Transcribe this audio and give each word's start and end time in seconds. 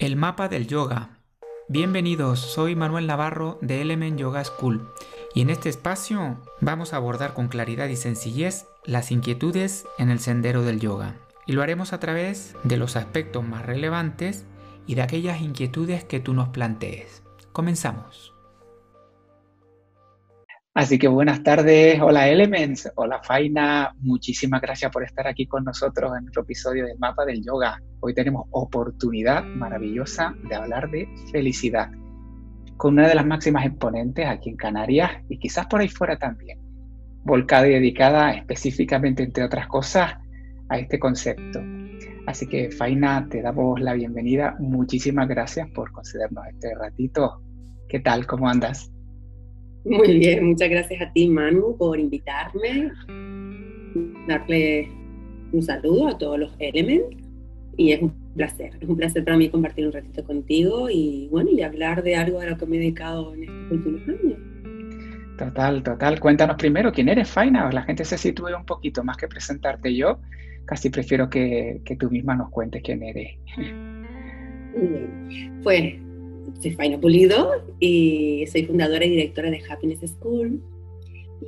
El 0.00 0.16
mapa 0.16 0.48
del 0.48 0.66
yoga. 0.66 1.18
Bienvenidos, 1.68 2.40
soy 2.40 2.74
Manuel 2.74 3.06
Navarro 3.06 3.58
de 3.60 3.82
Element 3.82 4.18
Yoga 4.18 4.42
School 4.42 4.88
y 5.34 5.42
en 5.42 5.50
este 5.50 5.68
espacio 5.68 6.40
vamos 6.62 6.94
a 6.94 6.96
abordar 6.96 7.34
con 7.34 7.48
claridad 7.48 7.86
y 7.88 7.96
sencillez 7.96 8.64
las 8.86 9.10
inquietudes 9.10 9.84
en 9.98 10.08
el 10.08 10.18
sendero 10.18 10.62
del 10.62 10.80
yoga. 10.80 11.16
Y 11.46 11.52
lo 11.52 11.60
haremos 11.62 11.92
a 11.92 12.00
través 12.00 12.56
de 12.64 12.78
los 12.78 12.96
aspectos 12.96 13.44
más 13.44 13.66
relevantes 13.66 14.46
y 14.86 14.94
de 14.94 15.02
aquellas 15.02 15.42
inquietudes 15.42 16.02
que 16.02 16.18
tú 16.18 16.32
nos 16.32 16.48
plantees. 16.48 17.22
Comenzamos. 17.52 18.32
Así 20.72 21.00
que 21.00 21.08
buenas 21.08 21.42
tardes, 21.42 22.00
hola 22.00 22.28
Elements, 22.28 22.92
hola 22.94 23.20
Faina, 23.24 23.92
muchísimas 23.98 24.60
gracias 24.60 24.92
por 24.92 25.02
estar 25.02 25.26
aquí 25.26 25.44
con 25.46 25.64
nosotros 25.64 26.12
en 26.16 26.26
nuestro 26.26 26.42
episodio 26.42 26.86
del 26.86 26.96
mapa 26.96 27.24
del 27.24 27.44
yoga. 27.44 27.82
Hoy 27.98 28.14
tenemos 28.14 28.46
oportunidad 28.52 29.42
maravillosa 29.42 30.32
de 30.48 30.54
hablar 30.54 30.88
de 30.88 31.08
felicidad 31.32 31.90
con 32.76 32.94
una 32.94 33.08
de 33.08 33.16
las 33.16 33.26
máximas 33.26 33.66
exponentes 33.66 34.24
aquí 34.28 34.50
en 34.50 34.56
Canarias 34.56 35.10
y 35.28 35.38
quizás 35.38 35.66
por 35.66 35.80
ahí 35.80 35.88
fuera 35.88 36.16
también, 36.16 36.60
volcada 37.24 37.66
y 37.66 37.72
dedicada 37.72 38.32
específicamente, 38.34 39.24
entre 39.24 39.42
otras 39.42 39.66
cosas, 39.66 40.18
a 40.68 40.78
este 40.78 41.00
concepto. 41.00 41.60
Así 42.28 42.46
que 42.46 42.70
Faina, 42.70 43.26
te 43.28 43.42
damos 43.42 43.80
la 43.80 43.94
bienvenida, 43.94 44.54
muchísimas 44.60 45.26
gracias 45.26 45.68
por 45.70 45.90
concedernos 45.90 46.46
este 46.46 46.72
ratito. 46.76 47.42
¿Qué 47.88 47.98
tal? 47.98 48.24
¿Cómo 48.24 48.48
andas? 48.48 48.92
Muy 49.84 50.18
bien, 50.18 50.46
muchas 50.46 50.68
gracias 50.68 51.00
a 51.00 51.12
ti, 51.12 51.28
Manu, 51.28 51.76
por 51.76 51.98
invitarme, 51.98 52.92
darle 54.28 54.88
un 55.52 55.62
saludo 55.62 56.08
a 56.08 56.18
todos 56.18 56.38
los 56.38 56.54
Elements 56.58 57.16
y 57.76 57.92
es 57.92 58.02
un 58.02 58.12
placer, 58.34 58.72
es 58.78 58.88
un 58.88 58.96
placer 58.96 59.24
para 59.24 59.36
mí 59.36 59.48
compartir 59.48 59.86
un 59.86 59.92
ratito 59.92 60.22
contigo 60.24 60.90
y 60.90 61.28
bueno, 61.30 61.50
y 61.50 61.62
hablar 61.62 62.02
de 62.02 62.14
algo 62.14 62.40
a 62.40 62.46
lo 62.46 62.58
que 62.58 62.66
me 62.66 62.76
he 62.76 62.80
dedicado 62.80 63.34
en 63.34 63.44
estos 63.44 63.72
últimos 63.72 64.02
años. 64.08 64.38
Total, 65.38 65.82
total. 65.82 66.20
Cuéntanos 66.20 66.56
primero 66.56 66.92
quién 66.92 67.08
eres, 67.08 67.30
Faina. 67.30 67.72
La 67.72 67.82
gente 67.82 68.04
se 68.04 68.18
sitúe 68.18 68.54
un 68.54 68.66
poquito 68.66 69.02
más 69.02 69.16
que 69.16 69.26
presentarte 69.26 69.96
yo. 69.96 70.18
Casi 70.66 70.90
prefiero 70.90 71.30
que, 71.30 71.80
que 71.86 71.96
tú 71.96 72.10
misma 72.10 72.36
nos 72.36 72.50
cuentes 72.50 72.82
quién 72.82 73.02
eres. 73.02 73.38
Bien. 73.56 75.60
Pues 75.62 75.94
soy 76.58 76.72
Faina 76.72 76.98
Pulido 76.98 77.62
y 77.78 78.46
soy 78.48 78.64
fundadora 78.64 79.04
y 79.04 79.10
directora 79.10 79.50
de 79.50 79.62
Happiness 79.68 80.00
School. 80.10 80.60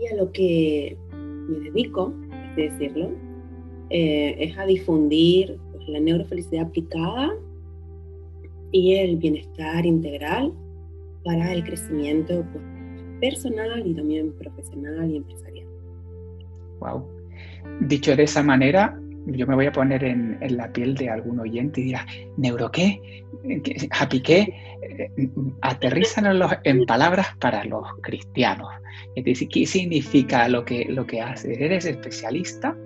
Y 0.01 0.07
a 0.07 0.17
lo 0.17 0.33
que 0.33 0.97
me 1.13 1.71
dedico, 1.71 2.13
así 2.31 2.63
decirlo, 2.63 3.11
eh, 3.91 4.37
es 4.39 4.57
a 4.57 4.65
difundir 4.65 5.59
pues, 5.73 5.89
la 5.89 6.01
neurofelicidad 6.01 6.67
aplicada 6.67 7.31
y 8.71 8.95
el 8.95 9.17
bienestar 9.17 9.85
integral 9.85 10.53
para 11.25 11.53
el 11.53 11.63
crecimiento 11.65 12.45
pues, 12.53 12.65
personal 13.21 13.87
y 13.87 13.95
también 13.95 14.33
profesional 14.33 15.11
y 15.11 15.17
empresarial. 15.17 15.67
Wow. 16.81 17.05
Dicho 17.83 18.17
de 18.17 18.25
esa 18.25 18.43
manera, 18.43 19.02
yo 19.27 19.47
me 19.47 19.55
voy 19.55 19.67
a 19.67 19.73
poner 19.73 20.05
en, 20.05 20.39
la 20.57 20.73
piel 20.73 20.95
de 20.95 21.09
algún 21.09 21.41
oyente 21.41 21.81
y 21.81 21.85
dirá, 21.85 22.07
¿neuro 22.37 22.71
qué? 22.71 23.25
¿Happy 23.91 24.21
qué? 24.21 24.55
Eh, 24.83 25.31
aterrízanos 25.61 26.53
en 26.65 26.85
palabras 26.87 27.29
para 27.41 27.65
los 27.65 27.87
cristianos. 28.03 28.69
Es 29.15 29.25
decir, 29.25 29.49
¿qué 29.49 29.67
significa 29.67 30.49
lo 30.49 30.65
que, 30.65 30.87
lo 30.87 31.07
que 31.07 31.21
haces? 31.21 31.59
Eres 31.59 31.85
especialista 31.87 32.77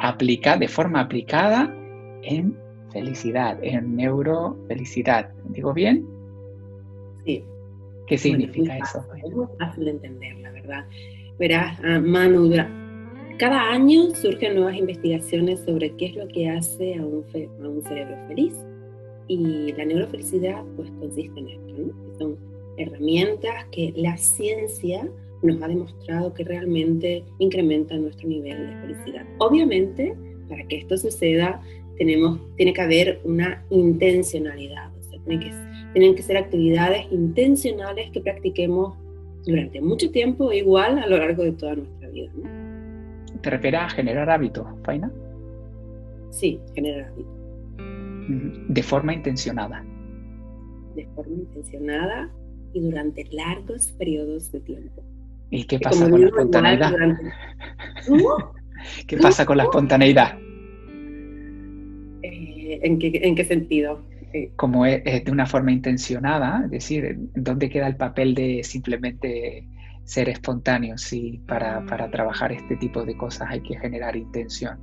aplica, 0.00 0.56
de 0.56 0.68
forma 0.68 1.00
aplicada 1.00 1.74
en 2.22 2.56
felicidad, 2.92 3.58
en 3.62 3.96
neurofelicidad. 3.96 5.30
¿Digo 5.50 5.72
bien? 5.72 6.06
Sí. 7.24 7.44
¿Qué 8.06 8.18
significa 8.18 8.76
eso? 8.78 9.04
Es 9.24 9.32
muy 9.32 9.46
fácil 9.58 9.84
de 9.84 9.90
entender, 9.92 10.38
la 10.38 10.50
verdad. 10.50 10.84
Verás, 11.38 11.78
ah, 11.84 12.00
Manu, 12.00 12.50
cada 13.40 13.70
año 13.72 14.14
surgen 14.14 14.54
nuevas 14.54 14.76
investigaciones 14.76 15.60
sobre 15.60 15.96
qué 15.96 16.06
es 16.06 16.14
lo 16.14 16.28
que 16.28 16.50
hace 16.50 16.96
a 16.96 17.06
un, 17.06 17.24
a 17.64 17.68
un 17.68 17.82
cerebro 17.82 18.14
feliz. 18.28 18.54
Y 19.28 19.72
la 19.72 19.86
neurofelicidad 19.86 20.62
pues 20.76 20.90
consiste 21.00 21.40
en 21.40 21.48
esto, 21.48 21.72
¿no? 21.72 22.18
son 22.18 22.36
herramientas 22.76 23.64
que 23.72 23.94
la 23.96 24.18
ciencia 24.18 25.08
nos 25.42 25.62
ha 25.62 25.68
demostrado 25.68 26.34
que 26.34 26.44
realmente 26.44 27.24
incrementan 27.38 28.02
nuestro 28.02 28.28
nivel 28.28 28.58
de 28.58 28.76
felicidad. 28.82 29.26
Obviamente, 29.38 30.14
para 30.46 30.62
que 30.68 30.76
esto 30.76 30.98
suceda, 30.98 31.62
tenemos, 31.96 32.40
tiene 32.56 32.74
que 32.74 32.82
haber 32.82 33.20
una 33.24 33.64
intencionalidad, 33.70 34.94
o 34.98 35.02
sea, 35.02 35.18
tienen 35.24 35.40
que, 35.40 35.54
tienen 35.94 36.14
que 36.14 36.22
ser 36.22 36.36
actividades 36.36 37.10
intencionales 37.10 38.10
que 38.10 38.20
practiquemos 38.20 38.98
durante 39.46 39.80
mucho 39.80 40.10
tiempo, 40.10 40.52
igual 40.52 40.98
a 40.98 41.06
lo 41.06 41.16
largo 41.16 41.42
de 41.42 41.52
toda 41.52 41.76
nuestra 41.76 42.10
vida. 42.10 42.30
¿no? 42.34 42.59
¿Te 43.42 43.50
refieres 43.50 43.80
a 43.80 43.88
generar 43.90 44.30
hábitos, 44.30 44.66
Faina? 44.84 45.10
Sí, 46.30 46.60
generar 46.74 47.10
hábitos. 47.12 47.34
De 48.68 48.82
forma 48.82 49.14
intencionada. 49.14 49.84
De 50.94 51.06
forma 51.14 51.34
intencionada 51.34 52.30
y 52.72 52.80
durante 52.80 53.24
largos 53.32 53.92
periodos 53.92 54.52
de 54.52 54.60
tiempo. 54.60 55.02
¿Y 55.50 55.64
qué 55.64 55.80
pasa 55.80 56.08
con 56.08 56.20
la 56.20 56.26
espontaneidad? 56.26 56.92
¿Qué 59.06 59.16
pasa 59.16 59.44
con 59.44 59.56
la 59.56 59.64
espontaneidad? 59.64 60.38
¿en, 62.82 62.98
qué, 63.36 63.44
sentido? 63.44 64.02
Eh, 64.32 64.52
Como 64.56 64.86
es, 64.86 65.24
de 65.24 65.30
una 65.30 65.46
forma 65.46 65.72
intencionada, 65.72 66.62
es 66.64 66.70
decir, 66.70 67.16
¿dónde 67.34 67.68
queda 67.68 67.86
el 67.88 67.96
papel 67.96 68.34
de 68.34 68.62
simplemente 68.62 69.66
ser 70.10 70.28
espontáneo, 70.28 70.98
sí, 70.98 71.40
para, 71.46 71.86
para 71.86 72.10
trabajar 72.10 72.50
este 72.50 72.76
tipo 72.76 73.04
de 73.04 73.16
cosas 73.16 73.46
hay 73.48 73.60
que 73.60 73.78
generar 73.78 74.16
intención. 74.16 74.76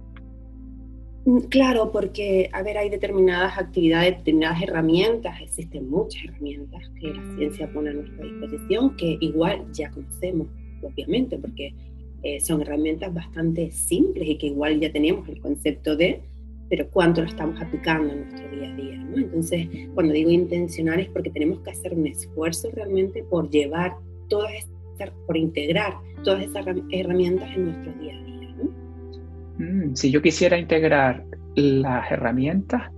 Mm, 1.25 1.39
claro, 1.49 1.91
porque, 1.91 2.49
a 2.53 2.63
ver, 2.63 2.77
hay 2.77 2.89
determinadas 2.89 3.57
actividades, 3.57 4.19
determinadas 4.19 4.61
herramientas, 4.61 5.41
existen 5.41 5.89
muchas 5.89 6.23
herramientas 6.23 6.81
que 7.01 7.13
la 7.13 7.35
ciencia 7.35 7.69
pone 7.73 7.89
a 7.89 7.93
nuestra 7.93 8.23
disposición, 8.23 8.95
que 8.95 9.17
igual 9.19 9.65
ya 9.73 9.91
conocemos, 9.91 10.47
obviamente, 10.81 11.37
porque 11.37 11.73
eh, 12.23 12.39
son 12.39 12.61
herramientas 12.61 13.13
bastante 13.13 13.69
simples 13.71 14.29
y 14.29 14.37
que 14.37 14.47
igual 14.47 14.79
ya 14.79 14.93
tenemos 14.93 15.27
el 15.27 15.41
concepto 15.41 15.97
de, 15.97 16.21
pero 16.69 16.89
cuánto 16.89 17.21
lo 17.21 17.27
estamos 17.27 17.61
aplicando 17.61 18.13
en 18.13 18.29
nuestro 18.29 18.49
día 18.49 18.71
a 18.71 18.75
día, 18.77 18.95
¿no? 18.95 19.17
Entonces, 19.17 19.67
cuando 19.93 20.13
digo 20.13 20.29
intencional 20.29 21.01
es 21.01 21.09
porque 21.09 21.31
tenemos 21.31 21.59
que 21.59 21.71
hacer 21.71 21.93
un 21.93 22.07
esfuerzo 22.07 22.69
realmente 22.71 23.23
por 23.23 23.49
llevar 23.49 23.93
todas 24.29 24.53
estas 24.53 24.76
por 25.25 25.37
integrar 25.37 25.93
todas 26.23 26.43
esas 26.43 26.65
herramientas 26.91 27.49
en 27.55 27.65
nuestro 27.65 27.93
día 27.93 28.13
a 28.15 28.23
día. 28.23 28.55
Mm, 29.59 29.95
si 29.95 30.11
yo 30.11 30.21
quisiera 30.21 30.57
integrar 30.57 31.23
las 31.55 32.11
herramientas, 32.11 32.91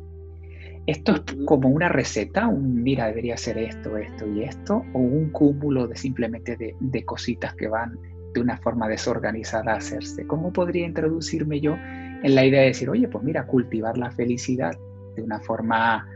esto 0.85 1.15
es 1.15 1.21
como 1.45 1.69
una 1.69 1.87
receta, 1.87 2.47
un 2.47 2.81
mira, 2.81 3.07
debería 3.07 3.37
ser 3.37 3.57
esto, 3.57 3.97
esto 3.97 4.27
y 4.27 4.43
esto, 4.43 4.83
o 4.93 4.99
un 4.99 5.29
cúmulo 5.29 5.87
de 5.87 5.95
simplemente 5.95 6.57
de, 6.57 6.75
de 6.79 7.05
cositas 7.05 7.53
que 7.53 7.67
van 7.67 7.97
de 8.33 8.41
una 8.41 8.57
forma 8.57 8.87
desorganizada 8.87 9.73
a 9.73 9.77
hacerse. 9.77 10.25
¿Cómo 10.25 10.51
podría 10.51 10.85
introducirme 10.85 11.59
yo 11.59 11.75
en 11.75 12.35
la 12.35 12.45
idea 12.45 12.61
de 12.61 12.67
decir, 12.67 12.89
oye, 12.89 13.07
pues 13.07 13.23
mira, 13.23 13.45
cultivar 13.45 13.97
la 13.97 14.11
felicidad 14.11 14.77
de 15.15 15.21
una 15.21 15.39
forma 15.39 16.07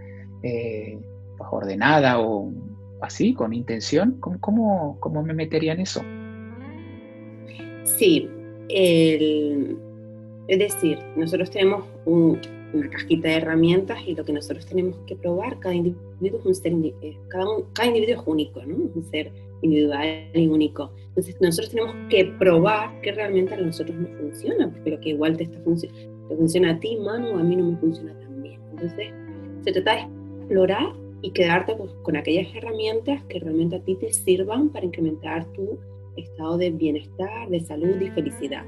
eh, 0.42 1.00
pues 1.38 1.50
ordenada 1.52 2.20
o 2.20 2.52
así, 3.03 3.34
con 3.34 3.53
intención, 3.53 4.18
¿cómo, 4.19 4.97
cómo, 5.00 5.24
me 5.24 5.34
metería 5.34 5.74
en 5.74 5.81
eso? 5.81 6.02
Sí, 7.84 8.30
es 8.69 10.59
decir, 10.59 11.00
nosotros 11.16 11.52
tenemos 11.52 11.86
una 12.06 12.90
cajita 12.90 13.30
de 13.30 13.36
herramientas 13.36 14.00
y 14.08 14.16
lo 14.16 14.25
que 14.25 14.34
nosotros 14.34 14.66
tenemos 14.66 14.96
que 15.06 15.16
probar, 15.16 15.59
cada 15.59 15.75
individuo 15.75 16.40
es 16.40 16.45
un 16.45 16.56
ser, 16.56 16.74
eh, 16.74 17.18
cada, 17.28 17.45
cada 17.74 17.88
individuo 17.88 18.22
es 18.22 18.28
único, 18.28 18.66
¿no? 18.66 18.75
un 18.75 19.04
ser 19.12 19.31
individual 19.62 20.30
y 20.33 20.48
único. 20.48 20.92
Entonces 21.10 21.36
nosotros 21.39 21.69
tenemos 21.69 21.95
que 22.10 22.25
probar 22.39 23.00
que 23.01 23.12
realmente 23.12 23.54
a 23.54 23.57
nosotros 23.57 23.98
nos 23.98 24.10
funciona, 24.19 24.72
porque 24.72 24.92
lo 24.92 25.00
que 25.00 25.10
igual 25.10 25.38
te, 25.38 25.44
está 25.44 25.60
te 25.60 26.36
funciona 26.36 26.72
a 26.72 26.80
ti, 26.80 26.98
Manu, 26.98 27.38
a 27.38 27.44
mí 27.44 27.56
no 27.56 27.72
me 27.72 27.78
funciona 27.78 28.18
tan 28.19 28.42
bien. 28.42 28.60
Entonces 28.72 29.13
se 29.63 29.72
trata 29.72 29.95
de 29.95 30.01
explorar 30.39 31.03
y 31.24 31.31
quedarte 31.31 31.74
pues, 31.75 31.92
con 32.04 32.18
aquellas 32.18 32.54
herramientas 32.54 33.24
que 33.30 33.40
realmente 33.40 33.78
a 33.78 33.80
ti 33.80 33.96
te 33.96 34.12
sirvan 34.12 34.70
para 34.70 34.86
incrementar 34.86 35.46
tu 35.54 35.80
estado 36.18 36.58
de 36.58 36.70
bienestar, 36.70 37.50
de 37.50 37.62
salud 37.62 38.00
y 38.00 38.10
felicidad. 38.10 38.66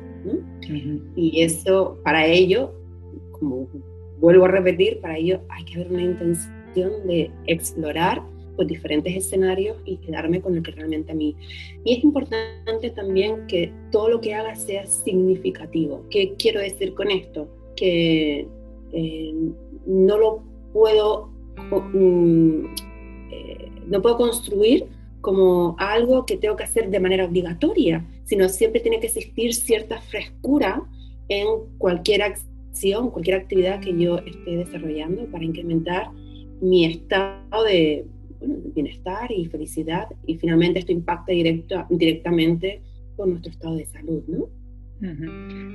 Y 1.16 1.42
eso, 1.42 2.00
para 2.04 2.26
ello, 2.26 2.74
como 3.32 3.68
vuelvo 4.20 4.46
a 4.46 4.48
repetir, 4.48 5.02
para 5.02 5.18
ello 5.18 5.42
hay 5.50 5.66
que 5.66 5.76
haber 5.76 5.92
una 5.92 6.04
intención 6.04 7.06
de 7.06 7.30
explorar 7.46 8.24
pues, 8.56 8.70
diferentes 8.70 9.14
escenarios 9.14 9.78
y 9.84 9.98
quedarme 9.98 10.42
con 10.42 10.56
el 10.56 10.64
que 10.64 10.72
realmente 10.72 11.12
a 11.12 11.16
mí. 11.16 11.36
Y 11.84 11.98
es 11.98 12.04
importante 12.06 12.90
también 12.92 13.48
que 13.48 13.74
todo 13.92 14.08
lo 14.10 14.22
que 14.22 14.34
haga 14.34 14.56
sea 14.56 14.86
significativo. 14.86 16.06
¿Qué 16.10 16.36
quiero 16.40 16.62
decir 16.62 16.94
con 16.94 17.12
esto? 17.12 17.50
Que 17.76 18.48
eh, 18.94 19.34
no 19.86 20.18
lo 20.18 20.42
puedo 20.72 21.35
mm, 21.58 22.66
eh, 23.32 23.72
no 23.88 24.02
puedo 24.02 24.18
construir 24.18 24.86
como 25.22 25.76
algo 25.80 26.26
que 26.26 26.38
tengo 26.38 26.56
que 26.56 26.64
hacer 26.64 26.90
de 26.90 27.00
manera 27.00 27.26
obligatoria, 27.26 28.06
sino 28.26 28.48
siempre 28.48 28.82
tiene 28.82 29.00
que 29.00 29.08
existir 29.08 29.54
cierta 29.54 30.00
frescura 30.02 30.84
en 31.30 31.48
cualquier 31.78 32.22
acción, 32.22 33.10
cualquier 33.10 33.38
actividad 33.38 33.80
que 33.80 33.98
yo 33.98 34.20
esté 34.20 34.58
desarrollando 34.58 35.26
para 35.26 35.44
incrementar 35.44 36.10
mi 36.62 36.86
estado 36.86 37.64
de, 37.64 38.06
bienestar 38.74 39.32
y 39.32 39.46
felicidad. 39.46 40.08
Y 40.26 40.38
finalmente 40.38 40.80
esto 40.80 40.92
impacta 40.92 41.32
directamente 41.90 42.82
con 43.16 43.32
nuestro 43.32 43.52
estado 43.52 43.76
de 43.76 43.86
salud, 43.86 44.24
¿no? 44.28 44.48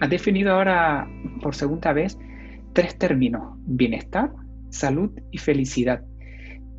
Has 0.00 0.10
definido 0.10 0.52
ahora 0.52 1.08
por 1.42 1.54
segunda 1.54 1.92
vez 1.92 2.18
tres 2.72 2.96
términos, 2.96 3.42
bienestar, 3.66 4.32
salud 4.70 5.10
y 5.30 5.38
felicidad. 5.38 6.02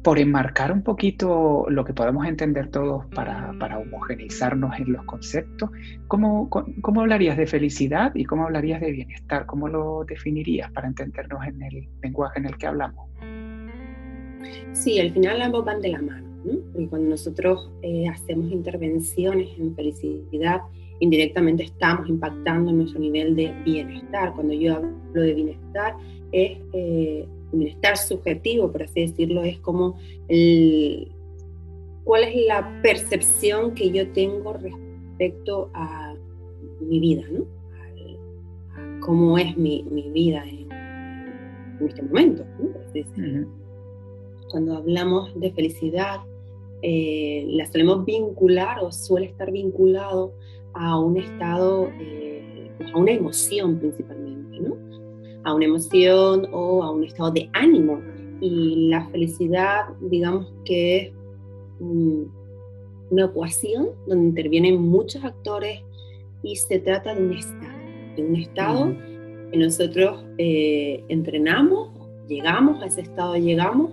Por 0.03 0.17
enmarcar 0.17 0.71
un 0.71 0.81
poquito 0.81 1.65
lo 1.69 1.85
que 1.85 1.93
podemos 1.93 2.25
entender 2.25 2.69
todos 2.69 3.05
para, 3.13 3.53
para 3.59 3.77
homogeneizarnos 3.77 4.79
en 4.79 4.93
los 4.93 5.05
conceptos, 5.05 5.69
¿cómo, 6.07 6.49
¿cómo, 6.49 7.01
hablarías 7.01 7.37
de 7.37 7.45
felicidad 7.45 8.11
y 8.15 8.25
cómo 8.25 8.45
hablarías 8.45 8.81
de 8.81 8.91
bienestar? 8.91 9.45
¿Cómo 9.45 9.67
lo 9.67 10.03
definirías 10.05 10.71
para 10.71 10.87
entendernos 10.87 11.45
en 11.45 11.61
el 11.61 11.87
lenguaje 12.01 12.39
en 12.39 12.47
el 12.47 12.57
que 12.57 12.65
hablamos? 12.65 13.11
Sí, 14.71 14.99
al 14.99 15.11
final 15.11 15.39
ambos 15.41 15.65
van 15.65 15.81
de 15.81 15.89
la 15.89 16.01
mano, 16.01 16.27
¿no? 16.45 16.53
Porque 16.71 16.87
cuando 16.87 17.09
nosotros 17.09 17.71
eh, 17.83 18.07
hacemos 18.07 18.51
intervenciones 18.51 19.49
en 19.59 19.75
felicidad, 19.75 20.61
indirectamente 20.99 21.63
estamos 21.63 22.07
impactando 22.07 22.71
nuestro 22.71 22.99
nivel 22.99 23.35
de 23.35 23.53
bienestar. 23.65 24.33
Cuando 24.33 24.53
yo 24.53 24.77
hablo 24.77 24.91
de 25.13 25.33
bienestar, 25.33 25.95
es 26.31 26.57
eh, 26.73 27.27
bienestar 27.51 27.97
subjetivo, 27.97 28.71
por 28.71 28.83
así 28.83 29.01
decirlo, 29.01 29.43
es 29.43 29.59
como 29.59 29.97
el, 30.27 31.11
cuál 32.03 32.23
es 32.23 32.45
la 32.47 32.81
percepción 32.81 33.73
que 33.73 33.91
yo 33.91 34.11
tengo 34.11 34.53
respecto 34.53 35.69
a 35.73 36.15
mi 36.79 36.99
vida, 36.99 37.23
¿no? 37.31 37.45
A, 38.75 38.99
cómo 39.01 39.37
es 39.37 39.57
mi, 39.57 39.83
mi 39.83 40.09
vida 40.11 40.43
en, 40.47 40.69
este 41.87 42.03
momento, 42.03 42.45
¿no? 42.59 43.47
Cuando 44.51 44.75
hablamos 44.75 45.39
de 45.39 45.51
felicidad, 45.51 46.19
eh, 46.83 47.45
la 47.47 47.65
solemos 47.65 48.05
vincular 48.05 48.79
o 48.83 48.91
suele 48.91 49.27
estar 49.27 49.51
vinculado 49.51 50.33
a 50.73 50.99
un 50.99 51.17
estado, 51.17 51.89
eh, 51.99 52.71
a 52.93 52.97
una 52.97 53.11
emoción 53.11 53.79
principalmente, 53.79 54.59
¿no? 54.59 54.90
A 55.43 55.53
una 55.53 55.65
emoción 55.65 56.47
o 56.51 56.83
a 56.83 56.91
un 56.91 57.03
estado 57.03 57.31
de 57.31 57.49
ánimo. 57.53 57.99
Y 58.39 58.89
la 58.89 59.07
felicidad, 59.09 59.85
digamos 60.01 60.51
que 60.65 60.97
es 60.97 61.13
una 61.79 63.25
ecuación 63.25 63.89
donde 64.07 64.25
intervienen 64.25 64.81
muchos 64.81 65.23
actores 65.23 65.81
y 66.43 66.55
se 66.55 66.79
trata 66.79 67.13
de 67.13 67.23
un 67.23 67.33
estado, 67.33 67.77
de 68.15 68.23
un 68.23 68.35
estado 68.35 68.95
que 69.51 69.57
nosotros 69.57 70.23
eh, 70.37 71.03
entrenamos, 71.09 71.89
llegamos 72.27 72.81
a 72.81 72.87
ese 72.87 73.01
estado, 73.01 73.35
llegamos 73.35 73.91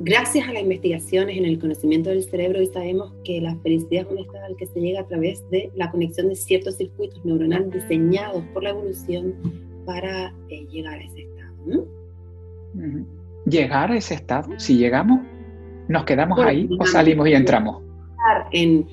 Gracias 0.00 0.48
a 0.48 0.52
las 0.52 0.62
investigaciones 0.62 1.36
en 1.36 1.44
el 1.44 1.58
conocimiento 1.58 2.10
del 2.10 2.22
cerebro, 2.22 2.60
hoy 2.60 2.66
sabemos 2.66 3.12
que 3.24 3.40
la 3.40 3.56
felicidad 3.56 4.06
es 4.06 4.12
un 4.12 4.18
estado 4.18 4.44
al 4.44 4.56
que 4.56 4.66
se 4.66 4.80
llega 4.80 5.00
a 5.00 5.06
través 5.08 5.42
de 5.50 5.72
la 5.74 5.90
conexión 5.90 6.28
de 6.28 6.36
ciertos 6.36 6.76
circuitos 6.76 7.24
neuronales 7.24 7.72
diseñados 7.72 8.44
por 8.54 8.62
la 8.62 8.70
evolución 8.70 9.34
para 9.88 10.34
eh, 10.50 10.66
llegar 10.66 10.98
a 10.98 11.02
ese 11.02 11.22
estado. 11.22 11.86
¿Llegar 13.46 13.90
a 13.90 13.96
ese 13.96 14.14
estado? 14.14 14.50
Si 14.58 14.76
llegamos, 14.76 15.20
¿nos 15.88 16.04
quedamos 16.04 16.38
ahí 16.40 16.68
o 16.78 16.84
salimos 16.84 17.26
y 17.26 17.32
entramos? 17.32 17.82
En, 18.52 18.86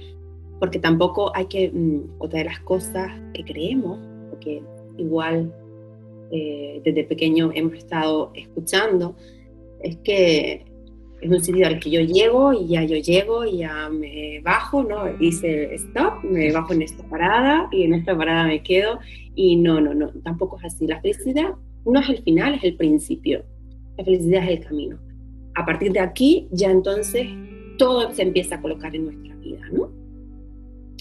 porque 0.57 0.79
tampoco 0.79 1.35
hay 1.35 1.47
que, 1.47 1.69
mm, 1.69 2.13
otra 2.19 2.39
de 2.39 2.45
las 2.45 2.61
cosas 2.61 3.11
que 3.33 3.43
creemos, 3.43 3.99
porque 4.29 4.63
igual 4.95 5.53
eh, 6.31 6.79
desde 6.85 7.03
pequeño 7.03 7.51
hemos 7.53 7.73
estado 7.73 8.31
escuchando, 8.33 9.17
es 9.83 9.97
que 9.97 10.63
es 11.25 11.31
un 11.31 11.41
sitio 11.41 11.65
al 11.65 11.79
que 11.79 11.89
yo 11.89 12.01
llego 12.01 12.53
y 12.53 12.67
ya 12.67 12.83
yo 12.83 12.97
llego 12.97 13.45
y 13.45 13.57
ya 13.57 13.89
me 13.89 14.41
bajo, 14.41 14.83
¿no? 14.83 15.05
Dice 15.17 15.73
stop, 15.75 16.23
me 16.23 16.51
bajo 16.51 16.73
en 16.73 16.83
esta 16.83 17.03
parada 17.03 17.67
y 17.71 17.83
en 17.83 17.95
esta 17.95 18.15
parada 18.15 18.45
me 18.45 18.61
quedo 18.61 18.99
y 19.33 19.55
no, 19.55 19.81
no, 19.81 19.93
no, 19.93 20.09
tampoco 20.23 20.57
es 20.59 20.65
así. 20.65 20.85
La 20.85 21.01
felicidad 21.01 21.55
no 21.85 21.99
es 21.99 22.09
el 22.09 22.23
final, 22.23 22.55
es 22.55 22.63
el 22.63 22.75
principio. 22.75 23.43
La 23.97 24.05
felicidad 24.05 24.43
es 24.43 24.59
el 24.59 24.65
camino. 24.65 24.99
A 25.55 25.65
partir 25.65 25.91
de 25.93 25.99
aquí 25.99 26.47
ya 26.51 26.69
entonces 26.69 27.27
todo 27.77 28.11
se 28.11 28.21
empieza 28.21 28.55
a 28.55 28.61
colocar 28.61 28.95
en 28.95 29.05
nuestra 29.05 29.35
vida, 29.37 29.67
¿no? 29.71 29.89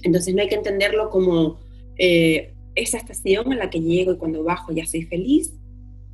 Entonces 0.05 0.35
no 0.35 0.41
hay 0.41 0.49
que 0.49 0.55
entenderlo 0.55 1.11
como 1.11 1.59
eh, 1.99 2.55
esa 2.75 2.97
estación 2.97 3.53
a 3.53 3.57
la 3.57 3.69
que 3.69 3.81
llego 3.81 4.13
y 4.13 4.17
cuando 4.17 4.43
bajo 4.43 4.73
ya 4.73 4.87
soy 4.87 5.03
feliz, 5.03 5.55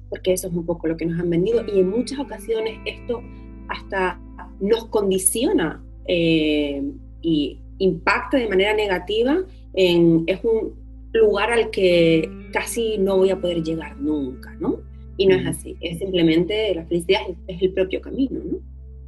porque 0.09 0.33
eso 0.33 0.49
es 0.49 0.55
un 0.55 0.67
poco 0.67 0.89
lo 0.89 0.97
que 0.97 1.07
nos 1.07 1.21
han 1.21 1.31
vendido 1.31 1.65
y 1.73 1.79
en 1.79 1.91
muchas 1.91 2.19
ocasiones 2.19 2.79
esto 2.85 3.23
hasta 3.71 4.21
nos 4.61 4.87
condiciona 4.87 5.83
eh, 6.07 6.83
y 7.23 7.59
impacta 7.79 8.37
de 8.37 8.49
manera 8.49 8.75
negativa, 8.75 9.39
en, 9.75 10.25
es 10.27 10.41
un 10.45 10.75
lugar 11.13 11.51
al 11.53 11.71
que 11.71 12.29
casi 12.53 12.99
no 12.99 13.17
voy 13.17 13.31
a 13.31 13.41
poder 13.41 13.63
llegar 13.63 13.97
nunca, 13.97 14.55
¿no? 14.61 14.81
Y 15.17 15.27
no 15.27 15.37
es 15.37 15.47
así, 15.47 15.77
es 15.81 15.99
simplemente 15.99 16.75
la 16.75 16.85
felicidad 16.85 17.21
es, 17.47 17.63
el 17.63 17.73
propio 17.73 18.01
camino, 18.01 18.41
¿no? 18.45 18.59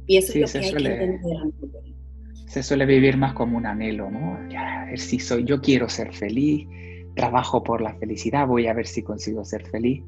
Y 0.07 0.17
eso 0.17 0.33
es 0.33 0.55
lo 0.55 0.61
que 0.61 0.65
hay 0.65 0.73
que 0.73 1.03
entender. 1.03 1.83
Se 2.47 2.61
suele 2.61 2.85
vivir 2.85 3.17
más 3.17 3.33
como 3.33 3.57
un 3.57 3.65
anhelo, 3.65 4.11
¿no? 4.11 4.37
a 4.57 4.85
ver 4.85 4.99
si 4.99 5.19
soy, 5.19 5.43
yo 5.43 5.59
quiero 5.59 5.89
ser 5.89 6.13
feliz, 6.13 6.67
trabajo 7.15 7.63
por 7.63 7.81
la 7.81 7.95
felicidad, 7.95 8.47
voy 8.47 8.67
a 8.67 8.73
ver 8.73 8.85
si 8.85 9.01
consigo 9.01 9.43
ser 9.43 9.65
feliz. 9.65 10.03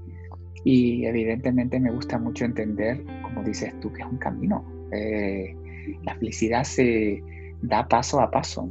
Y 0.65 1.05
evidentemente 1.05 1.79
me 1.79 1.91
gusta 1.91 2.17
mucho 2.17 2.43
entender, 2.43 3.05
como 3.21 3.43
dices 3.43 3.79
tú, 3.79 3.93
que 3.93 4.01
es 4.01 4.07
un 4.07 4.17
camino. 4.17 4.65
Eh, 4.91 5.55
la 6.03 6.15
felicidad 6.15 6.63
se 6.63 7.23
da 7.61 7.87
paso 7.87 8.19
a 8.19 8.31
paso. 8.31 8.67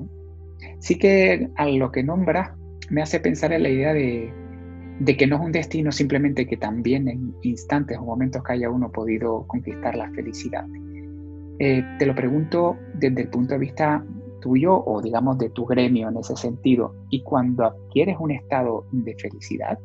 Sí 0.81 0.99
que 0.99 1.49
a 1.55 1.67
lo 1.69 1.93
que 1.93 2.03
nombras 2.03 2.51
me 2.91 3.01
hace 3.01 3.21
pensar 3.21 3.53
en 3.53 3.63
la 3.63 3.69
idea 3.69 3.93
de, 3.95 4.33
que 5.17 5.27
no 5.29 5.37
es 5.37 5.43
un 5.43 5.53
destino 5.53 5.93
simplemente 5.93 6.47
que 6.47 6.57
también 6.57 7.09
en 7.09 7.35
instantes 7.43 7.97
o 7.97 8.03
momentos 8.03 8.43
que 8.43 8.55
haya 8.55 8.71
uno 8.71 8.91
podido 8.91 9.47
conquistar 9.47 9.95
la 9.95 10.11
felicidad. 10.11 10.67
Eh, 11.61 11.85
te 12.01 12.07
lo 12.07 12.15
pregunto 12.17 12.77
desde 12.95 13.23
el 13.23 13.29
punto 13.29 13.55
de 13.55 13.61
vista 13.61 14.05
tuyo 14.41 14.85
o 14.85 15.01
digamos 15.01 15.39
de 15.39 15.51
tu 15.51 15.65
gremio 15.65 16.09
en 16.09 16.17
ese 16.17 16.37
sentido. 16.37 16.95
Y 17.09 17.23
cuando 17.23 17.65
adquieres 17.65 18.17
un 18.19 18.33
estado 18.33 18.85
de 18.91 19.15
felicidad, 19.15 19.79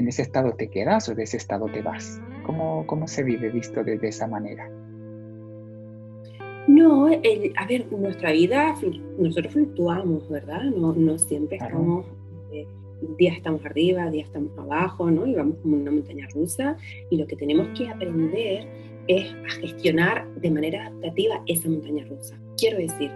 ¿En 0.00 0.08
ese 0.08 0.22
estado 0.22 0.52
te 0.52 0.70
quedas 0.70 1.10
o 1.10 1.14
de 1.14 1.24
ese 1.24 1.36
estado 1.36 1.66
te 1.66 1.82
vas? 1.82 2.22
¿Cómo, 2.46 2.86
cómo 2.86 3.06
se 3.06 3.22
vive 3.22 3.50
visto 3.50 3.84
desde 3.84 4.08
esa 4.08 4.26
manera? 4.26 4.66
No, 6.66 7.04
a 7.08 7.66
ver, 7.66 7.92
nuestra 7.92 8.32
vida, 8.32 8.74
nosotros 9.18 9.52
fluctuamos, 9.52 10.26
¿verdad? 10.30 10.62
No, 10.74 10.94
no 10.94 11.18
siempre 11.18 11.58
estamos, 11.58 12.06
eh, 12.50 12.66
días 13.18 13.36
estamos 13.36 13.62
arriba, 13.66 14.10
días 14.10 14.28
estamos 14.28 14.56
abajo, 14.56 15.10
¿no? 15.10 15.26
Y 15.26 15.34
vamos 15.34 15.56
como 15.60 15.76
una 15.76 15.90
montaña 15.90 16.26
rusa. 16.32 16.78
Y 17.10 17.18
lo 17.18 17.26
que 17.26 17.36
tenemos 17.36 17.68
que 17.78 17.90
aprender 17.90 18.66
es 19.06 19.34
a 19.34 19.50
gestionar 19.60 20.26
de 20.36 20.50
manera 20.50 20.86
adaptativa 20.86 21.42
esa 21.46 21.68
montaña 21.68 22.06
rusa. 22.06 22.40
Quiero 22.56 22.78
decir, 22.78 23.10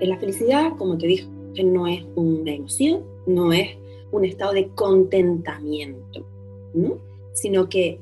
la 0.00 0.16
felicidad, 0.16 0.72
como 0.78 0.96
te 0.96 1.08
dije, 1.08 1.26
no 1.62 1.86
es 1.86 2.06
una 2.14 2.52
emoción, 2.52 3.04
no 3.26 3.52
es 3.52 3.76
un 4.12 4.24
estado 4.24 4.52
de 4.52 4.68
contentamiento, 4.68 6.26
¿no? 6.74 6.98
Sino 7.32 7.68
que 7.68 8.00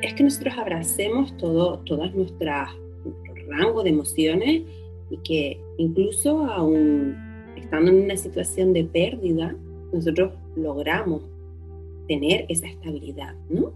es 0.00 0.14
que 0.14 0.24
nosotros 0.24 0.54
abracemos 0.58 1.36
todo, 1.36 1.78
todas 1.80 2.14
nuestras 2.14 2.70
rango 3.48 3.82
de 3.82 3.90
emociones 3.90 4.62
y 5.10 5.16
que 5.18 5.60
incluso 5.78 6.44
aún 6.46 7.16
estando 7.56 7.90
en 7.90 8.04
una 8.04 8.16
situación 8.16 8.72
de 8.72 8.84
pérdida, 8.84 9.54
nosotros 9.92 10.32
logramos 10.56 11.22
tener 12.08 12.46
esa 12.48 12.66
estabilidad, 12.66 13.34
¿no? 13.48 13.72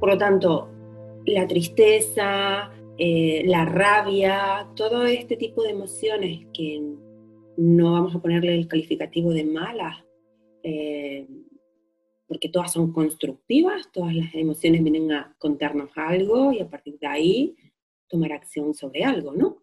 Por 0.00 0.10
lo 0.10 0.18
tanto, 0.18 0.68
la 1.24 1.46
tristeza, 1.46 2.70
eh, 2.98 3.42
la 3.46 3.64
rabia, 3.64 4.68
todo 4.74 5.06
este 5.06 5.36
tipo 5.36 5.62
de 5.62 5.70
emociones 5.70 6.46
que 6.52 6.82
no 7.56 7.92
vamos 7.92 8.14
a 8.14 8.18
ponerle 8.18 8.54
el 8.54 8.68
calificativo 8.68 9.32
de 9.32 9.44
malas 9.44 10.05
eh, 10.68 11.28
porque 12.26 12.48
todas 12.48 12.72
son 12.72 12.92
constructivas, 12.92 13.88
todas 13.92 14.12
las 14.16 14.34
emociones 14.34 14.82
vienen 14.82 15.12
a 15.12 15.36
contarnos 15.38 15.90
algo 15.94 16.52
y 16.52 16.58
a 16.58 16.68
partir 16.68 16.98
de 16.98 17.06
ahí 17.06 17.56
tomar 18.08 18.32
acción 18.32 18.74
sobre 18.74 19.04
algo, 19.04 19.32
¿no? 19.32 19.62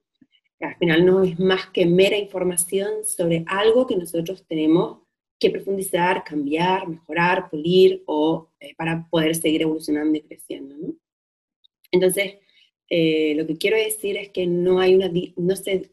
al 0.61 0.77
final 0.77 1.05
no 1.05 1.23
es 1.23 1.37
más 1.39 1.65
que 1.71 1.85
mera 1.85 2.17
información 2.17 3.03
sobre 3.03 3.43
algo 3.47 3.85
que 3.85 3.97
nosotros 3.97 4.45
tenemos 4.47 4.99
que 5.37 5.49
profundizar, 5.49 6.23
cambiar, 6.23 6.87
mejorar, 6.87 7.49
pulir 7.49 8.01
o 8.05 8.49
eh, 8.61 8.73
para 8.77 9.05
poder 9.09 9.35
seguir 9.35 9.63
evolucionando 9.63 10.17
y 10.17 10.21
creciendo, 10.21 10.77
¿no? 10.77 10.95
Entonces, 11.91 12.35
eh, 12.89 13.35
lo 13.35 13.45
que 13.45 13.57
quiero 13.57 13.75
decir 13.75 14.15
es 14.15 14.29
que 14.29 14.47
no 14.47 14.79
hay 14.79 14.95
una, 14.95 15.11
no 15.35 15.55
se, 15.57 15.91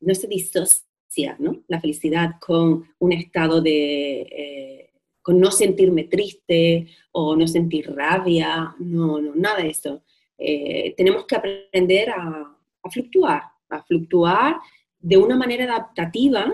no 0.00 0.14
se 0.14 0.28
disocia 0.28 0.89
¿no? 1.38 1.62
la 1.68 1.80
felicidad 1.80 2.36
con 2.40 2.84
un 2.98 3.12
estado 3.12 3.60
de, 3.60 4.20
eh, 4.20 4.90
con 5.22 5.40
no 5.40 5.50
sentirme 5.50 6.04
triste 6.04 6.86
o 7.12 7.34
no 7.36 7.46
sentir 7.46 7.92
rabia, 7.94 8.74
no, 8.78 9.20
no, 9.20 9.34
nada 9.34 9.62
de 9.62 9.70
eso. 9.70 10.02
Eh, 10.38 10.94
tenemos 10.96 11.26
que 11.26 11.36
aprender 11.36 12.10
a, 12.10 12.56
a 12.82 12.90
fluctuar, 12.90 13.42
a 13.68 13.82
fluctuar 13.82 14.56
de 14.98 15.16
una 15.16 15.36
manera 15.36 15.64
adaptativa, 15.64 16.46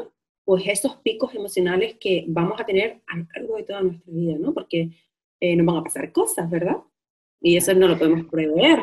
pues 0.44 0.64
esos 0.66 0.96
picos 0.96 1.34
emocionales 1.34 1.96
que 2.00 2.24
vamos 2.28 2.60
a 2.60 2.64
tener 2.64 3.02
a 3.06 3.16
lo 3.16 3.26
largo 3.34 3.56
de 3.56 3.62
toda 3.64 3.82
nuestra 3.82 4.12
vida, 4.12 4.38
¿no? 4.38 4.54
Porque 4.54 4.90
nos 5.40 5.66
van 5.66 5.76
a 5.76 5.82
pasar 5.82 6.12
cosas, 6.12 6.48
¿verdad? 6.48 6.76
Y 7.40 7.56
eso 7.56 7.74
no 7.74 7.88
lo 7.88 7.98
podemos 7.98 8.26
prever. 8.26 8.78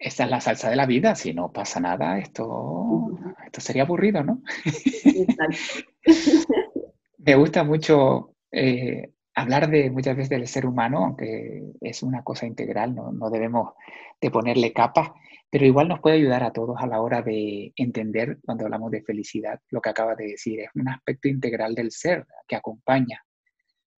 Esta 0.00 0.24
es 0.24 0.30
la 0.30 0.40
salsa 0.40 0.70
de 0.70 0.76
la 0.76 0.86
vida, 0.86 1.14
si 1.14 1.34
no 1.34 1.52
pasa 1.52 1.78
nada, 1.78 2.18
esto, 2.18 3.10
esto 3.44 3.60
sería 3.60 3.82
aburrido, 3.82 4.24
¿no? 4.24 4.42
Me 7.18 7.34
gusta 7.34 7.64
mucho 7.64 8.34
eh, 8.50 9.10
hablar 9.34 9.68
de 9.68 9.90
muchas 9.90 10.16
veces 10.16 10.30
del 10.30 10.48
ser 10.48 10.64
humano, 10.64 11.04
aunque 11.04 11.64
es 11.82 12.02
una 12.02 12.24
cosa 12.24 12.46
integral, 12.46 12.94
no, 12.94 13.12
no 13.12 13.28
debemos 13.28 13.74
de 14.18 14.30
ponerle 14.30 14.72
capas, 14.72 15.10
pero 15.50 15.66
igual 15.66 15.88
nos 15.88 16.00
puede 16.00 16.16
ayudar 16.16 16.44
a 16.44 16.52
todos 16.52 16.78
a 16.80 16.86
la 16.86 17.02
hora 17.02 17.20
de 17.20 17.74
entender 17.76 18.38
cuando 18.42 18.64
hablamos 18.64 18.90
de 18.90 19.02
felicidad 19.02 19.60
lo 19.68 19.82
que 19.82 19.90
acaba 19.90 20.14
de 20.14 20.28
decir, 20.28 20.60
es 20.60 20.70
un 20.74 20.88
aspecto 20.88 21.28
integral 21.28 21.74
del 21.74 21.90
ser 21.90 22.26
que 22.48 22.56
acompaña, 22.56 23.22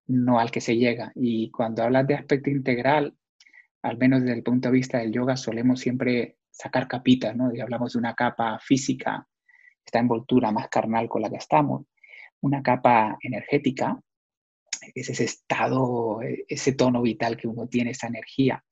no 0.09 0.40
al 0.40 0.50
que 0.50 0.61
se 0.61 0.76
llega. 0.76 1.12
Y 1.14 1.52
cuando 1.52 1.85
hablas 1.85 2.09
de 2.09 2.14
aspecto 2.14 2.50
integral, 2.50 3.14
al 3.82 3.98
menos 3.98 4.20
desde 4.20 4.34
el 4.34 4.42
punto 4.42 4.68
de 4.68 4.74
vista 4.74 4.98
del 4.98 5.12
yoga, 5.12 5.36
solemos 5.36 5.80
siempre 5.80 6.38
sacar 6.50 6.86
capitas, 6.86 7.36
¿no? 7.36 7.52
Y 7.54 7.60
hablamos 7.60 7.92
de 7.92 7.98
una 7.98 8.14
capa 8.14 8.58
física, 8.60 9.26
esta 9.84 9.98
envoltura 9.98 10.52
más 10.52 10.68
carnal 10.68 11.08
con 11.08 11.22
la 11.22 11.30
que 11.30 11.36
estamos, 11.36 11.86
una 12.40 12.62
capa 12.62 13.18
energética, 13.22 14.00
es 14.94 15.08
ese 15.08 15.24
estado, 15.24 16.20
ese 16.48 16.72
tono 16.72 17.02
vital 17.02 17.36
que 17.36 17.48
uno 17.48 17.68
tiene, 17.68 17.92
esa 17.92 18.08
energía. 18.08 18.64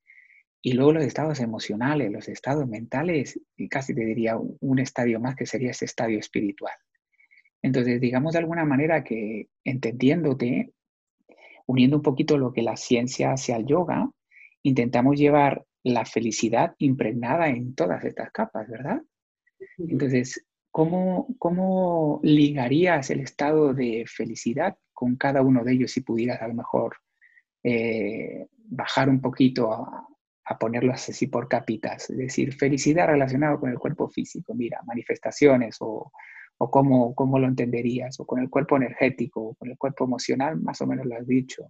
Y 0.63 0.73
luego 0.73 0.93
los 0.93 1.05
estados 1.05 1.41
emocionales, 1.41 2.11
los 2.11 2.29
estados 2.29 2.69
mentales, 2.69 3.41
y 3.57 3.69
casi 3.69 3.95
te 3.95 4.05
diría 4.05 4.37
un 4.37 4.79
estadio 4.79 5.21
más 5.21 5.37
que 5.37 5.47
sería 5.47 5.71
ese 5.71 5.87
estadio 5.87 6.19
espiritual. 6.19 6.75
Entonces, 7.63 8.01
digamos 8.01 8.33
de 8.33 8.41
alguna 8.41 8.65
manera 8.65 9.05
que 9.05 9.49
entendiéndote, 9.65 10.73
uniendo 11.67 11.97
un 11.97 12.03
poquito 12.03 12.39
lo 12.39 12.53
que 12.53 12.63
la 12.63 12.77
ciencia 12.77 13.33
hace 13.33 13.55
al 13.55 13.67
yoga, 13.67 14.11
intentamos 14.63 15.19
llevar 15.19 15.65
la 15.83 16.05
felicidad 16.05 16.75
impregnada 16.79 17.49
en 17.49 17.75
todas 17.75 18.05
estas 18.05 18.31
capas, 18.33 18.69
¿verdad? 18.69 19.01
Entonces, 19.79 20.47
¿cómo, 20.71 21.35
¿cómo 21.39 22.21
ligarías 22.23 23.11
el 23.11 23.21
estado 23.21 23.75
de 23.75 24.05
felicidad 24.07 24.77
con 24.93 25.17
cada 25.17 25.43
uno 25.43 25.65
de 25.65 25.73
ellos 25.73 25.93
si 25.93 26.03
pudieras 26.03 26.43
a 26.43 26.49
lo 26.49 26.55
mejor 26.55 26.97
eh, 27.63 28.47
bajar 28.67 29.09
un 29.09 29.21
poquito 29.21 29.73
a, 29.73 30.07
a 30.45 30.59
ponerlos 30.59 31.09
así 31.09 31.27
por 31.29 31.49
capitas? 31.49 32.11
Es 32.11 32.19
decir, 32.19 32.55
felicidad 32.55 33.07
relacionada 33.07 33.59
con 33.59 33.71
el 33.71 33.79
cuerpo 33.79 34.09
físico, 34.09 34.55
mira, 34.55 34.81
manifestaciones 34.85 35.77
o, 35.81 36.13
o 36.59 36.71
cómo, 36.71 37.15
cómo, 37.15 37.39
lo 37.39 37.47
entenderías, 37.47 38.21
o 38.21 38.27
con 38.27 38.41
el 38.41 38.51
cuerpo 38.51 38.77
energético, 38.77 39.41
o 39.41 39.55
con 39.55 39.71
el 39.71 39.79
cuerpo 39.79 40.05
emocional, 40.05 40.61
más 40.61 40.81
o 40.83 40.87
menos 40.87 41.07
lo 41.07 41.17
has 41.17 41.27
dicho. 41.27 41.67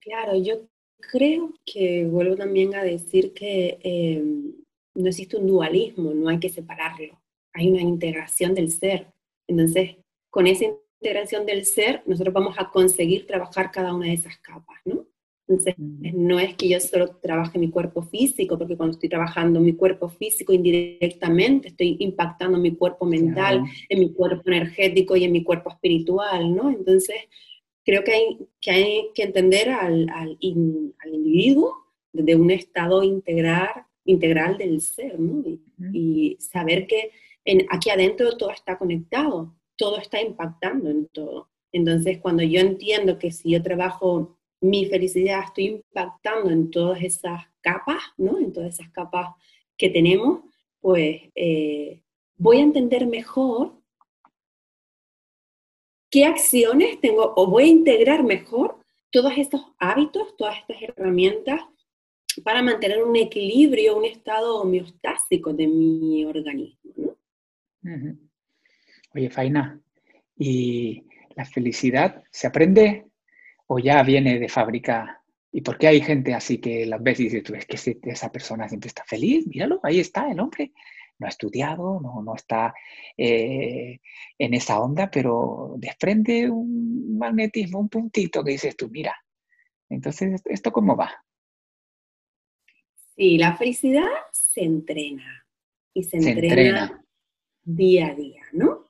Claro, 0.00 0.36
yo 0.36 0.68
Creo 0.98 1.54
que 1.64 2.04
vuelvo 2.04 2.36
también 2.36 2.74
a 2.74 2.82
decir 2.82 3.32
que 3.32 3.78
eh, 3.82 4.22
no 4.94 5.08
existe 5.08 5.36
un 5.36 5.46
dualismo, 5.46 6.12
no 6.12 6.28
hay 6.28 6.38
que 6.38 6.48
separarlo, 6.48 7.20
hay 7.52 7.70
una 7.70 7.80
integración 7.80 8.54
del 8.54 8.70
ser. 8.70 9.06
Entonces, 9.46 9.96
con 10.30 10.46
esa 10.46 10.66
integración 11.00 11.46
del 11.46 11.64
ser, 11.64 12.02
nosotros 12.06 12.34
vamos 12.34 12.56
a 12.58 12.70
conseguir 12.70 13.26
trabajar 13.26 13.70
cada 13.70 13.94
una 13.94 14.06
de 14.06 14.14
esas 14.14 14.36
capas, 14.38 14.78
¿no? 14.84 15.06
Entonces, 15.48 15.76
no 15.78 16.38
es 16.38 16.54
que 16.56 16.68
yo 16.68 16.78
solo 16.78 17.16
trabaje 17.22 17.58
mi 17.58 17.70
cuerpo 17.70 18.02
físico, 18.02 18.58
porque 18.58 18.76
cuando 18.76 18.92
estoy 18.92 19.08
trabajando 19.08 19.60
mi 19.60 19.72
cuerpo 19.72 20.10
físico 20.10 20.52
indirectamente, 20.52 21.68
estoy 21.68 21.96
impactando 22.00 22.58
mi 22.58 22.76
cuerpo 22.76 23.06
mental, 23.06 23.62
en 23.88 23.98
mi 23.98 24.12
cuerpo 24.12 24.42
energético 24.46 25.16
y 25.16 25.24
en 25.24 25.32
mi 25.32 25.42
cuerpo 25.42 25.70
espiritual, 25.70 26.54
¿no? 26.54 26.68
Entonces, 26.68 27.16
creo 27.88 28.04
que 28.04 28.12
hay 28.12 28.38
que, 28.60 28.70
hay 28.70 29.10
que 29.14 29.22
entender 29.22 29.70
al, 29.70 30.10
al, 30.10 30.38
al 30.38 31.14
individuo 31.14 31.86
desde 32.12 32.36
un 32.36 32.50
estado 32.50 33.02
integral, 33.02 33.70
integral 34.04 34.58
del 34.58 34.82
ser, 34.82 35.18
¿no? 35.18 35.42
Y, 35.94 36.36
saber 36.38 36.86
que 36.86 37.12
en, 37.46 37.66
aquí 37.70 37.88
adentro 37.88 38.36
todo 38.36 38.50
está 38.50 38.76
conectado, 38.76 39.56
todo 39.78 39.96
está 39.96 40.20
impactando 40.20 40.90
en 40.90 41.06
todo. 41.08 41.48
Entonces, 41.72 42.18
cuando 42.18 42.42
yo 42.42 42.60
entiendo 42.60 43.18
que 43.18 43.30
si 43.30 43.52
yo 43.52 43.62
trabajo 43.62 44.36
mi 44.60 44.84
felicidad, 44.84 45.44
estoy 45.46 45.64
impactando 45.68 46.50
en 46.50 46.70
todas 46.70 47.02
esas 47.02 47.46
capas, 47.62 48.02
¿no? 48.18 48.38
En 48.38 48.52
todas 48.52 48.74
esas 48.74 48.90
capas 48.90 49.30
que 49.78 49.88
tenemos, 49.88 50.40
pues 50.78 51.22
eh, 51.34 52.02
voy 52.36 52.58
a 52.58 52.64
entender 52.64 53.06
mejor 53.06 53.77
qué 56.10 56.24
acciones 56.24 57.00
tengo 57.00 57.32
o 57.36 57.46
voy 57.46 57.64
a 57.64 57.68
integrar 57.68 58.22
mejor 58.24 58.78
todos 59.10 59.32
estos 59.36 59.62
hábitos, 59.78 60.36
todas 60.36 60.58
estas 60.58 60.82
herramientas 60.82 61.60
para 62.44 62.62
mantener 62.62 63.02
un 63.02 63.16
equilibrio, 63.16 63.96
un 63.96 64.04
estado 64.04 64.60
homeostásico 64.60 65.52
de 65.52 65.66
mi 65.66 66.24
organismo. 66.24 67.16
Oye, 69.14 69.30
Faina, 69.30 69.80
¿y 70.36 71.04
la 71.34 71.44
felicidad 71.44 72.22
se 72.30 72.46
aprende 72.46 73.06
o 73.66 73.78
ya 73.78 74.02
viene 74.02 74.38
de 74.38 74.48
fábrica? 74.48 75.22
¿Y 75.50 75.62
por 75.62 75.78
qué 75.78 75.88
hay 75.88 76.00
gente 76.00 76.34
así 76.34 76.58
que 76.58 76.84
las 76.86 77.02
ves 77.02 77.20
y 77.20 77.24
dices, 77.24 77.42
tú 77.42 77.54
ves 77.54 77.66
que 77.66 77.98
esa 78.10 78.30
persona 78.30 78.68
siempre 78.68 78.88
está 78.88 79.04
feliz? 79.04 79.46
Míralo, 79.46 79.80
ahí 79.82 79.98
está 79.98 80.30
el 80.30 80.38
hombre 80.40 80.72
no 81.18 81.26
ha 81.26 81.30
estudiado, 81.30 82.00
no, 82.00 82.22
no 82.22 82.34
está 82.34 82.74
eh, 83.16 84.00
en 84.38 84.54
esa 84.54 84.80
onda, 84.80 85.10
pero 85.10 85.74
desprende 85.78 86.48
un 86.50 87.18
magnetismo, 87.18 87.80
un 87.80 87.88
puntito 87.88 88.44
que 88.44 88.52
dices 88.52 88.76
tú, 88.76 88.88
mira, 88.88 89.14
entonces, 89.88 90.40
¿esto 90.44 90.70
cómo 90.70 90.96
va? 90.96 91.24
Sí, 93.16 93.38
la 93.38 93.56
felicidad 93.56 94.06
se 94.32 94.62
entrena 94.62 95.44
y 95.92 96.04
se, 96.04 96.18
entrena, 96.18 97.04
día 97.64 98.08
a 98.08 98.14
día, 98.14 98.42
¿no? 98.52 98.84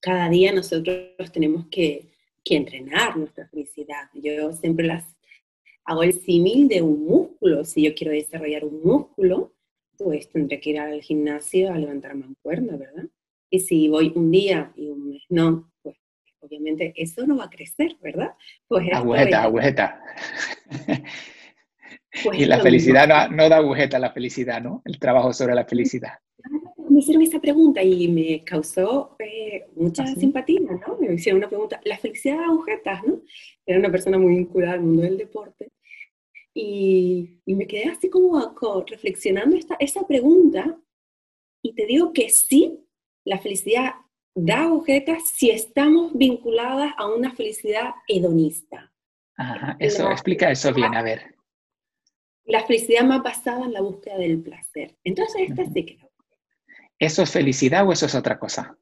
Cada 0.00 0.28
día 0.28 0.52
nosotros 0.52 1.32
tenemos 1.32 1.66
que, 1.68 2.12
que 2.44 2.56
entrenar 2.56 3.16
nuestra 3.16 3.48
felicidad. 3.48 4.10
Yo 4.12 4.52
siempre 4.52 4.86
las 4.86 5.06
hago 5.84 6.02
el 6.02 6.12
símil 6.12 6.68
de 6.68 6.82
un 6.82 7.06
músculo. 7.06 7.64
Si 7.64 7.82
yo 7.82 7.94
quiero 7.94 8.12
desarrollar 8.12 8.64
un 8.64 8.82
músculo, 8.82 9.53
pues 9.98 10.30
tendré 10.30 10.60
que 10.60 10.70
ir 10.70 10.78
al 10.78 11.00
gimnasio 11.00 11.72
a 11.72 11.78
levantar 11.78 12.14
mancuerna, 12.14 12.76
¿verdad? 12.76 13.04
Y 13.50 13.60
si 13.60 13.88
voy 13.88 14.12
un 14.14 14.30
día 14.30 14.72
y 14.76 14.88
un 14.88 15.10
mes 15.10 15.22
no, 15.28 15.70
pues 15.82 15.96
obviamente 16.40 16.92
eso 16.96 17.26
no 17.26 17.36
va 17.36 17.44
a 17.44 17.50
crecer, 17.50 17.96
¿verdad? 18.02 18.34
Pues 18.68 18.88
agujeta, 18.92 19.42
agujeta. 19.42 20.00
Pues 22.22 22.38
y 22.38 22.44
la 22.44 22.60
felicidad 22.60 23.28
no, 23.30 23.48
da 23.48 23.56
agujeta 23.56 23.98
la 23.98 24.12
felicidad, 24.12 24.62
¿no? 24.62 24.82
El 24.84 25.00
trabajo 25.00 25.32
sobre 25.32 25.54
la 25.54 25.64
felicidad. 25.64 26.12
Me 26.88 27.00
hicieron 27.00 27.22
esa 27.22 27.40
pregunta 27.40 27.82
y 27.82 28.06
me 28.06 28.44
causó 28.44 29.16
eh, 29.18 29.66
mucha 29.74 30.04
¿Ah, 30.04 30.14
simpatía, 30.14 30.60
¿no? 30.60 30.96
Me 31.00 31.12
hicieron 31.12 31.38
una 31.38 31.48
pregunta, 31.48 31.80
¿la 31.84 31.98
felicidad 31.98 32.36
da 32.36 32.44
agujetas, 32.44 33.02
no? 33.04 33.20
Era 33.66 33.80
una 33.80 33.90
persona 33.90 34.16
muy 34.16 34.36
vinculada 34.36 34.74
al 34.74 34.82
mundo 34.82 35.02
del 35.02 35.18
deporte 35.18 35.72
y, 36.54 37.40
me 37.46 37.66
quedé 37.66 37.90
así 37.90 38.08
como, 38.08 38.54
reflexionando 38.86 39.56
esta, 39.56 39.76
esa 39.80 40.06
pregunta 40.06 40.78
y 41.62 41.74
te 41.74 41.86
digo 41.86 42.12
que 42.12 42.28
sí, 42.28 42.86
la 43.24 43.38
felicidad 43.38 43.94
da 44.34 44.62
agujetas 44.62 45.28
si 45.28 45.50
estamos 45.50 46.12
vinculadas 46.14 46.92
a 46.96 47.06
una 47.06 47.34
felicidad 47.34 47.94
hedonista. 48.06 48.92
Ajá, 49.36 49.76
eso, 49.80 50.10
explica 50.10 50.50
eso 50.50 50.72
bien, 50.72 50.94
a 50.94 51.02
ver. 51.02 51.34
La 52.44 52.64
felicidad 52.64 53.04
más 53.04 53.22
basada 53.22 53.64
en 53.64 53.72
la 53.72 53.80
búsqueda 53.80 54.18
del 54.18 54.42
placer. 54.42 54.96
Entonces, 55.02 55.48
esta 55.48 55.64
sí 55.66 55.84
que 55.84 55.98
¿Eso 56.98 57.22
es 57.22 57.30
felicidad 57.30 57.86
o 57.88 57.92
eso 57.92 58.06
es 58.06 58.14
otra 58.14 58.38
cosa? 58.38 58.78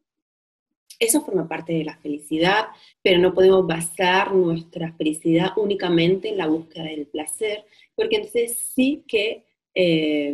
Eso 1.03 1.25
forma 1.25 1.49
parte 1.49 1.73
de 1.73 1.83
la 1.83 1.97
felicidad, 1.97 2.67
pero 3.03 3.19
no 3.19 3.35
podemos 3.35 3.67
basar 3.67 4.33
nuestra 4.33 4.93
felicidad 4.93 5.51
únicamente 5.57 6.29
en 6.29 6.39
la 6.39 6.47
búsqueda 6.47 6.85
del 6.85 7.09
placer, 7.09 7.65
porque 7.97 8.19
entonces 8.19 8.57
sí 8.57 9.03
que 9.09 9.45
eh, 9.75 10.33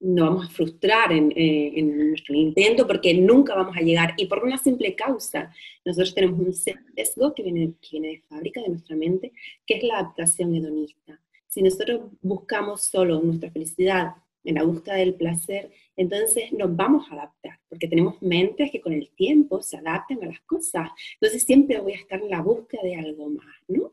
nos 0.00 0.28
vamos 0.28 0.46
a 0.46 0.50
frustrar 0.50 1.12
en, 1.12 1.32
eh, 1.34 1.80
nuestro 1.80 2.34
intento 2.34 2.86
porque 2.86 3.14
nunca 3.14 3.54
vamos 3.54 3.74
a 3.74 3.80
llegar. 3.80 4.12
Y 4.18 4.26
por 4.26 4.44
una 4.44 4.58
simple 4.58 4.94
causa, 4.94 5.50
nosotros 5.82 6.14
tenemos 6.14 6.38
un 6.40 6.52
sesgo 6.52 7.32
que 7.34 7.42
viene, 7.42 7.72
que 7.80 7.88
viene 7.92 8.08
de 8.08 8.20
fábrica, 8.28 8.60
de 8.60 8.68
nuestra 8.68 8.94
mente, 8.94 9.32
que 9.66 9.76
es 9.78 9.82
la 9.82 9.94
adaptación 9.94 10.54
hedonista. 10.54 11.18
Si 11.48 11.62
nosotros 11.62 12.02
buscamos 12.20 12.82
solo 12.82 13.18
nuestra 13.22 13.50
felicidad 13.50 14.12
en 14.44 14.54
la 14.56 14.64
búsqueda 14.64 14.96
del 14.96 15.14
placer, 15.14 15.70
entonces 15.96 16.52
nos 16.52 16.74
vamos 16.74 17.10
a 17.10 17.14
adaptar, 17.14 17.58
porque 17.68 17.88
tenemos 17.88 18.20
mentes 18.22 18.70
que 18.70 18.80
con 18.80 18.92
el 18.92 19.10
tiempo 19.14 19.62
se 19.62 19.76
adaptan 19.76 20.22
a 20.22 20.26
las 20.26 20.40
cosas. 20.40 20.90
Entonces 21.14 21.44
siempre 21.44 21.80
voy 21.80 21.92
a 21.92 21.98
estar 21.98 22.20
en 22.20 22.30
la 22.30 22.40
búsqueda 22.40 22.82
de 22.82 22.96
algo 22.96 23.30
más, 23.30 23.56
¿no? 23.68 23.92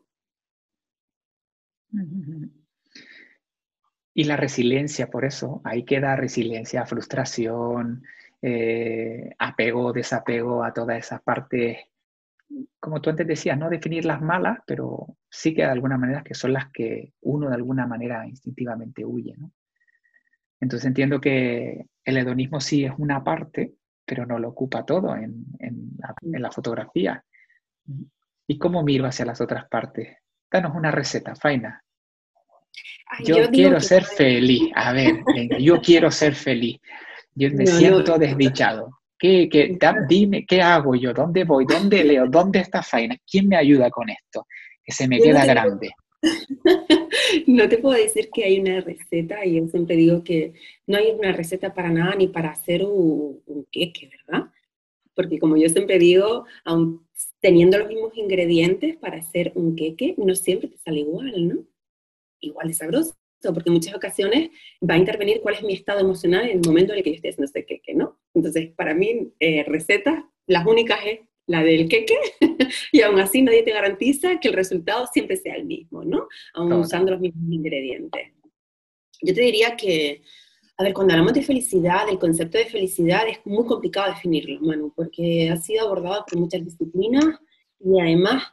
Y 4.13 4.23
la 4.25 4.37
resiliencia, 4.37 5.09
por 5.09 5.25
eso, 5.25 5.61
ahí 5.63 5.83
queda 5.85 6.15
resiliencia, 6.15 6.85
frustración, 6.85 8.03
eh, 8.41 9.31
apego, 9.37 9.93
desapego 9.93 10.63
a 10.63 10.73
todas 10.73 10.97
esas 10.99 11.21
partes, 11.21 11.77
como 12.79 13.01
tú 13.01 13.09
antes 13.09 13.27
decías, 13.27 13.57
no 13.57 13.69
definir 13.69 14.05
las 14.05 14.21
malas, 14.21 14.59
pero 14.65 15.17
sí 15.29 15.53
que 15.53 15.61
de 15.61 15.69
alguna 15.69 15.97
manera 15.97 16.23
que 16.23 16.33
son 16.33 16.53
las 16.53 16.71
que 16.71 17.13
uno 17.21 17.49
de 17.49 17.55
alguna 17.55 17.85
manera 17.85 18.27
instintivamente 18.27 19.05
huye, 19.05 19.35
¿no? 19.37 19.51
Entonces 20.61 20.87
entiendo 20.87 21.21
que 21.21 21.85
el 22.03 22.17
hedonismo 22.17 22.59
sí 22.59 22.85
es 22.85 22.91
una 22.97 23.23
parte, 23.23 23.73
pero 24.05 24.25
no 24.25 24.39
lo 24.39 24.49
ocupa 24.49 24.85
todo 24.85 25.15
en, 25.15 25.45
la, 26.21 26.51
fotografía. 26.51 27.23
¿Y 28.47 28.57
cómo 28.57 28.83
miro 28.83 29.05
hacia 29.05 29.25
las 29.25 29.39
otras 29.39 29.67
partes? 29.69 30.17
Danos 30.51 30.75
una 30.75 30.91
receta, 30.91 31.35
Faina. 31.35 31.83
yo, 33.23 33.49
quiero 33.49 33.79
ser 33.79 34.03
feliz. 34.03 34.71
A 34.75 34.91
ver, 34.93 35.23
yo 35.59 35.79
quiero 35.81 36.11
ser 36.11 36.33
feliz. 36.33 36.79
Yo 37.35 37.49
me 37.51 37.65
siento 37.67 38.17
desdichado. 38.17 38.99
¿Qué, 39.17 39.49
dime, 40.07 40.45
¿qué 40.45 40.61
hago 40.61 40.95
yo? 40.95 41.13
¿Dónde 41.13 41.43
voy? 41.43 41.65
¿Dónde 41.65 42.03
leo? 42.03 42.25
¿Dónde 42.27 42.59
está 42.59 42.81
Faina? 42.81 43.15
¿Quién 43.29 43.47
me 43.47 43.57
ayuda 43.57 43.89
con 43.89 44.09
esto? 44.09 44.47
Que 44.83 44.93
se 44.93 45.07
me 45.07 45.19
queda 45.19 45.45
grande. 45.45 45.91
no 47.47 47.69
te 47.69 47.77
puedo 47.77 47.97
decir 47.97 48.29
que 48.31 48.43
hay 48.43 48.59
una 48.59 48.81
receta, 48.81 49.45
y 49.45 49.55
yo 49.55 49.67
siempre 49.67 49.95
digo 49.95 50.23
que 50.23 50.53
no 50.87 50.97
hay 50.97 51.11
una 51.11 51.31
receta 51.31 51.73
para 51.73 51.89
nada 51.89 52.15
ni 52.15 52.27
para 52.27 52.49
hacer 52.51 52.83
un, 52.83 53.41
un 53.45 53.65
queque, 53.71 54.09
¿verdad? 54.09 54.49
Porque 55.13 55.39
como 55.39 55.57
yo 55.57 55.69
siempre 55.69 55.99
digo, 55.99 56.45
aun 56.63 57.07
teniendo 57.39 57.77
los 57.77 57.87
mismos 57.87 58.15
ingredientes 58.17 58.97
para 58.97 59.17
hacer 59.17 59.51
un 59.55 59.75
queque, 59.75 60.15
no 60.17 60.35
siempre 60.35 60.69
te 60.69 60.77
sale 60.77 61.01
igual, 61.01 61.47
¿no? 61.47 61.65
Igual 62.41 62.67
de 62.69 62.73
sabroso, 62.73 63.15
porque 63.53 63.71
muchas 63.71 63.95
ocasiones 63.95 64.49
va 64.87 64.95
a 64.95 64.97
intervenir 64.97 65.41
cuál 65.41 65.55
es 65.55 65.63
mi 65.63 65.73
estado 65.73 65.99
emocional 65.99 66.45
en 66.49 66.59
el 66.59 66.65
momento 66.65 66.93
en 66.93 66.99
el 66.99 67.03
que 67.03 67.11
yo 67.11 67.15
esté 67.15 67.29
haciendo 67.29 67.49
ese 67.49 67.65
queque, 67.65 67.93
¿no? 67.93 68.19
Entonces, 68.33 68.71
para 68.75 68.93
mí, 68.93 69.31
eh, 69.39 69.63
recetas, 69.63 70.23
las 70.47 70.65
únicas 70.65 70.99
es 71.05 71.19
la 71.49 71.63
del 71.63 71.89
queque, 71.89 72.15
y 72.91 73.01
aún 73.01 73.19
así 73.19 73.41
nadie 73.41 73.63
te 73.63 73.71
garantiza 73.71 74.39
que 74.39 74.49
el 74.49 74.53
resultado 74.53 75.07
siempre 75.07 75.35
sea 75.35 75.55
el 75.55 75.65
mismo, 75.65 76.03
¿no? 76.03 76.27
Aún 76.53 76.71
usando 76.73 77.11
los 77.11 77.19
mismos 77.19 77.51
ingredientes. 77.51 78.33
Yo 79.21 79.33
te 79.33 79.41
diría 79.41 79.75
que, 79.75 80.21
a 80.77 80.83
ver, 80.83 80.93
cuando 80.93 81.13
hablamos 81.13 81.33
de 81.33 81.41
felicidad, 81.41 82.07
el 82.07 82.19
concepto 82.19 82.59
de 82.59 82.65
felicidad 82.65 83.27
es 83.27 83.39
muy 83.45 83.65
complicado 83.65 84.13
definirlo, 84.13 84.61
Manu, 84.61 84.93
porque 84.95 85.49
ha 85.49 85.57
sido 85.57 85.85
abordado 85.85 86.23
por 86.29 86.39
muchas 86.39 86.63
disciplinas 86.63 87.25
y 87.79 87.99
además, 87.99 88.43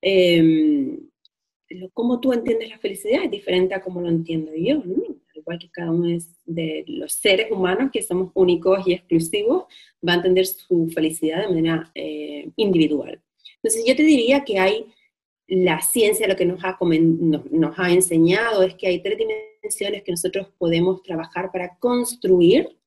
eh, 0.00 0.96
cómo 1.92 2.20
tú 2.20 2.32
entiendes 2.32 2.70
la 2.70 2.78
felicidad 2.78 3.24
es 3.24 3.32
diferente 3.32 3.74
a 3.74 3.82
cómo 3.82 4.00
lo 4.00 4.08
entiendo 4.08 4.52
yo, 4.54 4.76
¿no? 4.76 5.16
Igual 5.44 5.58
que 5.58 5.70
cada 5.70 5.90
uno 5.90 6.18
de 6.46 6.84
los 6.86 7.12
seres 7.12 7.50
humanos, 7.50 7.90
que 7.92 8.02
somos 8.02 8.30
únicos 8.34 8.86
y 8.86 8.94
exclusivos, 8.94 9.64
va 10.06 10.12
a 10.12 10.16
entender 10.16 10.46
su 10.46 10.88
felicidad 10.88 11.42
de 11.42 11.48
manera 11.48 11.90
eh, 11.94 12.50
individual. 12.56 13.22
Entonces 13.56 13.84
yo 13.86 13.94
te 13.94 14.02
diría 14.02 14.44
que 14.44 14.58
hay, 14.58 14.86
la 15.46 15.80
ciencia 15.82 16.26
lo 16.26 16.36
que 16.36 16.46
nos 16.46 16.64
ha, 16.64 16.78
nos, 16.80 17.78
ha 17.78 17.92
enseñado 17.92 18.62
es 18.62 18.74
que 18.74 18.86
hay 18.86 19.02
tres 19.02 19.18
dimensiones 19.18 20.02
que 20.02 20.12
nosotros 20.12 20.48
podemos 20.58 21.02
trabajar 21.02 21.52
para 21.52 21.76
construir 21.78 22.78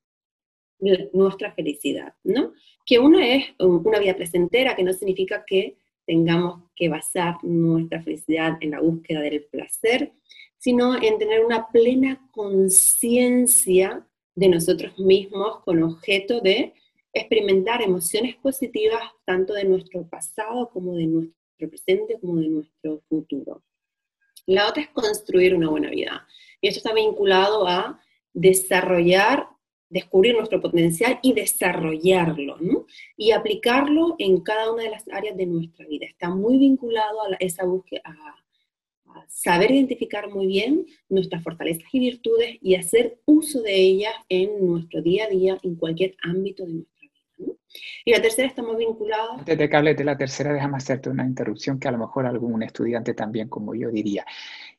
nuestra 1.14 1.52
felicidad, 1.54 2.14
¿no? 2.24 2.54
Que 2.86 3.00
una 3.00 3.36
es 3.36 3.46
una 3.60 4.00
vida 4.00 4.16
placentera, 4.16 4.76
que 4.76 4.84
no 4.84 4.94
significa 4.94 5.44
que 5.46 5.78
tengamos 6.06 6.64
que 6.76 6.90
basar 6.90 7.36
nuestra 7.44 8.02
felicidad 8.02 8.58
en 8.62 8.72
la 8.72 8.80
búsqueda 8.80 9.22
del 9.22 9.44
placer, 9.46 10.14
sino 10.58 10.96
en 11.02 11.18
tener 11.18 11.46
una 11.46 11.68
plena 11.70 12.28
conciencia 12.32 14.08
de 14.36 14.50
nosotros 14.50 14.98
mismos 15.00 15.64
con 15.64 15.82
objeto 15.84 16.42
de 16.42 16.74
experimentar 17.14 17.82
emociones 17.82 18.36
positivas 18.36 19.02
tanto 19.26 19.54
de 19.54 19.64
nuestro 19.64 20.08
pasado 20.08 20.70
como 20.70 20.96
de 20.96 21.08
nuestro 21.08 21.36
presente 21.70 22.20
como 22.20 22.36
de 22.36 22.50
nuestro 22.50 23.02
futuro. 23.10 23.64
La 24.46 24.70
otra 24.70 24.84
es 24.84 24.90
construir 24.90 25.56
una 25.56 25.70
buena 25.70 25.90
vida. 25.90 26.28
Y 26.62 26.68
esto 26.68 26.80
está 26.80 26.94
vinculado 26.94 27.68
a 27.68 28.00
desarrollar, 28.34 29.48
descubrir 29.90 30.36
nuestro 30.36 30.62
potencial 30.62 31.20
y 31.22 31.34
desarrollarlo, 31.34 32.58
¿no? 32.60 32.86
Y 33.16 33.32
aplicarlo 33.32 34.16
en 34.20 34.42
cada 34.42 34.72
una 34.72 34.84
de 34.84 34.92
las 34.92 35.08
áreas 35.10 35.36
de 35.36 35.48
nuestra 35.48 35.86
vida. 35.88 36.06
Está 36.06 36.30
muy 36.30 36.58
vinculado 36.58 37.24
a 37.24 37.36
esa 37.40 37.66
búsqueda, 37.66 38.16
saber 39.28 39.72
identificar 39.72 40.30
muy 40.30 40.48
bien 40.48 40.86
nuestras 41.10 41.44
fortalezas 41.44 41.88
y 41.92 42.00
virtudes 42.00 42.58
y 42.62 42.76
hacer 42.76 43.20
uso 43.26 43.62
de 43.62 43.76
ellas 43.76 44.14
en 44.30 44.66
nuestro 44.66 45.02
día 45.02 45.26
a 45.26 45.30
día, 45.30 45.58
en 45.64 45.76
cualquier 45.76 46.16
ámbito 46.24 46.66
de 46.66 46.74
nuestra 46.74 46.98
vida. 47.38 47.54
Y 48.06 48.12
la 48.12 48.22
tercera 48.22 48.48
está 48.48 48.64
muy 48.64 48.78
vinculada... 48.78 49.36
Antes 49.38 49.58
de 49.58 49.70
que 49.70 49.76
hables 49.76 49.98
de 49.98 50.04
la 50.04 50.18
tercera, 50.18 50.54
déjame 50.54 50.78
hacerte 50.78 51.10
una 51.10 51.26
interrupción 51.26 51.80
que 51.80 51.88
a 51.88 51.92
lo 51.92 51.98
mejor 51.98 52.26
algún 52.26 52.64
estudiante 52.64 53.14
también, 53.14 53.50
como 53.50 53.76
yo, 53.76 53.90
diría. 53.90 54.26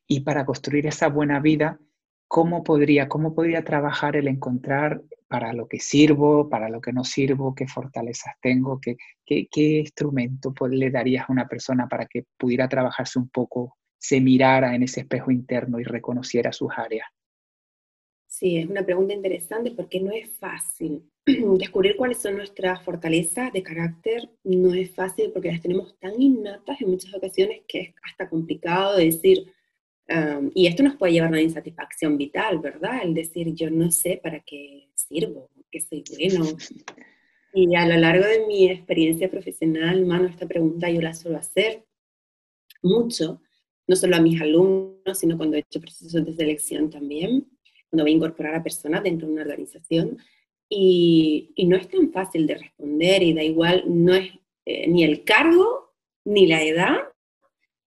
Y 0.07 0.21
para 0.21 0.45
construir 0.45 0.87
esa 0.87 1.09
buena 1.09 1.41
vida, 1.41 1.79
¿cómo 2.27 2.65
podría, 2.65 3.09
cómo 3.09 3.35
podría 3.35 3.65
trabajar 3.65 4.17
el 4.17 4.29
encontrar 4.29 5.03
para 5.29 5.53
lo 5.53 5.69
que 5.69 5.79
sirvo, 5.79 6.49
para 6.49 6.69
lo 6.69 6.81
que 6.81 6.93
no 6.93 7.05
sirvo, 7.05 7.55
qué 7.55 7.69
fortalezas 7.69 8.35
tengo, 8.41 8.81
qué, 8.81 8.97
qué, 9.25 9.47
qué 9.51 9.81
instrumento 9.81 10.55
le 10.69 10.91
darías 10.91 11.29
a 11.29 11.33
una 11.33 11.47
persona 11.47 11.87
para 11.87 12.07
que 12.07 12.25
pudiera 12.39 12.69
trabajarse 12.69 13.19
un 13.19 13.29
poco 13.29 13.77
se 13.99 14.21
mirara 14.21 14.75
en 14.75 14.83
ese 14.85 15.01
espejo 15.01 15.31
interno 15.31 15.81
y 15.81 15.85
reconociera 15.85 16.53
sus 16.53 16.71
áreas? 16.77 17.07
Sí, 18.27 18.59
es 18.59 18.69
una 18.69 18.85
pregunta 18.85 19.15
interesante 19.15 19.73
porque 19.73 20.01
no 20.01 20.13
es 20.13 20.31
fácil. 20.39 21.03
Descubrir 21.27 21.97
cuáles 21.97 22.19
son 22.19 22.37
nuestras 22.37 22.83
fortalezas 22.83 23.53
de 23.53 23.63
carácter 23.63 24.31
no 24.45 24.75
es 24.75 24.91
fácil 24.95 25.31
porque 25.33 25.51
las 25.51 25.61
tenemos 25.61 25.99
tan 25.99 26.21
innatas 26.21 26.81
en 26.81 26.91
muchas 26.91 27.13
ocasiones 27.15 27.63
que 27.67 27.81
es 27.81 27.95
hasta 28.03 28.29
complicado 28.29 28.97
decir, 28.97 29.53
y 30.55 30.67
esto 30.67 30.83
nos 30.83 30.97
puede 30.97 31.13
llevar 31.13 31.29
a 31.29 31.33
una 31.33 31.43
insatisfacción 31.43 32.17
vital, 32.17 32.61
¿verdad? 32.61 33.01
El 33.03 33.13
decir, 33.13 33.53
yo 33.55 33.71
no 33.71 33.91
sé 33.91 34.19
para 34.23 34.41
qué 34.41 34.89
sirvo, 34.95 35.51
que 35.71 35.81
soy 35.81 36.03
bueno. 36.11 36.47
Y 37.53 37.75
a 37.75 37.87
lo 37.87 37.97
largo 37.97 38.25
de 38.25 38.47
mi 38.47 38.71
experiencia 38.71 39.31
profesional, 39.31 40.07
mano, 40.07 40.27
esta 40.27 40.47
pregunta 40.47 40.91
yo 40.91 41.03
la 41.03 41.13
suelo 41.13 41.39
hacer 41.39 41.85
mucho, 42.83 43.43
no 43.89 43.97
solo 43.97 44.17
a 44.17 44.21
mis 44.21 44.41
alumnos, 44.41 45.19
sino 45.19 45.37
cuando 45.37 45.57
he 45.57 45.61
hecho 45.61 45.81
procesos 45.81 46.25
de 46.25 46.33
selección 46.35 46.91
también, 46.91 47.49
cuando 47.91 48.05
voy 48.05 48.13
a 48.13 48.17
incorporar 48.17 48.55
a 48.55 48.63
personas 48.63 49.03
dentro 49.03 49.27
de 49.27 49.33
una 49.33 49.43
organización. 49.43 50.19
Y, 50.69 51.55
no 51.67 51.77
es 51.77 51.89
tan 51.89 52.13
fácil 52.13 52.47
de 52.47 52.57
responder 52.57 53.23
y 53.23 53.33
da 53.33 53.43
igual, 53.43 53.85
no 53.87 54.15
es 54.15 54.31
eh, 54.67 54.87
ni 54.87 55.03
el 55.03 55.25
cargo, 55.25 55.95
ni 56.25 56.47
la 56.47 56.63
edad, 56.63 56.97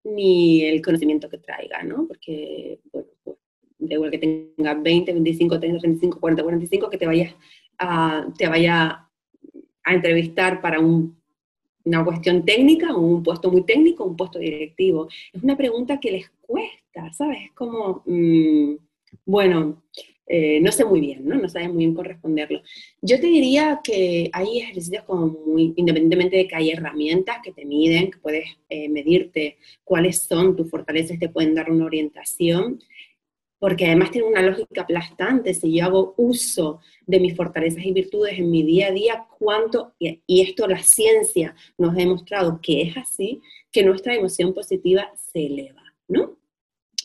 ni 0.03 0.63
el 0.63 0.81
conocimiento 0.81 1.29
que 1.29 1.37
traiga, 1.37 1.83
¿no? 1.83 2.07
Porque, 2.07 2.79
bueno, 2.91 3.07
pues, 3.23 3.37
da 3.77 3.93
igual 3.93 4.09
que 4.09 4.17
tenga 4.17 4.73
20, 4.73 5.13
25, 5.13 5.59
30, 5.59 5.79
35, 5.79 6.19
40, 6.19 6.43
45, 6.43 6.89
que 6.89 6.97
te 6.97 7.05
vayas 7.05 7.35
a, 7.77 8.27
te 8.35 8.47
vaya 8.47 9.07
a 9.83 9.93
entrevistar 9.93 10.61
para 10.61 10.79
un 10.79 11.20
una 11.85 12.03
cuestión 12.03 12.45
técnica 12.45 12.95
un 12.95 13.23
puesto 13.23 13.51
muy 13.51 13.63
técnico, 13.63 14.05
un 14.05 14.15
puesto 14.15 14.39
directivo. 14.39 15.07
Es 15.33 15.43
una 15.43 15.57
pregunta 15.57 15.99
que 15.99 16.11
les 16.11 16.29
cuesta, 16.41 17.11
¿sabes? 17.13 17.39
Es 17.45 17.51
como, 17.53 18.03
mm, 18.05 18.75
bueno, 19.25 19.83
eh, 20.33 20.61
no 20.61 20.71
sé 20.71 20.85
muy 20.85 21.01
bien, 21.01 21.27
¿no? 21.27 21.35
No 21.35 21.49
saben 21.49 21.73
muy 21.73 21.79
bien 21.79 21.93
corresponderlo. 21.93 22.61
Yo 23.01 23.19
te 23.19 23.27
diría 23.27 23.81
que 23.83 24.29
hay 24.31 24.59
ejercicios 24.59 25.03
como 25.03 25.27
muy, 25.27 25.73
independientemente 25.75 26.37
de 26.37 26.47
que 26.47 26.55
hay 26.55 26.69
herramientas 26.69 27.39
que 27.43 27.51
te 27.51 27.65
miden, 27.65 28.11
que 28.11 28.19
puedes 28.19 28.45
eh, 28.69 28.87
medirte 28.87 29.57
cuáles 29.83 30.23
son 30.23 30.55
tus 30.55 30.69
fortalezas, 30.69 31.19
te 31.19 31.27
pueden 31.27 31.53
dar 31.53 31.69
una 31.69 31.85
orientación, 31.85 32.79
porque 33.61 33.85
además 33.85 34.09
tiene 34.09 34.27
una 34.27 34.41
lógica 34.41 34.81
aplastante. 34.81 35.53
Si 35.53 35.71
yo 35.71 35.85
hago 35.85 36.15
uso 36.17 36.79
de 37.05 37.19
mis 37.19 37.35
fortalezas 37.35 37.85
y 37.85 37.93
virtudes 37.93 38.39
en 38.39 38.49
mi 38.49 38.63
día 38.63 38.87
a 38.87 38.91
día, 38.91 39.27
cuánto, 39.37 39.93
y 39.99 40.41
esto 40.41 40.67
la 40.67 40.81
ciencia 40.81 41.55
nos 41.77 41.93
ha 41.93 41.97
demostrado 41.97 42.59
que 42.59 42.81
es 42.81 42.97
así, 42.97 43.39
que 43.71 43.83
nuestra 43.83 44.15
emoción 44.15 44.55
positiva 44.55 45.11
se 45.15 45.45
eleva, 45.45 45.83
¿no? 46.07 46.39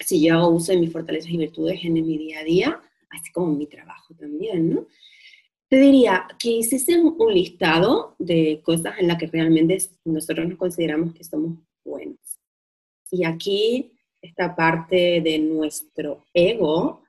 Si 0.03 0.25
yo 0.25 0.33
hago 0.33 0.49
uso 0.49 0.73
de 0.73 0.79
mis 0.79 0.91
fortalezas 0.91 1.31
y 1.31 1.37
virtudes 1.37 1.85
en 1.85 1.93
mi 1.93 2.17
día 2.17 2.41
a 2.41 2.45
día, 2.45 2.81
así 3.11 3.31
como 3.33 3.53
en 3.53 3.59
mi 3.59 3.67
trabajo 3.67 4.15
también, 4.15 4.71
¿no? 4.71 4.87
Te 5.69 5.79
diría 5.79 6.27
que 6.39 6.49
hiciese 6.53 6.99
un 6.99 7.35
listado 7.35 8.17
de 8.19 8.63
cosas 8.65 8.95
en 8.99 9.09
las 9.09 9.19
que 9.19 9.27
realmente 9.27 9.77
nosotros 10.07 10.49
nos 10.49 10.57
consideramos 10.57 11.13
que 11.13 11.23
somos 11.23 11.59
buenos. 11.85 12.17
Y 13.11 13.25
aquí 13.25 13.93
esta 14.27 14.55
parte 14.55 15.21
de 15.21 15.39
nuestro 15.39 16.27
ego, 16.35 17.03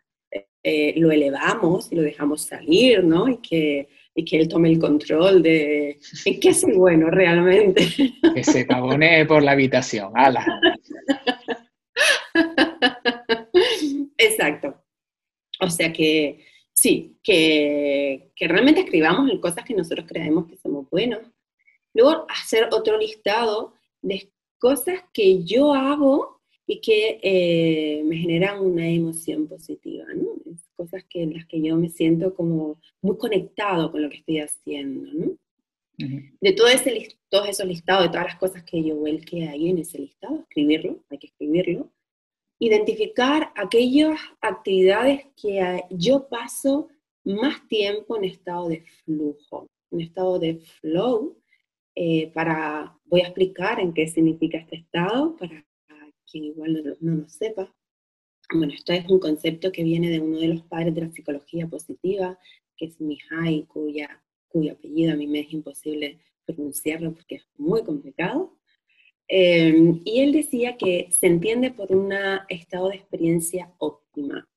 eh, 0.64 0.94
lo 0.98 1.12
elevamos 1.12 1.92
y 1.92 1.96
lo 1.96 2.02
dejamos 2.02 2.42
salir, 2.42 3.04
¿no? 3.04 3.30
Y 3.30 3.38
que, 3.38 3.88
y 4.14 4.26
que 4.26 4.38
él 4.38 4.48
tome 4.50 4.70
el 4.70 4.80
control 4.80 5.42
de 5.42 6.00
en 6.26 6.40
qué 6.40 6.50
es 6.50 6.66
bueno 6.76 7.10
realmente. 7.10 7.88
Que 8.36 8.44
se 8.44 8.66
pavonee 8.66 9.26
por 9.26 9.42
la 9.44 9.52
habitación, 9.52 10.12
ala. 10.14 10.46
Exacto. 14.18 14.84
O 15.60 15.70
sea 15.70 15.94
que 15.94 16.46
sí, 16.74 17.18
que, 17.24 18.32
que 18.36 18.48
realmente 18.48 18.82
escribamos 18.82 19.32
en 19.32 19.40
cosas 19.40 19.64
que 19.64 19.74
nosotros 19.74 20.06
creemos 20.08 20.48
que 20.48 20.58
somos 20.58 20.90
buenos. 20.90 21.22
Luego 21.94 22.26
hacer 22.30 22.68
otro 22.72 22.98
listado 22.98 23.74
de 24.02 24.32
cosas 24.60 25.04
que 25.14 25.44
yo 25.44 25.74
hago 25.74 26.37
y 26.68 26.82
que 26.82 27.20
eh, 27.24 28.04
me 28.04 28.18
generan 28.18 28.60
una 28.60 28.88
emoción 28.88 29.48
positiva, 29.48 30.06
¿no? 30.14 30.38
cosas 30.76 31.04
que, 31.10 31.24
en 31.24 31.34
las 31.34 31.46
que 31.48 31.62
yo 31.62 31.76
me 31.76 31.90
siento 31.90 32.36
como 32.36 32.80
muy 33.02 33.18
conectado 33.18 33.92
con 33.92 34.04
lo 34.04 34.10
que 34.10 34.18
estoy 34.18 34.40
haciendo, 34.40 35.12
¿no? 35.14 35.38
De 35.98 36.54
todo 36.54 36.68
ese, 36.68 37.18
todos 37.30 37.50
esos 37.50 37.66
listados, 37.66 38.04
de 38.04 38.10
todas 38.10 38.28
las 38.28 38.36
cosas 38.36 38.64
que 38.64 38.84
yo 38.84 38.96
vuelque 38.96 39.48
ahí 39.48 39.70
en 39.70 39.80
ese 39.80 39.98
listado, 39.98 40.42
escribirlo, 40.42 41.04
hay 41.10 41.18
que 41.18 41.28
escribirlo, 41.28 41.92
identificar 42.60 43.52
aquellas 43.56 44.20
actividades 44.40 45.26
que 45.42 45.82
yo 45.90 46.28
paso 46.30 46.90
más 47.24 47.68
tiempo 47.68 48.16
en 48.16 48.26
estado 48.26 48.70
de 48.70 48.84
flujo, 49.04 49.68
en 49.90 50.02
estado 50.02 50.38
de 50.38 50.60
flow, 50.82 51.36
eh, 51.96 52.32
para, 52.32 52.96
voy 53.06 53.22
a 53.22 53.26
explicar 53.26 53.80
en 53.80 53.92
qué 53.92 54.08
significa 54.08 54.60
este 54.60 54.76
estado, 54.76 55.36
para 55.36 55.66
quien 56.30 56.46
igual 56.46 56.98
no, 57.00 57.16
lo 57.16 57.30
sepa. 57.30 57.74
Bueno, 58.54 58.74
esto 58.74 58.94
es 58.94 59.08
un 59.10 59.20
concepto 59.20 59.72
que 59.72 59.84
viene 59.84 60.10
de 60.10 60.20
uno 60.20 60.40
de 60.40 60.48
los 60.48 60.64
padres 60.64 60.96
de 60.96 61.02
la 61.02 61.12
psicología 61.12 61.68
positiva, 61.68 62.40
que 62.76 62.86
es 62.86 63.02
Mihai, 63.02 63.66
cuya, 63.66 64.24
cuyo 64.48 64.74
apellido 64.74 65.14
a 65.14 65.16
mí 65.16 65.28
me 65.28 65.42
es 65.42 65.52
imposible 65.52 66.20
pronunciarlo 66.46 67.14
porque 67.14 67.36
es 67.36 67.48
muy 67.58 67.84
complicado. 67.84 68.58
Em, 69.28 70.02
y 70.06 70.22
él 70.22 70.32
decía 70.32 70.78
que 70.78 71.10
se 71.12 71.28
entiende 71.28 71.72
por 71.72 71.92
un 71.92 72.14
estado 72.48 72.90
de 72.90 72.96
experiencia 72.96 73.74
óptima. 73.78 74.48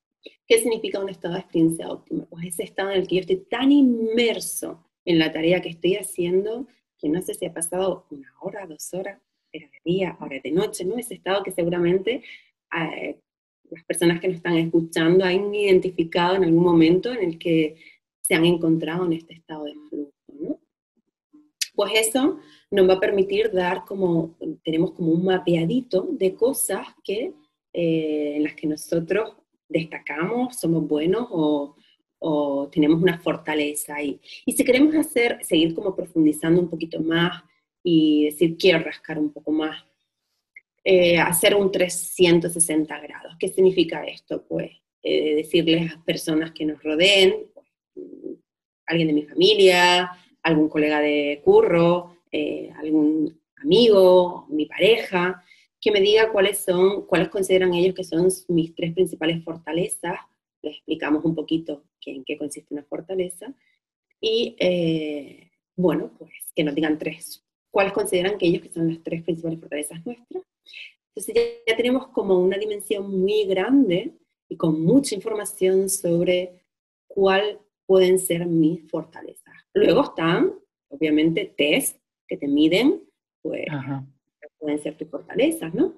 ¿Qué 0.47 0.59
significa 0.59 1.01
un 1.01 1.09
estado 1.09 1.35
de 1.35 1.41
experiencia 1.41 1.91
óptima? 1.91 2.27
Pues 2.27 2.47
ese 2.47 2.65
estado 2.65 2.91
en 2.91 3.01
el 3.01 3.09
que 3.09 3.17
yo 3.17 3.21
estoy 3.23 3.45
tan 3.49 3.73
inmerso 3.73 4.87
en 5.05 5.19
la 5.19 5.33
tarea 5.33 5.61
que 5.61 5.71
estoy 5.71 5.97
haciendo 5.97 6.69
que 7.01 7.09
no 7.09 7.23
sé 7.23 7.35
si 7.35 7.47
ha 7.47 7.55
pasado 7.55 8.07
una 8.11 8.33
hora, 8.41 8.67
dos 8.67 8.93
horas, 8.93 9.21
era 9.53 9.67
de 9.67 9.81
día, 9.85 10.17
ahora 10.19 10.41
de 10.43 10.51
noche, 10.51 10.85
¿no? 10.85 10.97
Ese 10.97 11.15
estado 11.15 11.43
que 11.43 11.51
seguramente 11.51 12.23
eh, 12.77 13.21
las 13.71 13.85
personas 13.85 14.21
que 14.21 14.29
nos 14.29 14.37
están 14.37 14.57
escuchando 14.57 15.25
han 15.25 15.55
identificado 15.55 16.37
en 16.37 16.45
algún 16.45 16.63
momento 16.65 17.13
en 17.13 17.23
el 17.23 17.39
que 17.39 17.77
se 18.21 18.35
han 18.35 18.45
encontrado 18.45 19.07
en 19.07 19.15
este 19.15 19.35
estado 19.35 19.65
de 19.65 19.75
flujo, 19.89 20.13
¿no? 20.29 20.61
Pues 21.75 21.93
eso 21.95 22.39
nos 22.71 22.89
va 22.89 22.95
a 22.95 23.01
permitir 23.01 23.51
dar 23.53 23.85
como, 23.85 24.37
tenemos 24.63 24.93
como 24.93 25.13
un 25.13 25.25
mapeadito 25.25 26.09
de 26.13 26.35
cosas 26.35 26.87
que, 27.03 27.33
eh, 27.73 28.35
en 28.37 28.43
las 28.43 28.55
que 28.55 28.67
nosotros 28.67 29.37
destacamos, 29.69 30.57
somos 30.59 30.87
buenos 30.87 31.27
o, 31.31 31.77
o 32.19 32.69
tenemos 32.69 33.01
una 33.01 33.19
fortaleza 33.19 33.97
ahí. 33.97 34.21
Y 34.45 34.53
si 34.53 34.65
queremos 34.65 34.95
hacer, 34.95 35.39
seguir 35.43 35.75
como 35.75 35.97
profundizando 35.97 36.61
un 36.61 36.69
poquito 36.69 37.01
más 37.01 37.43
y 37.83 38.27
decir, 38.27 38.57
quiero 38.59 38.81
rascar 38.81 39.19
un 39.19 39.33
poco 39.33 39.53
más, 39.53 39.85
eh, 40.85 41.19
hacer 41.19 41.55
un 41.55 41.71
360 41.71 42.99
grados. 43.01 43.35
¿Qué 43.39 43.49
significa 43.49 44.05
esto? 44.05 44.45
Pues 44.47 44.71
eh, 45.03 45.37
decirles 45.37 45.93
a 45.93 46.05
personas 46.05 46.53
que 46.53 46.65
nos 46.65 46.83
rodeen, 46.83 47.47
alguien 48.87 49.09
de 49.09 49.15
mi 49.15 49.23
familia, 49.23 50.11
algún 50.43 50.69
colega 50.69 51.01
de 51.01 51.41
curro, 51.45 52.17
eh, 52.33 52.71
algún 52.79 53.41
amigo, 53.57 54.47
mi 54.51 54.67
pareja, 54.67 55.45
que 55.81 55.91
me 55.91 56.01
diga 56.01 56.33
cuáles 56.33 56.59
son, 56.59 57.07
cuáles 57.07 57.29
consideran 57.29 57.75
ellos 57.75 57.95
que 57.95 58.05
son 58.05 58.29
mis 58.49 58.75
tres 58.75 58.93
principales 58.95 59.45
fortalezas. 59.45 60.19
Les 60.63 60.77
explicamos 60.77 61.25
un 61.25 61.35
poquito 61.35 61.85
en 62.05 62.25
qué 62.25 62.37
consiste 62.37 62.75
una 62.75 62.85
fortaleza. 62.85 63.55
Y 64.21 64.57
bueno, 65.77 66.13
pues 66.19 66.31
que 66.55 66.65
nos 66.65 66.75
digan 66.75 66.99
tres 66.99 67.43
cuáles 67.71 67.93
consideran 67.93 68.39
que 68.39 68.47
ellos 68.47 68.63
que 68.63 68.73
son 68.73 68.89
las 68.89 69.03
tres 69.03 69.23
principales 69.23 69.61
fortalezas 69.61 70.05
nuestras. 70.05 70.45
Entonces 71.15 71.63
ya, 71.67 71.77
tenemos 71.77 72.09
como 72.09 72.39
una 72.39 72.57
dimensión 72.57 73.11
muy 73.21 73.45
grande 73.45 74.13
y 74.49 74.57
con 74.57 74.83
mucha 74.83 75.15
información 75.15 75.89
sobre 75.89 76.65
cuál 77.09 77.61
pueden 77.87 78.19
ser 78.19 78.47
mis 78.47 78.89
fortalezas. 78.89 79.55
Luego 79.75 80.05
están, 80.05 80.55
obviamente, 80.89 81.53
test 81.57 81.99
que 82.27 82.37
te 82.37 82.47
miden, 82.47 83.03
pues 83.43 83.67
pueden 84.59 84.79
ser 84.79 84.97
tus 84.97 85.09
fortalezas, 85.09 85.75
¿no? 85.75 85.95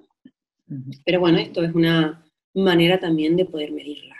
Pero 1.05 1.19
bueno, 1.19 1.37
esto 1.37 1.63
es 1.63 1.75
una 1.75 2.25
manera 2.53 2.99
también 2.99 3.35
de 3.35 3.45
poder 3.45 3.71
medirlas. 3.71 4.17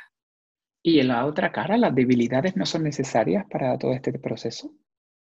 Y 0.83 0.99
en 0.99 1.07
la 1.07 1.25
otra 1.25 1.51
cara, 1.51 1.77
las 1.77 1.95
debilidades 1.95 2.57
no 2.57 2.65
son 2.65 2.83
necesarias 2.83 3.45
para 3.49 3.77
todo 3.77 3.93
este 3.93 4.11
proceso. 4.19 4.75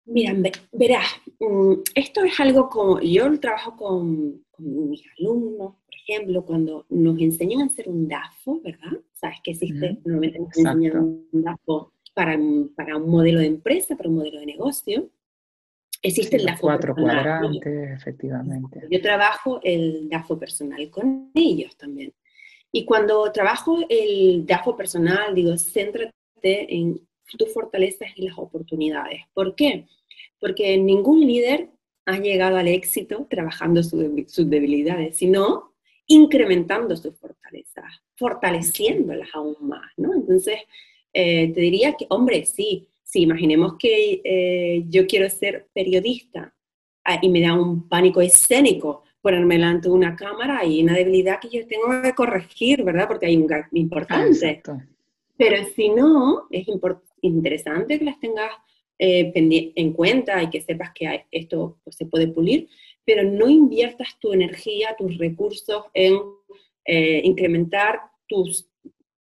Mira, 0.05 0.35
verás, 0.73 1.07
mm, 1.39 1.75
esto 1.95 2.25
es 2.25 2.41
algo 2.41 2.69
como, 2.69 3.01
yo 3.01 3.39
trabajo 3.39 3.77
con, 3.77 4.45
mis 4.59 5.03
alumnos, 5.19 5.75
por 5.75 5.95
ejemplo, 5.95 6.45
cuando 6.45 6.87
nos 6.89 7.21
enseñan 7.21 7.63
a 7.63 7.67
hacer 7.67 7.89
un 7.89 8.07
DAFO, 8.07 8.61
¿verdad? 8.61 8.93
Sabes 9.13 9.39
que 9.43 9.53
existe, 9.53 9.99
normalmente 10.05 10.39
nos 10.39 10.57
enseñan 10.57 10.97
un 10.99 11.29
DAFO 11.33 11.93
para, 12.15 12.39
para 12.77 12.97
un 12.97 13.11
modelo 13.11 13.41
de 13.41 13.47
empresa, 13.47 13.97
para 13.97 14.09
un 14.09 14.17
modelo 14.17 14.39
de 14.39 14.47
negocio. 14.47 15.11
Existe 16.01 16.37
el 16.37 16.47
DAFO 16.47 16.63
cuatro 16.63 16.95
cuadrantes, 16.95 17.63
efectivamente. 17.65 18.83
Yo 18.91 19.01
trabajo 19.01 19.61
el 19.63 20.09
DAFO 20.09 20.39
personal 20.39 20.91
con 20.91 21.31
ellos 21.35 21.77
también. 21.77 22.13
Y 22.71 22.85
cuando 22.85 23.31
trabajo 23.33 23.79
el 23.89 24.47
DAFO 24.47 24.77
personal, 24.77 25.35
digo, 25.35 25.57
céntrate 25.59 26.13
en 26.43 27.01
tus 27.39 27.53
fortalezas 27.53 28.11
y 28.17 28.23
las 28.23 28.39
oportunidades. 28.39 29.23
¿Por 29.35 29.55
qué? 29.55 29.87
Porque 30.41 30.77
ningún 30.77 31.21
líder 31.27 31.71
ha 32.07 32.19
llegado 32.19 32.57
al 32.57 32.69
éxito 32.69 33.27
trabajando 33.31 33.83
sus 33.83 34.51
debilidades, 34.51 35.17
sino 35.17 35.73
incrementando 36.07 36.97
sus 36.97 37.17
fortalezas, 37.17 37.85
fortaleciéndolas 38.17 39.29
aún 39.35 39.57
más, 39.61 39.91
¿no? 39.97 40.13
Entonces, 40.15 40.57
eh, 41.13 41.53
te 41.53 41.61
diría 41.61 41.95
que, 41.95 42.07
hombre, 42.09 42.45
sí, 42.45 42.89
sí, 43.03 43.23
imaginemos 43.23 43.77
que 43.79 44.21
eh, 44.25 44.85
yo 44.89 45.07
quiero 45.07 45.29
ser 45.31 45.69
periodista 45.73 46.55
ah, 47.05 47.19
y 47.23 47.29
me 47.29 47.41
da 47.41 47.55
un 47.55 47.89
pánico 47.89 48.21
escénico 48.21 49.05
ponerme 49.21 49.55
delante 49.55 49.89
de 49.89 49.95
una 49.95 50.17
cámara 50.17 50.65
y 50.65 50.83
una 50.83 50.95
debilidad 50.95 51.39
que 51.41 51.49
yo 51.49 51.67
tengo 51.67 52.03
que 52.03 52.13
corregir, 52.13 52.83
¿verdad? 52.83 53.07
Porque 53.07 53.27
hay 53.27 53.37
un 53.37 53.47
gap 53.47 53.67
importante. 53.73 54.63
Pero 55.37 55.65
si 55.75 55.91
no, 55.91 56.47
es 56.51 56.67
interesante 57.23 57.99
que 57.99 58.05
las 58.05 58.21
tengas 58.21 58.51
eh, 58.99 59.33
en 59.35 59.93
cuenta 59.95 60.43
y 60.43 60.51
que 60.51 60.61
sepas 60.61 60.93
que 60.95 61.25
esto 61.31 61.79
pues, 61.83 61.97
se 61.97 62.07
puede 62.07 62.29
pulir, 62.29 62.69
pero 63.05 63.25
no 63.25 63.49
inviertas 63.49 64.19
tu 64.21 64.33
energía, 64.33 64.95
tus 64.97 65.19
recursos 65.19 65.87
en 65.95 66.19
eh, 66.85 67.21
incrementar 67.25 68.01
tus 68.29 68.69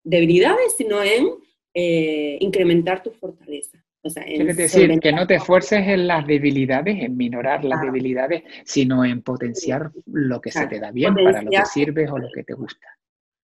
debilidades, 0.04 0.74
sino 0.76 1.02
en 1.02 1.28
eh, 1.74 2.36
incrementar 2.40 3.02
tu 3.02 3.10
fortaleza. 3.10 3.84
O 4.04 4.10
sea, 4.10 4.24
Quiere 4.24 4.52
decir 4.52 4.98
que 4.98 5.12
no 5.12 5.26
te 5.28 5.36
esfuerces 5.36 5.86
en 5.86 6.08
las 6.08 6.26
debilidades, 6.26 7.00
en 7.00 7.16
minorar 7.16 7.64
las 7.64 7.80
debilidades, 7.80 8.42
sino 8.64 9.04
en 9.04 9.22
potenciar 9.22 9.92
lo 10.06 10.40
que 10.40 10.50
se 10.50 10.66
te 10.66 10.80
da 10.80 10.90
bien, 10.90 11.14
para 11.14 11.40
lo 11.40 11.50
que 11.50 11.64
sirves 11.66 12.10
o 12.10 12.18
lo 12.18 12.28
que 12.34 12.42
te 12.42 12.54
gusta. 12.54 12.86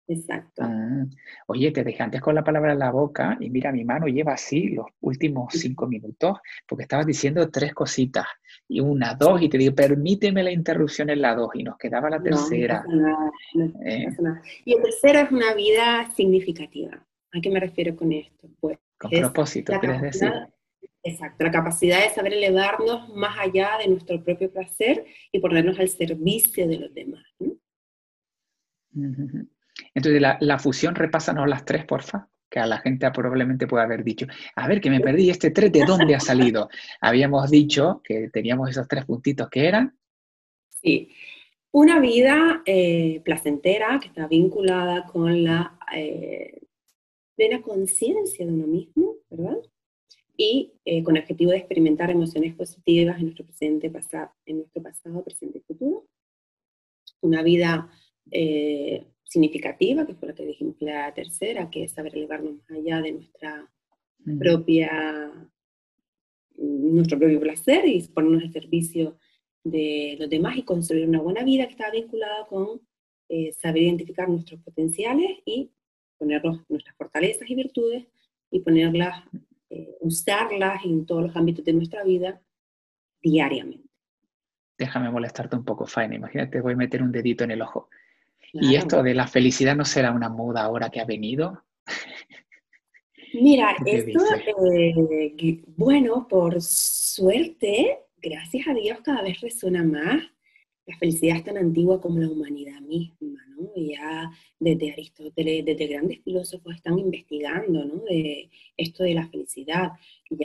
Exacto. 0.08 0.62
Ah, 0.64 1.06
oye, 1.48 1.72
te 1.72 1.84
dejé 1.84 2.02
antes 2.02 2.22
con 2.22 2.34
la 2.34 2.44
palabra 2.44 2.72
en 2.72 2.80
la 2.80 2.92
boca 2.92 3.38
y 3.42 3.50
mira, 3.50 3.74
mi 3.74 3.84
mano 3.84 4.08
lleva 4.08 4.34
así 4.34 4.70
los 4.70 4.88
últimos 5.02 5.54
cinco 5.54 5.86
minutos 5.86 6.38
porque 6.66 6.84
estabas 6.84 7.06
diciendo 7.06 7.50
tres 7.50 7.74
cositas 7.74 8.26
y 8.70 8.80
una, 8.80 9.16
dos, 9.16 9.42
y 9.42 9.50
te 9.50 9.58
digo, 9.58 9.76
permíteme 9.76 10.44
la 10.44 10.52
interrupción 10.52 11.10
en 11.10 11.22
la 11.22 11.36
dos 11.36 11.50
y 11.56 11.64
nos 11.64 11.78
quedaba 11.78 12.10
la 12.10 12.22
tercera. 12.22 12.86
Eh. 13.86 14.08
Y 14.64 14.76
el 14.76 14.82
tercero 14.82 15.20
es 15.20 15.32
una 15.32 15.54
vida 15.54 16.10
significativa. 16.16 17.06
¿A 17.34 17.42
qué 17.42 17.50
me 17.50 17.60
refiero 17.60 17.96
con 17.96 18.12
esto? 18.14 18.50
Pues 18.62 18.78
con 18.98 19.12
propósito, 19.12 19.78
quieres 19.80 20.02
decir. 20.02 20.32
Exacto, 21.04 21.44
la 21.44 21.52
capacidad 21.52 22.02
de 22.02 22.10
saber 22.10 22.34
elevarnos 22.34 23.10
más 23.10 23.38
allá 23.40 23.78
de 23.80 23.88
nuestro 23.88 24.22
propio 24.24 24.52
placer 24.52 25.06
y 25.32 25.40
ponernos 25.40 25.80
al 25.80 25.88
servicio 25.88 26.68
de 26.68 26.80
los 26.80 26.94
demás. 26.94 27.24
¿no? 27.40 27.54
Entonces, 29.94 30.22
la, 30.22 30.38
la 30.42 30.60
fusión, 30.60 30.96
repásanos 30.96 31.48
las 31.48 31.66
tres, 31.66 31.86
porfa, 31.86 32.30
que 32.50 32.60
a 32.60 32.68
la 32.68 32.80
gente 32.80 33.10
probablemente 33.12 33.68
puede 33.68 33.84
haber 33.84 34.04
dicho, 34.04 34.26
a 34.56 34.68
ver, 34.68 34.80
que 34.82 34.90
me 34.90 35.00
perdí 35.00 35.30
este 35.30 35.52
tres, 35.52 35.72
¿de 35.72 35.86
dónde 35.86 36.16
ha 36.16 36.20
salido? 36.20 36.70
Habíamos 37.02 37.50
dicho 37.50 38.02
que 38.04 38.30
teníamos 38.30 38.70
esos 38.70 38.88
tres 38.88 39.06
puntitos 39.06 39.50
que 39.50 39.68
eran. 39.68 39.98
Sí, 40.70 41.10
una 41.72 42.00
vida 42.00 42.62
eh, 42.66 43.22
placentera 43.24 44.00
que 44.00 44.08
está 44.08 44.28
vinculada 44.28 45.06
con 45.06 45.44
la 45.44 45.78
eh, 45.94 46.62
plena 47.36 47.62
conciencia 47.62 48.46
de 48.46 48.52
uno 48.52 48.68
mismo, 48.68 49.16
¿verdad? 49.30 49.58
Y 50.38 50.74
eh, 50.86 51.04
con 51.04 51.18
el 51.18 51.24
objetivo 51.24 51.52
de 51.52 51.58
experimentar 51.58 52.10
emociones 52.12 52.56
positivas 52.56 53.18
en 53.18 53.24
nuestro 53.24 53.46
presente, 53.46 53.90
pasado, 53.90 54.32
en 54.46 54.58
nuestro 54.58 54.82
pasado, 54.82 55.24
presente 55.24 55.58
y 55.58 55.62
futuro. 55.62 56.06
Una 57.22 57.42
vida 57.42 57.90
significativa, 59.28 60.06
que 60.06 60.16
fue 60.16 60.30
lo 60.30 60.36
que 60.36 60.46
dijimos 60.46 60.76
la 60.80 61.14
tercera, 61.14 61.70
que 61.70 61.84
es 61.84 61.92
saber 61.92 62.16
elevarnos 62.16 62.56
más 62.56 62.72
allá 62.72 63.02
de 63.02 63.12
nuestra 63.12 63.70
propia, 64.40 65.32
nuestro 66.58 67.20
propio 67.20 67.40
placer 67.40 67.86
y 67.86 68.02
ponernos 68.08 68.44
al 68.44 68.54
servicio 68.54 69.18
de 69.64 70.16
los 70.20 70.30
demás 70.30 70.58
y 70.58 70.64
construir 70.64 71.08
una 71.08 71.22
buena 71.22 71.44
vida 71.44 71.66
que 71.66 71.72
está 71.72 71.92
vinculada 71.92 72.46
con 72.48 72.82
eh, 73.30 73.52
saber 73.54 73.84
identificar 73.84 74.30
nuestros 74.30 74.62
potenciales 74.62 75.40
y 75.46 75.72
ponerlos, 76.18 76.62
nuestras 76.70 76.96
fortalezas 76.96 77.50
y 77.50 77.56
virtudes 77.56 78.06
y 78.50 78.62
ponerlas, 78.62 79.24
eh, 79.70 79.96
usarlas 80.00 80.84
en 80.86 81.06
todos 81.06 81.24
los 81.24 81.36
ámbitos 81.36 81.66
de 81.66 81.74
nuestra 81.74 82.04
vida 82.04 82.42
diariamente. 83.22 83.88
Déjame 84.78 85.10
molestarte 85.10 85.56
un 85.56 85.66
poco, 85.66 85.86
Faina. 85.86 86.16
Imagínate, 86.16 86.62
voy 86.62 86.74
a 86.74 86.78
meter 86.78 87.02
un 87.02 87.12
dedito 87.12 87.44
en 87.44 87.52
el 87.52 87.62
ojo. 87.62 87.90
¿Y 88.54 88.76
esto 88.76 89.04
de 89.04 89.14
la 89.14 89.28
felicidad 89.28 89.76
no 89.76 89.86
será 89.86 90.12
una 90.12 90.30
moda 90.30 90.64
ahora 90.64 90.90
que 90.90 91.00
ha 91.00 91.06
venido? 91.06 91.64
Mira, 93.34 93.76
esto, 93.86 94.20
eh, 94.74 95.64
bueno, 95.76 96.28
por 96.28 96.62
suerte, 96.62 98.00
gracias 98.18 98.68
a 98.68 98.74
Dios 98.74 99.00
cada 99.04 99.22
vez 99.22 99.40
resuena 99.42 99.84
más. 99.84 100.24
La 100.88 100.98
felicidad 100.98 101.36
es 101.36 101.44
tan 101.44 101.58
antigua 101.58 102.00
como 102.00 102.18
la 102.18 102.30
humanidad 102.30 102.80
misma, 102.80 103.46
¿no? 103.58 103.70
Ya 103.76 104.32
desde 104.58 104.94
Aristóteles, 104.94 105.66
desde 105.66 105.88
grandes 105.88 106.22
filósofos 106.24 106.76
están 106.76 106.98
investigando, 106.98 107.84
¿no? 107.84 108.04
De 108.06 108.50
esto 108.78 109.04
de 109.04 109.14
la 109.14 109.28
felicidad. 109.28 109.92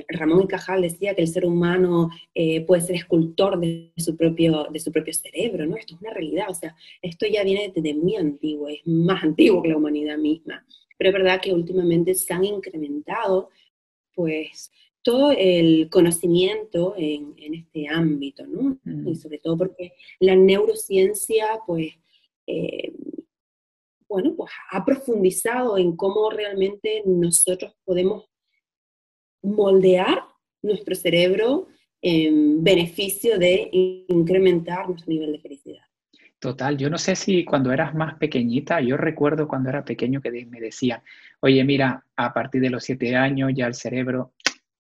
Ramón 0.09 0.43
y 0.43 0.49
Cajal 0.49 0.83
decía 0.83 1.15
que 1.15 1.23
el 1.23 1.29
ser 1.29 1.47
humano 1.47 2.11
eh, 2.35 2.61
puede 2.63 2.83
ser 2.83 2.97
escultor 2.97 3.61
de 3.61 3.93
su, 3.97 4.17
propio, 4.17 4.67
de 4.69 4.81
su 4.81 4.91
propio 4.91 5.15
cerebro, 5.15 5.65
¿no? 5.65 5.77
Esto 5.77 5.95
es 5.95 6.01
una 6.01 6.13
realidad, 6.13 6.51
o 6.51 6.55
sea, 6.55 6.75
esto 7.01 7.25
ya 7.27 7.45
viene 7.45 7.73
desde 7.73 7.95
muy 7.95 8.17
antiguo, 8.17 8.69
es 8.69 8.81
más 8.85 9.23
antiguo 9.23 9.63
que 9.63 9.69
la 9.69 9.77
humanidad 9.77 10.19
misma. 10.19 10.67
Pero 10.99 11.11
es 11.11 11.15
verdad 11.15 11.41
que 11.41 11.53
últimamente 11.53 12.15
se 12.15 12.35
han 12.35 12.45
incrementado, 12.45 13.51
pues, 14.13 14.73
todo 15.03 15.33
el 15.37 15.89
conocimiento 15.91 16.95
en, 16.97 17.35
este 17.55 17.89
ámbito, 17.89 18.47
¿no? 18.47 18.79
Mm. 18.85 19.09
Y 19.09 19.17
sobre 19.17 19.39
todo 19.39 19.59
porque 19.59 19.93
la 20.21 20.37
neurociencia, 20.37 21.47
pues, 21.67 21.93
eh, 22.47 22.93
bueno, 24.09 24.35
pues 24.37 24.51
ha 24.71 24.85
profundizado 24.85 25.79
en 25.79 25.97
cómo 25.97 26.31
realmente 26.31 27.03
nosotros 27.07 27.75
podemos 27.85 28.25
moldear 29.43 30.23
nuestro 30.63 30.95
cerebro 30.95 31.67
en 32.01 32.63
beneficio 32.63 33.39
de 33.39 33.69
incrementar 34.09 34.89
nuestro 34.89 35.11
nivel 35.13 35.33
de 35.33 35.39
felicidad. 35.41 35.83
Total, 36.39 36.77
yo 36.77 36.91
no 36.91 36.99
sé 36.99 37.15
si 37.15 37.45
cuando 37.45 37.71
eras 37.71 37.95
más 37.95 38.17
pequeñita, 38.19 38.81
yo 38.81 38.97
recuerdo 38.97 39.47
cuando 39.47 39.69
era 39.69 39.85
pequeño 39.85 40.21
que 40.21 40.45
me 40.47 40.61
decían, 40.61 41.01
oye, 41.41 41.63
mira, 41.63 42.05
a 42.17 42.35
partir 42.35 42.61
de 42.61 42.71
los 42.71 42.83
siete 42.83 43.15
años 43.15 43.53
ya 43.55 43.67
el 43.69 43.75
cerebro 43.75 44.33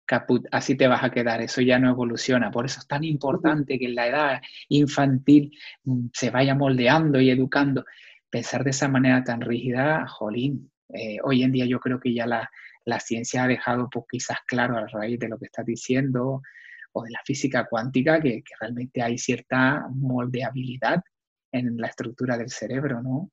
caput, 0.10 0.44
así 0.52 0.76
te 0.76 0.88
vas 0.88 1.04
a 1.04 1.12
quedar, 1.12 1.40
eso 1.40 1.62
ya 1.62 1.78
no 1.78 1.92
evoluciona. 1.92 2.50
Por 2.50 2.66
eso 2.66 2.80
es 2.80 2.88
tan 2.88 3.04
importante 3.04 3.78
que 3.78 3.86
en 3.86 3.96
la 3.96 4.08
edad 4.08 4.42
infantil 4.68 5.56
mm, 5.84 6.08
se 6.14 6.32
vaya 6.32 6.56
moldeando 6.56 7.22
y 7.22 7.30
educando. 7.30 7.86
Pensar 8.28 8.64
de 8.64 8.72
esa 8.72 8.88
manera 8.88 9.24
tan 9.24 9.42
rígida, 9.42 10.08
jolín, 10.08 10.72
eh, 10.96 11.18
hoy 11.24 11.44
en 11.44 11.52
día 11.52 11.66
yo 11.68 11.80
creo 11.80 12.00
que 12.00 12.14
ya 12.14 12.26
la, 12.26 12.50
ciencia 13.00 13.44
ha 13.44 13.48
dejado 13.48 13.88
pues, 13.88 14.06
quizás 14.10 14.40
claro 14.48 14.76
a 14.76 14.88
raíz 14.88 15.20
de 15.20 15.30
lo 15.30 15.38
que 15.38 15.46
estás 15.46 15.64
diciendo 15.64 16.42
o 16.94 17.04
de 17.04 17.12
la 17.12 17.20
física 17.24 17.68
cuántica 17.70 18.20
que, 18.20 18.42
que 18.42 18.54
realmente 18.60 19.04
hay 19.04 19.16
cierta 19.20 19.86
moldeabilidad 19.94 21.04
en 21.52 21.78
la 21.78 21.88
estructura 21.88 22.36
del 22.36 22.50
cerebro, 22.50 23.04
¿no? 23.04 23.30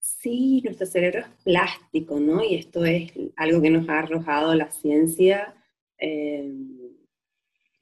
Sí, 0.00 0.62
nuestro 0.64 0.84
cerebro 0.86 1.20
es 1.20 1.44
plástico, 1.44 2.18
¿no? 2.18 2.42
Y 2.42 2.56
esto 2.56 2.84
es 2.84 3.12
algo 3.36 3.62
que 3.62 3.70
nos 3.70 3.88
ha 3.88 4.00
arrojado 4.00 4.52
la 4.56 4.68
ciencia 4.72 5.54
eh, 5.98 6.52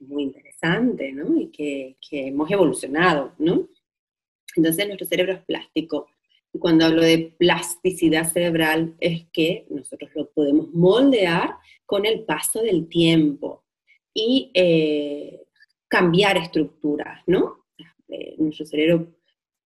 muy 0.00 0.24
interesante, 0.24 1.12
¿no? 1.12 1.40
Y 1.40 1.48
que, 1.48 1.96
hemos 2.10 2.50
evolucionado, 2.50 3.32
¿no? 3.38 3.68
Entonces 4.56 4.86
nuestro 4.86 5.06
cerebro 5.06 5.32
es 5.32 5.44
plástico. 5.44 6.08
Y 6.52 6.58
cuando 6.58 6.84
hablo 6.84 7.02
de 7.02 7.34
plasticidad 7.36 8.30
cerebral 8.30 8.94
es 9.00 9.26
que 9.32 9.66
nosotros 9.70 10.10
lo 10.14 10.30
podemos 10.30 10.72
moldear 10.72 11.56
con 11.84 12.06
el 12.06 12.24
paso 12.24 12.62
del 12.62 12.88
tiempo 12.88 13.64
y 14.12 14.50
eh, 14.54 15.42
cambiar 15.88 16.36
estructuras, 16.36 17.22
¿no? 17.26 17.66
Eh, 18.08 18.36
nuestro 18.38 18.66
cerebro 18.66 19.08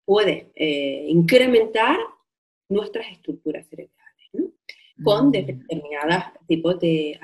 puede 0.05 0.51
incrementar 1.09 1.97
nuestras 2.69 3.11
estructuras 3.11 3.67
cerebrales, 3.67 4.29
¿no? 4.31 4.51
Con 5.03 5.27
mm. 5.27 5.31
determinados 5.31 6.23
tipos 6.47 6.79
de 6.79 7.19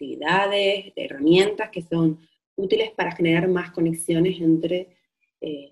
actividades, 0.00 0.92
herramientas 0.96 1.68
que 1.70 1.82
son 1.82 2.18
útiles 2.56 2.90
para 2.96 3.12
generar 3.12 3.48
más 3.48 3.70
conexiones 3.70 4.40
entre 4.40 4.96
eh, 5.40 5.70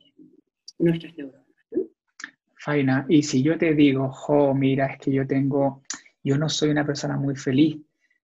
nuestras 0.79 1.17
neuronas. 1.17 1.47
Faina, 2.55 3.07
y 3.09 3.23
si 3.23 3.43
yo 3.43 3.57
te 3.57 3.75
digo, 3.75 4.11
jo, 4.11 4.55
mira, 4.55 4.87
es 4.87 4.99
que 4.99 5.13
yo 5.13 5.27
tengo, 5.27 5.83
yo 6.23 6.37
no 6.37 6.49
soy 6.49 6.71
una 6.71 6.85
persona 6.85 7.17
muy 7.17 7.37
feliz 7.37 7.79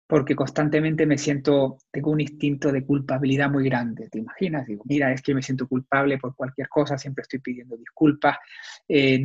porque 0.05 0.35
constantemente 0.35 1.05
me 1.05 1.17
siento, 1.17 1.77
tengo 1.89 2.11
un 2.11 2.19
instinto 2.19 2.71
de 2.71 2.85
culpabilidad 2.85 3.49
muy 3.49 3.63
grande, 3.63 4.09
¿te 4.09 4.19
imaginas? 4.19 4.67
Digo, 4.67 4.83
mira, 4.85 5.13
es 5.13 5.21
que 5.21 5.33
me 5.33 5.41
siento 5.41 5.67
culpable 5.67 6.17
por 6.17 6.35
cualquier 6.35 6.67
cosa, 6.67 6.97
siempre 6.97 7.21
estoy 7.21 7.39
pidiendo 7.39 7.77
disculpas, 7.77 8.37
eh, 8.87 9.23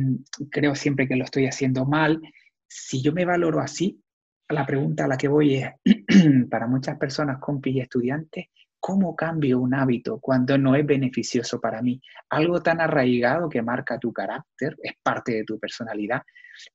creo 0.49 0.73
siempre 0.75 1.07
que 1.07 1.17
lo 1.17 1.25
estoy 1.25 1.45
haciendo 1.45 1.85
mal. 1.85 2.21
Si 2.65 3.01
yo 3.01 3.11
me 3.11 3.25
valoro 3.25 3.59
así, 3.59 4.01
la 4.49 4.65
pregunta 4.65 5.05
a 5.05 5.07
la 5.07 5.17
que 5.17 5.27
voy 5.27 5.55
es, 5.55 5.71
para 6.49 6.67
muchas 6.67 6.97
personas, 6.97 7.39
compis 7.39 7.75
y 7.75 7.81
estudiantes, 7.81 8.47
¿cómo 8.79 9.15
cambio 9.15 9.59
un 9.59 9.73
hábito 9.73 10.19
cuando 10.19 10.57
no 10.57 10.75
es 10.75 10.85
beneficioso 10.85 11.59
para 11.61 11.81
mí? 11.81 12.01
Algo 12.29 12.61
tan 12.61 12.81
arraigado 12.81 13.49
que 13.49 13.61
marca 13.61 13.99
tu 13.99 14.11
carácter, 14.11 14.75
es 14.81 14.93
parte 15.03 15.33
de 15.33 15.43
tu 15.43 15.59
personalidad, 15.59 16.23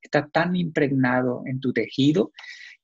está 0.01 0.27
tan 0.27 0.55
impregnado 0.55 1.43
en 1.45 1.59
tu 1.59 1.73
tejido 1.73 2.31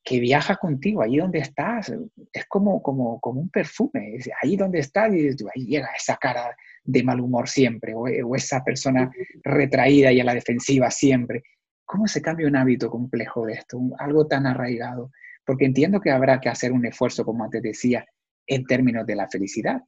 que 0.03 0.19
viaja 0.19 0.55
contigo, 0.55 1.03
ahí 1.03 1.17
donde 1.17 1.39
estás, 1.39 1.93
es 2.33 2.45
como, 2.47 2.81
como, 2.81 3.19
como 3.21 3.39
un 3.39 3.49
perfume, 3.49 4.17
ahí 4.41 4.57
donde 4.57 4.79
estás 4.79 5.13
y 5.13 5.27
ahí 5.27 5.65
llega 5.67 5.89
esa 5.95 6.17
cara 6.17 6.55
de 6.83 7.03
mal 7.03 7.21
humor 7.21 7.47
siempre, 7.47 7.93
o 7.93 8.35
esa 8.35 8.63
persona 8.63 9.11
retraída 9.43 10.11
y 10.11 10.19
a 10.19 10.23
la 10.23 10.33
defensiva 10.33 10.89
siempre. 10.89 11.43
¿Cómo 11.91 12.07
se 12.07 12.21
cambia 12.21 12.47
un 12.47 12.55
hábito 12.55 12.89
complejo 12.89 13.45
de 13.45 13.51
esto, 13.55 13.77
algo 13.99 14.25
tan 14.25 14.45
arraigado? 14.45 15.11
Porque 15.45 15.65
entiendo 15.65 15.99
que 15.99 16.09
habrá 16.09 16.39
que 16.39 16.47
hacer 16.47 16.71
un 16.71 16.85
esfuerzo, 16.85 17.25
como 17.25 17.43
antes 17.43 17.61
decía, 17.61 18.05
en 18.47 18.63
términos 18.63 19.05
de 19.05 19.15
la 19.17 19.27
felicidad. 19.27 19.81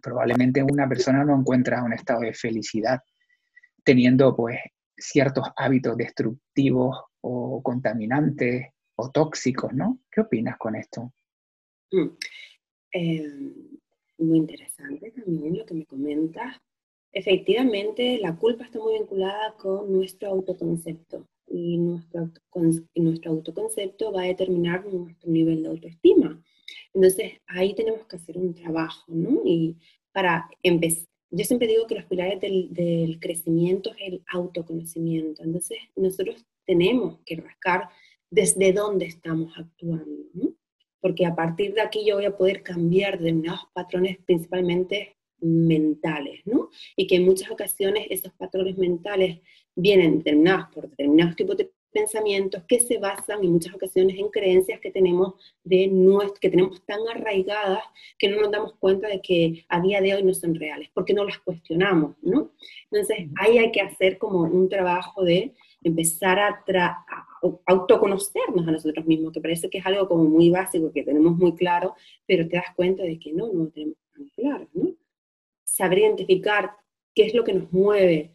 Probablemente 0.00 0.62
una 0.62 0.88
persona 0.88 1.24
no 1.24 1.36
encuentra 1.36 1.82
un 1.82 1.92
estado 1.92 2.20
de 2.20 2.32
felicidad 2.32 3.00
teniendo 3.82 4.36
pues 4.36 4.60
ciertos 4.96 5.48
hábitos 5.56 5.96
destructivos 5.96 6.96
o 7.22 7.60
contaminantes 7.60 8.68
o 8.94 9.10
tóxicos, 9.10 9.72
¿no? 9.72 9.98
¿Qué 10.08 10.20
opinas 10.20 10.56
con 10.58 10.76
esto? 10.76 11.12
Mm. 11.90 12.06
Em, 12.92 13.52
muy 14.18 14.38
interesante 14.38 15.10
también 15.10 15.58
lo 15.58 15.66
que 15.66 15.74
me 15.74 15.86
comentas, 15.86 16.56
Efectivamente, 17.12 18.18
la 18.18 18.36
culpa 18.36 18.64
está 18.64 18.78
muy 18.78 18.98
vinculada 18.98 19.54
con 19.56 19.92
nuestro 19.92 20.28
autoconcepto 20.28 21.26
y 21.48 21.78
nuestro, 21.78 22.30
nuestro 22.94 23.30
autoconcepto 23.32 24.12
va 24.12 24.22
a 24.22 24.26
determinar 24.26 24.84
nuestro 24.86 25.30
nivel 25.30 25.62
de 25.62 25.68
autoestima. 25.68 26.42
Entonces, 26.92 27.34
ahí 27.46 27.74
tenemos 27.74 28.06
que 28.06 28.16
hacer 28.16 28.36
un 28.36 28.54
trabajo, 28.54 29.04
¿no? 29.08 29.42
Y 29.44 29.76
para 30.12 30.48
empezar, 30.62 31.06
yo 31.30 31.44
siempre 31.44 31.68
digo 31.68 31.86
que 31.86 31.96
los 31.96 32.04
pilares 32.04 32.40
del, 32.40 32.72
del 32.72 33.18
crecimiento 33.20 33.90
es 33.98 34.12
el 34.12 34.22
autoconocimiento. 34.32 35.42
Entonces, 35.42 35.78
nosotros 35.94 36.44
tenemos 36.64 37.18
que 37.24 37.36
rascar 37.36 37.88
desde 38.30 38.72
dónde 38.72 39.06
estamos 39.06 39.52
actuando, 39.56 40.24
¿no? 40.34 40.54
Porque 41.00 41.26
a 41.26 41.34
partir 41.34 41.74
de 41.74 41.82
aquí 41.82 42.04
yo 42.04 42.16
voy 42.16 42.24
a 42.24 42.36
poder 42.36 42.62
cambiar 42.62 43.18
determinados 43.18 43.68
patrones, 43.72 44.18
principalmente 44.24 45.15
mentales, 45.40 46.40
¿no? 46.46 46.70
Y 46.96 47.06
que 47.06 47.16
en 47.16 47.24
muchas 47.24 47.50
ocasiones 47.50 48.06
esos 48.10 48.32
patrones 48.32 48.76
mentales 48.78 49.40
vienen 49.74 50.18
determinados 50.18 50.68
por 50.72 50.88
determinados 50.88 51.36
tipos 51.36 51.56
de 51.56 51.70
pensamientos 51.96 52.62
que 52.68 52.78
se 52.78 52.98
basan 52.98 53.42
en 53.42 53.52
muchas 53.52 53.74
ocasiones 53.74 54.18
en 54.18 54.28
creencias 54.28 54.80
que 54.80 54.90
tenemos, 54.90 55.34
de 55.64 55.90
que 56.40 56.50
tenemos 56.50 56.84
tan 56.84 57.00
arraigadas 57.08 57.82
que 58.18 58.28
no 58.28 58.42
nos 58.42 58.50
damos 58.50 58.74
cuenta 58.74 59.08
de 59.08 59.22
que 59.22 59.64
a 59.68 59.80
día 59.80 60.02
de 60.02 60.14
hoy 60.14 60.22
no 60.22 60.34
son 60.34 60.54
reales, 60.54 60.90
porque 60.92 61.14
no 61.14 61.24
las 61.24 61.38
cuestionamos, 61.38 62.16
¿no? 62.20 62.52
Entonces 62.90 63.28
ahí 63.40 63.56
hay 63.56 63.72
que 63.72 63.80
hacer 63.80 64.18
como 64.18 64.42
un 64.42 64.68
trabajo 64.68 65.24
de 65.24 65.54
empezar 65.82 66.38
a, 66.38 66.48
a, 66.48 67.26
autoconocernos 67.64 68.68
a 68.68 68.72
nosotros 68.72 69.06
mismos, 69.06 69.32
que 69.32 69.40
parece 69.40 69.70
que 69.70 69.78
es 69.78 69.86
algo 69.86 70.06
como 70.06 70.24
muy 70.24 70.50
básico, 70.50 70.92
que 70.92 71.02
tenemos 71.02 71.34
muy 71.36 71.54
claro, 71.54 71.94
pero 72.26 72.46
te 72.46 72.56
das 72.56 72.74
cuenta 72.76 73.04
de 73.04 73.18
que 73.18 73.32
no, 73.32 73.50
no 73.52 73.64
lo 73.64 73.70
tenemos 73.70 73.96
tan 74.12 74.28
claro, 74.36 74.68
¿no? 74.74 74.92
Saber 75.76 75.98
identificar 75.98 76.70
qué 77.14 77.26
es 77.26 77.34
lo 77.34 77.44
que 77.44 77.52
nos 77.52 77.72
mueve, 77.72 78.34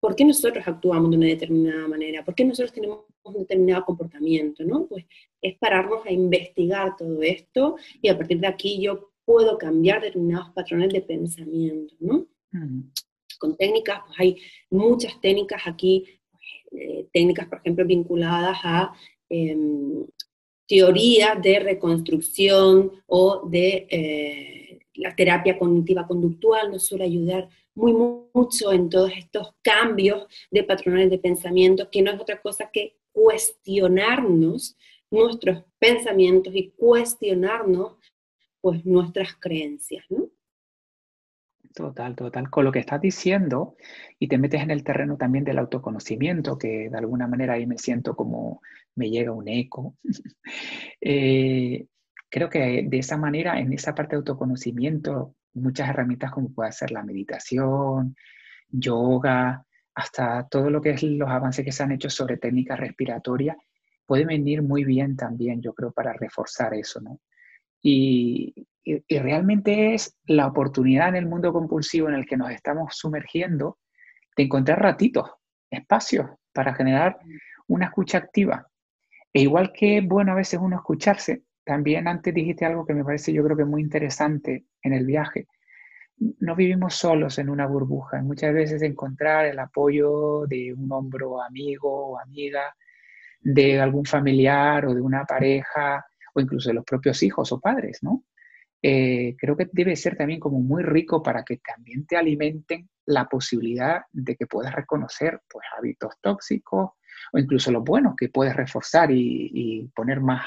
por 0.00 0.16
qué 0.16 0.24
nosotros 0.24 0.64
actuamos 0.66 1.10
de 1.10 1.16
una 1.16 1.26
determinada 1.26 1.86
manera, 1.86 2.24
por 2.24 2.34
qué 2.34 2.44
nosotros 2.44 2.72
tenemos 2.72 3.04
un 3.22 3.34
determinado 3.34 3.84
comportamiento, 3.84 4.64
¿no? 4.64 4.86
Pues 4.86 5.04
es 5.40 5.56
pararnos 5.58 6.04
a 6.04 6.10
investigar 6.10 6.96
todo 6.96 7.22
esto 7.22 7.76
y 8.00 8.08
a 8.08 8.16
partir 8.18 8.40
de 8.40 8.48
aquí 8.48 8.82
yo 8.82 9.12
puedo 9.24 9.56
cambiar 9.56 10.02
determinados 10.02 10.50
patrones 10.50 10.92
de 10.92 11.02
pensamiento, 11.02 11.94
¿no? 12.00 12.26
Con 13.38 13.56
técnicas, 13.56 14.00
pues 14.06 14.20
hay 14.20 14.36
muchas 14.70 15.20
técnicas 15.20 15.62
aquí, 15.66 16.04
eh, 16.72 17.06
técnicas, 17.12 17.46
por 17.46 17.58
ejemplo, 17.58 17.86
vinculadas 17.86 18.58
a 18.64 18.92
em, 19.28 20.04
teorías 20.66 21.40
de 21.40 21.60
reconstrucción 21.60 22.90
o 23.06 23.48
de 23.48 23.86
eh, 23.88 24.61
la 24.94 25.14
terapia 25.14 25.58
cognitiva 25.58 26.06
conductual, 26.06 26.70
nos 26.70 26.86
suele 26.86 27.04
ayudar 27.04 27.48
muy 27.74 27.92
mucho 27.92 28.72
en 28.72 28.88
todos 28.88 29.12
estos 29.16 29.54
cambios 29.62 30.26
de 30.50 30.64
patrones 30.64 31.10
de 31.10 31.18
pensamiento, 31.18 31.90
que 31.90 32.02
no 32.02 32.10
es 32.10 32.20
otra 32.20 32.40
cosa 32.40 32.70
que 32.72 32.96
cuestionarnos 33.12 34.76
nuestros 35.10 35.64
pensamientos 35.78 36.54
y 36.54 36.70
cuestionarnos 36.70 37.96
pues 38.60 38.84
nuestras 38.84 39.34
creencias, 39.38 40.04
¿no? 40.08 40.28
Total, 41.74 42.14
total. 42.14 42.50
Con 42.50 42.64
lo 42.64 42.72
que 42.72 42.80
estás 42.80 43.00
diciendo 43.00 43.76
y 44.18 44.28
te 44.28 44.38
metes 44.38 44.62
en 44.62 44.70
el 44.70 44.84
terreno 44.84 45.16
también 45.16 45.44
del 45.44 45.58
autoconocimiento, 45.58 46.58
que 46.58 46.90
de 46.90 46.98
alguna 46.98 47.26
manera 47.26 47.54
ahí 47.54 47.66
me 47.66 47.78
siento 47.78 48.14
como 48.14 48.60
me 48.94 49.10
llega 49.10 49.32
un 49.32 49.48
eco. 49.48 49.96
Eh, 51.04 51.86
creo 52.32 52.48
que 52.48 52.86
de 52.88 52.98
esa 52.98 53.18
manera, 53.18 53.60
en 53.60 53.74
esa 53.74 53.94
parte 53.94 54.16
de 54.16 54.20
autoconocimiento, 54.20 55.36
muchas 55.52 55.90
herramientas 55.90 56.32
como 56.32 56.50
puede 56.50 56.72
ser 56.72 56.90
la 56.90 57.04
meditación, 57.04 58.16
yoga, 58.70 59.66
hasta 59.94 60.48
todo 60.48 60.70
lo 60.70 60.80
que 60.80 60.92
es 60.92 61.02
los 61.02 61.28
avances 61.28 61.62
que 61.62 61.72
se 61.72 61.82
han 61.82 61.92
hecho 61.92 62.08
sobre 62.08 62.38
técnicas 62.38 62.80
respiratorias, 62.80 63.58
puede 64.06 64.24
venir 64.24 64.62
muy 64.62 64.82
bien 64.82 65.14
también, 65.14 65.60
yo 65.60 65.74
creo, 65.74 65.92
para 65.92 66.14
reforzar 66.14 66.72
eso, 66.72 67.02
¿no? 67.02 67.20
Y, 67.82 68.66
y, 68.82 69.18
realmente 69.18 69.92
es 69.92 70.16
la 70.24 70.46
oportunidad 70.46 71.10
en 71.10 71.16
el 71.16 71.26
mundo 71.26 71.52
compulsivo 71.52 72.08
en 72.08 72.14
el 72.14 72.24
que 72.24 72.38
nos 72.38 72.50
estamos 72.50 72.96
sumergiendo 72.96 73.78
de 74.36 74.44
encontrar 74.44 74.80
ratitos, 74.80 75.28
espacios 75.70 76.30
para 76.54 76.74
generar 76.74 77.18
una 77.66 77.86
escucha 77.86 78.16
activa. 78.18 78.68
E 79.34 79.42
igual 79.42 79.72
que 79.72 80.00
bueno 80.00 80.32
a 80.32 80.36
veces 80.36 80.60
uno 80.62 80.76
escucharse, 80.76 81.42
también 81.64 82.08
antes 82.08 82.34
dijiste 82.34 82.64
algo 82.64 82.86
que 82.86 82.94
me 82.94 83.04
parece 83.04 83.32
yo 83.32 83.44
creo 83.44 83.56
que 83.56 83.64
muy 83.64 83.82
interesante 83.82 84.66
en 84.82 84.92
el 84.92 85.06
viaje. 85.06 85.46
No 86.40 86.54
vivimos 86.54 86.94
solos 86.94 87.38
en 87.38 87.48
una 87.48 87.66
burbuja. 87.66 88.22
Muchas 88.22 88.52
veces 88.54 88.82
encontrar 88.82 89.46
el 89.46 89.58
apoyo 89.58 90.46
de 90.46 90.72
un 90.72 90.90
hombro 90.92 91.42
amigo 91.42 92.12
o 92.12 92.18
amiga, 92.18 92.74
de 93.40 93.80
algún 93.80 94.04
familiar 94.04 94.86
o 94.86 94.94
de 94.94 95.00
una 95.00 95.24
pareja 95.24 96.04
o 96.34 96.40
incluso 96.40 96.70
de 96.70 96.74
los 96.74 96.84
propios 96.84 97.22
hijos 97.22 97.50
o 97.52 97.60
padres, 97.60 97.98
¿no? 98.02 98.24
Eh, 98.80 99.36
creo 99.38 99.56
que 99.56 99.68
debe 99.72 99.94
ser 99.94 100.16
también 100.16 100.40
como 100.40 100.60
muy 100.60 100.82
rico 100.82 101.22
para 101.22 101.44
que 101.44 101.58
también 101.58 102.04
te 102.04 102.16
alimenten 102.16 102.88
la 103.06 103.26
posibilidad 103.28 104.02
de 104.12 104.34
que 104.36 104.46
puedas 104.46 104.74
reconocer 104.74 105.40
pues, 105.48 105.64
hábitos 105.76 106.14
tóxicos 106.20 106.90
o 107.32 107.38
incluso 107.38 107.70
los 107.70 107.84
buenos 107.84 108.14
que 108.16 108.28
puedes 108.28 108.56
reforzar 108.56 109.10
y, 109.12 109.50
y 109.52 109.88
poner 109.88 110.20
más 110.20 110.46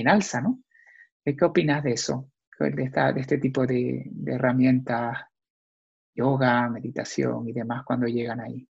en 0.00 0.08
alza, 0.08 0.40
¿no? 0.40 0.60
¿Qué 1.24 1.44
opinas 1.44 1.82
de 1.82 1.92
eso? 1.92 2.30
De, 2.58 2.90
este 3.16 3.38
tipo 3.38 3.66
de, 3.66 4.10
herramientas, 4.26 5.18
yoga, 6.14 6.68
meditación 6.68 7.48
y 7.48 7.52
demás 7.52 7.84
cuando 7.84 8.06
llegan 8.06 8.40
ahí. 8.40 8.66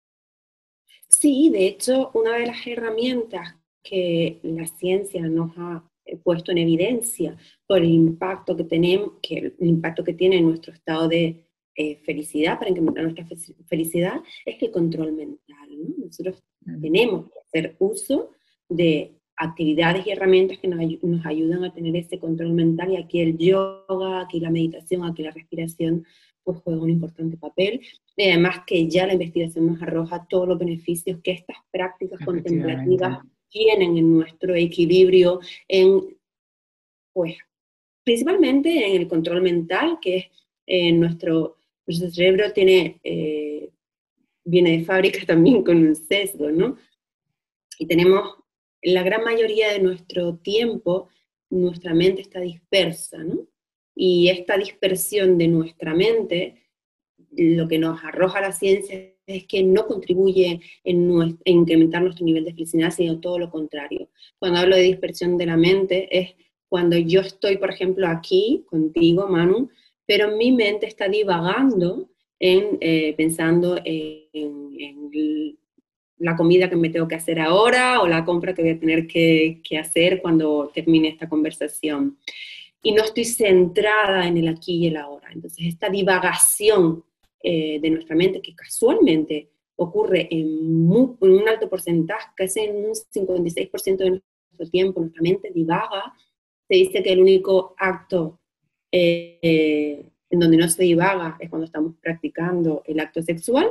Sí, 1.09 1.51
de 1.51 1.67
hecho, 1.67 2.11
una 2.15 2.37
de 2.37 2.47
las 2.47 2.67
herramientas 2.67 3.57
que 3.83 4.41
la 4.43 4.67
ciencia 4.67 5.23
nos 5.23 5.53
ha 5.59 5.85
eh, 6.07 6.17
puesto 6.17 6.53
en 6.53 6.59
evidencia 6.59 7.37
por 7.67 7.79
el 7.79 7.91
impacto 7.91 8.57
que 8.57 8.65
tenemos, 8.65 9.13
que 9.23 9.55
el 9.59 9.69
impacto 9.69 10.03
que 10.03 10.15
tiene 10.15 10.39
en 10.39 10.47
nuestro 10.47 10.73
estado 10.73 11.09
de 11.09 11.45
eh, 11.77 12.01
felicidad, 12.05 12.59
para 12.59 12.71
incrementar 12.71 13.05
nuestra 13.05 13.27
felicidad, 13.67 14.23
es 14.47 14.57
que 14.59 14.67
el 14.67 14.73
control 14.73 15.13
mental. 15.13 15.69
Nosotros 15.99 16.43
tenemos 16.81 17.27
que 17.27 17.39
hacer 17.41 17.77
uso 17.81 18.31
de 18.69 19.14
actividades 19.37 20.07
y 20.07 20.11
herramientas 20.11 20.59
que 20.59 20.69
nos, 20.69 21.27
ayudan 21.27 21.65
a 21.65 21.73
tener 21.73 21.97
ese 21.97 22.19
control 22.19 22.53
mental 22.53 22.93
y 22.93 22.97
aquí 22.97 23.21
el 23.21 23.37
yoga, 23.37 24.21
aquí 24.21 24.41
la 24.41 24.51
meditación, 24.51 25.05
aquí 25.05 25.23
la 25.23 25.31
respiración, 25.31 26.05
pues 26.43 26.59
juega 26.63 26.83
un 26.83 26.91
importante 26.91 27.37
papel. 27.37 27.81
Y 28.17 28.29
además 28.29 28.61
que 28.67 28.89
ya 28.89 29.07
la 29.07 29.15
investigación 29.15 29.67
nos 29.67 29.83
arroja 29.83 30.27
todos 30.29 30.49
los 30.49 30.59
beneficios 30.59 31.21
que 31.23 31.33
estas 31.33 31.57
prácticas 31.71 32.21
contemplativas 32.25 33.19
tienen 33.49 33.97
en 33.97 34.13
nuestro 34.13 34.55
equilibrio, 34.55 35.41
en, 35.69 36.17
pues, 37.13 37.37
principalmente 38.05 38.87
en 38.87 39.01
el 39.01 39.09
control 39.09 39.43
mental, 39.43 39.99
que 40.01 40.17
es 40.17 40.27
eh, 40.67 40.93
nuestro, 40.93 41.57
nuestro 41.87 42.11
cerebro 42.11 42.53
tiene, 42.53 43.01
eh, 43.03 43.71
viene 44.45 44.79
de 44.79 44.85
fábrica 44.85 45.19
también 45.27 45.63
con 45.63 45.79
un 45.79 45.97
sesgo, 45.97 46.51
¿no? 46.51 46.77
Y 47.79 47.87
tenemos 47.87 48.44
la 48.85 49.03
gran 49.03 49.25
mayoría 49.25 49.73
de 49.73 49.81
nuestro 49.81 50.37
tiempo 50.37 51.09
nuestra 51.51 51.95
mente 51.95 52.23
está 52.23 52.41
dispersa, 52.41 53.19
¿no? 53.19 53.47
Y 53.95 54.29
esta 54.29 54.57
dispersión 54.59 55.39
de 55.39 55.49
nuestra 55.49 55.95
mente, 55.95 56.63
lo 57.31 57.69
que 57.69 57.79
nos 57.79 58.03
arroja 58.03 58.41
la 58.41 58.53
ciencia 58.53 59.15
es 59.27 59.47
que 59.47 59.63
no 59.63 59.87
contribuye 59.87 60.61
en, 60.83 61.39
incrementar 61.45 62.03
nuestro 62.03 62.25
nivel 62.25 62.45
de 62.45 62.53
felicidad, 62.53 62.91
sino 62.91 63.21
todo 63.21 63.39
lo 63.39 63.51
contrario. 63.51 64.11
Cuando 64.39 64.59
hablo 64.59 64.77
de 64.77 64.83
dispersión 64.83 65.39
de 65.39 65.47
la 65.47 65.57
mente 65.57 66.09
es 66.17 66.35
cuando 66.69 66.97
yo 66.97 67.21
estoy, 67.21 67.57
por 67.57 67.71
ejemplo, 67.71 68.09
aquí 68.09 68.65
contigo, 68.67 69.29
Manu, 69.29 69.71
pero 70.07 70.37
mi 70.37 70.53
mente 70.53 70.87
está 70.87 71.09
divagando 71.09 72.11
en, 72.41 72.79
eh, 72.81 73.15
pensando 73.17 73.79
en, 73.85 74.27
en, 74.33 75.11
la 76.19 76.37
comida 76.37 76.71
que 76.71 76.77
me 76.77 76.91
tengo 76.91 77.09
que 77.09 77.15
hacer 77.17 77.41
ahora 77.41 78.01
o 78.01 78.07
la 78.07 78.25
compra 78.25 78.55
que 78.55 78.63
voy 78.63 78.71
a 78.73 78.79
tener 78.79 79.07
que, 79.07 79.61
hacer 79.79 80.23
cuando 80.23 80.71
termine 80.73 81.09
esta 81.09 81.29
conversación. 81.29 82.19
Y 82.83 82.93
no 82.93 83.03
estoy 83.03 83.25
centrada 83.25 84.27
en 84.27 84.37
el 84.37 84.49
aquí 84.49 84.77
y 84.77 84.87
el 84.89 84.97
ahora. 84.97 85.29
Entonces, 85.33 85.67
esta 85.67 85.89
divagación 85.89 87.05
eh, 87.43 87.79
de 87.81 87.91
nuestra 87.91 88.15
mente, 88.15 88.43
que 88.43 88.55
casualmente 88.55 89.51
ocurre 89.77 90.29
en, 90.31 90.89
un 90.89 91.49
alto 91.49 91.69
porcentaje, 91.69 92.29
casi 92.37 92.61
en 92.61 92.77
un 92.77 92.93
56% 92.93 93.97
de 93.97 94.11
nuestro 94.11 94.71
tiempo, 94.71 95.01
nuestra 95.01 95.23
mente 95.23 95.51
divaga. 95.53 96.15
Se 96.69 96.77
dice 96.77 97.03
que 97.03 97.13
el 97.13 97.21
único 97.21 97.75
acto 97.79 98.41
eh, 98.93 100.07
en 100.31 100.39
donde 100.39 100.57
no 100.57 100.69
se 100.69 100.83
divaga 100.83 101.37
es 101.41 101.49
cuando 101.51 101.67
estamos 101.67 101.95
practicando 102.01 102.83
el 102.87 103.01
acto 103.01 103.23
sexual. 103.23 103.71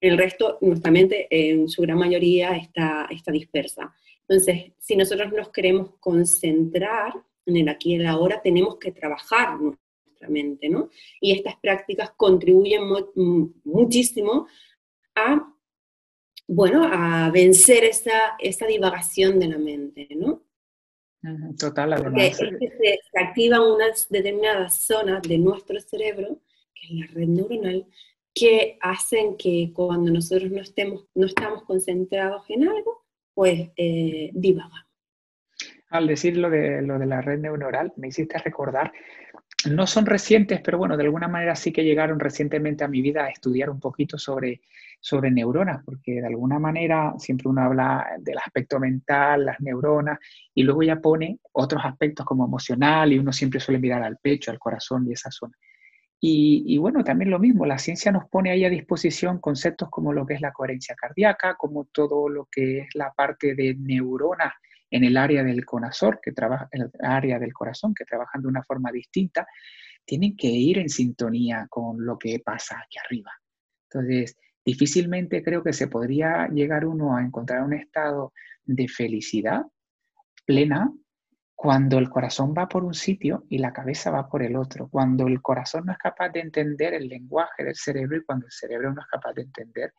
El 0.00 0.16
resto, 0.16 0.58
nuestra 0.62 0.90
mente, 0.90 1.26
en 1.30 1.68
su 1.68 1.82
gran 1.82 1.98
mayoría, 1.98 2.56
está, 2.56 3.06
está 3.10 3.30
dispersa. 3.30 3.94
Entonces, 4.26 4.72
si 4.78 4.96
nosotros 4.96 5.32
nos 5.32 5.50
queremos 5.50 5.96
concentrar 6.00 7.12
en 7.46 7.56
el 7.56 7.68
aquí 7.68 7.92
y 7.92 7.94
el 7.96 8.06
ahora, 8.06 8.40
tenemos 8.40 8.78
que 8.78 8.92
trabajar 8.92 9.60
nuestra 9.60 10.28
mente, 10.28 10.68
¿no? 10.68 10.88
Y 11.20 11.32
estas 11.32 11.56
prácticas 11.56 12.12
contribuyen 12.12 12.82
muchísimo 13.64 14.46
a, 15.14 15.52
bueno, 16.46 16.88
a 16.90 17.30
vencer 17.30 17.84
esa, 17.84 18.36
esa 18.38 18.66
divagación 18.66 19.38
de 19.38 19.48
la 19.48 19.58
mente, 19.58 20.08
¿no? 20.16 20.44
Total, 21.58 21.92
además. 21.92 22.38
Porque 22.38 22.64
eh, 22.64 22.70
se, 22.78 22.98
se 23.12 23.18
activan 23.18 23.62
unas 23.62 24.08
determinadas 24.08 24.80
zonas 24.80 25.20
de 25.22 25.36
nuestro 25.38 25.78
cerebro, 25.80 26.40
que 26.74 26.86
es 26.86 26.90
la 26.92 27.06
red 27.08 27.28
neuronal, 27.28 27.86
que 28.34 28.78
hacen 28.80 29.36
que 29.36 29.72
cuando 29.74 30.12
nosotros 30.12 30.50
no, 30.50 30.60
estemos, 30.60 31.06
no 31.14 31.26
estamos 31.26 31.64
concentrados 31.64 32.44
en 32.48 32.68
algo, 32.68 33.04
pues 33.34 33.70
eh, 33.76 34.30
divagamos. 34.32 34.80
Al 35.90 36.06
decir 36.06 36.36
lo 36.36 36.48
de, 36.48 36.82
lo 36.82 36.98
de 36.98 37.06
la 37.06 37.20
red 37.20 37.40
neuronal, 37.40 37.92
me 37.96 38.08
hiciste 38.08 38.38
recordar 38.38 38.92
no 39.68 39.86
son 39.86 40.06
recientes, 40.06 40.60
pero 40.62 40.78
bueno, 40.78 40.96
de 40.96 41.04
alguna 41.04 41.28
manera 41.28 41.54
sí 41.54 41.72
que 41.72 41.84
llegaron 41.84 42.18
recientemente 42.18 42.84
a 42.84 42.88
mi 42.88 43.02
vida 43.02 43.24
a 43.24 43.28
estudiar 43.28 43.68
un 43.68 43.78
poquito 43.78 44.16
sobre, 44.16 44.62
sobre 45.00 45.30
neuronas, 45.30 45.84
porque 45.84 46.20
de 46.20 46.26
alguna 46.26 46.58
manera 46.58 47.14
siempre 47.18 47.48
uno 47.48 47.62
habla 47.62 48.06
del 48.20 48.38
aspecto 48.38 48.80
mental, 48.80 49.44
las 49.44 49.60
neuronas, 49.60 50.18
y 50.54 50.62
luego 50.62 50.82
ya 50.82 50.96
pone 50.96 51.40
otros 51.52 51.82
aspectos 51.84 52.24
como 52.24 52.46
emocional, 52.46 53.12
y 53.12 53.18
uno 53.18 53.32
siempre 53.32 53.60
suele 53.60 53.80
mirar 53.80 54.02
al 54.02 54.16
pecho, 54.16 54.50
al 54.50 54.58
corazón 54.58 55.06
y 55.06 55.12
esa 55.12 55.30
zona. 55.30 55.54
Y, 56.22 56.76
bueno, 56.76 57.02
también 57.02 57.30
lo 57.30 57.38
mismo, 57.38 57.64
la 57.64 57.78
ciencia 57.78 58.12
nos 58.12 58.28
pone 58.28 58.50
ahí 58.50 58.64
a 58.66 58.70
disposición 58.70 59.38
conceptos 59.38 59.88
como 59.88 60.12
lo 60.12 60.26
que 60.26 60.34
es 60.34 60.42
la 60.42 60.52
coherencia 60.52 60.94
cardíaca, 60.94 61.56
como 61.56 61.86
todo 61.86 62.28
lo 62.28 62.46
que 62.52 62.80
es 62.80 62.88
la 62.94 63.10
parte 63.12 63.54
de 63.54 63.74
neuronas 63.74 64.52
en 64.90 65.04
el 65.04 65.16
área 65.16 65.42
del 65.42 65.64
corazón, 65.64 66.18
que 66.22 66.32
trabaja, 66.32 66.68
en 66.72 66.82
el 66.82 66.90
área 67.00 67.38
del 67.38 67.54
corazón, 67.54 67.94
que 67.94 68.04
trabajan 68.04 68.42
de 68.42 68.48
una 68.48 68.62
forma 68.62 68.92
distinta, 68.92 69.46
tienen 70.04 70.36
que 70.36 70.48
ir 70.48 70.78
en 70.78 70.90
sintonía 70.90 71.66
con 71.70 72.04
lo 72.04 72.18
que 72.18 72.38
pasa 72.40 72.82
aquí 72.84 72.98
arriba. 73.02 73.30
Entonces, 73.90 74.36
difícilmente 74.62 75.42
creo 75.42 75.62
que 75.62 75.72
se 75.72 75.88
podría 75.88 76.48
llegar 76.48 76.84
uno 76.84 77.16
a 77.16 77.22
encontrar 77.22 77.62
un 77.62 77.72
estado 77.72 78.34
de 78.64 78.88
felicidad 78.88 79.62
plena 80.44 80.92
cuando 81.60 81.98
el 81.98 82.08
corazón 82.08 82.54
va 82.56 82.66
por 82.66 82.84
un 82.84 82.94
sitio 82.94 83.44
y 83.50 83.58
la 83.58 83.70
cabeza 83.70 84.10
va 84.10 84.26
por 84.26 84.42
el 84.42 84.56
otro, 84.56 84.88
cuando 84.88 85.26
el 85.26 85.42
corazón 85.42 85.84
no 85.84 85.92
es 85.92 85.98
capaz 85.98 86.30
de 86.30 86.40
entender 86.40 86.94
el 86.94 87.06
lenguaje 87.06 87.62
del 87.62 87.74
cerebro 87.74 88.16
y 88.16 88.24
cuando 88.24 88.46
el 88.46 88.52
cerebro 88.52 88.94
no 88.94 89.02
es 89.02 89.06
capaz 89.06 89.34
de 89.34 89.42
entender 89.42 89.92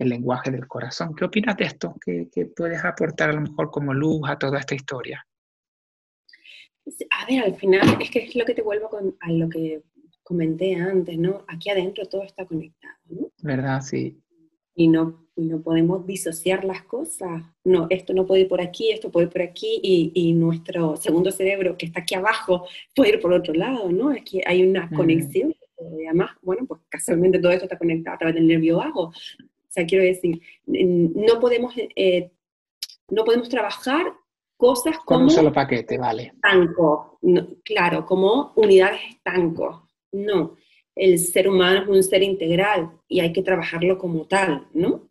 el 0.00 0.08
lenguaje 0.08 0.50
del 0.50 0.66
corazón. 0.66 1.14
¿Qué 1.14 1.24
opinas 1.24 1.56
de 1.56 1.64
esto? 1.66 1.94
¿Qué, 2.04 2.28
puedes 2.56 2.84
aportar 2.84 3.30
a 3.30 3.34
lo 3.34 3.42
mejor 3.42 3.70
como 3.70 3.94
luz 3.94 4.28
a 4.28 4.36
toda 4.36 4.58
esta 4.58 4.74
historia? 4.74 5.24
A 7.20 7.26
ver, 7.26 7.44
al 7.44 7.54
final 7.54 7.98
es 8.00 8.10
que 8.10 8.24
es 8.24 8.34
lo 8.34 8.44
que 8.44 8.54
te 8.54 8.62
vuelvo 8.62 8.90
a 9.20 9.30
lo 9.30 9.48
que 9.48 9.84
comenté 10.24 10.74
antes, 10.74 11.16
¿no? 11.16 11.44
Aquí 11.46 11.70
adentro 11.70 12.04
todo 12.06 12.24
está 12.24 12.44
conectado, 12.46 12.96
¿no? 13.10 13.28
¿Verdad? 13.44 13.80
Sí. 13.80 14.20
Y 14.76 14.88
no, 14.88 15.26
no 15.34 15.62
podemos 15.62 16.06
disociar 16.06 16.64
las 16.64 16.82
cosas. 16.82 17.42
No, 17.64 17.86
esto 17.90 18.12
no 18.12 18.26
puede 18.26 18.42
ir 18.42 18.48
por 18.48 18.60
aquí, 18.60 18.90
esto 18.90 19.10
puede 19.10 19.26
ir 19.26 19.32
por 19.32 19.42
aquí, 19.42 19.80
y, 19.82 20.12
y 20.14 20.32
nuestro 20.34 20.96
segundo 20.96 21.32
cerebro 21.32 21.76
que 21.76 21.86
está 21.86 22.00
aquí 22.00 22.14
abajo 22.14 22.66
puede 22.94 23.14
ir 23.14 23.20
por 23.20 23.32
otro 23.32 23.54
lado, 23.54 23.90
¿no? 23.90 24.10
Aquí 24.10 24.40
hay 24.46 24.62
una 24.62 24.88
conexión. 24.90 25.54
Además, 25.78 26.30
bueno, 26.42 26.64
pues 26.66 26.80
casualmente 26.88 27.38
todo 27.38 27.52
esto 27.52 27.64
está 27.64 27.76
conectado 27.76 28.14
a 28.14 28.18
través 28.18 28.34
del 28.36 28.46
nervio 28.46 28.78
vago 28.78 29.12
sea, 29.76 29.86
quiero 29.86 30.04
decir, 30.04 30.40
no 30.66 31.38
podemos, 31.38 31.74
eh, 31.76 32.30
no 33.10 33.24
podemos 33.24 33.48
trabajar 33.48 34.12
cosas 34.56 34.96
como... 34.98 35.20
Con 35.20 35.22
un 35.24 35.30
solo 35.30 35.52
paquete, 35.52 35.98
vale. 35.98 36.32
Estanco, 36.34 37.18
claro, 37.62 38.06
como 38.06 38.52
unidades 38.56 39.00
estancos. 39.10 39.82
No, 40.12 40.56
el 40.96 41.18
ser 41.18 41.48
humano 41.48 41.82
es 41.82 41.88
un 41.88 42.02
ser 42.02 42.22
integral 42.22 42.90
y 43.06 43.20
hay 43.20 43.32
que 43.32 43.42
trabajarlo 43.42 43.98
como 43.98 44.26
tal, 44.26 44.66
¿no? 44.74 45.08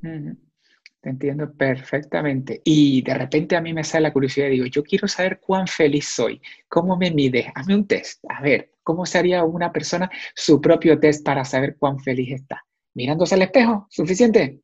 Te 0.00 1.10
entiendo 1.10 1.52
perfectamente. 1.52 2.60
Y 2.64 3.02
de 3.02 3.14
repente 3.14 3.56
a 3.56 3.60
mí 3.60 3.72
me 3.72 3.82
sale 3.82 4.04
la 4.04 4.12
curiosidad 4.12 4.46
y 4.46 4.50
digo, 4.50 4.66
yo 4.66 4.84
quiero 4.84 5.08
saber 5.08 5.40
cuán 5.40 5.66
feliz 5.66 6.08
soy. 6.08 6.40
¿Cómo 6.68 6.96
me 6.96 7.10
mide? 7.10 7.50
Hazme 7.54 7.74
un 7.74 7.86
test. 7.86 8.24
A 8.28 8.40
ver, 8.42 8.74
¿cómo 8.84 9.06
sería 9.06 9.42
una 9.44 9.72
persona 9.72 10.08
su 10.34 10.60
propio 10.60 11.00
test 11.00 11.24
para 11.24 11.44
saber 11.44 11.76
cuán 11.78 11.98
feliz 11.98 12.32
está? 12.32 12.62
mirándose 12.98 13.36
al 13.36 13.42
espejo, 13.42 13.86
suficiente. 13.90 14.60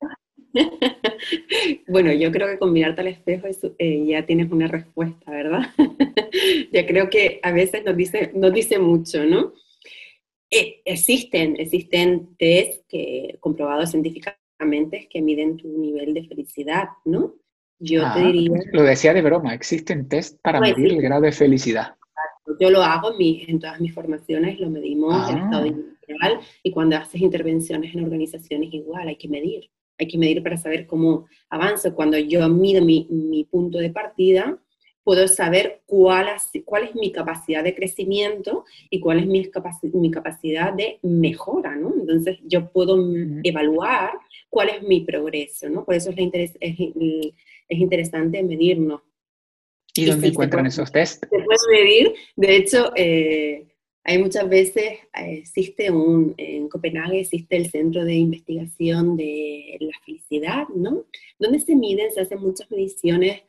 bueno, 1.88 2.12
yo 2.12 2.32
creo 2.32 2.48
que 2.48 2.58
con 2.58 2.72
mirarte 2.72 3.00
al 3.00 3.06
espejo 3.06 3.46
eh, 3.78 4.06
ya 4.06 4.26
tienes 4.26 4.50
una 4.50 4.66
respuesta, 4.66 5.30
¿verdad? 5.30 5.62
ya 6.72 6.84
creo 6.84 7.08
que 7.10 7.38
a 7.44 7.52
veces 7.52 7.84
nos 7.84 7.96
dice, 7.96 8.32
nos 8.34 8.52
dice 8.52 8.80
mucho, 8.80 9.24
¿no? 9.24 9.52
Eh, 10.54 10.82
existen, 10.84 11.56
existen 11.58 12.36
test 12.38 12.86
que, 12.88 13.36
comprobados 13.40 13.90
científicamente 13.90 15.08
que 15.10 15.20
miden 15.20 15.56
tu 15.56 15.68
nivel 15.68 16.14
de 16.14 16.24
felicidad, 16.24 16.88
¿no? 17.04 17.34
Yo 17.80 18.02
te 18.02 18.20
ah, 18.20 18.26
diría... 18.26 18.50
Lo 18.72 18.82
decía 18.82 19.12
de 19.12 19.22
broma, 19.22 19.52
existen 19.52 20.08
test 20.08 20.40
para 20.42 20.60
medir 20.60 20.92
el 20.92 21.02
grado 21.02 21.22
de 21.22 21.32
felicidad. 21.32 21.96
Yo 22.60 22.70
lo 22.70 22.82
hago 22.82 23.12
en, 23.18 23.50
en 23.50 23.58
todas 23.58 23.80
mis 23.80 23.92
formaciones, 23.92 24.60
lo 24.60 24.70
medimos 24.70 25.28
en 25.30 25.38
ah. 25.38 25.44
estado 25.44 25.66
inicial 25.66 26.40
y 26.62 26.70
cuando 26.70 26.96
haces 26.96 27.20
intervenciones 27.20 27.94
en 27.94 28.04
organizaciones 28.04 28.72
igual, 28.72 29.08
hay 29.08 29.16
que 29.16 29.28
medir. 29.28 29.70
Hay 29.98 30.08
que 30.08 30.18
medir 30.18 30.42
para 30.42 30.56
saber 30.56 30.86
cómo 30.86 31.26
avanzo. 31.50 31.94
Cuando 31.94 32.18
yo 32.18 32.48
mido 32.48 32.84
mi, 32.84 33.06
mi 33.10 33.44
punto 33.44 33.78
de 33.78 33.90
partida, 33.90 34.58
puedo 35.04 35.28
saber 35.28 35.82
cuál, 35.86 36.26
cuál 36.64 36.84
es 36.84 36.94
mi 36.94 37.12
capacidad 37.12 37.62
de 37.62 37.74
crecimiento 37.74 38.64
y 38.90 39.00
cuál 39.00 39.20
es 39.20 39.26
mi, 39.26 39.50
mi 39.92 40.10
capacidad 40.10 40.72
de 40.72 40.98
mejora, 41.02 41.76
¿no? 41.76 41.92
Entonces 41.94 42.38
yo 42.44 42.70
puedo 42.70 42.98
evaluar 43.42 44.12
cuál 44.48 44.70
es 44.70 44.82
mi 44.82 45.02
progreso, 45.02 45.68
¿no? 45.68 45.84
Por 45.84 45.94
eso 45.94 46.10
es, 46.10 46.52
es, 46.60 46.76
es 46.80 47.78
interesante 47.78 48.42
medirnos. 48.42 49.02
¿Y 49.96 50.06
dónde 50.06 50.28
encuentran 50.28 50.66
esos 50.66 50.90
test? 50.90 51.22
Se 51.22 51.28
puede 51.28 51.84
medir. 51.84 52.14
De 52.34 52.56
hecho, 52.56 52.90
eh, 52.96 53.68
hay 54.02 54.18
muchas 54.18 54.48
veces, 54.48 54.84
eh, 54.84 55.38
existe 55.38 55.90
un, 55.90 56.34
en 56.36 56.68
Copenhague 56.68 57.20
existe 57.20 57.56
el 57.56 57.70
Centro 57.70 58.04
de 58.04 58.14
Investigación 58.14 59.16
de 59.16 59.76
la 59.80 59.98
Felicidad, 60.04 60.68
¿no? 60.74 61.04
Donde 61.38 61.60
se 61.60 61.76
miden, 61.76 62.12
se 62.12 62.20
hacen 62.20 62.40
muchas 62.40 62.70
mediciones, 62.70 63.42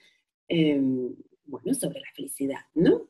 em, 0.48 1.16
bueno, 1.46 1.74
sobre 1.74 2.00
la 2.00 2.08
felicidad, 2.16 2.60
¿no? 2.74 3.08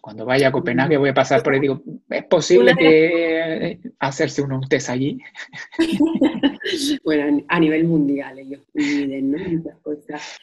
Cuando 0.00 0.24
vaya 0.24 0.48
a 0.48 0.52
Copenhague 0.52 0.96
voy 0.96 1.10
a 1.10 1.14
pasar 1.14 1.42
por 1.42 1.52
ahí, 1.52 1.60
digo, 1.60 1.82
¿es 2.08 2.24
posible 2.24 2.74
que 2.74 3.78
hacerse 3.98 4.42
un 4.42 4.60
test 4.68 4.88
allí? 4.88 5.18
bueno, 7.04 7.44
a 7.48 7.60
nivel 7.60 7.84
mundial 7.84 8.38
ellos 8.38 8.62
miden, 8.72 9.32
¿no? 9.32 9.38
Muchas 9.38 9.78
cosas. 9.80 10.38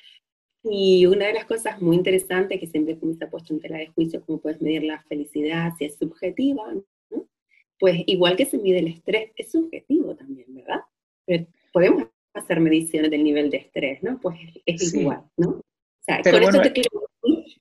Y 0.63 1.05
una 1.05 1.27
de 1.27 1.33
las 1.33 1.45
cosas 1.45 1.81
muy 1.81 1.95
interesantes 1.95 2.59
que 2.59 2.67
siempre 2.67 2.97
se 3.17 3.23
ha 3.23 3.29
puesto 3.29 3.53
en 3.53 3.61
tela 3.61 3.77
de 3.77 3.87
juicio, 3.87 4.23
cómo 4.25 4.39
puedes 4.39 4.61
medir 4.61 4.83
la 4.83 5.01
felicidad, 5.03 5.73
si 5.77 5.85
es 5.85 5.97
subjetiva, 5.97 6.73
¿no? 6.73 6.83
pues 7.79 8.03
igual 8.07 8.35
que 8.35 8.45
se 8.45 8.57
mide 8.57 8.79
el 8.79 8.87
estrés, 8.87 9.31
es 9.35 9.51
subjetivo 9.51 10.15
también, 10.15 10.53
¿verdad? 10.53 10.81
Pero 11.25 11.47
podemos 11.71 12.03
hacer 12.33 12.59
mediciones 12.59 13.09
del 13.09 13.23
nivel 13.23 13.49
de 13.49 13.57
estrés, 13.57 14.03
¿no? 14.03 14.19
Pues 14.19 14.37
es 14.65 14.93
igual, 14.93 15.23
¿no? 15.37 15.49
O 15.51 15.63
sea, 16.01 16.21
con 16.21 16.43
esto 16.43 16.61
te 16.61 16.73
quiero 16.73 16.89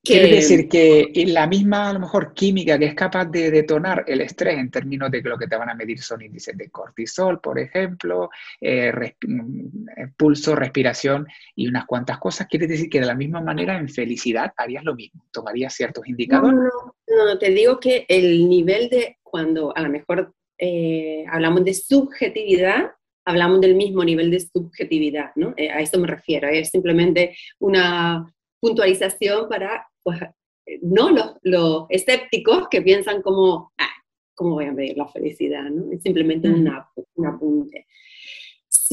Quiere 0.08 0.34
decir 0.34 0.68
que 0.68 1.12
la 1.26 1.46
misma, 1.46 1.90
a 1.90 1.92
lo 1.92 2.00
mejor, 2.00 2.32
química 2.32 2.78
que 2.78 2.86
es 2.86 2.94
capaz 2.94 3.26
de 3.26 3.50
detonar 3.50 4.04
el 4.06 4.22
estrés 4.22 4.58
en 4.58 4.70
términos 4.70 5.10
de 5.10 5.22
que 5.22 5.28
lo 5.28 5.36
que 5.36 5.46
te 5.46 5.56
van 5.56 5.68
a 5.68 5.74
medir 5.74 6.00
son 6.00 6.22
índices 6.22 6.56
de 6.56 6.70
cortisol, 6.70 7.40
por 7.40 7.58
ejemplo, 7.58 8.30
eh, 8.60 8.92
mm, 9.26 9.88
eh, 9.96 10.08
pulso, 10.16 10.54
respiración 10.54 11.26
y 11.54 11.68
unas 11.68 11.84
cuantas 11.84 12.18
cosas, 12.18 12.46
quiere 12.46 12.66
decir 12.66 12.88
que 12.88 13.00
de 13.00 13.06
la 13.06 13.14
misma 13.14 13.40
manera 13.42 13.76
en 13.76 13.88
felicidad 13.88 14.52
harías 14.56 14.84
lo 14.84 14.94
mismo, 14.94 15.26
tomarías 15.30 15.74
ciertos 15.74 16.08
indicadores. 16.08 16.58
No, 17.06 17.24
no, 17.24 17.38
te 17.38 17.50
digo 17.50 17.78
que 17.78 18.06
el 18.08 18.48
nivel 18.48 18.88
de, 18.88 19.18
cuando 19.22 19.76
a 19.76 19.82
lo 19.82 19.90
mejor 19.90 20.32
eh, 20.58 21.24
hablamos 21.30 21.64
de 21.64 21.74
subjetividad, 21.74 22.92
hablamos 23.26 23.60
del 23.60 23.74
mismo 23.74 24.02
nivel 24.04 24.30
de 24.30 24.40
subjetividad, 24.40 25.32
¿no? 25.36 25.54
a 25.58 25.80
eso 25.80 25.98
me 25.98 26.06
refiero, 26.06 26.48
es 26.48 26.70
simplemente 26.70 27.36
una 27.58 28.24
puntualización 28.60 29.48
para 29.48 29.86
pues, 30.08 30.80
no 30.80 31.10
los, 31.10 31.34
los, 31.42 31.86
escépticos 31.90 32.68
que 32.70 32.80
piensan 32.80 33.20
como, 33.20 33.72
ah, 33.76 33.90
¿cómo 34.34 34.54
voy 34.54 34.64
a 34.64 34.72
medir 34.72 34.96
la 34.96 35.06
felicidad? 35.08 35.68
¿no? 35.68 35.92
Es 35.92 36.02
simplemente 36.02 36.48
una, 36.48 36.88
un 37.14 37.26
apunte. 37.26 37.86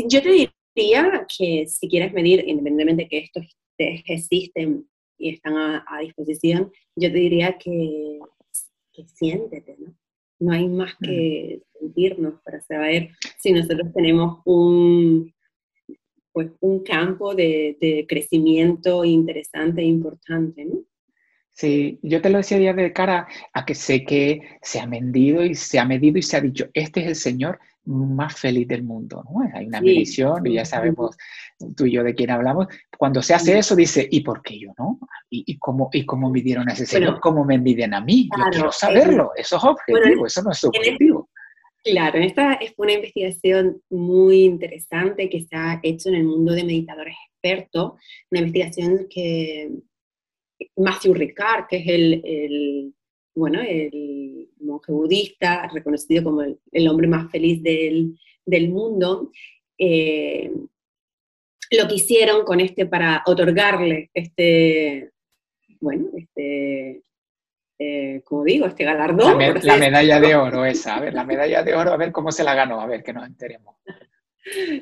yo 0.09 0.21
te 0.21 0.49
diría 0.75 1.25
que 1.37 1.67
si 1.67 1.87
quieres 1.87 2.11
medir, 2.11 2.43
independientemente 2.45 3.03
de 3.03 3.09
que 3.09 3.17
estos 3.19 3.45
existen 3.77 4.89
y 5.17 5.29
están 5.29 5.55
a, 5.55 5.99
disposición, 6.01 6.69
yo 6.97 7.09
te 7.09 7.17
diría 7.17 7.57
que, 7.57 8.19
que 8.91 9.07
siéntete, 9.07 9.77
¿no? 9.79 9.95
No 10.37 10.51
hay 10.51 10.67
más 10.67 10.95
que 11.01 11.61
sentirnos 11.79 12.41
para 12.43 12.59
saber 12.59 13.11
si 13.39 13.53
nosotros 13.53 13.87
tenemos 13.93 14.41
un, 14.43 15.33
pues 16.33 16.51
un 16.59 16.83
campo 16.83 17.33
de, 17.33 17.77
de 17.79 18.05
crecimiento 18.05 19.05
interesante 19.05 19.81
e 19.81 19.85
importante, 19.85 20.65
¿no? 20.65 20.83
Sí, 21.55 21.99
yo 22.01 22.21
te 22.21 22.29
lo 22.29 22.39
decía 22.39 22.57
ya 22.57 22.73
de 22.73 22.91
cara 22.91 23.27
a 23.53 23.65
que 23.65 23.75
sé 23.75 24.03
que 24.03 24.41
se 24.61 24.81
ha 24.81 24.85
medido 24.85 25.41
y 25.41 25.55
se 25.55 25.79
ha 25.79 25.85
medido 25.85 26.17
y 26.17 26.21
se 26.21 26.35
ha 26.35 26.41
dicho, 26.41 26.67
este 26.73 26.99
es 26.99 27.07
el 27.07 27.15
Señor 27.15 27.59
más 27.85 28.37
feliz 28.37 28.67
del 28.67 28.83
mundo, 28.83 29.23
¿no? 29.23 29.39
Hay 29.53 29.67
una 29.67 29.79
medición 29.79 30.45
y 30.47 30.55
ya 30.55 30.65
sabemos 30.65 31.15
tú 31.77 31.85
y 31.85 31.93
yo 31.93 32.03
de 32.03 32.13
quién 32.13 32.31
hablamos. 32.31 32.67
Cuando 32.97 33.21
se 33.21 33.35
hace 33.35 33.57
eso 33.57 33.73
dice, 33.73 34.05
¿y 34.11 34.19
por 34.19 34.41
qué 34.41 34.59
yo 34.59 34.73
no? 34.77 34.99
¿Y, 35.29 35.57
cómo, 35.57 35.89
y 35.93 36.05
cómo 36.05 36.29
midieron 36.29 36.67
a 36.67 36.73
ese 36.73 36.85
Señor? 36.85 37.21
¿Cómo 37.21 37.45
me 37.45 37.57
miden 37.57 37.93
a 37.93 38.01
mí? 38.01 38.27
yo 38.37 38.43
quiero 38.51 38.71
saberlo, 38.73 39.31
eso 39.37 39.55
es 39.55 39.63
objetivo, 39.63 40.25
eso 40.25 40.43
no 40.43 40.51
es 40.51 40.57
subjetivo. 40.57 41.29
Claro, 41.85 42.19
esta 42.19 42.55
es 42.55 42.73
una 42.77 42.93
investigación 42.93 43.81
muy 43.89 44.43
interesante 44.43 45.29
que 45.29 45.41
se 45.41 45.55
ha 45.55 45.79
hecho 45.83 46.09
en 46.09 46.15
el 46.15 46.23
mundo 46.25 46.51
de 46.51 46.65
meditadores 46.65 47.15
expertos, 47.29 47.93
una 48.29 48.41
investigación 48.41 49.07
que 49.09 49.69
Matthew 50.77 51.13
Ricard, 51.13 51.67
que 51.67 51.77
es 51.77 51.87
el, 51.87 52.93
bueno, 53.33 53.61
el, 53.61 54.49
monje 54.59 54.91
budista, 54.91 55.69
reconocido 55.73 56.23
como 56.23 56.41
el, 56.41 56.87
hombre 56.87 57.07
más 57.07 57.31
feliz 57.31 57.61
del, 57.61 58.69
mundo, 58.69 59.31
eh, 59.77 60.51
lo 61.71 61.87
que 61.87 61.95
hicieron 61.95 62.45
con 62.45 62.59
este 62.59 62.85
para 62.85 63.23
otorgarle 63.25 64.09
este, 64.13 65.11
bueno, 65.79 66.07
este, 66.15 67.03
eh, 67.77 68.21
como 68.23 68.43
digo, 68.43 68.65
este 68.67 68.85
galardón. 68.85 69.37
La, 69.63 69.77
medalla 69.77 70.19
de 70.19 70.35
oro 70.35 70.65
esa, 70.65 70.95
a 70.95 71.01
ver, 71.01 71.13
la 71.13 71.25
medalla 71.25 71.63
de 71.63 71.73
oro, 71.73 71.91
a 71.91 71.97
ver 71.97 72.11
cómo 72.11 72.31
se 72.31 72.43
la 72.43 72.55
ganó, 72.55 72.79
a 72.79 72.85
ver, 72.85 73.03
que 73.03 73.13
nos 73.13 73.25
enteremos. 73.25 73.75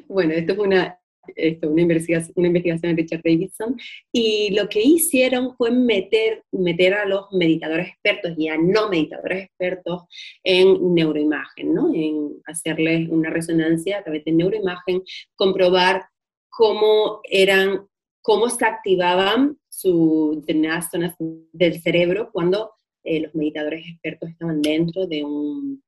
Bueno, 0.07 0.34
esto 0.34 0.55
fue 0.55 0.67
una, 0.67 0.99
esto, 1.36 1.69
una, 1.69 1.82
investigación, 1.82 2.34
una 2.36 2.47
investigación 2.47 2.95
de 2.95 3.01
Richard 3.01 3.21
Davidson, 3.24 3.78
y 4.11 4.53
lo 4.55 4.67
que 4.69 4.82
hicieron 4.82 5.55
fue 5.55 5.71
meter, 5.71 6.43
meter 6.51 6.93
a 6.93 7.05
los 7.05 7.32
meditadores 7.32 7.89
expertos 7.89 8.34
y 8.38 8.47
a 8.47 8.57
no 8.57 8.89
meditadores 8.89 9.45
expertos 9.45 10.03
en 10.43 10.93
neuroimagen, 10.93 11.74
¿no? 11.74 11.93
en 11.93 12.41
hacerles 12.45 13.09
una 13.09 13.30
resonancia 13.30 13.99
a 13.99 14.03
través 14.03 14.24
de 14.26 14.32
neuroimagen, 14.32 15.01
comprobar 15.36 16.05
cómo 16.49 17.21
eran, 17.24 17.88
cómo 18.21 18.49
se 18.49 18.65
activaban 18.65 19.57
sus 19.69 20.41
determinadas 20.41 20.91
zonas 20.91 21.15
del 21.19 21.82
cerebro 21.82 22.30
cuando 22.32 22.71
eh, 23.03 23.21
los 23.21 23.36
meditadores 23.36 23.86
expertos 23.88 24.30
estaban 24.30 24.61
dentro 24.61 25.07
de, 25.07 25.24
un, 25.24 25.84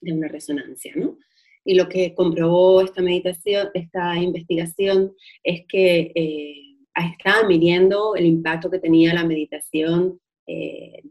de 0.00 0.12
una 0.12 0.28
resonancia, 0.28 0.92
¿no? 0.96 1.16
Y 1.66 1.74
lo 1.74 1.88
que 1.88 2.14
comprobó 2.14 2.80
esta 2.80 3.02
meditación, 3.02 3.68
esta 3.74 4.16
investigación, 4.16 5.12
es 5.42 5.66
que 5.68 6.12
eh, 6.14 6.76
estaban 6.94 7.48
midiendo 7.48 8.14
el 8.14 8.24
impacto 8.24 8.70
que 8.70 8.78
tenía 8.78 9.12
la 9.12 9.24
meditación 9.24 10.20
eh, 10.46 11.02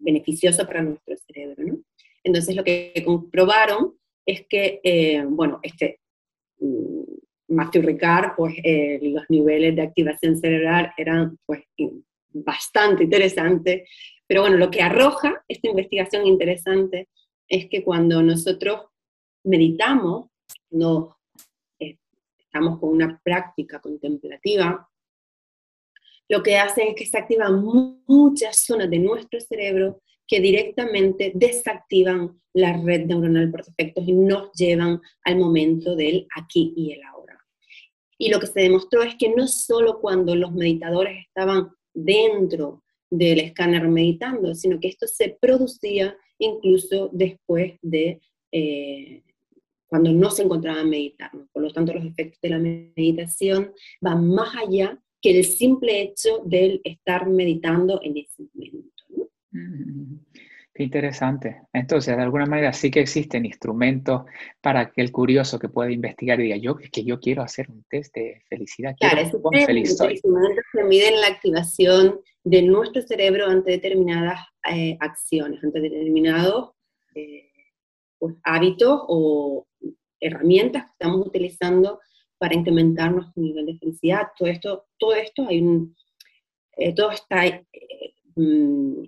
beneficiosa 0.00 0.66
para 0.66 0.82
nuestro 0.82 1.16
cerebro, 1.16 1.64
¿no? 1.64 1.78
Entonces 2.24 2.56
lo 2.56 2.64
que 2.64 2.92
comprobaron 3.06 3.94
es 4.26 4.44
que, 4.48 4.80
eh, 4.82 5.24
bueno, 5.26 5.60
este, 5.62 6.00
mm, 6.58 7.02
Matthew 7.48 7.82
Ricard, 7.82 8.34
pues 8.36 8.54
los 9.02 9.24
niveles 9.28 9.76
de 9.76 9.82
activación 9.82 10.36
cerebral 10.36 10.92
eran 10.96 11.38
pues 11.46 11.64
bastante 12.32 13.04
interesantes, 13.04 13.88
pero 14.26 14.42
bueno, 14.42 14.56
lo 14.56 14.70
que 14.70 14.82
arroja 14.82 15.42
esta 15.48 15.68
investigación 15.68 16.26
interesante 16.26 17.08
es 17.48 17.66
que 17.66 17.82
cuando 17.82 18.22
nosotros 18.22 18.89
meditamos, 19.44 20.28
no 20.70 21.16
eh, 21.78 21.98
estamos 22.38 22.78
con 22.78 22.90
una 22.90 23.20
práctica 23.22 23.80
contemplativa, 23.80 24.88
lo 26.28 26.42
que 26.42 26.56
hace 26.56 26.88
es 26.88 26.94
que 26.94 27.06
se 27.06 27.18
activan 27.18 27.64
muchas 28.06 28.58
zonas 28.58 28.88
de 28.88 29.00
nuestro 29.00 29.40
cerebro 29.40 30.00
que 30.28 30.38
directamente 30.38 31.32
desactivan 31.34 32.40
la 32.52 32.80
red 32.80 33.06
neuronal 33.06 33.50
por 33.50 33.64
defectos 33.64 34.06
y 34.06 34.12
nos 34.12 34.52
llevan 34.52 35.00
al 35.24 35.36
momento 35.38 35.96
del 35.96 36.28
aquí 36.36 36.72
y 36.76 36.92
el 36.92 37.02
ahora. 37.02 37.44
Y 38.16 38.30
lo 38.30 38.38
que 38.38 38.46
se 38.46 38.60
demostró 38.60 39.02
es 39.02 39.16
que 39.16 39.30
no 39.30 39.48
solo 39.48 39.98
cuando 39.98 40.36
los 40.36 40.52
meditadores 40.52 41.26
estaban 41.26 41.70
dentro 41.92 42.84
del 43.10 43.40
escáner 43.40 43.88
meditando, 43.88 44.54
sino 44.54 44.78
que 44.78 44.86
esto 44.86 45.08
se 45.08 45.36
producía 45.40 46.16
incluso 46.38 47.10
después 47.12 47.74
de 47.82 48.20
eh, 48.52 49.22
cuando 49.90 50.12
no 50.12 50.30
se 50.30 50.44
encontraban 50.44 50.88
meditando. 50.88 51.48
Por 51.52 51.64
lo 51.64 51.72
tanto, 51.72 51.92
los 51.92 52.04
efectos 52.04 52.40
de 52.40 52.48
la 52.48 52.58
meditación 52.58 53.72
van 54.00 54.28
más 54.28 54.54
allá 54.56 54.96
que 55.20 55.36
el 55.36 55.44
simple 55.44 56.00
hecho 56.00 56.42
de 56.44 56.80
estar 56.84 57.28
meditando 57.28 58.00
en 58.02 58.16
ese 58.16 58.44
momento. 58.54 59.04
Mm, 59.50 60.14
qué 60.72 60.82
interesante. 60.84 61.62
Entonces, 61.72 62.16
de 62.16 62.22
alguna 62.22 62.46
manera 62.46 62.72
sí 62.72 62.88
que 62.88 63.00
existen 63.00 63.44
instrumentos 63.44 64.22
para 64.60 64.92
que 64.92 65.00
el 65.02 65.10
curioso 65.10 65.58
que 65.58 65.68
pueda 65.68 65.90
investigar 65.90 66.38
y 66.38 66.44
diga, 66.44 66.56
yo 66.56 66.76
que 66.76 67.04
yo 67.04 67.18
quiero 67.18 67.42
hacer 67.42 67.68
un 67.68 67.84
test 67.90 68.14
de 68.14 68.42
felicidad. 68.48 68.94
Claro, 68.98 69.20
es 69.22 69.66
feliz 69.66 69.90
instrumentos 69.90 70.64
que 70.72 70.84
miden 70.84 71.20
la 71.20 71.26
activación 71.26 72.20
de 72.44 72.62
nuestro 72.62 73.02
cerebro 73.02 73.46
ante 73.46 73.72
determinadas 73.72 74.38
eh, 74.72 74.96
acciones, 75.00 75.62
ante 75.64 75.80
determinados 75.80 76.70
eh, 77.16 77.49
pues, 78.20 78.36
hábitos 78.44 79.00
o 79.08 79.66
herramientas 80.20 80.84
que 80.84 80.90
estamos 80.92 81.26
utilizando 81.26 81.98
para 82.38 82.54
incrementar 82.54 83.12
nuestro 83.12 83.42
nivel 83.42 83.66
de 83.66 83.78
felicidad. 83.78 84.28
Todo 84.38 84.48
esto, 84.48 84.86
todo 84.98 85.14
esto 85.14 85.46
hay 85.48 85.60
un, 85.60 85.96
eh, 86.76 86.94
todo 86.94 87.10
está 87.10 87.42
mm, 88.36 89.02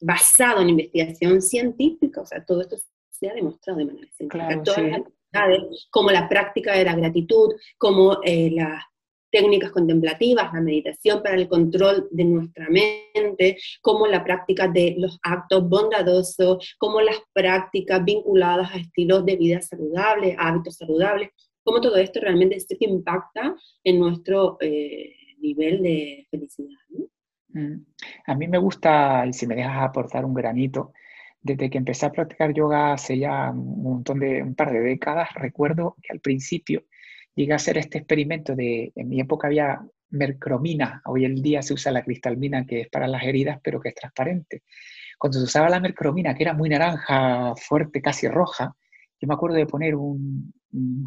basado 0.00 0.60
en 0.60 0.68
investigación 0.70 1.42
científica, 1.42 2.20
o 2.20 2.26
sea, 2.26 2.44
todo 2.44 2.60
esto 2.60 2.76
se 3.10 3.28
ha 3.28 3.34
demostrado 3.34 3.78
de 3.78 3.86
manera 3.86 4.12
científica. 4.12 4.62
Todas 4.62 4.82
las 4.82 5.00
actividades, 5.00 5.88
como 5.90 6.10
la 6.10 6.28
práctica 6.28 6.74
de 6.74 6.84
la 6.84 6.94
gratitud, 6.94 7.54
como 7.78 8.20
la 8.24 8.89
técnicas 9.30 9.70
contemplativas, 9.70 10.52
la 10.52 10.60
meditación 10.60 11.22
para 11.22 11.36
el 11.36 11.48
control 11.48 12.08
de 12.10 12.24
nuestra 12.24 12.68
mente, 12.68 13.58
como 13.80 14.06
la 14.06 14.24
práctica 14.24 14.68
de 14.68 14.96
los 14.98 15.18
actos 15.22 15.68
bondadosos, 15.68 16.74
como 16.78 17.00
las 17.00 17.16
prácticas 17.32 18.04
vinculadas 18.04 18.70
a 18.72 18.78
estilos 18.78 19.24
de 19.24 19.36
vida 19.36 19.60
saludables, 19.60 20.36
hábitos 20.38 20.76
saludables, 20.76 21.30
como 21.62 21.80
todo 21.80 21.96
esto 21.96 22.20
realmente 22.20 22.58
impacta 22.80 23.54
en 23.84 23.98
nuestro 23.98 24.56
eh, 24.60 25.14
nivel 25.40 25.82
de 25.82 26.26
felicidad. 26.30 26.76
Mm. 27.48 27.84
A 28.26 28.34
mí 28.34 28.48
me 28.48 28.58
gusta, 28.58 29.24
y 29.26 29.32
si 29.32 29.46
me 29.46 29.56
dejas 29.56 29.82
aportar 29.82 30.24
un 30.24 30.34
granito, 30.34 30.92
desde 31.42 31.70
que 31.70 31.78
empecé 31.78 32.06
a 32.06 32.12
practicar 32.12 32.52
yoga 32.52 32.92
hace 32.92 33.18
ya 33.18 33.50
un 33.50 33.82
montón 33.82 34.20
de, 34.20 34.42
un 34.42 34.54
par 34.54 34.72
de 34.72 34.80
décadas, 34.80 35.28
recuerdo 35.34 35.96
que 36.02 36.12
al 36.12 36.20
principio 36.20 36.84
llegué 37.40 37.52
a 37.54 37.56
hacer 37.56 37.78
este 37.78 37.98
experimento 37.98 38.54
de, 38.54 38.92
en 38.94 39.08
mi 39.08 39.20
época 39.20 39.46
había 39.46 39.80
mercromina, 40.10 41.00
hoy 41.06 41.24
en 41.24 41.36
día 41.36 41.62
se 41.62 41.72
usa 41.72 41.92
la 41.92 42.04
cristalmina 42.04 42.66
que 42.66 42.82
es 42.82 42.88
para 42.88 43.08
las 43.08 43.22
heridas 43.22 43.58
pero 43.62 43.80
que 43.80 43.90
es 43.90 43.94
transparente. 43.94 44.62
Cuando 45.18 45.38
se 45.38 45.44
usaba 45.44 45.68
la 45.68 45.80
mercromina, 45.80 46.34
que 46.34 46.42
era 46.42 46.54
muy 46.54 46.68
naranja, 46.68 47.54
fuerte, 47.56 48.02
casi 48.02 48.28
roja, 48.28 48.74
yo 49.20 49.28
me 49.28 49.34
acuerdo 49.34 49.56
de 49.56 49.66
poner 49.66 49.94
un, 49.94 50.52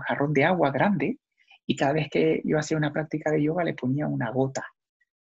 jarrón 0.07 0.33
de 0.33 0.43
agua 0.43 0.71
grande 0.71 1.19
y 1.65 1.75
cada 1.75 1.93
vez 1.93 2.09
que 2.09 2.41
yo 2.43 2.57
hacía 2.57 2.77
una 2.77 2.91
práctica 2.91 3.31
de 3.31 3.41
yoga 3.41 3.63
le 3.63 3.73
ponía 3.73 4.07
una 4.07 4.29
gota 4.29 4.65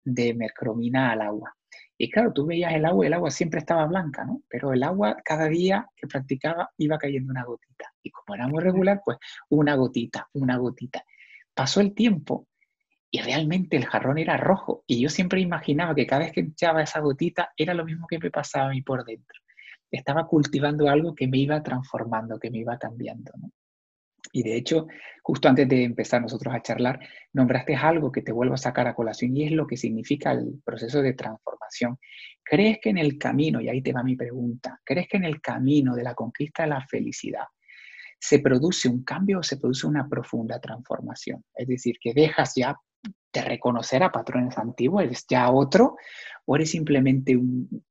de 0.04 0.34
mercromina 0.34 1.12
al 1.12 1.22
agua. 1.22 1.56
Y 1.98 2.10
claro, 2.10 2.34
tú 2.34 2.46
veías 2.46 2.74
el 2.74 2.86
agua 2.86 3.06
y 3.06 3.08
el 3.08 3.14
agua 3.14 3.32
siempre 3.32 3.60
estaba 3.60 3.86
blanca, 3.86 4.26
¿no? 4.26 4.42
Pero 4.50 4.74
el 4.74 4.84
agua 4.84 5.18
cada 5.24 5.48
día 5.48 5.88
que 5.96 6.08
practicaba 6.08 6.72
iba 6.78 6.98
cayendo 6.98 7.32
una 7.32 7.46
gotita. 7.46 7.94
Y 8.02 8.10
como 8.10 8.36
era 8.36 8.48
muy 8.48 8.62
regular, 8.64 9.02
pues 9.06 9.18
una 9.50 9.76
gotita, 9.76 10.28
una 10.34 10.58
gotita. 10.58 11.04
Pasó 11.54 11.82
el 11.82 11.94
tiempo 11.94 12.48
y 13.12 13.22
realmente 13.22 13.78
el 13.78 13.86
jarrón 13.86 14.18
era 14.18 14.38
rojo. 14.38 14.84
Y 14.88 15.00
yo 15.00 15.10
siempre 15.10 15.40
imaginaba 15.40 15.94
que 15.94 16.08
cada 16.08 16.24
vez 16.24 16.32
que 16.32 16.42
echaba 16.42 16.82
esa 16.82 17.00
gotita 17.00 17.52
era 17.56 17.74
lo 17.76 17.86
mismo 17.86 18.08
que 18.08 18.18
me 18.18 18.32
pasaba 18.32 18.68
a 18.68 18.72
mí 18.72 18.82
por 18.82 19.06
dentro. 19.06 19.40
Estaba 19.92 20.26
cultivando 20.28 20.90
algo 20.90 21.14
que 21.14 21.28
me 21.28 21.38
iba 21.38 21.62
transformando, 21.62 22.40
que 22.40 22.50
me 22.50 22.58
iba 22.60 22.78
cambiando. 22.80 23.32
¿no? 23.38 23.52
Y 24.36 24.42
de 24.42 24.58
hecho, 24.58 24.88
justo 25.22 25.48
antes 25.48 25.70
de 25.70 25.84
empezar 25.84 26.20
nosotros 26.20 26.54
a 26.54 26.62
charlar, 26.62 27.00
nombraste 27.34 27.76
algo 27.76 28.12
que 28.12 28.24
te 28.24 28.32
vuelvo 28.32 28.56
a 28.56 28.58
sacar 28.58 28.88
a 28.88 28.96
colación 28.96 29.38
y 29.38 29.46
es 29.46 29.52
lo 29.52 29.68
que 29.68 29.78
significa 29.78 30.32
el 30.32 30.60
proceso 30.66 31.04
de 31.04 31.14
transformación. 31.14 32.00
¿Crees 32.44 32.80
que 32.82 32.90
en 32.90 32.98
el 32.98 33.20
camino, 33.20 33.62
y 33.62 33.70
ahí 33.70 33.84
te 33.84 33.94
va 33.94 34.02
mi 34.02 34.16
pregunta, 34.16 34.82
¿crees 34.84 35.08
que 35.08 35.18
en 35.18 35.26
el 35.26 35.40
camino 35.40 35.96
de 35.96 36.04
la 36.04 36.16
conquista 36.16 36.64
de 36.64 36.70
la 36.70 36.82
felicidad 36.88 37.46
se 38.20 38.40
produce 38.40 38.90
un 38.90 39.04
cambio 39.04 39.40
o 39.40 39.44
se 39.44 39.58
produce 39.58 39.86
una 39.86 40.10
profunda 40.10 40.60
transformación? 40.60 41.46
Es 41.54 41.68
decir, 41.68 41.98
que 42.02 42.16
dejas 42.16 42.54
ya 42.56 42.76
de 43.32 43.42
reconocer 43.42 44.02
a 44.02 44.12
patrones 44.12 44.58
antiguos, 44.58 45.04
eres 45.04 45.28
ya 45.30 45.52
otro, 45.52 45.96
o 46.46 46.56
eres 46.56 46.72
simplemente 46.72 47.40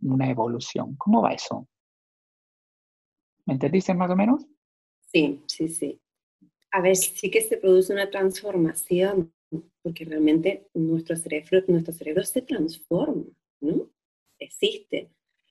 una 0.01 0.29
evolución. 0.29 0.97
¿Cómo 0.97 1.23
va 1.23 1.35
eso? 1.35 1.69
¿Me 3.47 3.55
entendiste 3.55 3.95
más 3.95 4.11
o 4.11 4.17
menos? 4.17 4.45
Sí, 5.13 5.41
sí, 5.47 5.69
sí 5.69 6.02
a 6.73 6.81
ver, 6.81 6.97
sí 6.97 7.31
que 7.31 7.43
se 7.43 7.59
produce 7.59 7.93
una 7.93 8.11
transformación, 8.11 9.33
porque 9.83 10.07
realmente 10.07 10.69
nuestro 10.75 11.17
cerebro, 11.17 11.63
nuestro 11.69 11.93
cerebro 11.93 12.25
se 12.25 12.43
transforma, 12.43 13.27
¿no? 13.61 13.91
Existe. 14.39 15.11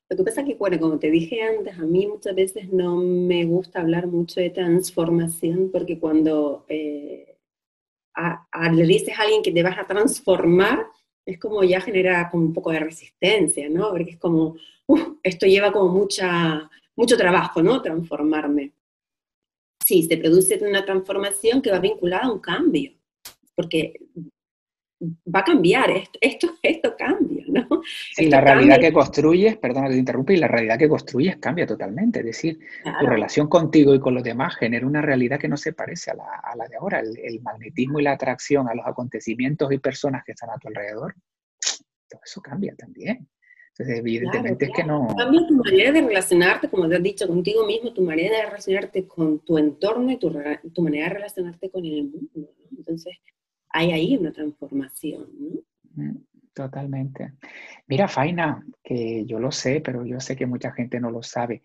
Lo 0.09 0.17
que 0.17 0.24
pasa 0.24 0.41
es 0.41 0.47
que, 0.47 0.55
bueno, 0.55 0.80
como 0.80 0.99
te 0.99 1.11
dije 1.11 1.41
antes, 1.41 1.78
a 1.78 1.84
mí 1.84 2.07
muchas 2.07 2.36
veces 2.36 2.74
no 2.74 2.97
me 2.97 3.45
gusta 3.45 3.82
hablar 3.82 4.07
mucho 4.07 4.41
de 4.41 4.49
transformación, 4.49 5.69
porque 5.72 5.99
cuando 5.99 6.65
eh, 6.67 7.38
le 8.74 8.84
dices 8.84 9.17
a 9.17 9.22
alguien 9.22 9.43
que 9.43 9.51
te 9.51 9.63
vas 9.63 9.78
a 9.78 9.88
transformar, 9.88 10.88
es 11.26 11.39
como 11.39 11.63
ya 11.63 11.80
genera 11.80 12.30
como 12.32 12.45
un 12.45 12.53
poco 12.53 12.72
de 12.72 12.80
resistencia, 12.80 13.69
¿no? 13.69 13.91
Porque 13.91 14.11
es 14.11 14.17
como, 14.17 14.57
esto 15.24 15.45
lleva 15.45 15.72
como 15.72 15.93
mucha, 15.93 16.69
mucho 16.95 17.15
trabajo, 17.15 17.61
¿no? 17.61 17.82
Transformarme 17.82 18.74
sí, 19.91 20.03
se 20.03 20.17
produce 20.17 20.57
una 20.61 20.85
transformación 20.85 21.61
que 21.61 21.69
va 21.69 21.79
vinculada 21.79 22.23
a 22.23 22.31
un 22.31 22.39
cambio, 22.39 22.93
porque 23.53 23.99
va 25.03 25.39
a 25.39 25.43
cambiar, 25.43 25.89
esto, 25.91 26.17
esto, 26.21 26.53
esto 26.61 26.95
cambia, 26.97 27.43
¿no? 27.47 27.81
Sí, 28.15 28.29
la 28.29 28.39
realidad 28.39 28.79
que 28.79 28.93
construyes, 28.93 29.57
perdona 29.57 29.87
que 29.87 29.95
te 29.95 29.99
interrumpa, 29.99 30.31
y 30.31 30.37
la 30.37 30.47
realidad 30.47 30.79
que 30.79 30.87
construyes 30.87 31.37
cambia 31.37 31.65
totalmente. 31.65 32.19
Es 32.19 32.25
decir, 32.25 32.59
tu 32.99 33.05
relación 33.05 33.47
contigo 33.47 33.93
y 33.93 33.99
con 33.99 34.13
los 34.13 34.23
demás 34.23 34.55
genera 34.55 34.87
una 34.87 35.01
realidad 35.01 35.39
que 35.39 35.49
no 35.49 35.57
se 35.57 35.73
parece 35.73 36.11
a 36.11 36.15
la, 36.15 36.67
de 36.69 36.77
ahora. 36.77 37.01
El, 37.01 37.41
magnetismo 37.41 37.99
y 37.99 38.03
la 38.03 38.13
atracción 38.13 38.69
a 38.69 38.75
los 38.75 38.85
acontecimientos 38.85 39.71
y 39.73 39.79
personas 39.79 40.23
que 40.23 40.31
están 40.31 40.51
a 40.51 40.57
tu 40.57 40.69
alrededor, 40.69 41.15
todo 42.07 42.21
eso 42.23 42.41
cambia 42.41 42.73
también. 42.75 43.27
Entonces, 43.82 43.99
evidentemente 43.99 44.65
es 44.65 44.71
que 44.71 44.84
no... 44.84 45.07
Cambia 45.17 45.47
tu 45.47 45.55
manera 45.55 45.91
de 45.91 46.01
relacionarte, 46.01 46.69
como 46.69 46.88
te 46.88 46.95
has 46.97 47.03
dicho, 47.03 47.27
contigo 47.27 47.65
mismo, 47.65 47.91
tu 47.93 48.03
manera 48.03 48.38
de 48.38 48.45
relacionarte 48.45 49.07
con 49.07 49.39
tu 49.39 49.57
entorno 49.57 50.11
y 50.11 50.17
tu, 50.17 50.32
tu 50.71 50.82
manera 50.84 51.07
de 51.07 51.13
relacionarte 51.15 51.69
con 51.71 51.84
el 51.84 52.03
mundo. 52.03 52.53
Entonces, 52.77 53.17
hay 53.69 53.91
ahí 53.91 54.17
una 54.17 54.32
transformación. 54.32 55.27
¿no? 55.95 56.13
Totalmente. 56.53 57.34
Mira, 57.88 58.07
Faina, 58.07 58.63
que 58.84 59.25
yo 59.25 59.39
lo 59.39 59.51
sé, 59.51 59.82
pero 59.84 60.05
yo 60.05 60.19
sé 60.19 60.36
que 60.36 60.45
mucha 60.45 60.71
gente 60.73 60.99
no 60.99 61.09
lo 61.09 61.23
sabe. 61.23 61.63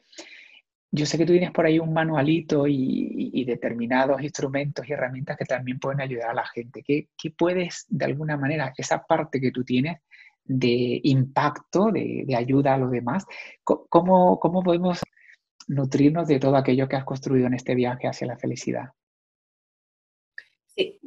Yo 0.90 1.04
sé 1.04 1.18
que 1.18 1.26
tú 1.26 1.32
tienes 1.32 1.50
por 1.50 1.66
ahí 1.66 1.78
un 1.78 1.92
manualito 1.92 2.66
y, 2.66 3.44
determinados 3.44 4.22
instrumentos 4.22 4.88
y 4.88 4.92
herramientas 4.92 5.36
que 5.36 5.44
también 5.44 5.78
pueden 5.78 6.00
ayudar 6.00 6.30
a 6.30 6.34
la 6.34 6.46
gente. 6.46 6.82
¿Qué, 6.82 7.08
puedes, 7.36 7.84
de 7.90 8.06
alguna 8.06 8.38
manera, 8.38 8.72
esa 8.76 9.04
parte 9.04 9.38
que 9.38 9.50
tú 9.50 9.62
tienes 9.62 9.98
de 10.46 11.00
impacto, 11.04 11.90
de, 11.92 12.26
ayuda 12.36 12.74
a 12.74 12.78
los 12.78 12.90
demás, 12.90 13.24
¿cómo, 13.64 14.38
cómo 14.38 14.62
podemos 14.62 15.00
nutrirnos 15.68 16.28
de 16.28 16.38
todo 16.38 16.56
aquello 16.56 16.88
que 16.88 16.96
has 16.96 17.04
construido 17.04 17.46
en 17.46 17.54
este 17.54 17.74
viaje 17.74 18.06
hacia 18.06 18.26
la 18.26 18.36
felicidad? 18.36 18.90
Sí, 20.66 21.00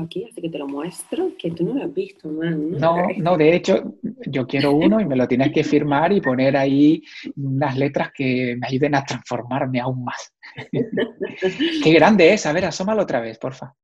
aquí, 0.00 0.24
así 0.24 0.40
que 0.40 0.48
te 0.48 0.58
lo 0.58 0.66
muestro, 0.66 1.32
que 1.38 1.50
tú 1.50 1.64
no 1.64 1.74
lo 1.74 1.84
has 1.84 1.94
visto, 1.94 2.28
man. 2.28 2.70
No, 2.72 3.06
no, 3.18 3.36
de 3.36 3.54
hecho, 3.54 3.94
yo 4.26 4.46
quiero 4.46 4.72
uno 4.72 5.00
y 5.00 5.04
me 5.04 5.16
lo 5.16 5.28
tienes 5.28 5.52
que 5.52 5.64
firmar 5.64 6.12
y 6.12 6.20
poner 6.20 6.56
ahí 6.56 7.02
unas 7.36 7.76
letras 7.76 8.10
que 8.14 8.56
me 8.58 8.66
ayuden 8.66 8.94
a 8.94 9.04
transformarme 9.04 9.80
aún 9.80 10.04
más. 10.04 10.32
qué 11.84 11.92
grande 11.92 12.32
es, 12.32 12.46
a 12.46 12.52
ver, 12.52 12.66
asómalo 12.66 13.02
otra 13.02 13.20
vez, 13.20 13.38
porfa. 13.38 13.74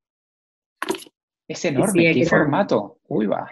Es 1.46 1.64
enorme, 1.64 2.12
qué 2.14 2.26
formato. 2.26 2.98
Uy, 3.08 3.26
va. 3.26 3.48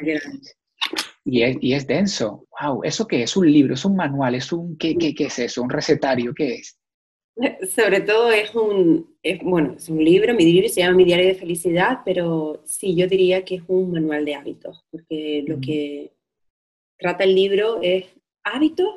Y 1.28 1.42
es, 1.42 1.58
y 1.60 1.72
es, 1.74 1.86
denso. 1.88 2.46
Wow, 2.60 2.84
¿eso 2.84 3.06
qué 3.06 3.24
es? 3.24 3.36
¿Un 3.36 3.50
libro? 3.50 3.74
¿Es 3.74 3.84
un 3.84 3.96
manual? 3.96 4.36
¿Es 4.36 4.52
un 4.52 4.78
qué, 4.78 4.96
qué, 4.96 5.12
qué 5.12 5.24
es 5.24 5.38
eso? 5.40 5.60
¿Un 5.60 5.70
recetario? 5.70 6.32
¿Qué 6.32 6.54
es? 6.54 6.78
Sobre 7.74 8.00
todo 8.00 8.30
es 8.30 8.54
un, 8.54 9.16
bueno, 9.42 9.74
es 9.76 9.88
un 9.88 10.02
libro, 10.02 10.34
mi 10.34 10.44
libro 10.44 10.68
se 10.68 10.80
llama 10.80 10.96
Mi 10.96 11.04
Diario 11.04 11.26
de 11.26 11.34
Felicidad, 11.34 11.98
pero 12.04 12.62
sí, 12.64 12.94
yo 12.94 13.06
diría 13.06 13.44
que 13.44 13.56
es 13.56 13.62
un 13.66 13.90
manual 13.90 14.24
de 14.24 14.34
hábitos, 14.34 14.84
porque 14.90 15.44
lo 15.46 15.60
que 15.60 16.12
trata 16.98 17.24
el 17.24 17.34
libro 17.34 17.80
es 17.82 18.06
hábitos. 18.44 18.88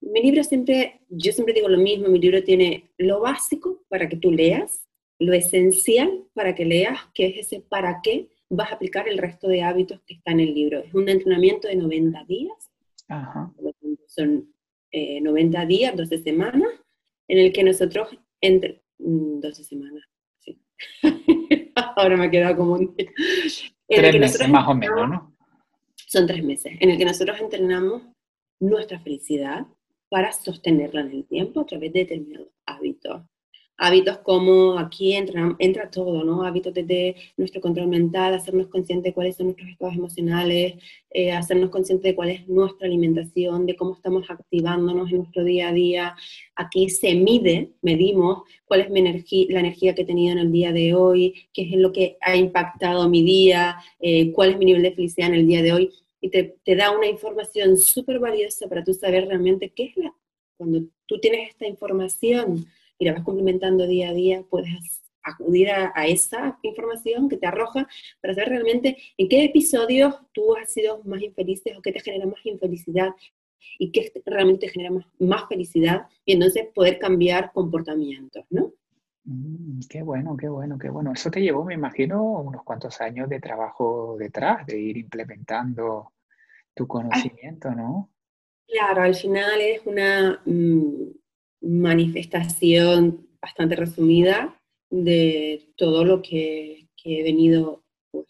Mi 0.00 0.22
libro 0.22 0.42
siempre, 0.42 1.02
yo 1.08 1.32
siempre 1.32 1.54
digo 1.54 1.68
lo 1.68 1.78
mismo, 1.78 2.08
mi 2.08 2.18
libro 2.18 2.42
tiene 2.42 2.90
lo 2.96 3.20
básico 3.20 3.84
para 3.88 4.08
que 4.08 4.16
tú 4.16 4.32
leas, 4.32 4.88
lo 5.18 5.34
esencial 5.34 6.24
para 6.32 6.54
que 6.54 6.64
leas, 6.64 6.98
que 7.12 7.26
es 7.26 7.46
ese 7.46 7.60
para 7.60 8.00
qué 8.02 8.28
vas 8.50 8.72
a 8.72 8.74
aplicar 8.74 9.08
el 9.08 9.18
resto 9.18 9.48
de 9.48 9.62
hábitos 9.62 10.00
que 10.02 10.14
está 10.14 10.32
en 10.32 10.40
el 10.40 10.54
libro. 10.54 10.80
Es 10.80 10.92
un 10.92 11.08
entrenamiento 11.08 11.68
de 11.68 11.76
90 11.76 12.24
días, 12.24 12.70
son 14.06 14.52
90 14.92 15.62
eh, 15.62 15.66
días, 15.66 15.96
12 15.96 16.18
semanas, 16.18 16.68
en 17.28 17.38
el 17.38 17.52
que 17.52 17.62
nosotros, 17.62 18.08
entre 18.40 18.82
12 18.98 19.62
mm, 19.62 19.64
semanas, 19.64 20.04
sí. 20.40 20.60
Ahora 21.96 22.16
me 22.16 22.26
ha 22.26 22.30
quedado 22.30 22.56
como 22.56 22.74
un... 22.74 22.96
Tres 23.88 24.20
meses 24.20 24.48
más 24.48 24.68
o 24.68 24.74
menos, 24.74 25.08
¿no? 25.08 25.36
Son 25.96 26.26
tres 26.26 26.42
meses, 26.42 26.72
en 26.80 26.90
el 26.90 26.98
que 26.98 27.04
nosotros 27.04 27.40
entrenamos 27.40 28.02
nuestra 28.58 28.98
felicidad 29.00 29.66
para 30.08 30.32
sostenerla 30.32 31.02
en 31.02 31.10
el 31.12 31.24
tiempo 31.24 31.60
a 31.60 31.66
través 31.66 31.92
de 31.92 32.00
determinados 32.00 32.48
hábitos 32.66 33.22
hábitos 33.80 34.18
como 34.18 34.78
aquí 34.78 35.14
entra, 35.14 35.56
entra 35.58 35.90
todo, 35.90 36.22
¿no? 36.22 36.44
Hábitos 36.44 36.74
desde 36.74 37.16
nuestro 37.38 37.62
control 37.62 37.88
mental, 37.88 38.34
hacernos 38.34 38.66
conscientes 38.66 39.04
de 39.04 39.14
cuáles 39.14 39.36
son 39.36 39.46
nuestros 39.46 39.70
estados 39.70 39.94
emocionales, 39.94 40.74
eh, 41.10 41.32
hacernos 41.32 41.70
conscientes 41.70 42.04
de 42.04 42.14
cuál 42.14 42.28
es 42.28 42.46
nuestra 42.46 42.86
alimentación, 42.86 43.64
de 43.64 43.76
cómo 43.76 43.94
estamos 43.94 44.28
activándonos 44.28 45.10
en 45.10 45.18
nuestro 45.18 45.44
día 45.44 45.70
a 45.70 45.72
día. 45.72 46.14
Aquí 46.56 46.90
se 46.90 47.14
mide, 47.14 47.70
medimos 47.80 48.42
cuál 48.66 48.82
es 48.82 48.90
mi 48.90 49.00
energía, 49.00 49.46
la 49.48 49.60
energía 49.60 49.94
que 49.94 50.02
he 50.02 50.04
tenido 50.04 50.32
en 50.32 50.40
el 50.40 50.52
día 50.52 50.72
de 50.72 50.94
hoy, 50.94 51.48
qué 51.54 51.62
es 51.62 51.72
lo 51.72 51.90
que 51.90 52.18
ha 52.20 52.36
impactado 52.36 53.08
mi 53.08 53.22
día, 53.22 53.78
eh, 53.98 54.30
cuál 54.32 54.50
es 54.50 54.58
mi 54.58 54.66
nivel 54.66 54.82
de 54.82 54.92
felicidad 54.92 55.28
en 55.28 55.36
el 55.36 55.46
día 55.46 55.62
de 55.62 55.72
hoy. 55.72 55.90
Y 56.20 56.28
te, 56.28 56.56
te 56.62 56.76
da 56.76 56.90
una 56.90 57.06
información 57.06 57.78
súper 57.78 58.18
valiosa 58.18 58.68
para 58.68 58.84
tú 58.84 58.92
saber 58.92 59.26
realmente 59.26 59.72
qué 59.74 59.84
es 59.84 59.96
la... 59.96 60.14
Cuando 60.58 60.82
tú 61.06 61.18
tienes 61.18 61.48
esta 61.48 61.66
información, 61.66 62.66
y 63.00 63.06
la 63.06 63.14
vas 63.14 63.24
complementando 63.24 63.86
día 63.86 64.10
a 64.10 64.12
día, 64.12 64.44
puedes 64.48 65.02
acudir 65.22 65.70
a, 65.70 66.06
esa 66.06 66.58
información 66.62 67.28
que 67.28 67.38
te 67.38 67.46
arroja 67.46 67.88
para 68.20 68.34
saber 68.34 68.50
realmente 68.50 68.96
en 69.16 69.28
qué 69.28 69.44
episodios 69.44 70.14
tú 70.32 70.54
has 70.54 70.72
sido 70.72 71.02
más 71.04 71.22
infeliz 71.22 71.62
o 71.76 71.82
qué 71.82 71.92
te 71.92 72.00
genera 72.00 72.26
más 72.26 72.44
infelicidad 72.44 73.10
y 73.78 73.90
qué 73.90 74.12
realmente 74.26 74.66
te 74.66 74.72
genera 74.72 74.94
más, 75.18 75.48
felicidad 75.48 76.06
y 76.24 76.32
entonces 76.32 76.68
poder 76.74 76.98
cambiar 76.98 77.52
comportamientos, 77.52 78.44
¿no? 78.50 78.72
Mm, 79.24 79.80
qué 79.88 80.02
bueno, 80.02 80.36
qué 80.36 80.48
bueno, 80.48 80.78
qué 80.78 80.90
bueno. 80.90 81.12
Eso 81.12 81.30
te 81.30 81.40
llevó, 81.40 81.64
me 81.64 81.74
imagino, 81.74 82.22
unos 82.22 82.64
cuantos 82.64 83.00
años 83.00 83.28
de 83.28 83.40
trabajo 83.40 84.16
detrás, 84.18 84.66
de 84.66 84.78
ir 84.78 84.98
implementando 84.98 86.12
tu 86.74 86.86
conocimiento, 86.86 87.70
¿no? 87.70 88.10
Claro, 88.66 89.02
al 89.02 89.14
final 89.14 89.60
es 89.60 89.84
una, 89.86 90.40
mm, 90.44 91.19
manifestación 91.60 93.26
bastante 93.40 93.76
resumida 93.76 94.60
de 94.90 95.72
todo 95.76 96.04
lo 96.04 96.22
que, 96.22 96.88
he 97.04 97.22
venido 97.22 97.82
pues, 98.10 98.26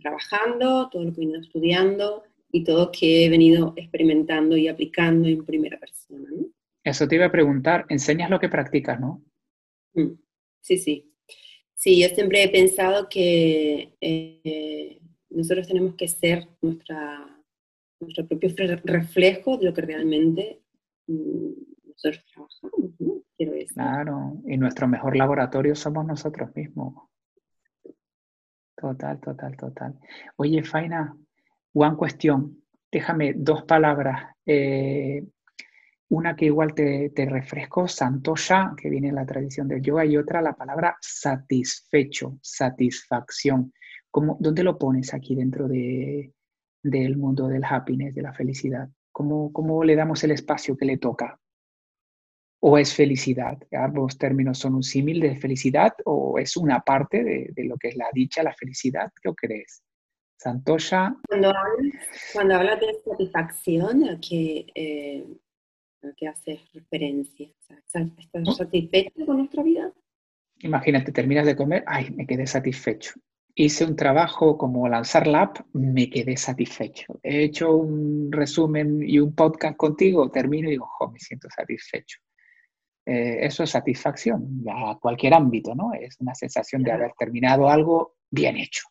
trabajando, 0.00 0.88
todo 0.90 1.04
lo 1.04 1.12
que 1.12 1.20
he 1.20 1.26
venido 1.26 1.40
estudiando 1.40 2.24
y 2.50 2.64
todo 2.64 2.86
lo 2.86 2.92
que 2.92 3.24
he 3.24 3.28
venido 3.28 3.74
experimentando 3.76 4.56
y 4.56 4.68
aplicando 4.68 5.28
en 5.28 5.44
primera 5.44 5.78
persona. 5.78 6.28
Eso 6.82 7.06
te 7.06 7.16
iba 7.16 7.26
a 7.26 7.32
preguntar, 7.32 7.86
enseñas 7.88 8.30
lo 8.30 8.40
que 8.40 8.48
practicas, 8.48 8.98
¿no? 8.98 9.22
Mm, 9.94 10.14
sí, 10.60 10.78
sí. 10.78 11.06
Sí, 11.74 12.00
yo 12.00 12.08
siempre 12.08 12.42
he 12.42 12.48
pensado 12.48 13.08
que 13.08 13.94
eh, 14.00 15.00
nosotros 15.30 15.66
tenemos 15.66 15.94
que 15.94 16.08
ser 16.08 16.48
nuestra, 16.60 17.26
nuestro 18.00 18.26
propio 18.26 18.50
reflejo 18.84 19.56
de 19.56 19.66
lo 19.66 19.74
que 19.74 19.80
realmente 19.82 20.60
mm, 21.06 21.52
Claro, 23.74 24.42
y 24.46 24.56
nuestro 24.56 24.88
mejor 24.88 25.16
laboratorio 25.16 25.74
somos 25.74 26.06
nosotros 26.06 26.50
mismos. 26.54 27.08
Total, 28.76 29.20
total, 29.20 29.56
total. 29.56 29.98
Oye, 30.36 30.62
Faina, 30.62 31.14
one 31.74 31.96
cuestión. 31.96 32.62
Déjame 32.90 33.34
dos 33.34 33.64
palabras. 33.64 34.34
Eh, 34.44 35.24
una 36.08 36.34
que 36.34 36.46
igual 36.46 36.74
te, 36.74 37.10
te 37.10 37.26
refresco, 37.26 37.86
santosha, 37.86 38.74
que 38.76 38.90
viene 38.90 39.08
en 39.08 39.14
la 39.14 39.26
tradición 39.26 39.68
del 39.68 39.82
yoga, 39.82 40.04
y 40.04 40.16
otra 40.16 40.42
la 40.42 40.54
palabra 40.54 40.96
satisfecho, 41.00 42.38
satisfacción. 42.42 43.72
¿Cómo, 44.10 44.36
¿Dónde 44.40 44.64
lo 44.64 44.76
pones 44.76 45.14
aquí 45.14 45.36
dentro 45.36 45.68
de, 45.68 46.32
del 46.82 47.16
mundo 47.16 47.46
del 47.46 47.64
happiness, 47.64 48.14
de 48.14 48.22
la 48.22 48.32
felicidad? 48.32 48.88
¿Cómo, 49.12 49.52
¿Cómo 49.52 49.84
le 49.84 49.94
damos 49.94 50.24
el 50.24 50.32
espacio 50.32 50.76
que 50.76 50.86
le 50.86 50.98
toca? 50.98 51.38
O 52.60 52.76
es 52.78 52.94
felicidad. 52.94 53.58
Ambos 53.72 54.18
términos 54.18 54.58
son 54.58 54.74
un 54.74 54.82
símil 54.82 55.20
de 55.20 55.36
felicidad 55.36 55.94
o 56.04 56.38
es 56.38 56.56
una 56.56 56.80
parte 56.80 57.24
de, 57.24 57.64
lo 57.64 57.76
que 57.76 57.88
es 57.88 57.96
la 57.96 58.08
dicha, 58.12 58.42
la 58.42 58.54
felicidad. 58.54 59.10
¿Qué 59.20 59.30
crees? 59.34 59.82
Santosha. 60.36 61.16
Cuando 61.26 61.48
hablas, 61.48 61.94
cuando 62.32 62.54
hablas 62.54 62.80
de 62.80 62.94
satisfacción, 63.04 64.08
¿a 64.08 64.20
qué, 64.20 64.66
eh, 64.74 65.26
haces 66.28 66.60
referencia? 66.72 67.48
¿Estás 67.68 68.56
satisfecho 68.56 69.26
con 69.26 69.38
nuestra 69.38 69.62
vida? 69.62 69.92
Imagínate, 70.60 71.12
terminas 71.12 71.46
de 71.46 71.56
comer, 71.56 71.82
ay, 71.86 72.10
me 72.10 72.26
quedé 72.26 72.46
satisfecho. 72.46 73.14
Hice 73.54 73.84
un 73.84 73.96
trabajo 73.96 74.56
como 74.56 74.86
lanzar 74.88 75.26
la 75.26 75.42
app, 75.42 75.58
me 75.72 76.08
quedé 76.08 76.36
satisfecho. 76.36 77.18
He 77.22 77.42
hecho 77.44 77.74
un 77.74 78.30
resumen 78.30 79.02
y 79.02 79.18
un 79.18 79.34
podcast 79.34 79.76
contigo, 79.76 80.30
termino 80.30 80.68
y 80.68 80.72
digo, 80.72 80.86
jo, 80.86 81.10
me 81.10 81.18
siento 81.18 81.48
satisfecho. 81.50 82.20
Eh, 83.06 83.38
eso 83.46 83.62
es 83.62 83.70
satisfacción 83.70 84.64
a 84.70 84.98
cualquier 85.00 85.34
ámbito, 85.34 85.74
¿no? 85.74 85.92
Es 85.94 86.16
una 86.20 86.34
sensación 86.34 86.82
de 86.82 86.92
haber 86.92 87.12
terminado 87.18 87.68
algo 87.68 88.16
bien 88.30 88.56
hecho. 88.56 88.82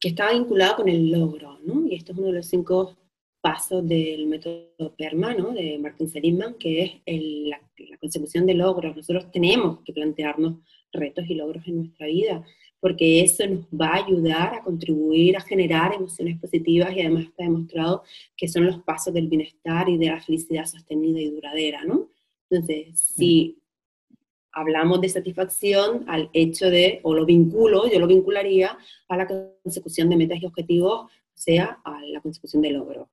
Que 0.00 0.08
está 0.08 0.32
vinculado 0.32 0.76
con 0.76 0.88
el 0.88 1.10
logro, 1.10 1.58
¿no? 1.64 1.86
Y 1.86 1.96
esto 1.96 2.12
es 2.12 2.18
uno 2.18 2.28
de 2.28 2.34
los 2.34 2.46
cinco 2.46 2.96
pasos 3.42 3.86
del 3.86 4.26
método 4.28 4.94
PERMA, 4.96 5.34
¿no? 5.34 5.50
De 5.52 5.78
Martin 5.78 6.08
Seligman, 6.08 6.54
que 6.54 7.02
es 7.04 7.48
la, 7.48 7.60
consecución 8.00 8.46
de 8.46 8.54
logros. 8.54 8.96
Nosotros 8.96 9.30
tenemos 9.30 9.80
que 9.84 9.92
plantearnos 9.92 10.58
retos 10.92 11.24
y 11.28 11.34
logros 11.34 11.66
en 11.66 11.76
nuestra 11.76 12.06
vida, 12.06 12.44
porque 12.80 13.20
eso 13.20 13.46
nos 13.46 13.66
va 13.68 13.88
a 13.88 14.04
ayudar 14.04 14.54
a 14.54 14.62
contribuir 14.62 15.36
a 15.36 15.40
generar 15.40 15.94
emociones 15.94 16.38
positivas 16.40 16.94
y 16.96 17.00
además 17.00 17.24
está 17.24 17.44
demostrado 17.44 18.02
que 18.36 18.48
son 18.48 18.66
los 18.66 18.78
pasos 18.82 19.12
del 19.12 19.28
bienestar 19.28 19.88
y 19.88 19.98
de 19.98 20.06
la 20.06 20.20
felicidad 20.20 20.64
sostenida 20.66 21.20
y 21.20 21.30
duradera, 21.30 21.84
¿no? 21.84 22.11
Entonces, 22.52 23.00
si 23.00 23.62
hablamos 24.52 25.00
de 25.00 25.08
satisfacción 25.08 26.04
al 26.06 26.28
hecho 26.34 26.68
de, 26.68 27.00
o 27.02 27.14
lo 27.14 27.24
vinculo, 27.24 27.90
yo 27.90 27.98
lo 27.98 28.06
vincularía 28.06 28.76
a 29.08 29.16
la 29.16 29.26
consecución 29.26 30.10
de 30.10 30.16
metas 30.18 30.42
y 30.42 30.44
objetivos, 30.44 31.04
o 31.04 31.10
sea, 31.34 31.78
a 31.82 31.98
la 32.02 32.20
consecución 32.20 32.60
de 32.60 32.72
logro. 32.72 33.08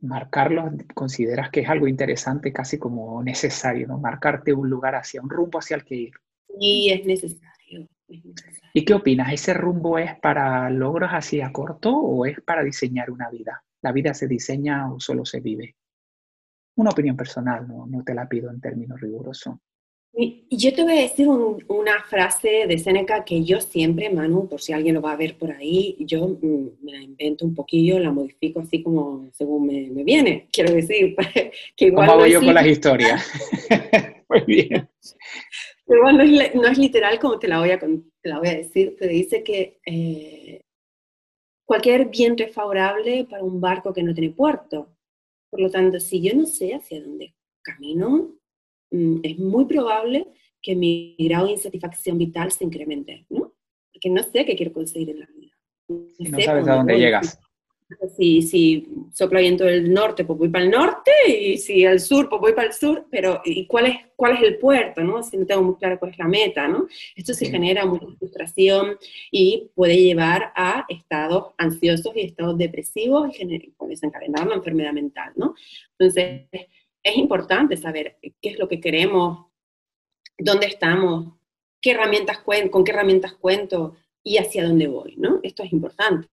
Marcarlo, 0.00 0.70
consideras 0.92 1.48
que 1.48 1.60
es 1.60 1.68
algo 1.70 1.88
interesante, 1.88 2.52
casi 2.52 2.78
como 2.78 3.22
necesario, 3.22 3.86
¿no? 3.86 3.98
Marcarte 3.98 4.52
un 4.52 4.68
lugar 4.68 4.96
hacia, 4.96 5.22
un 5.22 5.30
rumbo 5.30 5.60
hacia 5.60 5.76
el 5.76 5.84
que 5.84 5.94
ir. 5.94 6.12
Sí, 6.60 6.90
es 6.90 7.06
necesario, 7.06 7.88
¿Y 8.74 8.84
qué 8.84 8.92
opinas? 8.92 9.32
¿Ese 9.32 9.54
rumbo 9.54 9.98
es 9.98 10.14
para 10.18 10.68
logros 10.68 11.10
hacia 11.10 11.50
corto 11.52 11.96
o 11.96 12.26
es 12.26 12.38
para 12.42 12.62
diseñar 12.62 13.10
una 13.10 13.30
vida? 13.30 13.64
¿La 13.80 13.92
vida 13.92 14.12
se 14.12 14.28
diseña 14.28 14.92
o 14.92 15.00
solo 15.00 15.24
se 15.24 15.40
vive? 15.40 15.74
Una 16.76 16.90
opinión 16.90 17.16
personal, 17.16 17.66
no, 17.68 17.86
no 17.86 18.02
te 18.02 18.14
la 18.14 18.28
pido 18.28 18.50
en 18.50 18.60
términos 18.60 19.00
rigurosos. 19.00 19.54
Yo 20.48 20.72
te 20.72 20.84
voy 20.84 20.92
a 20.92 21.02
decir 21.02 21.26
una 21.26 22.04
frase 22.08 22.66
de 22.68 22.78
Seneca 22.78 23.24
que 23.24 23.42
yo 23.42 23.60
siempre, 23.60 24.10
Manu, 24.10 24.48
por 24.48 24.60
si 24.60 24.72
alguien 24.72 24.94
lo 24.94 25.02
va 25.02 25.12
a 25.12 25.16
ver 25.16 25.36
por 25.36 25.50
ahí, 25.50 25.96
yo 25.98 26.28
mm, 26.40 26.84
me 26.84 26.92
la 26.92 27.02
invento 27.02 27.44
un 27.44 27.54
poquillo, 27.54 27.98
la 27.98 28.12
modifico 28.12 28.60
así 28.60 28.80
como 28.80 29.28
según 29.32 29.66
me, 29.66 30.04
viene. 30.04 30.48
Quiero 30.52 30.72
decir, 30.72 31.16
que 31.76 31.86
igual. 31.86 32.06
¿Cómo 32.06 32.20
hago 32.20 32.30
yo 32.30 32.40
con 32.40 32.54
las 32.54 32.66
historias? 32.66 33.32
Muy 34.28 34.40
bien. 34.46 34.88
Igual 35.88 36.16
no 36.16 36.22
es, 36.22 36.54
no 36.54 36.66
es, 36.66 36.78
literal 36.78 37.18
como 37.18 37.38
te 37.38 37.48
la 37.48 37.58
voy 37.58 37.72
a, 37.72 37.78
te 37.78 38.28
la 38.28 38.38
voy 38.38 38.48
a 38.48 38.54
decir, 38.54 38.96
te 38.96 39.08
dice 39.08 39.42
que 39.42 39.80
eh, 39.84 40.60
cualquier 41.66 42.06
viento 42.06 42.44
es 42.44 42.52
favorable 42.52 43.26
para 43.28 43.42
un 43.42 43.60
barco 43.60 43.92
que 43.92 44.02
no 44.04 44.14
tiene 44.14 44.32
puerto. 44.32 44.93
Por 45.54 45.62
lo 45.62 45.70
tanto, 45.70 46.00
si 46.00 46.20
yo 46.20 46.34
no 46.34 46.46
sé 46.46 46.74
hacia 46.74 47.00
dónde 47.00 47.36
camino, 47.62 48.34
Mm, 48.94 49.20
es 49.24 49.38
muy 49.38 49.64
probable 49.64 50.28
que 50.62 50.76
mi 50.76 51.16
grado 51.18 51.46
de 51.46 51.52
insatisfacción 51.52 52.16
vital 52.16 52.52
se 52.52 52.64
incremente, 52.64 53.26
¿no? 53.28 53.52
Porque 53.92 54.08
no 54.08 54.22
sé 54.22 54.44
qué 54.44 54.54
quiero 54.54 54.72
conseguir 54.72 55.10
en 55.10 55.18
la 55.18 55.26
vida. 55.26 55.52
No, 55.88 56.40
sabes 56.40 56.68
a 56.68 56.76
dónde 56.76 56.98
llegas. 56.98 57.40
Si, 58.16 58.42
si 58.42 58.88
sopla 59.12 59.40
viento 59.40 59.64
del 59.64 59.92
norte, 59.92 60.24
pues 60.24 60.38
voy 60.38 60.48
para 60.48 60.64
el 60.64 60.70
norte, 60.70 61.12
y 61.28 61.58
si 61.58 61.84
al 61.84 62.00
sur, 62.00 62.28
pues 62.28 62.40
voy 62.40 62.52
para 62.54 62.68
el 62.68 62.72
sur, 62.72 63.06
pero 63.10 63.42
¿y 63.44 63.66
cuál 63.66 63.86
es, 63.86 63.96
cuál 64.16 64.36
es 64.36 64.42
el 64.42 64.58
puerto, 64.58 65.02
no? 65.02 65.22
Si 65.22 65.36
no 65.36 65.44
tengo 65.44 65.62
muy 65.62 65.76
claro 65.76 65.98
cuál 65.98 66.12
es 66.12 66.18
la 66.18 66.26
meta, 66.26 66.66
¿no? 66.66 66.86
Esto 67.14 67.34
se 67.34 67.50
genera 67.50 67.84
mucha 67.84 68.06
frustración 68.18 68.96
y 69.30 69.70
puede 69.74 69.96
llevar 69.96 70.52
a 70.56 70.86
estados 70.88 71.52
ansiosos 71.58 72.16
y 72.16 72.22
estados 72.22 72.56
depresivos 72.56 73.28
y 73.38 73.70
puede 73.76 73.90
desencadenar 73.90 74.46
una 74.46 74.56
enfermedad 74.56 74.92
mental, 74.92 75.32
¿no? 75.36 75.54
Entonces, 75.98 76.48
es 77.02 77.16
importante 77.16 77.76
saber 77.76 78.16
qué 78.20 78.48
es 78.48 78.58
lo 78.58 78.66
que 78.66 78.80
queremos, 78.80 79.46
dónde 80.38 80.66
estamos, 80.66 81.34
qué 81.80 81.90
herramientas 81.90 82.38
con 82.70 82.82
qué 82.82 82.92
herramientas 82.92 83.34
cuento 83.34 83.94
y 84.22 84.38
hacia 84.38 84.66
dónde 84.66 84.86
voy, 84.88 85.16
¿no? 85.16 85.38
Esto 85.42 85.62
es 85.62 85.72
importante, 85.72 86.28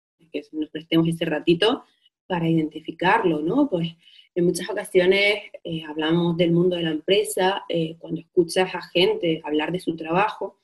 que 0.43 0.57
nos 0.57 0.71
prestemos 0.71 1.09
ese 1.09 1.25
ratito 1.25 1.85
para 2.27 2.49
identificarlo, 2.49 3.41
¿no? 3.41 3.69
Pues 3.69 3.89
en 4.35 4.45
muchas 4.45 4.69
ocasiones 4.69 5.39
eh, 5.65 5.83
hablamos 5.85 6.37
del 6.37 6.53
mundo 6.53 6.77
de 6.77 6.83
la 6.83 6.91
empresa, 6.91 7.65
eh, 7.69 7.97
cuando 7.99 8.21
escuchas 8.21 8.75
a 8.75 8.83
gente 8.83 9.41
hablar 9.45 9.73
de 9.73 9.81
su 9.81 9.97
trabajo, 9.97 10.61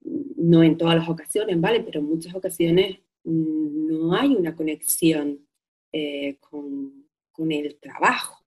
no 0.00 0.62
en 0.62 0.76
todas 0.76 0.96
las 0.96 1.08
ocasiones, 1.08 1.60
¿vale? 1.60 1.80
Pero 1.80 2.00
en 2.00 2.06
muchas 2.06 2.34
ocasiones 2.34 2.98
mm, 3.24 3.86
no 3.86 4.14
hay 4.14 4.34
una 4.34 4.56
conexión 4.56 5.46
eh, 5.92 6.38
con, 6.40 7.06
con 7.30 7.52
el 7.52 7.76
trabajo, 7.76 8.38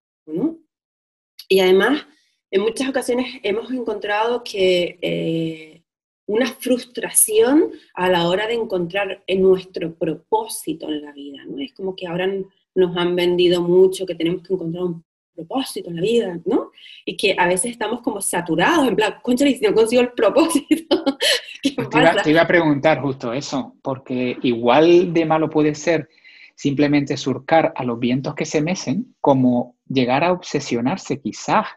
y 1.47 1.59
además, 1.59 2.03
en 2.49 2.61
muchas 2.61 2.89
ocasiones 2.89 3.39
hemos 3.43 3.69
encontrado 3.71 4.43
que 4.43 5.84
una 6.27 6.47
frustración 6.47 7.71
a 7.93 8.09
la 8.09 8.27
hora 8.27 8.47
de 8.47 8.55
encontrar 8.55 9.23
nuestro 9.27 9.93
propósito 9.93 10.89
en 10.89 11.03
la 11.03 11.11
vida, 11.11 11.43
¿no? 11.47 11.59
Es 11.59 11.73
como 11.73 11.95
que 11.95 12.07
ahora 12.07 12.27
nos 12.73 12.97
han 12.97 13.15
vendido 13.15 13.61
mucho 13.61 14.05
que 14.05 14.15
tenemos 14.15 14.41
que 14.43 14.53
encontrar 14.53 14.83
un 14.83 15.03
propósito 15.35 15.89
en 15.89 15.97
la 15.97 16.01
vida, 16.01 16.39
¿no? 16.45 16.71
Y 17.05 17.15
que 17.15 17.35
a 17.37 17.47
veces 17.47 17.71
estamos 17.71 18.01
como 18.01 18.21
saturados, 18.21 18.87
en 18.87 18.95
plan, 18.95 19.15
concha, 19.21 19.45
si 19.45 19.59
no 19.59 19.73
consigo 19.73 20.01
el 20.01 20.11
propósito. 20.13 21.03
te 22.23 22.31
iba 22.31 22.41
a 22.41 22.47
preguntar 22.47 23.01
justo 23.01 23.33
eso, 23.33 23.75
porque 23.81 24.37
igual 24.41 25.13
de 25.13 25.25
malo 25.25 25.49
puede 25.49 25.75
ser 25.75 26.09
simplemente 26.55 27.17
surcar 27.17 27.73
a 27.75 27.83
los 27.83 27.99
vientos 27.99 28.33
que 28.33 28.45
se 28.45 28.61
mecen, 28.61 29.15
como 29.19 29.75
llegar 29.87 30.23
a 30.23 30.31
obsesionarse 30.31 31.19
quizás 31.19 31.67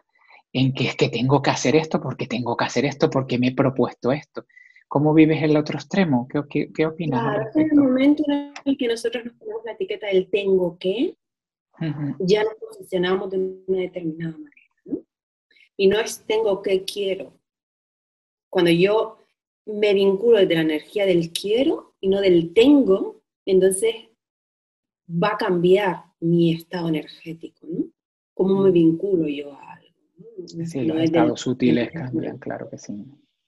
en 0.53 0.73
que 0.73 0.87
es 0.87 0.95
que 0.95 1.09
tengo 1.09 1.41
que 1.41 1.51
hacer 1.51 1.75
esto 1.75 2.01
porque 2.01 2.27
tengo 2.27 2.57
que 2.57 2.65
hacer 2.65 2.85
esto 2.85 3.09
porque 3.09 3.37
me 3.37 3.47
he 3.47 3.55
propuesto 3.55 4.11
esto. 4.11 4.45
¿Cómo 4.87 5.13
vives 5.13 5.43
el 5.43 5.55
otro 5.55 5.77
extremo? 5.77 6.27
¿Qué, 6.27 6.71
qué, 6.73 6.85
opinas? 6.87 7.21
Claro, 7.21 7.49
en 7.53 7.69
el 7.69 7.77
momento 7.77 8.23
en 8.27 8.53
el 8.65 8.77
que 8.77 8.87
nosotros 8.87 9.25
nos 9.25 9.35
ponemos 9.35 9.61
la 9.63 9.73
etiqueta 9.73 10.07
del 10.07 10.29
tengo 10.29 10.77
que, 10.79 11.15
ya 12.19 12.43
nos 12.43 12.55
posicionamos 12.55 13.29
de 13.29 13.37
una 13.67 13.79
determinada 13.81 14.33
manera. 14.33 14.73
¿no? 14.85 14.99
Y 15.77 15.87
no 15.87 15.99
es 15.99 16.25
tengo 16.25 16.61
que 16.61 16.83
quiero. 16.83 17.33
Cuando 18.49 18.71
yo 18.71 19.19
me 19.65 19.93
vinculo 19.93 20.39
de 20.39 20.55
la 20.55 20.61
energía 20.61 21.05
del 21.05 21.31
quiero 21.31 21.93
y 22.01 22.09
no 22.09 22.19
del 22.19 22.53
tengo, 22.53 23.21
entonces 23.45 23.93
va 25.07 25.33
a 25.33 25.37
cambiar 25.37 26.05
mi 26.19 26.53
estado 26.53 26.89
energético, 26.89 27.67
¿no? 27.67 27.85
¿Cómo 28.33 28.63
me 28.63 28.69
mm. 28.69 28.73
vinculo 28.73 29.27
yo 29.27 29.53
a? 29.53 29.68
Sí, 30.49 30.81
los 30.81 31.01
estados 31.01 31.41
sutiles 31.41 31.91
cambian, 31.91 32.37
claro 32.37 32.69
que 32.69 32.77
sí. 32.77 32.93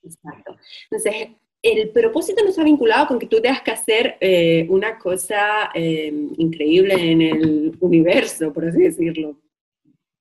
Exacto. 0.03 0.55
Entonces, 0.89 1.29
el 1.61 1.89
propósito 1.89 2.43
no 2.43 2.49
está 2.49 2.63
vinculado 2.63 3.07
con 3.07 3.19
que 3.19 3.27
tú 3.27 3.39
tengas 3.41 3.61
que 3.61 3.71
hacer 3.71 4.17
eh, 4.19 4.65
una 4.69 4.97
cosa 4.97 5.69
eh, 5.73 6.11
increíble 6.37 6.95
en 7.11 7.21
el 7.21 7.77
universo, 7.79 8.51
por 8.51 8.65
así 8.65 8.79
decirlo, 8.79 9.39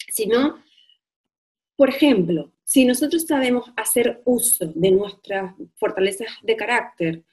sino, 0.09 0.63
por 1.77 1.89
ejemplo, 1.89 2.53
si 2.65 2.85
nosotros 2.85 3.27
sabemos 3.27 3.73
hacer 3.77 4.23
uso 4.25 4.67
de 4.75 4.91
nuestras 4.91 5.55
fortalezas 5.77 6.29
de 6.43 6.57
carácter 6.57 7.25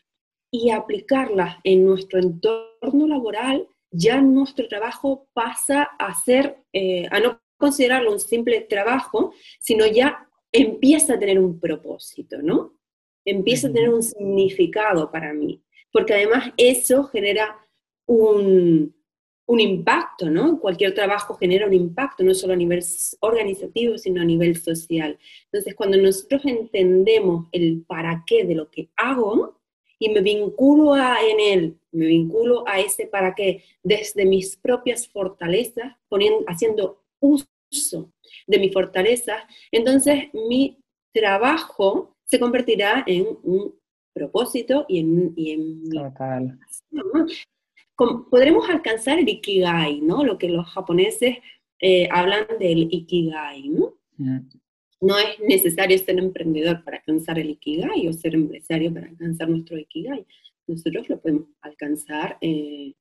y 0.52 0.72
aplicarlas 0.72 1.58
en 1.64 1.86
nuestro 1.86 2.20
entorno 2.20 3.08
laboral, 3.08 3.68
ya 3.91 4.22
nuestro 4.22 4.68
trabajo 4.68 5.28
pasa 5.34 5.84
a 6.00 6.14
ser, 6.14 6.64
eh, 6.72 7.08
a 7.12 7.20
no 7.20 7.41
considerarlo 7.58 8.12
un 8.12 8.20
simple 8.20 8.62
trabajo, 8.62 9.34
sino 9.60 9.86
ya 9.86 10.28
empieza 10.51 11.16
a 11.16 11.20
tener 11.20 11.39
un 11.39 11.60
propósito, 11.60 12.41
¿no? 12.41 12.78
Empieza 13.26 13.68
a 13.68 13.74
tener 13.74 13.89
un 13.89 14.03
significado 14.03 15.12
para 15.12 15.34
mí, 15.34 15.62
porque 15.91 16.14
además 16.14 16.53
eso 16.55 17.03
genera 17.05 17.58
un, 18.05 18.95
un 19.47 19.60
impacto, 19.60 20.30
¿no? 20.30 20.60
Cualquier 20.60 20.93
trabajo 20.93 21.36
genera 21.36 21.66
un 21.66 21.74
impacto, 21.74 22.24
no 22.24 22.34
solo 22.34 22.53
a 22.53 22.58
nivel 22.58 22.84
organizativo, 23.22 23.97
sino 23.97 24.22
a 24.22 24.26
nivel 24.26 24.55
social. 24.58 25.18
Entonces, 25.45 25.74
cuando 25.76 25.97
nosotros 25.97 26.41
entendemos 26.45 27.47
el 27.51 27.84
para 27.88 28.24
qué 28.26 28.45
de 28.45 28.55
lo 28.55 28.70
que 28.70 28.89
hago, 28.95 29.58
y 29.99 30.10
me 30.10 30.22
vinculo 30.22 30.93
a, 30.93 31.18
en 31.24 31.39
él, 31.39 31.80
me 31.91 32.05
vinculo 32.05 32.68
a 32.68 32.80
ese 32.80 33.08
para 33.08 33.34
qué 33.34 33.64
desde 33.84 34.26
mis 34.26 34.55
propias 34.58 35.08
fortalezas, 35.08 35.95
poniendo, 36.08 36.43
haciendo 36.47 37.03
uso 37.20 38.11
de 38.47 38.59
mi 38.59 38.70
fortaleza, 38.70 39.47
entonces 39.72 40.26
mi 40.34 40.78
trabajo 41.13 42.15
se 42.26 42.39
convertirá 42.39 43.03
en 43.07 43.26
un 43.43 43.76
propósito 44.13 44.86
y 44.88 44.99
en, 44.99 45.34
y 45.36 45.51
en 45.51 45.89
Total. 45.89 46.59
podremos 48.30 48.70
alcanzar 48.70 49.20
el 49.20 49.30
ikigai, 49.30 50.01
¿no? 50.01 50.24
Lo 50.24 50.38
que 50.38 50.49
los 50.49 50.68
japoneses 50.68 51.38
eh, 51.80 52.07
hablan 52.11 52.47
del 52.59 52.88
ikigai, 52.91 53.70
¿no? 53.70 53.93
Mm 54.18 54.39
no 55.01 55.18
es 55.18 55.39
necesario 55.39 55.97
ser 55.97 56.18
emprendedor 56.18 56.84
para 56.84 56.97
alcanzar 56.97 57.39
el 57.39 57.51
Ikigai 57.51 58.07
o 58.07 58.13
ser 58.13 58.36
empresario 58.36 58.93
para 58.93 59.07
alcanzar 59.07 59.49
nuestro 59.49 59.78
Ikigai. 59.78 60.26
Nosotros 60.65 61.07
lo 61.09 61.20
podemos 61.20 61.47
alcanzar, 61.61 62.38
eh, 62.41 62.93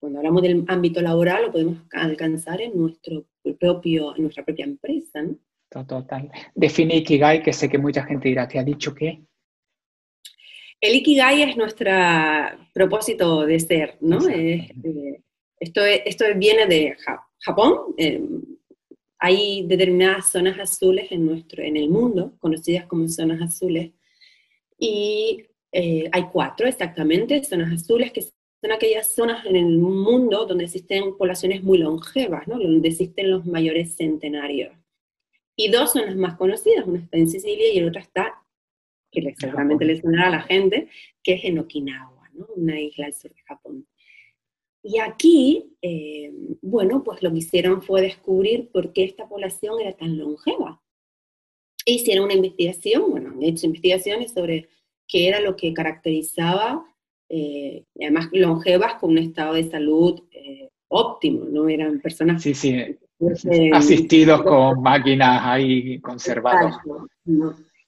cuando 0.00 0.18
hablamos 0.18 0.42
del 0.42 0.64
ámbito 0.66 1.02
laboral, 1.02 1.44
lo 1.44 1.52
podemos 1.52 1.78
alcanzar 1.92 2.60
en, 2.62 2.76
nuestro 2.76 3.26
propio, 3.58 4.16
en 4.16 4.22
nuestra 4.22 4.44
propia 4.44 4.64
empresa. 4.64 5.22
¿no? 5.22 5.36
Total. 5.68 6.30
Define 6.54 6.96
Ikigai, 6.96 7.42
que 7.42 7.52
sé 7.52 7.68
que 7.68 7.78
mucha 7.78 8.02
gente 8.04 8.28
dirá, 8.28 8.48
¿te 8.48 8.58
ha 8.58 8.64
dicho 8.64 8.94
qué? 8.94 9.22
El 10.80 10.94
Ikigai 10.96 11.42
es 11.42 11.56
nuestro 11.56 11.90
propósito 12.72 13.44
de 13.44 13.60
ser, 13.60 13.98
¿no? 14.00 14.26
Eh, 14.28 14.70
esto, 15.58 15.84
esto 15.84 16.24
viene 16.36 16.66
de 16.66 16.96
Japón, 17.38 17.94
eh, 17.98 18.22
hay 19.18 19.66
determinadas 19.66 20.32
zonas 20.32 20.58
azules 20.58 21.12
en, 21.12 21.26
nuestro, 21.26 21.62
en 21.62 21.76
el 21.76 21.90
mundo, 21.90 22.32
conocidas 22.38 22.86
como 22.86 23.06
zonas 23.08 23.42
azules, 23.42 23.92
y 24.78 25.44
eh, 25.70 26.08
hay 26.10 26.24
cuatro 26.32 26.66
exactamente, 26.66 27.44
zonas 27.44 27.74
azules, 27.74 28.10
que 28.12 28.24
son 28.60 28.72
aquellas 28.72 29.14
zonas 29.14 29.46
en 29.46 29.56
el 29.56 29.78
mundo 29.78 30.46
donde 30.46 30.64
existen 30.64 31.16
poblaciones 31.16 31.62
muy 31.62 31.78
longevas, 31.78 32.46
¿no? 32.46 32.58
donde 32.58 32.88
existen 32.88 33.30
los 33.30 33.46
mayores 33.46 33.96
centenarios. 33.96 34.76
Y 35.56 35.70
dos 35.70 35.92
son 35.92 36.06
las 36.06 36.16
más 36.16 36.36
conocidas, 36.36 36.86
una 36.86 37.00
está 37.00 37.16
en 37.16 37.28
Sicilia 37.28 37.72
y 37.72 37.80
la 37.80 37.88
otra 37.88 38.02
está, 38.02 38.42
que 39.10 39.34
seguramente 39.38 39.84
le 39.84 40.00
sonará 40.00 40.28
a 40.28 40.30
la 40.30 40.42
gente, 40.42 40.88
que 41.22 41.34
es 41.34 41.44
en 41.44 41.58
Okinawa, 41.58 42.30
¿no? 42.32 42.46
una 42.56 42.80
isla 42.80 43.06
al 43.06 43.14
sur 43.14 43.32
de 43.32 43.42
Japón. 43.42 43.86
Y 44.82 44.98
aquí, 44.98 45.76
eh, 45.82 46.32
bueno, 46.62 47.02
pues 47.04 47.22
lo 47.22 47.30
que 47.30 47.38
hicieron 47.38 47.82
fue 47.82 48.00
descubrir 48.00 48.70
por 48.70 48.92
qué 48.92 49.04
esta 49.04 49.28
población 49.28 49.80
era 49.80 49.92
tan 49.94 50.16
longeva. 50.16 50.82
E 51.84 51.92
hicieron 51.92 52.24
una 52.24 52.34
investigación, 52.34 53.10
bueno, 53.10 53.30
han 53.30 53.42
hecho 53.42 53.66
investigaciones 53.66 54.32
sobre 54.32 54.68
qué 55.06 55.28
era 55.28 55.40
lo 55.40 55.56
que 55.56 55.74
caracterizaba, 55.74 56.86
eh, 57.32 57.84
además 58.00 58.28
longevas 58.32 58.94
con 58.94 59.10
un 59.12 59.18
estado 59.18 59.54
de 59.54 59.70
salud 59.70 60.20
eh, 60.32 60.68
óptimo, 60.88 61.44
¿no? 61.48 61.68
Eran 61.68 62.00
personas... 62.00 62.42
Sí, 62.42 62.54
sí, 62.54 62.98
asistidos 63.72 64.42
con 64.42 64.82
máquinas 64.82 65.40
ahí 65.44 66.00
conservados. 66.00 66.74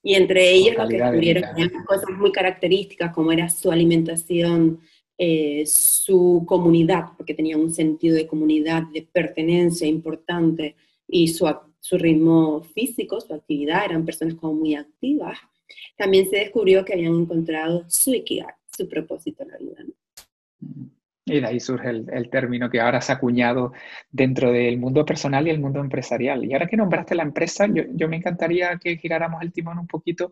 Y 0.03 0.15
entre 0.15 0.51
ellos 0.51 0.77
lo 0.77 0.87
que 0.87 0.99
descubrieron 0.99 1.45
eran 1.57 1.85
cosas 1.85 2.11
muy 2.17 2.31
características, 2.31 3.13
como 3.13 3.33
era 3.33 3.49
su 3.49 3.73
alimentación, 3.73 4.81
eh, 5.19 5.65
su 5.67 6.45
comunidad, 6.47 7.07
porque 7.17 7.35
tenían 7.35 7.61
un 7.61 7.73
sentido 7.73 8.15
de 8.15 8.27
comunidad, 8.27 8.85
de 8.93 9.03
pertenencia 9.03 9.87
importante, 9.87 10.77
y 11.09 11.29
su, 11.29 11.53
su 11.81 11.99
ritmo 11.99 12.63
físico, 12.63 13.21
su 13.21 13.35
actividad, 13.35 13.85
eran 13.85 14.05
personas 14.05 14.35
como 14.35 14.55
muy 14.55 14.75
activas. 14.75 15.39
También 15.97 16.29
se 16.29 16.37
descubrió 16.37 16.85
que 16.85 16.93
habían 16.93 17.15
encontrado 17.15 17.85
su 17.89 18.15
ikigai, 18.15 18.55
su 18.75 18.89
propósito 18.89 19.43
en 19.43 19.51
la 19.51 19.59
vida. 19.59 19.77
Y 21.25 21.41
de 21.41 21.47
ahí 21.47 21.61
surge 21.61 21.89
el, 21.89 22.31
término 22.31 22.69
que 22.69 22.81
ahora 22.81 23.01
se 23.01 23.13
ha 23.13 23.17
acuñado 23.17 23.73
dentro 24.11 24.51
del 24.51 24.79
mundo 24.79 25.05
personal 25.05 25.47
y 25.47 25.51
el 25.51 25.61
mundo 25.61 25.81
empresarial. 25.81 26.45
Y 26.45 26.53
ahora 26.53 26.67
que 26.67 26.77
nombraste 26.77 27.15
la 27.15 27.23
empresa, 27.23 27.67
yo, 27.73 27.85
yo 27.95 28.09
me 28.09 28.17
encantaría 28.17 28.77
que 28.79 28.97
giráramos 28.97 29.41
el 29.43 29.53
timón 29.53 29.79
un 29.79 29.87
poquito 29.87 30.31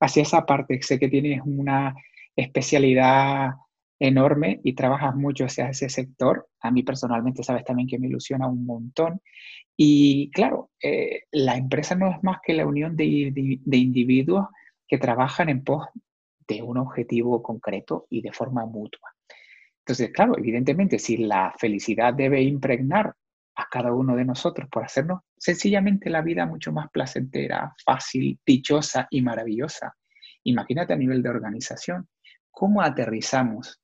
hacia 0.00 0.22
esa 0.22 0.46
parte. 0.46 0.80
Sé 0.82 0.98
que 0.98 1.08
tienes 1.08 1.42
una 1.44 1.94
especialidad 2.34 3.50
enorme 4.00 4.60
y 4.64 4.72
trabajas 4.72 5.14
mucho 5.14 5.44
hacia 5.44 5.68
ese 5.68 5.88
sector. 5.90 6.48
A 6.60 6.70
mí 6.70 6.82
personalmente 6.82 7.44
sabes 7.44 7.64
también 7.64 7.86
que 7.86 7.98
me 7.98 8.08
ilusiona 8.08 8.48
un 8.48 8.64
montón. 8.64 9.20
Y 9.76 10.30
claro, 10.32 10.70
eh, 10.82 11.24
la 11.30 11.56
empresa 11.56 11.94
no 11.94 12.10
es 12.10 12.22
más 12.22 12.38
que 12.44 12.54
la 12.54 12.66
unión 12.66 12.96
de, 12.96 13.30
de, 13.64 13.76
individuos 13.76 14.46
que 14.88 14.98
trabajan 14.98 15.48
en 15.48 15.62
pos 15.62 15.86
de 16.54 16.62
un 16.62 16.78
objetivo 16.78 17.42
concreto 17.42 18.06
y 18.10 18.22
de 18.22 18.32
forma 18.32 18.66
mutua. 18.66 19.14
Entonces, 19.78 20.10
claro, 20.12 20.36
evidentemente, 20.36 20.98
si 20.98 21.16
la 21.16 21.54
felicidad 21.58 22.12
debe 22.14 22.42
impregnar 22.42 23.14
a 23.56 23.66
cada 23.70 23.92
uno 23.92 24.16
de 24.16 24.24
nosotros 24.24 24.68
por 24.70 24.84
hacernos 24.84 25.20
sencillamente 25.36 26.10
la 26.10 26.22
vida 26.22 26.46
mucho 26.46 26.72
más 26.72 26.90
placentera, 26.90 27.74
fácil, 27.84 28.38
dichosa 28.44 29.06
y 29.10 29.22
maravillosa, 29.22 29.94
imagínate 30.44 30.92
a 30.92 30.96
nivel 30.96 31.22
de 31.22 31.28
organización, 31.28 32.08
¿cómo 32.50 32.82
aterrizamos 32.82 33.80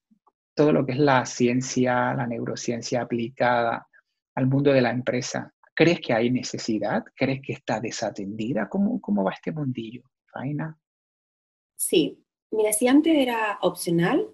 todo 0.56 0.72
lo 0.72 0.86
que 0.86 0.92
es 0.92 0.98
la 0.98 1.24
ciencia, 1.26 2.14
la 2.14 2.26
neurociencia 2.26 3.02
aplicada 3.02 3.86
al 4.34 4.46
mundo 4.46 4.72
de 4.72 4.80
la 4.80 4.90
empresa. 4.90 5.52
¿Crees 5.74 6.00
que 6.00 6.14
hay 6.14 6.30
necesidad? 6.30 7.04
¿Crees 7.14 7.42
que 7.42 7.52
está 7.52 7.78
desatendida? 7.78 8.66
¿Cómo, 8.68 8.98
cómo 9.00 9.22
va 9.22 9.34
este 9.34 9.52
mundillo, 9.52 10.02
Faina? 10.32 10.78
Sí, 11.76 12.25
mira, 12.50 12.72
si 12.72 12.88
antes 12.88 13.16
era 13.16 13.58
opcional, 13.62 14.28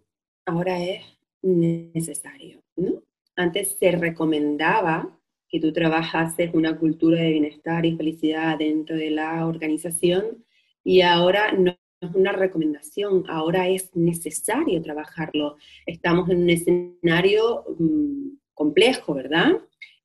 ahora 0.47 0.83
es 0.83 1.05
necesario. 1.43 2.63
¿no? 2.77 3.03
Antes 3.37 3.77
se 3.79 3.93
recomendaba 3.93 5.19
que 5.49 5.61
tú 5.61 5.73
trabajases 5.73 6.55
una 6.55 6.79
cultura 6.79 7.21
de 7.21 7.33
bienestar 7.33 7.85
y 7.85 7.97
felicidad 7.97 8.59
dentro 8.59 8.97
de 8.97 9.11
la 9.11 9.47
organización 9.47 10.45
y 10.83 11.03
ahora 11.03 11.53
no 11.53 11.77
es 12.01 12.15
una 12.15 12.33
recomendación, 12.33 13.25
ahora 13.29 13.69
es 13.69 13.95
necesario 13.95 14.83
trabajarlo. 14.83 15.57
Estamos 15.87 16.29
en 16.31 16.43
un 16.43 16.51
escenario 16.51 17.65
mm, 17.79 18.29
complejo, 18.55 19.15
¿verdad? 19.15 19.53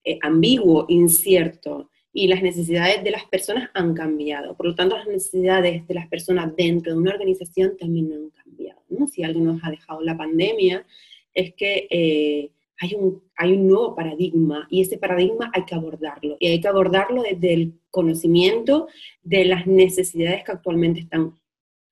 Eh, 0.04 0.20
ambiguo, 0.22 0.86
incierto, 0.90 1.90
y 2.18 2.28
las 2.28 2.42
necesidades 2.42 3.04
de 3.04 3.12
las 3.12 3.26
personas 3.26 3.70
han 3.76 3.94
cambiado. 3.94 4.58
Por 4.58 4.66
lo 4.66 4.74
tanto, 4.74 4.98
las 4.98 5.06
necesidades 5.06 5.88
de 5.88 5.94
las 5.94 6.08
personas 6.08 6.56
dentro 6.56 6.92
de 6.92 6.98
una 6.98 7.12
organización 7.12 7.78
también 7.78 8.12
han 8.12 8.32
cambiado. 8.32 8.82
¿no? 8.90 9.06
Si 9.06 9.22
algo 9.22 9.40
nos 9.40 9.64
ha 9.64 9.70
dejado 9.70 10.02
la 10.02 10.18
pandemia, 10.18 10.84
es 11.32 11.54
que 11.54 11.88
eh, 11.92 12.50
hay, 12.80 12.96
un, 12.96 13.22
hay 13.36 13.54
un 13.54 13.68
nuevo 13.68 13.96
paradigma 13.96 14.68
y 14.72 14.82
ese 14.82 14.98
paradigma 14.98 15.52
hay 15.54 15.64
que 15.66 15.76
abordarlo. 15.76 16.38
Y 16.40 16.48
hay 16.48 16.60
que 16.60 16.68
abordarlo 16.68 17.22
desde 17.22 17.54
el 17.54 17.74
conocimiento 17.92 18.88
de 19.22 19.46
las 19.46 19.68
necesidades 19.68 20.44
que 20.44 20.54
actualmente 20.54 21.02
están 21.02 21.36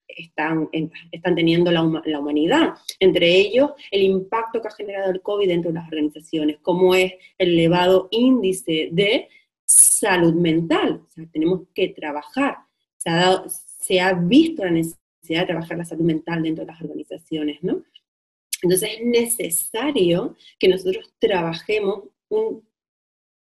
están, 0.08 0.70
están 1.12 1.36
teniendo 1.36 1.72
la, 1.72 2.02
la, 2.06 2.20
humanidad. 2.20 2.76
Entre 3.00 3.36
ellos, 3.36 3.72
el 3.92 4.02
impacto 4.02 4.62
que 4.62 4.70
ha 4.70 4.72
generado 4.72 5.12
el 5.12 5.22
COVID 5.22 5.48
dentro 5.48 5.72
de 5.72 5.76
las 5.76 5.88
organizaciones, 5.88 6.58
como 6.62 6.96
es 6.96 7.14
el 7.38 7.50
elevado 7.50 8.08
índice 8.12 8.90
de 8.92 9.28
salud 9.66 10.34
mental. 10.34 11.02
Tenemos 11.32 11.64
que 11.74 11.90
trabajar. 11.90 12.58
Se 12.98 13.10
ha, 13.10 13.16
dado, 13.16 13.46
se 13.80 14.00
ha 14.00 14.14
visto 14.14 14.64
la 14.64 14.72
necesidad 14.72 15.42
de 15.42 15.46
trabajar 15.48 15.78
la 15.78 15.86
salud 15.86 16.06
mental 16.06 16.44
dentro 16.44 16.66
de 16.66 16.72
las 16.72 16.82
organizaciones, 16.82 17.64
¿no? 17.64 17.84
Entonces 18.62 18.90
es 18.98 19.06
necesario 19.06 20.36
que 20.60 20.68
nosotros 20.68 21.14
trabajemos 21.20 22.06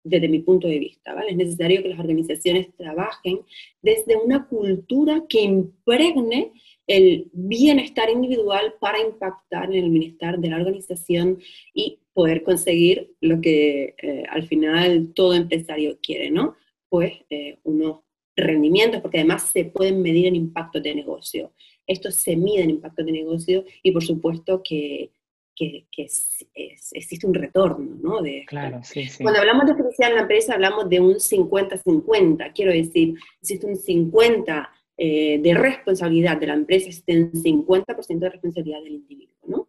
desde 0.05 0.29
mi 0.29 0.41
punto 0.41 0.69
de 0.69 0.79
vista, 0.79 1.15
¿vale? 1.15 1.31
Es 1.31 1.37
necesario 1.37 1.83
que 1.83 1.89
las 1.89 1.99
organizaciones 1.99 2.75
trabajen 2.77 3.41
desde 3.83 4.17
una 4.17 4.47
cultura 4.47 5.25
que 5.29 5.41
impregne 5.41 6.53
el 6.87 7.29
bienestar 7.33 8.11
individual 8.11 8.75
para 8.79 9.01
impactar 9.01 9.65
en 9.75 9.85
el 9.85 9.91
bienestar 9.91 10.39
de 10.39 10.49
la 10.49 10.57
organización 10.57 11.41
y 11.75 11.99
poder 12.17 12.43
conseguir 12.43 13.15
lo 13.21 13.43
que 13.43 13.95
eh, 14.03 14.25
al 14.31 14.49
final 14.49 15.13
todo 15.15 15.35
empresario 15.35 15.99
quiere, 16.03 16.31
¿no? 16.31 16.57
Pues 16.89 17.13
eh, 17.29 17.59
unos 17.65 18.01
rendimientos, 18.35 19.03
porque 19.03 19.19
además 19.19 19.51
se 19.53 19.67
pueden 19.67 20.01
medir 20.01 20.27
en 20.27 20.35
impacto 20.35 20.81
de 20.81 20.95
negocio. 20.95 21.53
Esto 21.87 22.11
se 22.11 22.35
mide 22.35 22.63
en 22.63 22.71
impacto 22.71 23.05
de 23.05 23.13
negocio 23.13 23.67
y 23.83 23.91
por 23.93 24.03
supuesto 24.03 24.63
que 24.65 25.11
que, 25.57 25.87
existe 25.97 27.27
un 27.27 27.33
retorno, 27.33 27.97
¿no? 28.03 28.21
De, 28.21 28.45
claro, 28.47 28.81
sí, 28.83 29.07
sí. 29.07 29.23
Cuando 29.23 29.41
hablamos 29.41 29.67
de 29.67 29.75
felicidad 29.75 30.11
en 30.11 30.17
la 30.17 30.23
empresa, 30.23 30.53
hablamos 30.53 30.87
de 30.91 31.01
un 31.01 31.15
50-50, 31.15 32.53
quiero 32.55 32.73
decir, 32.73 33.15
existe 33.41 33.67
un 33.67 33.77
50 33.77 34.71
eh, 34.99 35.39
de 35.43 35.55
responsabilidad 35.55 36.37
de 36.37 36.47
la 36.47 36.55
empresa, 36.55 36.89
existe 36.89 37.19
un 37.19 37.33
50% 37.33 38.19
de 38.19 38.29
responsabilidad 38.29 38.83
del 38.83 38.97
individuo, 38.97 39.39
¿no? 39.47 39.69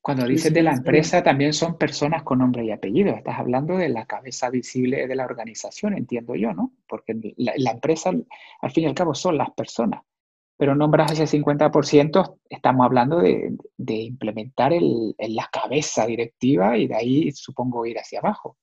Cuando 0.00 0.26
dices 0.26 0.52
de 0.52 0.62
la 0.62 0.72
empresa, 0.72 1.22
también 1.22 1.52
son 1.52 1.76
personas 1.76 2.22
con 2.22 2.38
nombre 2.38 2.64
y 2.64 2.70
apellido. 2.70 3.14
Estás 3.14 3.38
hablando 3.38 3.76
de 3.76 3.88
la 3.88 4.06
cabeza 4.06 4.50
visible 4.50 5.06
de 5.06 5.14
la 5.14 5.24
organización, 5.24 5.94
entiendo 5.96 6.34
yo, 6.34 6.52
¿no? 6.52 6.72
Porque 6.86 7.14
la 7.36 7.70
empresa, 7.70 8.10
al 8.60 8.70
fin 8.70 8.84
y 8.84 8.86
al 8.86 8.94
cabo, 8.94 9.14
son 9.14 9.36
las 9.38 9.50
personas 9.50 10.02
pero 10.56 10.74
nombras 10.74 11.18
ese 11.18 11.38
50%, 11.38 12.38
estamos 12.48 12.84
hablando 12.86 13.18
de, 13.18 13.56
implementar 13.86 14.72
el, 14.72 15.14
la 15.18 15.48
cabeza 15.52 16.06
directiva 16.06 16.78
y 16.78 16.86
de 16.86 16.94
ahí 16.94 17.32
supongo 17.32 17.86
ir 17.86 17.98
hacia 17.98 18.20
abajo. 18.20 18.56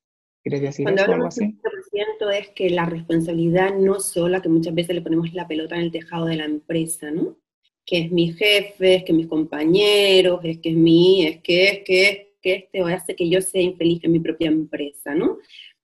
¿Quieres 0.43 0.61
decir 0.61 0.85
Cuando 0.85 1.03
hablamos 1.03 1.35
del 1.35 1.49
50% 1.49 2.31
es 2.39 2.49
que 2.49 2.69
la 2.69 2.85
responsabilidad 2.85 3.75
no 3.75 3.99
sola, 3.99 4.41
que 4.41 4.49
muchas 4.49 4.73
veces 4.73 4.95
le 4.95 5.01
ponemos 5.01 5.33
la 5.33 5.47
pelota 5.47 5.75
en 5.75 5.81
el 5.81 5.91
tejado 5.91 6.25
de 6.25 6.37
la 6.37 6.45
empresa, 6.45 7.11
¿no? 7.11 7.37
Que 7.85 7.99
es 7.99 8.11
mi 8.11 8.33
jefe, 8.33 8.95
es 8.95 9.03
que 9.03 9.13
mis 9.13 9.27
compañeros, 9.27 10.41
es 10.43 10.59
que 10.59 10.69
es 10.69 10.75
mi, 10.75 11.25
es 11.25 11.41
que 11.41 11.65
es 11.65 11.79
que 11.83 12.09
es 12.09 12.17
que 12.41 12.53
este 12.55 12.81
hace 12.81 13.15
que 13.15 13.29
yo 13.29 13.41
sea 13.41 13.61
infeliz 13.61 14.03
en 14.03 14.11
mi 14.11 14.19
propia 14.19 14.47
empresa, 14.47 15.13
¿no? 15.13 15.37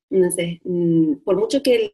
Entonces, 0.09 0.59
mm, 0.63 1.15
por 1.23 1.37
mucho 1.37 1.61
que 1.61 1.93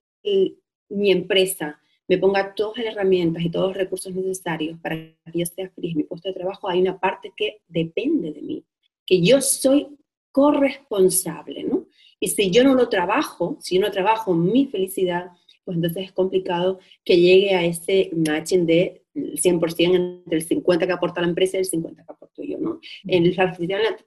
mi 0.90 1.12
empresa 1.12 1.80
me 2.08 2.18
ponga 2.18 2.54
todas 2.54 2.78
las 2.84 2.94
herramientas 2.94 3.44
y 3.44 3.50
todos 3.50 3.70
los 3.70 3.78
recursos 3.78 4.14
necesarios 4.14 4.78
para 4.80 4.96
que 4.96 5.16
yo 5.34 5.46
sea 5.46 5.70
feliz 5.70 5.92
en 5.92 5.98
mi 5.98 6.04
puesto 6.04 6.30
de 6.30 6.36
trabajo, 6.36 6.70
hay 6.70 6.82
una 6.82 7.00
parte 7.00 7.34
que 7.36 7.62
depende 7.68 8.32
de 8.32 8.42
mí, 8.42 8.64
que 9.06 9.22
yo 9.22 9.42
soy 9.42 9.88
corresponsable, 10.32 11.64
¿no? 11.64 11.88
Y 12.20 12.30
si 12.30 12.52
yo 12.52 12.64
no 12.64 12.74
lo 12.74 12.90
trabajo, 12.90 13.58
si 13.60 13.76
yo 13.76 13.82
no 13.82 13.92
trabajo 13.92 14.34
mi 14.34 14.66
felicidad, 14.68 15.32
pues 15.64 15.76
entonces 15.76 16.06
es 16.06 16.12
complicado 16.12 16.80
que 17.04 17.20
llegue 17.20 17.56
a 17.56 17.66
ese 17.66 18.12
matching 18.14 18.66
de 18.66 19.04
100% 19.16 19.96
entre 19.96 20.38
el 20.38 20.44
50 20.44 20.88
que 20.88 20.94
aporta 20.94 21.22
la 21.22 21.28
empresa 21.28 21.58
y 21.58 21.62
el 21.62 21.66
50 21.66 22.04
que 22.04 22.12
aporto 22.12 22.44
yo, 22.44 22.58
¿no? 22.58 22.80
En 23.06 23.36
la 23.36 23.58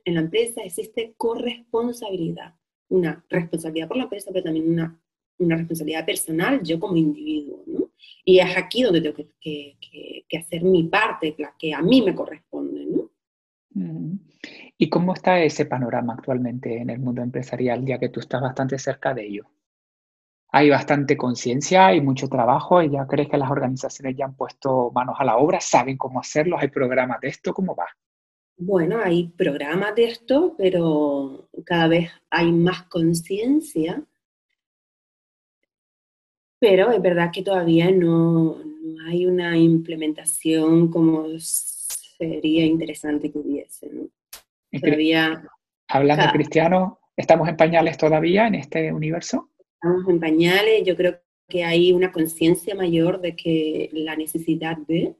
en 0.04 0.14
la 0.14 0.20
empresa 0.20 0.62
existe 0.62 1.14
corresponsabilidad, 1.16 2.54
una 2.88 3.24
responsabilidad 3.28 3.88
por 3.88 3.96
la 3.96 4.04
empresa, 4.04 4.30
pero 4.32 4.44
también 4.44 4.70
una, 4.70 5.00
una 5.38 5.56
responsabilidad 5.56 6.04
personal, 6.04 6.62
yo 6.62 6.80
como 6.80 6.96
individuo, 6.96 7.62
¿no? 7.66 7.90
Y 8.24 8.38
es 8.40 8.56
aquí 8.56 8.82
donde 8.82 9.00
tengo 9.00 9.16
que, 9.40 9.76
que, 9.80 10.38
hacer 10.38 10.62
mi 10.62 10.84
parte, 10.84 11.34
la 11.38 11.54
que 11.58 11.72
a 11.72 11.80
mí 11.80 12.02
me 12.02 12.14
corresponde, 12.14 12.84
¿no? 12.86 13.10
¿Y 14.78 14.88
cómo 14.88 15.14
está 15.14 15.42
ese 15.42 15.66
panorama 15.66 16.14
actualmente 16.14 16.78
en 16.78 16.90
el 16.90 16.98
mundo 16.98 17.22
empresarial, 17.22 17.84
ya 17.84 17.98
que 17.98 18.08
tú 18.08 18.20
estás 18.20 18.40
bastante 18.40 18.78
cerca 18.78 19.14
de 19.14 19.26
ello? 19.26 19.44
Hay 20.48 20.70
bastante 20.70 21.16
conciencia, 21.16 21.86
hay 21.86 22.00
mucho 22.00 22.28
trabajo, 22.28 22.82
y 22.82 22.90
ya 22.90 23.06
crees 23.06 23.28
que 23.28 23.36
las 23.36 23.50
organizaciones 23.50 24.16
ya 24.16 24.26
han 24.26 24.34
puesto 24.34 24.90
manos 24.94 25.16
a 25.18 25.24
la 25.24 25.36
obra, 25.36 25.60
saben 25.60 25.96
cómo 25.96 26.20
hacerlo, 26.20 26.56
hay 26.58 26.68
programas 26.68 27.20
de 27.20 27.28
esto, 27.28 27.52
¿cómo 27.52 27.74
va? 27.74 27.86
Bueno, 28.58 29.00
hay 29.02 29.28
programas 29.28 29.94
de 29.94 30.04
esto, 30.04 30.54
pero 30.56 31.48
cada 31.64 31.88
vez 31.88 32.10
hay 32.30 32.52
más 32.52 32.84
conciencia. 32.84 34.02
Pero 36.58 36.90
es 36.90 37.02
verdad 37.02 37.30
que 37.30 37.42
todavía 37.42 37.90
no, 37.90 38.56
hay 39.06 39.26
una 39.26 39.58
implementación 39.58 40.90
como 40.90 41.26
sería 41.38 42.64
interesante 42.64 43.30
que 43.30 43.38
hubiese. 43.38 43.90
¿no? 43.92 44.08
Todavía. 44.80 45.42
Hablando 45.88 46.24
de 46.24 46.32
cristiano, 46.32 46.98
¿estamos 47.14 47.48
en 47.48 47.56
pañales 47.56 47.98
todavía 47.98 48.46
en 48.46 48.56
este 48.56 48.92
universo? 48.92 49.50
Estamos 49.80 50.08
en 50.08 50.20
pañales, 50.20 50.84
yo 50.84 50.96
creo 50.96 51.20
que 51.48 51.64
hay 51.64 51.92
una 51.92 52.12
conciencia 52.12 52.74
mayor 52.74 53.20
de 53.20 53.36
que 53.36 53.90
la 53.92 54.16
necesidad 54.16 54.76
de, 54.76 55.14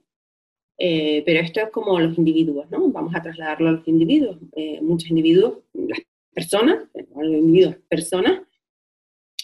eh, 0.77 1.23
pero 1.25 1.39
esto 1.39 1.59
es 1.61 1.69
como 1.69 1.99
los 1.99 2.17
individuos, 2.17 2.69
¿no? 2.69 2.89
Vamos 2.89 3.15
a 3.15 3.21
trasladarlo 3.21 3.69
a 3.69 3.71
los 3.73 3.87
individuos. 3.87 4.37
Eh, 4.55 4.79
muchos 4.81 5.09
individuos, 5.09 5.59
las 5.73 5.99
personas, 6.33 6.87
los 6.93 7.33
individuos, 7.33 7.77
personas, 7.87 8.41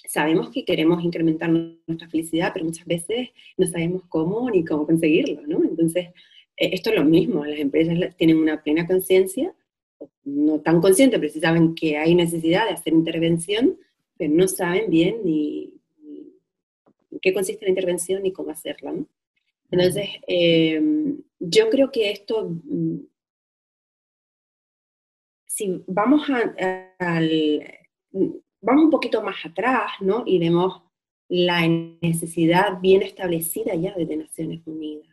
sabemos 0.07 0.51
que 0.51 0.64
queremos 0.64 1.03
incrementar 1.03 1.49
nuestra 1.49 2.07
felicidad, 2.09 2.51
pero 2.53 2.66
muchas 2.66 2.86
veces 2.86 3.30
no 3.57 3.66
sabemos 3.66 4.03
cómo 4.09 4.49
ni 4.51 4.64
cómo 4.64 4.86
conseguirlo, 4.86 5.41
¿no? 5.47 5.64
Entonces, 5.64 6.09
eh, 6.57 6.70
esto 6.74 6.91
es 6.91 6.95
lo 6.97 7.03
mismo, 7.03 7.45
las 7.45 7.59
empresas 7.59 8.16
tienen 8.16 8.38
una 8.38 8.61
plena 8.61 8.86
conciencia, 8.86 9.55
no 10.24 10.59
tan 10.59 10.82
consciente, 10.82 11.18
pero 11.18 11.32
sí 11.32 11.39
saben 11.39 11.74
que 11.76 11.97
hay 11.97 12.14
necesidad 12.14 12.66
de 12.66 12.74
hacer 12.74 12.93
intervención, 12.93 13.78
pero 14.18 14.34
no 14.34 14.47
saben 14.47 14.89
bien 14.89 15.22
ni, 15.24 15.74
qué 17.22 17.34
consiste 17.34 17.66
la 17.66 17.70
intervención 17.70 18.24
ni 18.24 18.32
cómo 18.32 18.51
hacerla, 18.51 18.91
¿no? 18.91 19.07
Entonces, 19.72 20.07
em, 20.28 21.18
yo 21.39 21.70
creo 21.70 21.91
que 21.91 22.11
esto, 22.11 22.47
mm, 22.64 22.97
si 25.45 25.84
vamos 25.88 26.30
al, 26.30 26.55
vamos 28.61 28.84
un 28.86 28.89
poquito 28.91 29.24
más 29.24 29.43
atrás, 29.45 29.91
¿no? 29.99 30.24
Y 30.26 30.38
vemos 30.39 30.84
la 31.28 31.68
necesidad 31.68 32.80
bien 32.82 33.01
establecida 33.01 33.74
ya 33.76 33.93
de 33.95 34.18
Naciones 34.18 34.61
Unidas. 34.66 35.07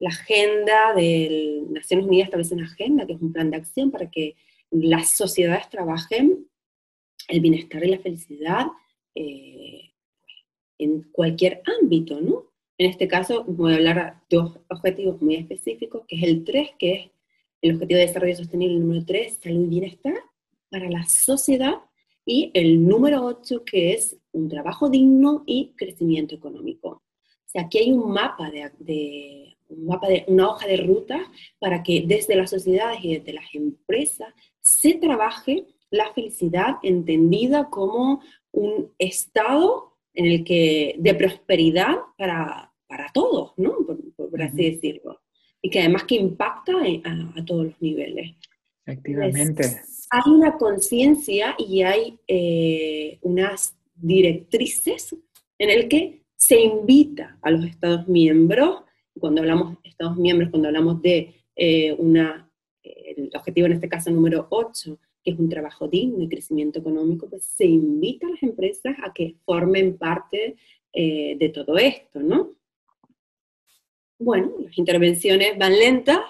la 0.00 0.10
agenda 0.10 0.92
de 0.94 1.64
Naciones 1.70 2.06
Unidas 2.06 2.26
establece 2.26 2.54
una 2.54 2.66
agenda, 2.66 3.06
que 3.06 3.14
es 3.14 3.22
un 3.22 3.32
plan 3.32 3.50
de 3.50 3.56
acción 3.56 3.90
para 3.90 4.10
que 4.10 4.36
las 4.82 5.16
sociedades 5.16 5.68
trabajen 5.70 6.48
el 7.28 7.40
bienestar 7.40 7.84
y 7.84 7.90
la 7.90 7.98
felicidad 7.98 8.66
eh, 9.14 9.92
en 10.78 11.02
cualquier 11.12 11.62
ámbito, 11.80 12.20
¿no? 12.20 12.50
En 12.76 12.90
este 12.90 13.06
caso 13.06 13.44
voy 13.44 13.72
a 13.72 13.76
hablar 13.76 14.22
de 14.28 14.36
dos 14.36 14.58
objetivos 14.68 15.22
muy 15.22 15.36
específicos, 15.36 16.04
que 16.08 16.16
es 16.16 16.22
el 16.24 16.44
3, 16.44 16.70
que 16.78 16.92
es 16.92 17.10
el 17.62 17.74
objetivo 17.74 17.98
de 17.98 18.06
desarrollo 18.06 18.36
sostenible 18.36 18.78
número 18.78 19.04
3, 19.06 19.38
salud 19.40 19.64
y 19.64 19.68
bienestar 19.68 20.14
para 20.70 20.90
la 20.90 21.04
sociedad, 21.04 21.74
y 22.26 22.50
el 22.54 22.86
número 22.86 23.24
8, 23.24 23.64
que 23.64 23.92
es 23.92 24.16
un 24.32 24.48
trabajo 24.48 24.90
digno 24.90 25.44
y 25.46 25.72
crecimiento 25.76 26.34
económico. 26.34 26.88
O 26.88 27.02
sea, 27.46 27.62
aquí 27.62 27.78
hay 27.78 27.92
un 27.92 28.10
mapa 28.10 28.50
de, 28.50 29.56
un 29.76 29.86
mapa 29.86 30.08
de 30.08 30.24
una 30.26 30.48
hoja 30.48 30.66
de 30.66 30.76
ruta 30.76 31.20
para 31.58 31.82
que 31.82 32.04
desde 32.06 32.36
las 32.36 32.50
sociedades 32.50 32.98
y 33.02 33.16
desde 33.16 33.32
las 33.32 33.46
empresas 33.54 34.32
se 34.60 34.94
trabaje 34.94 35.66
la 35.90 36.12
felicidad 36.12 36.76
entendida 36.82 37.70
como 37.70 38.20
un 38.52 38.92
estado 38.98 39.96
en 40.14 40.26
el 40.26 40.44
que, 40.44 40.96
de 40.98 41.14
prosperidad 41.14 41.96
para, 42.16 42.72
para 42.86 43.10
todos, 43.12 43.52
¿no? 43.56 43.76
Por, 44.16 44.42
así 44.42 44.70
decirlo. 44.70 45.20
Y 45.60 45.70
que 45.70 45.80
además 45.80 46.04
que 46.04 46.16
impacta 46.16 46.72
a, 47.04 47.44
todos 47.44 47.66
los 47.66 47.82
niveles. 47.82 48.36
Efectivamente. 48.86 49.80
hay 50.10 50.30
una 50.30 50.58
conciencia 50.58 51.54
y 51.58 51.82
hay 51.82 52.18
eh, 52.26 53.18
unas 53.22 53.74
directrices 53.94 55.16
en 55.58 55.70
el 55.70 55.88
que 55.88 56.22
se 56.36 56.60
invita 56.60 57.38
a 57.40 57.50
los 57.50 57.64
Estados 57.64 58.06
miembros, 58.06 58.82
cuando 59.18 59.40
hablamos 59.40 59.82
de 59.82 59.88
Estados 59.88 60.16
miembros, 60.16 60.50
cuando 60.50 60.68
hablamos 60.68 61.00
de 61.02 61.34
eh, 61.56 61.92
una, 61.92 62.50
el 62.82 63.30
objetivo 63.34 63.66
en 63.66 63.74
este 63.74 63.88
caso 63.88 64.10
número 64.10 64.46
8, 64.50 64.98
que 65.22 65.30
es 65.30 65.38
un 65.38 65.48
trabajo 65.48 65.88
digno 65.88 66.22
y 66.22 66.28
crecimiento 66.28 66.80
económico, 66.80 67.28
pues 67.28 67.44
se 67.44 67.64
invita 67.64 68.26
a 68.26 68.30
las 68.30 68.42
empresas 68.42 68.94
a 69.02 69.12
que 69.12 69.36
formen 69.44 69.96
parte 69.96 70.56
eh, 70.92 71.36
de 71.38 71.48
todo 71.48 71.78
esto, 71.78 72.20
¿no? 72.20 72.52
Bueno, 74.18 74.52
las 74.60 74.76
intervenciones 74.78 75.58
van 75.58 75.72
lentas, 75.78 76.20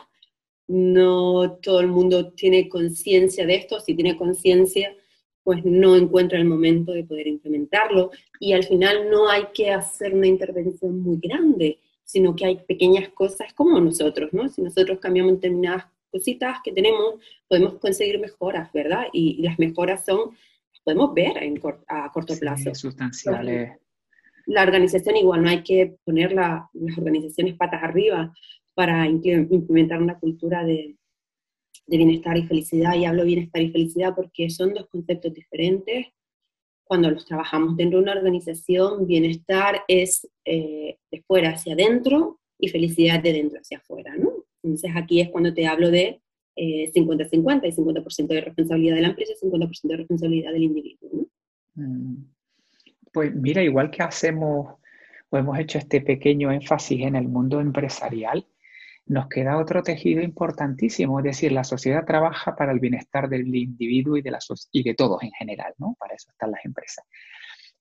no 0.66 1.58
todo 1.60 1.80
el 1.80 1.88
mundo 1.88 2.32
tiene 2.32 2.68
conciencia 2.68 3.44
de 3.44 3.56
esto, 3.56 3.80
si 3.80 3.94
tiene 3.94 4.16
conciencia, 4.16 4.96
pues 5.42 5.62
no 5.64 5.96
encuentra 5.96 6.38
el 6.38 6.46
momento 6.46 6.92
de 6.92 7.04
poder 7.04 7.26
implementarlo. 7.26 8.10
Y 8.40 8.54
al 8.54 8.64
final 8.64 9.10
no 9.10 9.28
hay 9.28 9.44
que 9.52 9.70
hacer 9.70 10.14
una 10.14 10.26
intervención 10.26 11.00
muy 11.00 11.18
grande, 11.18 11.78
sino 12.04 12.36
que 12.36 12.44
hay 12.46 12.56
pequeñas 12.56 13.08
cosas 13.10 13.52
como 13.54 13.80
nosotros, 13.80 14.32
¿no? 14.32 14.48
Si 14.48 14.62
nosotros 14.62 14.98
cambiamos 15.00 15.34
determinadas 15.34 15.86
cositas 16.10 16.58
que 16.62 16.72
tenemos, 16.72 17.14
podemos 17.48 17.78
conseguir 17.78 18.20
mejoras, 18.20 18.72
¿verdad? 18.72 19.06
Y, 19.12 19.42
las 19.42 19.58
mejoras 19.58 20.04
son, 20.04 20.30
las 20.72 20.80
podemos 20.84 21.12
ver 21.14 21.42
en 21.42 21.60
a 21.88 22.12
corto 22.12 22.38
plazo. 22.38 22.74
Sustanciales. 22.74 23.78
La 24.46 24.62
organización 24.62 25.16
igual, 25.16 25.42
no 25.42 25.48
hay 25.48 25.62
que 25.62 25.96
poner 26.04 26.32
las 26.32 26.68
organizaciones 26.98 27.56
patas 27.56 27.82
arriba 27.82 28.32
para 28.74 29.08
implementar 29.08 30.02
una 30.02 30.18
cultura 30.18 30.64
de, 30.64 30.96
de 31.86 31.96
bienestar 31.96 32.36
y 32.36 32.46
felicidad. 32.46 32.94
Y 32.94 33.06
hablo 33.06 33.24
bienestar 33.24 33.62
y 33.62 33.70
felicidad 33.70 34.14
porque 34.14 34.50
son 34.50 34.74
dos 34.74 34.86
conceptos 34.88 35.32
diferentes. 35.32 36.06
Cuando 36.84 37.10
los 37.10 37.24
trabajamos 37.24 37.76
dentro 37.76 37.98
de 37.98 38.04
una 38.04 38.12
organización, 38.12 39.06
bienestar 39.06 39.82
es 39.88 40.28
eh, 40.44 40.98
de 41.10 41.22
fuera 41.22 41.50
hacia 41.50 41.74
adentro 41.74 42.40
y 42.58 42.68
felicidad 42.68 43.22
de 43.22 43.32
dentro 43.32 43.58
hacia 43.58 43.78
afuera, 43.78 44.14
¿no? 44.16 44.44
Entonces 44.62 44.90
aquí 44.94 45.20
es 45.20 45.30
cuando 45.30 45.52
te 45.52 45.66
hablo 45.66 45.90
de 45.90 46.20
50-50, 46.56 47.64
eh, 47.64 47.68
y 47.68 47.72
50% 47.72 48.26
de 48.28 48.40
responsabilidad 48.40 48.94
de 48.96 49.02
la 49.02 49.08
empresa 49.08 49.32
y 49.32 49.46
50% 49.46 49.80
de 49.82 49.96
responsabilidad 49.96 50.52
del 50.52 50.62
individuo. 50.62 51.26
Mm. 51.74 52.16
Pues 53.12 53.34
mira, 53.34 53.62
igual 53.62 53.90
que 53.90 54.02
hacemos 54.02 54.74
o 55.30 55.38
hemos 55.38 55.58
hecho 55.58 55.78
este 55.78 56.00
pequeño 56.00 56.52
énfasis 56.52 57.00
en 57.00 57.16
el 57.16 57.28
mundo 57.28 57.60
empresarial, 57.60 58.46
nos 59.06 59.28
queda 59.28 59.58
otro 59.58 59.82
tejido 59.82 60.22
importantísimo, 60.22 61.18
es 61.18 61.24
decir, 61.24 61.52
la 61.52 61.64
sociedad 61.64 62.04
trabaja 62.06 62.56
para 62.56 62.72
el 62.72 62.80
bienestar 62.80 63.28
del 63.28 63.54
individuo 63.54 64.16
y 64.16 64.22
de, 64.22 64.94
todos 64.94 65.22
en 65.22 65.30
general, 65.32 65.74
¿no? 65.78 65.94
Para 65.98 66.14
eso 66.14 66.30
están 66.30 66.52
las 66.52 66.64
empresas. 66.64 67.04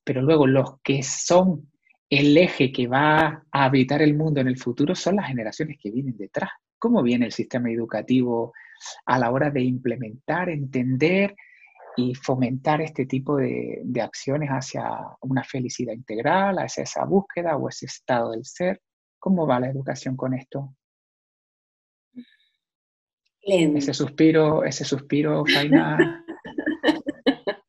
Pero 0.04 0.22
luego 0.22 0.48
los 0.48 0.82
que 0.82 1.02
son 1.02 1.72
el 2.10 2.38
eje 2.38 2.72
que 2.72 2.88
va 2.88 3.44
a 3.52 3.64
habitar 3.66 4.02
el 4.02 4.16
mundo 4.16 4.42
en 4.42 4.48
el 4.48 4.58
futuro 4.58 4.96
son 4.96 5.16
las 5.16 5.28
generaciones 5.28 5.78
que 5.82 5.92
vienen 5.92 6.18
detrás. 6.18 6.50
¿Cómo 6.78 7.02
viene 7.02 7.26
el 7.26 7.32
sistema 7.32 7.72
educativo 7.72 8.54
a 9.06 9.18
la 9.18 9.32
hora 9.32 9.50
de 9.50 9.62
implementar, 9.62 10.50
entender 10.50 11.36
y 11.96 12.14
fomentar 12.16 12.82
este 12.82 13.06
tipo 13.06 13.38
de, 13.38 13.82
acciones 14.02 14.50
hacia 14.50 14.84
una 15.22 15.44
felicidad 15.44 15.94
integral, 15.94 16.60
hacia 16.60 16.84
esa 16.84 17.06
búsqueda 17.06 17.56
o 17.56 17.70
ese 17.70 17.86
estado 17.86 18.32
del 18.32 18.44
ser? 18.44 18.82
¿Cómo 19.18 19.48
va 19.48 19.62
la 19.62 19.70
educación 19.70 20.18
con 20.18 20.34
esto? 20.34 20.76
Ese 23.78 23.94
suspiro, 23.94 24.64
ese 24.64 24.86
suspiro, 24.86 25.44
Faina. 25.46 26.26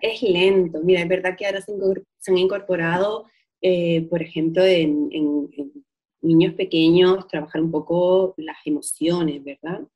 es 0.00 0.22
lento. 0.22 0.80
Mira, 0.82 1.02
es 1.02 1.08
verdad 1.08 1.36
que 1.36 1.46
ahora 1.46 1.60
se 1.60 2.30
han 2.30 2.38
incorporado 2.38 3.26
eh, 3.66 4.06
por 4.10 4.20
ejemplo, 4.20 4.62
en, 4.62 5.08
niños 6.20 6.52
pequeños, 6.52 7.26
trabajar 7.28 7.62
un 7.62 7.70
poco 7.70 8.34
las 8.36 8.58
emociones, 8.66 9.42
¿verdad? 9.42 9.88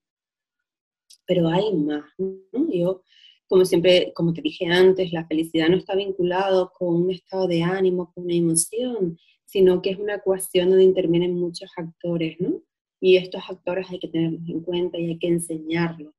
Pero 1.26 1.48
hay 1.48 1.74
más, 1.74 2.04
¿no? 2.16 2.72
Yo, 2.72 3.02
como 3.46 3.66
siempre, 3.66 4.14
como 4.14 4.32
te 4.32 4.40
dije 4.40 4.64
antes, 4.64 5.12
la 5.12 5.26
felicidad 5.26 5.68
no 5.68 5.76
está 5.76 5.94
vinculado 5.94 6.72
con 6.78 6.94
un 6.94 7.10
estado 7.10 7.46
de 7.46 7.62
ánimo, 7.62 8.10
con 8.14 8.24
una 8.24 8.34
emoción, 8.34 9.18
sino 9.44 9.82
que 9.82 9.90
es 9.90 9.98
una 9.98 10.14
ecuación 10.14 10.70
donde 10.70 10.84
intervienen 10.84 11.38
muchos 11.38 11.70
actores, 11.76 12.40
¿no? 12.40 12.62
Y 13.00 13.16
estos 13.16 13.42
actores 13.48 13.88
hay 13.90 13.98
que 13.98 14.08
tenerlos 14.08 14.48
en 14.48 14.60
cuenta 14.60 14.98
y 14.98 15.06
hay 15.06 15.18
que 15.18 15.28
enseñarlos. 15.28 16.14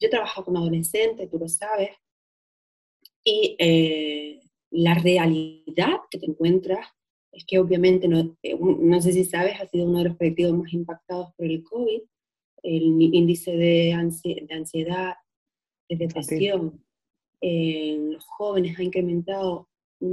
Yo 0.00 0.10
trabajo 0.10 0.44
con 0.44 0.56
adolescentes, 0.56 1.30
tú 1.30 1.38
lo 1.38 1.48
sabes, 1.48 1.90
y 3.24 3.56
eh, 3.58 4.40
la 4.70 4.94
realidad 4.94 6.00
que 6.10 6.18
te 6.18 6.26
encuentras 6.26 6.86
es 7.32 7.44
que 7.46 7.58
obviamente, 7.58 8.06
no, 8.06 8.36
eh, 8.42 8.56
no 8.58 9.00
sé 9.00 9.12
si 9.12 9.24
sabes, 9.24 9.60
ha 9.60 9.66
sido 9.66 9.86
uno 9.86 9.98
de 9.98 10.04
los 10.04 10.16
colectivos 10.16 10.56
más 10.58 10.72
impactados 10.72 11.32
por 11.36 11.46
el 11.46 11.62
COVID, 11.64 12.02
el 12.62 13.02
índice 13.02 13.52
de, 13.56 13.92
ansiedad, 13.92 15.14
de 15.88 15.96
depresión 15.96 16.84
en 17.40 18.14
los 18.14 18.24
jóvenes 18.24 18.78
ha 18.78 18.82
incrementado 18.82 19.68
de 20.00 20.08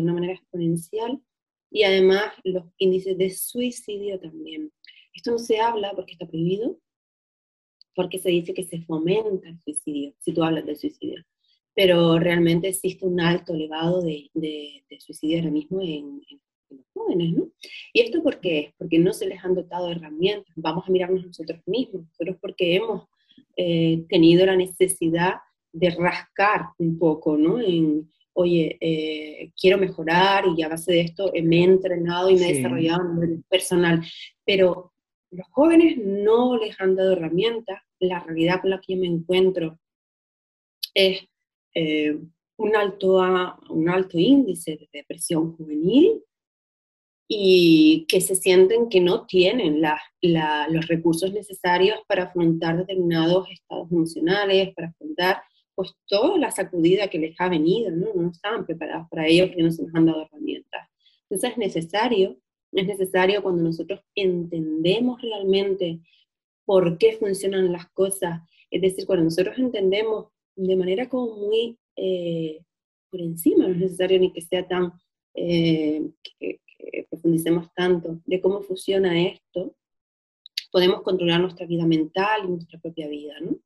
una 0.00 0.12
manera 0.12 0.34
exponencial 0.34 1.20
y 1.68 1.82
además 1.82 2.32
los 2.44 2.64
índices 2.78 3.18
de 3.18 3.30
suicidio 3.30 4.20
también. 4.20 4.72
Esto 5.16 5.30
no 5.30 5.38
se 5.38 5.58
habla 5.58 5.92
porque 5.94 6.12
está 6.12 6.26
prohibido, 6.26 6.78
porque 7.94 8.18
se 8.18 8.28
dice 8.28 8.52
que 8.52 8.64
se 8.64 8.82
fomenta 8.82 9.48
el 9.48 9.58
suicidio, 9.64 10.14
si 10.18 10.32
tú 10.32 10.44
hablas 10.44 10.66
del 10.66 10.76
suicidio. 10.76 11.24
Pero 11.74 12.18
realmente 12.18 12.68
existe 12.68 13.06
un 13.06 13.20
alto 13.20 13.54
elevado 13.54 14.02
de, 14.02 14.30
de, 14.34 15.00
suicidio 15.00 15.38
ahora 15.38 15.50
mismo 15.50 15.80
en, 15.80 16.20
los 16.68 16.84
jóvenes, 16.92 17.32
¿no? 17.32 17.48
¿Y 17.92 18.00
esto 18.00 18.22
por 18.22 18.40
qué? 18.40 18.74
Porque 18.76 18.98
no 18.98 19.12
se 19.12 19.26
les 19.26 19.42
han 19.44 19.54
dotado 19.54 19.90
herramientas. 19.90 20.52
Vamos 20.56 20.84
a 20.86 20.90
mirarnos 20.90 21.24
nosotros 21.24 21.60
mismos, 21.64 22.06
pero 22.18 22.32
es 22.32 22.38
porque 22.38 22.76
hemos 22.76 23.04
eh, 23.56 24.04
tenido 24.08 24.44
la 24.44 24.56
necesidad 24.56 25.34
de 25.72 25.90
rascar 25.90 26.66
un 26.78 26.98
poco, 26.98 27.36
¿no? 27.36 27.60
En, 27.60 28.10
oye, 28.32 28.76
eh, 28.80 29.52
quiero 29.58 29.78
mejorar 29.78 30.44
y 30.56 30.62
a 30.62 30.68
base 30.68 30.92
de 30.92 31.00
esto 31.02 31.32
me 31.42 31.60
he 31.60 31.64
entrenado 31.64 32.30
y 32.30 32.34
me 32.34 32.50
he 32.50 32.54
desarrollado 32.54 33.02
a 33.02 33.14
nivel 33.14 33.44
personal. 33.48 34.04
Pero 34.44 34.92
los 35.36 35.46
jóvenes 35.50 35.96
no 35.98 36.56
les 36.58 36.80
han 36.80 36.96
dado 36.96 37.12
herramientas. 37.12 37.80
La 37.98 38.20
realidad 38.20 38.60
con 38.60 38.70
la 38.70 38.80
que 38.80 38.94
yo 38.94 39.00
me 39.00 39.06
encuentro 39.06 39.78
es 40.94 41.26
eh, 41.74 42.18
un, 42.56 42.76
alto, 42.76 43.20
un 43.70 43.88
alto 43.88 44.18
índice 44.18 44.72
de 44.72 44.88
depresión 44.92 45.56
juvenil 45.56 46.22
y 47.28 48.06
que 48.08 48.20
se 48.20 48.36
sienten 48.36 48.88
que 48.88 49.00
no 49.00 49.26
tienen 49.26 49.82
los 49.82 50.86
recursos 50.86 51.32
necesarios 51.32 51.98
para 52.06 52.24
afrontar 52.24 52.78
determinados 52.78 53.50
estados 53.50 53.90
emocionales, 53.90 54.72
para 54.74 54.88
afrontar 54.88 55.42
pues 55.74 55.92
toda 56.06 56.38
la 56.38 56.50
sacudida 56.50 57.08
que 57.08 57.18
les 57.18 57.38
ha 57.38 57.48
venido, 57.50 57.90
¿no? 57.90 58.14
No 58.14 58.30
estaban 58.30 58.64
preparados 58.64 59.08
para 59.10 59.26
ello 59.26 59.48
porque 59.48 59.62
no 59.62 59.70
se 59.70 59.82
nos 59.82 59.94
han 59.94 60.06
dado 60.06 60.22
herramientas. 60.22 60.88
Entonces 61.28 61.50
es 61.50 61.58
necesario, 61.58 62.38
es 62.72 62.86
necesario 62.86 63.42
cuando 63.42 63.62
nosotros 63.62 64.00
entendemos 64.14 65.20
realmente 65.22 66.00
por 66.64 66.98
qué 66.98 67.16
funcionan 67.16 67.72
las 67.72 67.88
cosas, 67.90 68.42
es 68.70 68.82
decir, 68.82 69.06
cuando 69.06 69.24
nosotros 69.24 69.56
entendemos 69.58 70.26
de 70.56 70.76
manera 70.76 71.08
como 71.08 71.36
muy 71.36 71.78
eh, 71.94 72.60
por 73.10 73.20
encima, 73.20 73.66
no 73.66 73.74
es 73.74 73.80
necesario 73.80 74.18
ni 74.18 74.32
que 74.32 74.42
sea 74.42 74.66
tan, 74.66 74.92
eh, 75.34 76.10
que, 76.38 76.60
profundicemos 77.10 77.72
tanto 77.74 78.20
de 78.26 78.40
cómo 78.40 78.62
funciona 78.62 79.20
esto, 79.28 79.74
podemos 80.70 81.02
controlar 81.02 81.40
nuestra 81.40 81.66
vida 81.66 81.86
mental 81.86 82.42
y 82.44 82.48
nuestra 82.48 82.78
propia 82.80 83.08
vida, 83.08 83.34
¿no? 83.40 83.56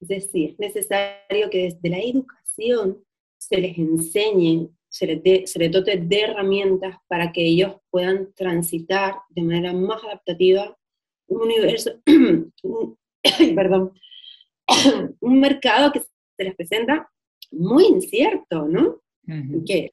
Es 0.00 0.08
decir, 0.08 0.50
es 0.50 0.58
necesario 0.58 1.50
que 1.50 1.64
desde 1.64 1.88
la 1.88 2.00
educación 2.00 3.04
se 3.36 3.58
les 3.58 3.78
enseñe, 3.78 4.68
se 4.88 5.06
les, 5.06 5.50
se 5.50 5.58
les 5.58 5.70
dote 5.70 5.96
de 5.98 6.20
herramientas 6.20 6.96
para 7.08 7.32
que 7.32 7.44
ellos 7.44 7.76
puedan 7.90 8.32
transitar 8.34 9.16
de 9.30 9.42
manera 9.42 9.72
más 9.72 10.02
adaptativa 10.02 10.76
un 11.26 11.42
universo, 11.42 12.00
perdón, 13.54 13.92
un 15.20 15.40
mercado 15.40 15.92
que 15.92 16.00
se 16.00 16.44
les 16.44 16.54
presenta 16.54 17.10
muy 17.50 17.86
incierto, 17.86 18.66
¿no? 18.66 19.00
que, 19.66 19.92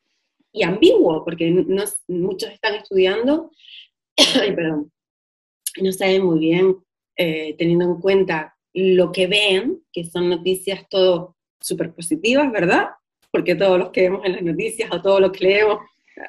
y 0.53 0.63
ambiguo, 0.63 1.25
porque 1.25 1.51
no, 1.51 1.83
muchos 2.07 2.51
están 2.51 2.75
estudiando, 2.75 3.51
perdón, 4.55 4.93
no 5.81 5.91
saben 5.91 6.23
muy 6.23 6.39
bien, 6.39 6.77
eh, 7.17 7.55
teniendo 7.57 7.85
en 7.85 7.99
cuenta 7.99 8.55
lo 8.73 9.11
que 9.11 9.27
ven, 9.27 9.83
que 9.91 10.05
son 10.05 10.29
noticias 10.29 10.87
todo 10.89 11.35
súper 11.59 11.93
positivas, 11.93 12.49
¿verdad? 12.51 12.89
Porque 13.35 13.55
todos 13.55 13.77
los 13.77 13.89
que 13.89 14.03
vemos 14.03 14.23
en 14.23 14.31
las 14.31 14.41
noticias 14.43 14.89
o 14.93 15.01
todo 15.01 15.19
lo 15.19 15.29
que 15.29 15.43
leemos, 15.43 15.79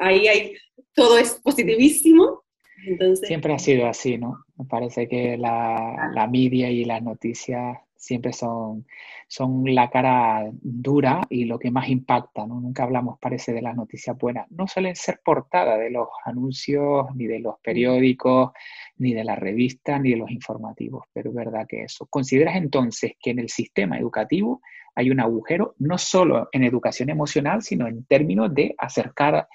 ahí 0.01 0.27
hay, 0.27 0.57
todo 0.93 1.17
es 1.19 1.41
positivísimo. 1.41 2.43
Entonces, 2.85 3.29
siempre 3.29 3.55
ha 3.55 3.61
sido 3.61 3.87
así, 3.87 4.19
¿no? 4.19 4.45
Me 4.59 4.65
parece 4.65 5.07
que 5.07 5.37
la, 5.37 6.11
la 6.13 6.27
media 6.27 6.69
y 6.69 6.85
las 6.85 7.01
noticias 7.05 7.79
siempre 7.97 8.33
son, 8.33 8.87
son 9.29 9.65
la 9.75 9.91
cara 9.91 10.49
dura 10.61 11.23
y 11.29 11.45
lo 11.45 11.59
que 11.59 11.71
más 11.71 11.89
impacta, 11.89 12.47
¿no? 12.47 12.61
Nunca 12.61 12.85
hablamos, 12.85 13.19
parece, 13.19 13.53
de 13.53 13.63
las 13.63 13.77
noticias 13.77 14.17
buenas. 14.17 14.51
No 14.51 14.67
suelen 14.67 14.97
ser 14.97 15.21
portada 15.25 15.77
de 15.77 15.91
los 15.91 16.09
anuncios, 16.25 17.07
ni 17.15 17.27
de 17.27 17.41
los 17.41 17.57
periódicos, 17.61 18.53
ni 18.99 19.15
de 19.15 19.25
las 19.25 19.39
revistas, 19.39 20.01
ni 20.01 20.11
de 20.11 20.17
los 20.17 20.31
informativos, 20.31 21.05
pero 21.13 21.31
es 21.31 21.37
verdad 21.37 21.67
que 21.69 21.85
eso. 21.85 22.07
¿Consideras 22.07 22.57
entonces 22.57 23.13
que 23.21 23.31
en 23.31 23.39
el 23.39 23.49
sistema 23.49 23.99
educativo 23.99 24.61
hay 24.97 25.11
un 25.11 25.21
agujero, 25.21 25.75
no 25.79 25.99
solo 25.99 26.49
en 26.53 26.65
educación 26.65 27.11
emocional, 27.11 27.63
sino 27.63 27.87
en 27.87 28.05
términos 28.07 28.53
de 28.55 28.75
acercar 28.79 29.47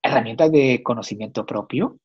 herramientas 0.00 0.52
de 0.52 0.80
conocimiento 0.82 1.44
propio 1.44 1.98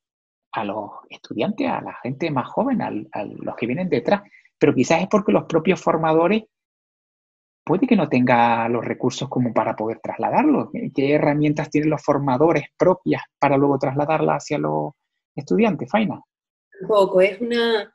a 0.51 0.65
los 0.65 0.89
estudiantes, 1.09 1.69
a 1.69 1.81
la 1.81 1.93
gente 2.01 2.31
más 2.31 2.47
joven, 2.47 2.81
a, 2.81 2.89
los 2.89 3.55
que 3.55 3.67
vienen 3.67 3.87
detrás? 3.87 4.23
Pero 4.63 4.73
quizás 4.73 5.01
es 5.01 5.09
porque 5.09 5.33
los 5.33 5.43
propios 5.43 5.81
formadores 5.81 6.43
puede 7.65 7.85
que 7.85 7.97
no 7.97 8.07
tenga 8.07 8.69
los 8.69 8.85
recursos 8.85 9.27
como 9.27 9.53
para 9.53 9.75
poder 9.75 9.99
trasladarlo. 9.99 10.71
¿Qué 10.95 11.11
herramientas 11.15 11.69
tienen 11.69 11.89
los 11.89 12.01
formadores 12.01 12.67
propias 12.77 13.23
para 13.37 13.57
luego 13.57 13.77
trasladarla 13.77 14.35
hacia 14.35 14.57
los 14.57 14.93
estudiante, 15.35 15.85
Faina? 15.85 16.21
poco, 16.87 17.19
es 17.19 17.41
una... 17.41 17.93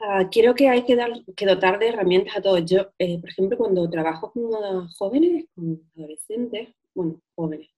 Uh, 0.00 0.30
quiero 0.30 0.54
que 0.54 0.70
hay 0.70 0.82
que, 0.86 0.96
dar, 0.96 1.10
que 1.36 1.44
dotar 1.44 1.78
de 1.78 1.88
herramientas 1.88 2.38
a 2.38 2.40
todos. 2.40 2.64
Yo, 2.64 2.86
eh, 2.98 3.20
por 3.20 3.28
ejemplo, 3.28 3.58
cuando 3.58 3.90
trabajo 3.90 4.32
con 4.32 4.88
jóvenes, 4.96 5.44
con 5.54 5.78
adolescentes, 5.94 6.74
bueno, 6.94 7.20
jóvenes, 7.34 7.68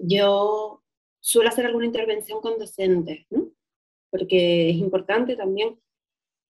yo 0.00 0.82
suelo 1.20 1.48
hacer 1.48 1.66
alguna 1.66 1.86
intervención 1.86 2.40
con 2.40 2.58
docentes, 2.58 3.24
¿no? 3.30 3.50
Porque 4.10 4.70
es 4.70 4.76
importante 4.78 5.36
también, 5.36 5.78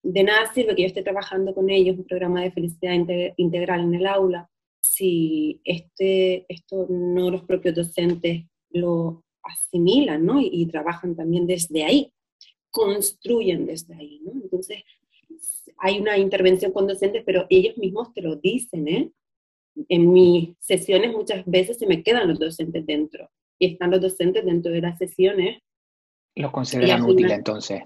de 0.03 0.23
nada 0.23 0.51
sirve 0.53 0.75
que 0.75 0.83
yo 0.83 0.87
esté 0.87 1.03
trabajando 1.03 1.53
con 1.53 1.69
ellos 1.69 1.97
un 1.97 2.05
programa 2.05 2.41
de 2.41 2.51
felicidad 2.51 2.93
integral 3.37 3.81
en 3.81 3.95
el 3.95 4.07
aula, 4.07 4.49
si 4.81 5.61
este, 5.63 6.45
esto 6.49 6.87
no 6.89 7.29
los 7.29 7.43
propios 7.43 7.75
docentes 7.75 8.45
lo 8.71 9.23
asimilan, 9.43 10.25
¿no? 10.25 10.39
Y, 10.41 10.65
trabajan 10.67 11.15
también 11.15 11.45
desde 11.45 11.83
ahí, 11.83 12.13
construyen 12.71 13.65
desde 13.65 13.95
ahí, 13.95 14.21
¿no? 14.23 14.31
Entonces, 14.33 14.83
hay 15.77 15.99
una 15.99 16.17
intervención 16.17 16.71
con 16.71 16.87
docentes, 16.87 17.23
pero 17.25 17.45
ellos 17.49 17.77
mismos 17.77 18.13
te 18.13 18.21
lo 18.21 18.35
dicen, 18.35 18.87
¿eh? 18.87 19.11
En 19.87 20.11
mis 20.11 20.55
sesiones 20.59 21.11
muchas 21.11 21.45
veces 21.45 21.77
se 21.77 21.87
me 21.87 22.03
quedan 22.03 22.27
los 22.27 22.39
docentes 22.39 22.85
dentro, 22.85 23.29
y 23.59 23.73
están 23.73 23.91
los 23.91 24.01
docentes 24.01 24.43
dentro 24.45 24.71
de 24.71 24.81
las 24.81 24.97
sesiones. 24.97 25.61
Los 26.35 26.51
consideran 26.51 27.03
útiles 27.03 27.31
entonces. 27.31 27.83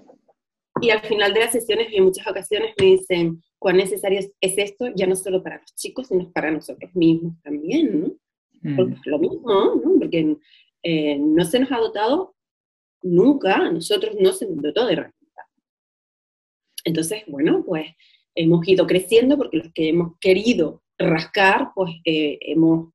Y 0.80 0.90
al 0.90 1.00
final 1.00 1.32
de 1.32 1.40
las 1.40 1.52
sesiones, 1.52 1.88
en 1.90 2.04
muchas 2.04 2.26
ocasiones 2.26 2.74
me 2.78 2.86
dicen, 2.86 3.42
cuán 3.58 3.76
necesario 3.76 4.20
es, 4.20 4.58
esto, 4.58 4.86
ya 4.94 5.06
no 5.06 5.16
solo 5.16 5.42
para 5.42 5.58
los 5.58 5.74
chicos, 5.74 6.08
sino 6.08 6.30
para 6.32 6.50
nosotros 6.50 6.94
mismos 6.94 7.34
también, 7.42 8.00
¿no? 8.00 8.12
Porque 8.76 8.92
mm. 8.92 8.98
es 8.98 9.06
lo 9.06 9.18
mismo, 9.18 9.52
¿no? 9.52 9.98
Porque 9.98 10.36
eh, 10.82 11.18
no 11.18 11.44
se 11.44 11.60
nos 11.60 11.72
ha 11.72 11.78
dotado 11.78 12.34
nunca, 13.02 13.56
a 13.56 13.72
nosotros 13.72 14.16
no 14.20 14.32
se 14.32 14.46
nos 14.46 14.62
dotó 14.62 14.86
de 14.86 14.92
herramientas. 14.94 15.46
Entonces, 16.84 17.22
bueno, 17.26 17.64
pues 17.64 17.86
hemos 18.34 18.66
ido 18.68 18.86
creciendo 18.86 19.36
porque 19.36 19.58
los 19.58 19.72
que 19.72 19.88
hemos 19.88 20.18
querido 20.20 20.82
rascar, 20.98 21.70
pues 21.74 21.92
eh, 22.04 22.38
hemos 22.40 22.92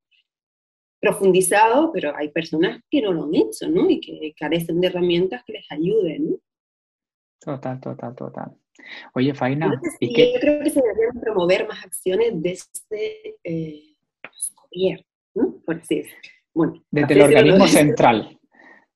profundizado, 1.00 1.92
pero 1.92 2.16
hay 2.16 2.30
personas 2.30 2.82
que 2.90 3.02
no 3.02 3.12
lo 3.12 3.24
han 3.24 3.36
hecho, 3.36 3.68
¿no? 3.70 3.90
Y 3.90 4.00
que 4.00 4.34
carecen 4.38 4.80
de 4.80 4.88
herramientas 4.88 5.44
que 5.46 5.54
les 5.54 5.72
ayuden, 5.72 6.30
¿no? 6.30 6.41
Total, 7.44 7.80
total, 7.80 8.16
total. 8.16 8.52
Oye, 9.14 9.34
Faina, 9.34 9.82
¿y 10.00 10.34
Yo 10.34 10.40
creo 10.40 10.64
que 10.64 10.70
se 10.70 10.82
deberían 10.82 11.20
promover 11.20 11.68
más 11.68 11.84
acciones 11.84 12.32
desde 12.36 13.38
eh, 13.44 13.96
los 14.24 14.54
gobiernos, 14.56 15.06
¿no? 15.34 15.56
Por 15.66 15.76
así 15.78 15.96
decirlo 15.98 16.32
desde 16.90 17.14
el 17.14 17.22
organismo 17.22 17.68
central, 17.68 18.40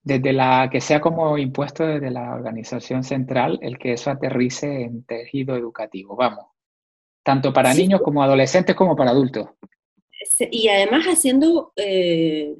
desde 0.03 0.33
la 0.33 0.69
que 0.71 0.81
sea 0.81 1.01
como 1.01 1.37
impuesto 1.37 1.85
desde 1.85 2.11
la 2.11 2.33
organización 2.33 3.03
central, 3.03 3.59
el 3.61 3.77
que 3.77 3.93
eso 3.93 4.11
aterrice 4.11 4.83
en 4.83 5.03
tejido 5.03 5.55
educativo, 5.55 6.15
vamos, 6.15 6.45
tanto 7.23 7.53
para 7.53 7.73
niños 7.73 8.01
como 8.01 8.23
adolescentes 8.23 8.75
como 8.75 8.95
para 8.95 9.11
adultos. 9.11 9.49
Y 10.51 10.67
además 10.69 11.05
haciendo 11.05 11.71
eh, 11.75 12.55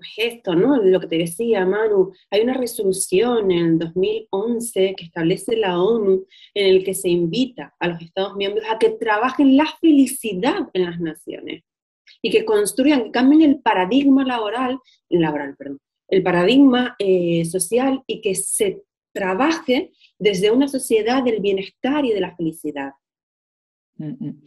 pues 0.00 0.32
esto, 0.34 0.54
¿no? 0.54 0.78
Lo 0.82 0.98
que 0.98 1.06
te 1.06 1.18
decía 1.18 1.66
Manu, 1.66 2.12
hay 2.30 2.40
una 2.40 2.54
resolución 2.54 3.50
en 3.50 3.66
el 3.66 3.78
2011 3.78 4.94
que 4.96 5.04
establece 5.04 5.56
la 5.56 5.80
ONU 5.80 6.26
en 6.54 6.66
el 6.66 6.84
que 6.84 6.94
se 6.94 7.10
invita 7.10 7.74
a 7.78 7.88
los 7.88 8.00
Estados 8.00 8.34
miembros 8.36 8.64
a 8.70 8.78
que 8.78 8.90
trabajen 8.90 9.56
la 9.56 9.66
felicidad 9.80 10.68
en 10.72 10.84
las 10.84 10.98
naciones. 11.00 11.64
y 12.22 12.30
que 12.30 12.44
construyan, 12.44 13.04
que 13.04 13.10
cambien 13.12 13.42
el 13.42 13.60
paradigma 13.60 14.24
laboral, 14.24 14.78
el 15.08 16.22
paradigma 16.22 16.96
eh, 16.98 17.44
social 17.44 18.02
y 18.06 18.20
que 18.20 18.34
se 18.34 18.82
trabaje 19.14 19.92
desde 20.18 20.50
una 20.50 20.68
sociedad 20.68 21.22
del 21.22 21.40
bienestar 21.40 22.04
y 22.04 22.12
de 22.12 22.20
la 22.20 22.34
felicidad. 22.36 22.92
Mm, 23.96 24.26
mm. 24.26 24.42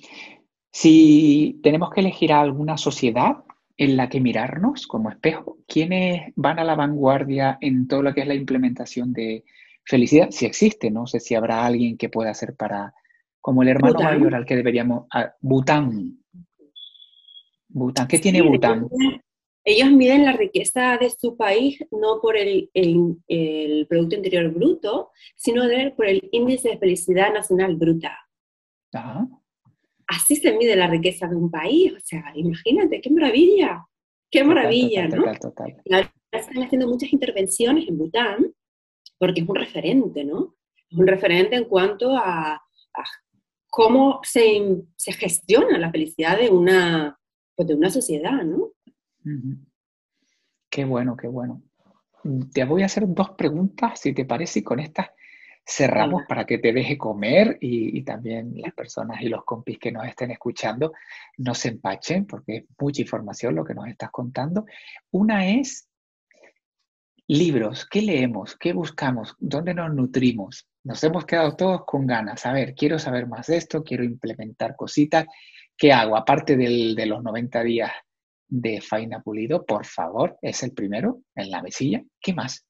Si 0.72 1.60
tenemos 1.64 1.90
que 1.92 2.02
elegir 2.02 2.34
alguna 2.34 2.78
sociedad 2.78 3.44
en 3.78 3.98
la 3.98 4.10
que 4.10 4.20
mirarnos 4.20 4.88
como 4.88 5.10
espejo, 5.10 5.58
¿quiénes 5.68 6.32
van 6.36 6.60
a 6.60 6.64
la 6.64 6.76
vanguardia 6.76 7.58
en 7.62 7.88
todo 7.88 8.04
lo 8.04 8.14
que 8.14 8.22
es 8.22 8.28
la 8.28 8.36
implementación 8.36 9.14
de 9.14 9.44
felicidad? 9.86 10.30
Si 10.32 10.46
existe, 10.46 10.92
no 10.92 11.08
sé 11.08 11.20
si 11.20 11.36
habrá 11.36 11.66
alguien 11.66 11.98
que 11.98 12.10
pueda 12.10 12.32
hacer 12.32 12.56
para, 12.56 12.94
como 13.42 13.64
el 13.64 13.70
hermano 13.70 14.00
mayor 14.00 14.36
al 14.36 14.46
que 14.46 14.56
deberíamos, 14.56 15.08
Bután. 15.42 16.20
Bután, 17.68 18.08
¿qué 18.08 18.20
tiene 18.20 18.42
Bután? 18.42 18.88
Ellos 19.66 19.92
miden 19.92 20.26
la 20.26 20.34
riqueza 20.34 20.98
de 20.98 21.10
su 21.10 21.38
país 21.38 21.80
no 21.90 22.20
por 22.22 22.36
el, 22.36 22.70
el, 22.74 23.88
Producto 23.88 24.16
Interior 24.16 24.54
Bruto, 24.54 25.12
sino 25.36 25.64
por 25.96 26.06
el 26.06 26.28
Índice 26.32 26.70
de 26.70 26.78
Felicidad 26.78 27.34
Nacional 27.34 27.76
Bruta. 27.78 28.18
Así 30.08 30.36
se 30.36 30.56
mide 30.58 30.76
la 30.76 30.88
riqueza 30.88 31.28
de 31.28 31.36
un 31.36 31.50
país. 31.50 31.94
O 31.94 32.00
sea, 32.00 32.32
imagínate, 32.36 33.02
qué 33.02 33.10
maravilla, 33.10 33.86
qué 34.30 34.44
maravilla, 34.44 35.08
¿no? 35.08 35.26
están 36.32 36.64
haciendo 36.64 36.88
muchas 36.88 37.14
intervenciones 37.14 37.88
en 37.88 37.98
Bután 37.98 38.54
porque 39.20 39.42
es 39.42 39.48
un 39.48 39.56
referente, 39.56 40.26
¿no? 40.26 40.56
Es 40.90 40.98
un 40.98 41.08
referente 41.08 41.56
en 41.56 41.66
cuanto 41.66 42.18
a, 42.18 42.62
cómo 43.70 44.20
se, 44.24 44.84
se, 44.96 45.14
gestiona 45.14 45.78
la 45.78 45.92
felicidad 45.92 46.38
de 46.38 46.50
una, 46.50 47.18
pues 47.56 47.68
de 47.68 47.76
una 47.76 47.90
sociedad, 47.90 48.44
¿no? 48.44 48.72
Qué 50.70 50.86
bueno, 50.86 51.16
qué 51.16 51.28
bueno. 51.28 51.64
Te 52.54 52.66
voy 52.66 52.84
a 52.84 52.88
hacer 52.88 53.06
dos 53.08 53.32
preguntas, 53.32 54.00
si 54.00 54.14
te 54.14 54.26
parece, 54.26 54.60
y 54.60 54.64
con 54.64 54.80
estas 54.80 55.08
cerramos 55.66 56.24
para 56.28 56.46
que 56.46 56.58
te 56.58 56.74
deje 56.74 56.98
comer 56.98 57.58
y, 57.62 58.04
también 58.04 58.54
las 58.56 58.74
personas 58.74 59.22
y 59.22 59.30
los 59.30 59.46
compis 59.46 59.80
que 59.80 59.92
nos 59.92 60.06
estén 60.06 60.32
escuchando 60.32 60.94
no 61.38 61.56
se 61.56 61.70
empachen, 61.70 62.26
porque 62.26 62.58
es 62.58 62.66
mucha 62.78 63.02
información 63.02 63.56
lo 63.56 63.64
que 63.64 63.74
nos 63.74 63.88
estás 63.88 64.12
contando. 64.12 64.66
Una 65.12 65.48
es 65.48 65.88
libros, 67.28 67.88
¿qué 67.90 68.02
leemos? 68.02 68.58
¿Qué 68.58 68.74
buscamos? 68.74 69.36
¿Dónde 69.40 69.74
nos 69.74 69.94
nutrimos? 69.94 70.68
Nos 70.84 71.02
hemos 71.04 71.26
quedado 71.26 71.56
todos 71.56 71.86
con 71.86 72.06
ganas. 72.06 72.46
A 72.46 72.52
ver, 72.52 72.76
quiero 72.76 73.00
saber 73.00 73.28
más 73.28 73.48
de 73.48 73.58
esto, 73.58 73.84
quiero 73.84 74.04
implementar 74.04 74.76
cositas. 74.76 75.26
¿Qué 75.78 75.94
hago? 75.94 76.18
Aparte 76.18 76.58
de 76.58 77.06
los 77.06 77.24
90 77.24 77.64
días 77.64 77.92
de 78.48 78.82
Faina 78.82 79.22
Pulido, 79.22 79.66
por 79.66 79.86
favor, 79.86 80.38
es 80.42 80.62
el 80.62 80.74
primero 80.74 81.22
en 81.36 81.50
la 81.50 81.62
mesilla. 81.62 82.04
¿Qué 82.20 82.34
más? 82.34 82.66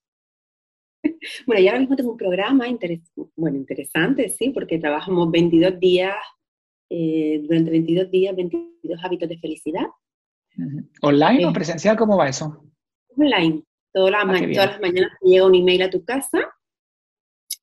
Bueno, 1.45 1.61
ya 1.61 1.71
ahora 1.71 1.79
mismo 1.79 1.95
tengo 1.95 2.11
un 2.11 2.17
programa 2.17 2.65
bueno, 3.35 3.57
interesante, 3.57 4.29
sí, 4.29 4.49
porque 4.49 4.79
trabajamos 4.79 5.31
22 5.31 5.79
días, 5.79 6.15
eh, 6.89 7.41
durante 7.43 7.71
22 7.71 8.11
días, 8.11 8.35
22 8.35 9.03
hábitos 9.03 9.29
de 9.29 9.39
felicidad. 9.39 9.85
¿Online 11.01 11.45
o 11.45 11.49
eh, 11.49 11.53
presencial? 11.53 11.97
¿Cómo 11.97 12.17
va 12.17 12.29
eso? 12.29 12.63
Online. 13.17 13.63
Todas 13.91 14.11
las, 14.11 14.23
ah, 14.23 14.47
todas 14.51 14.71
las 14.71 14.81
mañanas 14.81 15.11
llega 15.21 15.45
un 15.45 15.55
email 15.55 15.83
a 15.83 15.89
tu 15.89 16.03
casa. 16.03 16.39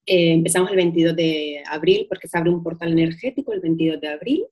Eh, 0.06 0.32
empezamos 0.32 0.70
el 0.70 0.76
22 0.76 1.16
de 1.16 1.62
abril 1.66 2.06
porque 2.08 2.28
se 2.28 2.38
abre 2.38 2.50
un 2.50 2.62
portal 2.62 2.92
energético 2.92 3.52
el 3.52 3.60
22 3.60 4.00
de 4.00 4.08
abril, 4.08 4.46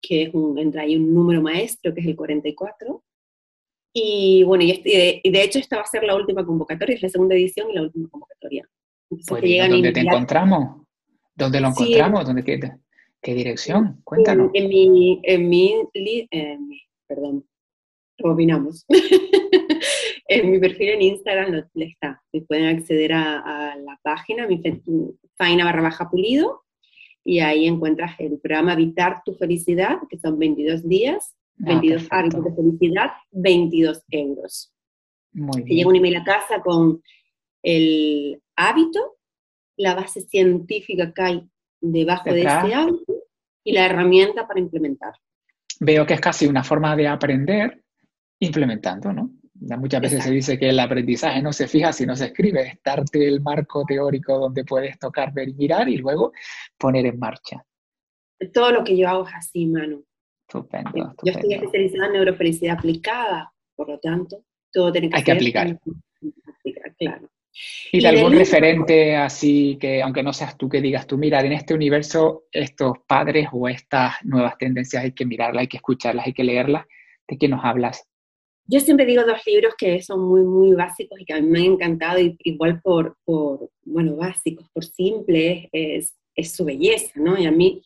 que 0.00 0.24
es 0.24 0.34
un, 0.34 0.58
entra 0.58 0.82
ahí 0.82 0.96
un 0.96 1.12
número 1.12 1.42
maestro 1.42 1.92
que 1.94 2.00
es 2.00 2.06
el 2.06 2.16
44. 2.16 3.02
Y 3.92 4.42
bueno, 4.44 4.64
y, 4.64 4.80
de, 4.82 5.42
hecho 5.42 5.58
esta 5.58 5.76
va 5.76 5.82
a 5.82 5.86
ser 5.86 6.04
la 6.04 6.16
última 6.16 6.46
convocatoria, 6.46 6.96
es 6.96 7.02
la 7.02 7.08
segunda 7.10 7.34
edición 7.34 7.70
y 7.70 7.74
la 7.74 7.82
última 7.82 8.08
convocatoria. 8.08 8.66
Pues, 9.08 9.26
¿Dónde 9.68 9.92
te 9.92 10.00
encontramos? 10.00 10.86
¿Dónde 11.34 11.60
lo 11.60 11.68
encontramos? 11.68 12.24
¿Dónde, 12.24 12.42
qué, 12.42 13.34
dirección? 13.34 14.00
Cuéntanos. 14.04 14.50
En, 14.54 14.68
mi, 14.68 15.20
en 15.22 15.48
mi, 15.48 16.28
perdón, 17.06 17.44
opinamos. 18.22 18.86
en 20.28 20.50
mi 20.50 20.58
perfil 20.58 20.88
en 20.90 21.02
Instagram 21.02 21.64
está. 21.74 22.22
Pueden 22.48 22.76
acceder 22.76 23.12
a, 23.12 23.76
la 23.76 23.98
página, 24.02 24.46
mi 24.46 24.62
faina 25.36 25.66
barra 25.66 25.82
baja 25.82 26.08
pulido, 26.08 26.62
y 27.24 27.40
ahí 27.40 27.66
encuentras 27.66 28.18
el 28.18 28.38
programa 28.38 28.72
Habitar 28.72 29.22
tu 29.24 29.34
Felicidad, 29.34 29.98
que 30.08 30.18
son 30.18 30.38
22 30.38 30.88
días 30.88 31.34
22 31.62 32.08
ah, 32.10 32.18
hábitos 32.18 32.44
de 32.44 32.54
felicidad, 32.54 33.10
22 33.30 34.02
euros. 34.10 34.72
Muy 35.32 35.62
bien. 35.62 35.68
Te 35.68 35.74
llega 35.74 35.88
un 35.88 35.96
email 35.96 36.16
a 36.16 36.24
casa 36.24 36.60
con 36.60 37.02
el 37.62 38.42
hábito, 38.56 39.16
la 39.76 39.94
base 39.94 40.22
científica 40.22 41.12
que 41.12 41.22
hay 41.22 41.48
debajo 41.80 42.32
de 42.32 42.40
ese 42.40 42.74
hábito 42.74 43.14
y 43.64 43.72
la 43.72 43.86
herramienta 43.86 44.46
para 44.46 44.60
implementar. 44.60 45.14
Veo 45.80 46.04
que 46.04 46.14
es 46.14 46.20
casi 46.20 46.46
una 46.46 46.64
forma 46.64 46.96
de 46.96 47.08
aprender 47.08 47.82
implementando, 48.40 49.12
¿no? 49.12 49.30
Muchas 49.54 50.00
veces 50.00 50.24
se 50.24 50.30
dice 50.32 50.58
que 50.58 50.70
el 50.70 50.80
aprendizaje 50.80 51.40
no 51.40 51.52
se 51.52 51.68
fija 51.68 51.92
si 51.92 52.04
no 52.04 52.16
se 52.16 52.26
escribe, 52.26 52.62
es 52.62 52.78
darte 52.84 53.28
el 53.28 53.40
marco 53.40 53.84
teórico 53.86 54.36
donde 54.36 54.64
puedes 54.64 54.98
tocar, 54.98 55.32
ver 55.32 55.50
y 55.50 55.54
mirar 55.54 55.88
y 55.88 55.98
luego 55.98 56.32
poner 56.76 57.06
en 57.06 57.18
marcha. 57.20 57.64
Todo 58.52 58.72
lo 58.72 58.82
que 58.82 58.96
yo 58.96 59.08
hago 59.08 59.28
es 59.28 59.34
así, 59.34 59.66
Manu. 59.66 60.04
Estupendo, 60.46 61.14
Yo 61.24 61.32
estoy 61.32 61.54
especializada 61.54 62.06
en 62.06 62.12
neurofelicidad 62.12 62.78
aplicada, 62.78 63.52
por 63.74 63.88
lo 63.88 63.98
tanto, 63.98 64.44
todo 64.70 64.92
tiene 64.92 65.08
que 65.08 65.16
Hay 65.16 65.24
que 65.24 65.32
aplicar. 65.32 65.78
claro. 66.98 67.28
¿Y, 67.90 68.00
de 68.00 68.08
algún 68.08 68.32
referente 68.32 69.14
así 69.14 69.76
que, 69.78 70.00
aunque 70.02 70.22
no 70.22 70.32
seas 70.32 70.56
tú 70.56 70.68
que 70.68 70.80
digas 70.80 71.06
tú, 71.06 71.18
mira, 71.18 71.40
en 71.40 71.52
este 71.52 71.74
universo 71.74 72.44
estos 72.50 72.98
padres 73.06 73.48
o 73.52 73.68
estas 73.68 74.14
nuevas 74.24 74.56
tendencias 74.56 75.04
hay 75.04 75.12
que 75.12 75.26
mirarlas, 75.26 75.62
hay 75.62 75.68
que 75.68 75.76
escucharlas, 75.76 76.26
hay 76.26 76.32
que 76.32 76.44
leerlas? 76.44 76.86
¿De 77.28 77.36
qué 77.36 77.48
nos 77.48 77.62
hablas? 77.62 78.06
Yo 78.66 78.80
siempre 78.80 79.04
digo 79.04 79.24
dos 79.24 79.40
libros 79.46 79.74
que 79.76 80.00
son 80.02 80.20
muy, 80.26 80.42
muy 80.42 80.74
básicos 80.74 81.20
y 81.20 81.24
que 81.24 81.34
a 81.34 81.40
mí 81.40 81.48
me 81.48 81.58
han 81.58 81.72
encantado, 81.72 82.18
igual 82.20 82.80
por, 82.80 83.18
por 83.24 83.70
bueno, 83.84 84.16
básicos, 84.16 84.66
por 84.72 84.84
simples, 84.84 85.68
es, 85.72 86.16
es 86.34 86.52
su 86.52 86.64
belleza, 86.64 87.12
¿no? 87.16 87.38
Y 87.38 87.44
a 87.44 87.50
mí, 87.50 87.82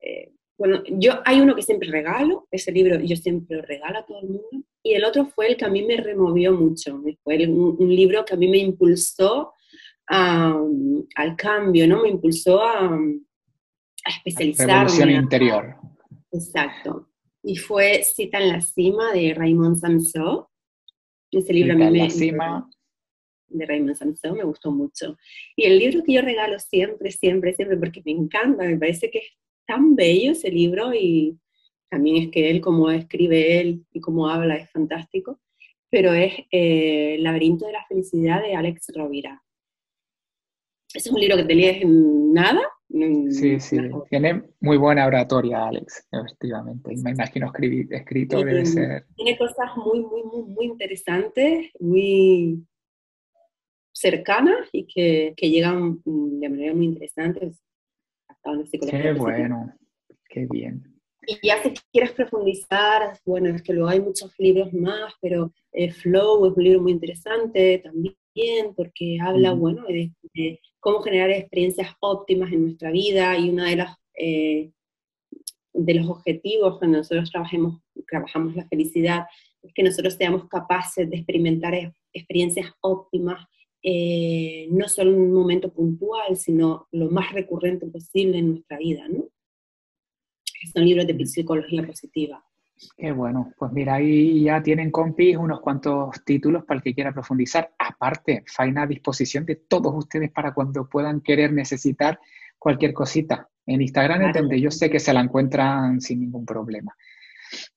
eh, 0.00 0.32
bueno, 0.60 0.82
yo 0.90 1.22
hay 1.24 1.40
uno 1.40 1.56
que 1.56 1.62
siempre 1.62 1.90
regalo, 1.90 2.46
ese 2.50 2.70
libro 2.70 3.00
yo 3.00 3.16
siempre 3.16 3.56
lo 3.56 3.62
regalo 3.62 4.00
a 4.00 4.04
todo 4.04 4.20
el 4.20 4.28
mundo, 4.28 4.66
y 4.82 4.92
el 4.92 5.06
otro 5.06 5.24
fue 5.24 5.48
el 5.48 5.56
que 5.56 5.64
a 5.64 5.70
mí 5.70 5.82
me 5.82 5.96
removió 5.96 6.52
mucho, 6.52 7.02
fue 7.24 7.46
un, 7.46 7.88
libro 7.88 8.26
que 8.26 8.34
a 8.34 8.36
mí 8.36 8.46
me 8.46 8.58
impulsó 8.58 9.54
al 10.06 11.36
cambio, 11.38 11.88
¿no? 11.88 12.02
Me 12.02 12.10
impulsó 12.10 12.62
a, 12.62 12.90
a 12.90 14.10
especializarme. 14.10 14.74
Revolución 14.74 15.10
interior. 15.10 15.76
Exacto. 16.30 17.08
Y 17.42 17.56
fue 17.56 18.02
Cita 18.02 18.38
en 18.38 18.48
la 18.48 18.60
cima 18.60 19.12
de 19.14 19.32
Raymond 19.32 19.78
Samson. 19.78 20.44
Ese 21.30 21.54
libro 21.54 21.72
a 21.72 21.76
mí 21.76 21.90
me... 21.90 21.98
La 22.00 22.10
cima. 22.10 22.70
De 23.48 23.64
Raymond 23.64 23.96
Samson 23.96 24.36
me 24.36 24.44
gustó 24.44 24.70
mucho. 24.70 25.16
Y 25.56 25.64
el 25.64 25.78
libro 25.78 26.02
que 26.04 26.12
yo 26.12 26.20
regalo 26.20 26.58
siempre, 26.58 27.10
siempre, 27.10 27.54
siempre, 27.54 27.78
porque 27.78 28.02
me 28.04 28.12
encanta, 28.12 28.64
me 28.64 28.76
parece 28.76 29.10
que 29.10 29.18
es 29.20 29.39
tan 29.70 29.94
bello 29.94 30.32
ese 30.32 30.50
libro 30.50 30.92
y 30.92 31.38
también 31.88 32.24
es 32.24 32.30
que 32.32 32.50
él, 32.50 32.60
como 32.60 32.90
escribe 32.90 33.60
él 33.60 33.86
y 33.92 34.00
cómo 34.00 34.28
habla, 34.28 34.56
es 34.56 34.68
fantástico, 34.72 35.38
pero 35.88 36.12
es 36.12 36.32
eh, 36.50 37.14
El 37.14 37.22
laberinto 37.22 37.66
de 37.66 37.72
la 37.72 37.86
felicidad 37.86 38.42
de 38.42 38.56
Alex 38.56 38.90
Rovira. 38.96 39.40
Es 40.92 41.06
un 41.06 41.20
libro 41.20 41.36
que 41.36 41.44
te 41.44 41.54
lees 41.54 41.82
en 41.82 42.32
nada. 42.32 42.60
sí, 43.30 43.60
sí, 43.60 43.78
tiene 44.08 44.42
muy 44.58 44.76
buena 44.76 45.06
oratoria, 45.06 45.68
Alex, 45.68 46.04
efectivamente. 46.10 46.92
Me 47.04 47.12
imagino 47.12 47.46
escribir, 47.46 47.86
escrito 47.94 48.42
debe 48.42 48.66
ser... 48.66 49.06
Tiene 49.14 49.38
cosas 49.38 49.76
muy, 49.76 50.00
muy, 50.00 50.24
muy, 50.24 50.42
muy 50.48 50.64
interesantes, 50.66 51.70
muy 51.78 52.66
cercanas 53.92 54.68
y 54.72 54.84
que, 54.86 55.32
que 55.36 55.48
llegan 55.48 56.00
de 56.04 56.48
manera 56.48 56.74
muy 56.74 56.86
interesante. 56.86 57.52
Qué 58.42 59.12
bueno, 59.12 59.72
qué 60.28 60.46
bien. 60.50 61.00
Y 61.26 61.46
ya 61.46 61.62
si 61.62 61.74
quieres 61.92 62.12
profundizar, 62.12 63.18
bueno, 63.24 63.54
es 63.54 63.62
que 63.62 63.72
luego 63.72 63.88
hay 63.88 64.00
muchos 64.00 64.32
libros 64.38 64.72
más, 64.72 65.12
pero 65.20 65.52
eh, 65.72 65.90
Flow 65.92 66.46
es 66.46 66.56
un 66.56 66.64
libro 66.64 66.80
muy 66.80 66.92
interesante 66.92 67.78
también 67.78 68.74
porque 68.74 69.18
habla, 69.20 69.52
bueno, 69.52 69.84
de, 69.86 70.60
cómo 70.78 71.02
generar 71.02 71.30
experiencias 71.30 71.94
óptimas 72.00 72.52
en 72.52 72.62
nuestra 72.62 72.90
vida 72.90 73.36
y 73.36 73.50
una 73.50 73.68
de 73.68 73.76
las 73.76 73.96
eh, 74.14 74.70
de 75.72 75.94
los 75.94 76.08
objetivos 76.08 76.78
cuando 76.78 76.98
nosotros 76.98 77.30
trabajemos, 77.30 77.80
trabajamos 78.08 78.56
la 78.56 78.66
felicidad 78.68 79.26
es 79.62 79.72
que 79.74 79.82
nosotros 79.82 80.14
seamos 80.14 80.48
capaces 80.48 81.08
de 81.08 81.16
experimentar 81.16 81.74
experiencias 82.12 82.72
óptimas 82.80 83.46
eh, 83.82 84.68
no 84.70 84.88
solo 84.88 85.12
en 85.12 85.20
un 85.20 85.32
momento 85.32 85.72
puntual, 85.72 86.36
sino 86.36 86.88
lo 86.92 87.10
más 87.10 87.32
recurrente 87.32 87.86
posible 87.86 88.38
en 88.38 88.50
nuestra 88.50 88.78
vida, 88.78 89.08
¿no? 89.08 89.24
Son 90.72 90.84
libros 90.84 91.06
de 91.06 91.26
psicología 91.26 91.86
positiva. 91.86 92.44
Qué 92.96 93.12
bueno, 93.12 93.52
pues 93.58 93.72
mira, 93.72 93.94
ahí 93.94 94.44
ya 94.44 94.62
tienen 94.62 94.90
compis 94.90 95.36
unos 95.36 95.60
cuantos 95.60 96.24
títulos 96.24 96.64
para 96.64 96.78
el 96.78 96.82
que 96.82 96.94
quiera 96.94 97.12
profundizar. 97.12 97.72
Aparte, 97.78 98.44
Faina 98.46 98.82
a 98.82 98.86
disposición 98.86 99.44
de 99.44 99.56
todos 99.56 99.92
ustedes 99.94 100.30
para 100.30 100.54
cuando 100.54 100.88
puedan 100.88 101.20
querer 101.20 101.52
necesitar 101.52 102.20
cualquier 102.58 102.92
cosita. 102.92 103.48
En 103.66 103.82
Instagram 103.82 104.22
es 104.22 104.34
donde 104.34 104.60
yo 104.60 104.70
sé 104.70 104.90
que 104.90 104.98
se 104.98 105.12
la 105.12 105.20
encuentran 105.20 106.00
sin 106.00 106.20
ningún 106.20 106.46
problema. 106.46 106.94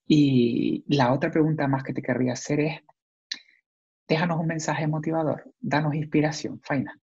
Y 0.07 0.83
la 0.87 1.13
otra 1.13 1.31
pregunta 1.31 1.67
más 1.67 1.83
que 1.83 1.93
te 1.93 2.01
querría 2.01 2.33
hacer 2.33 2.59
es, 2.59 2.81
déjanos 4.13 4.39
un 4.39 4.47
mensaje 4.47 4.87
motivador, 4.87 5.51
danos 5.59 5.95
inspiración, 5.95 6.61
Faina. 6.61 6.99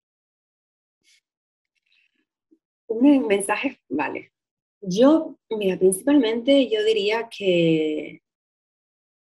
Un 2.86 3.26
mensaje, 3.26 3.80
vale. 3.88 4.32
Yo, 4.80 5.38
mira, 5.50 5.78
principalmente 5.78 6.68
yo 6.70 6.84
diría 6.84 7.28
que, 7.28 8.22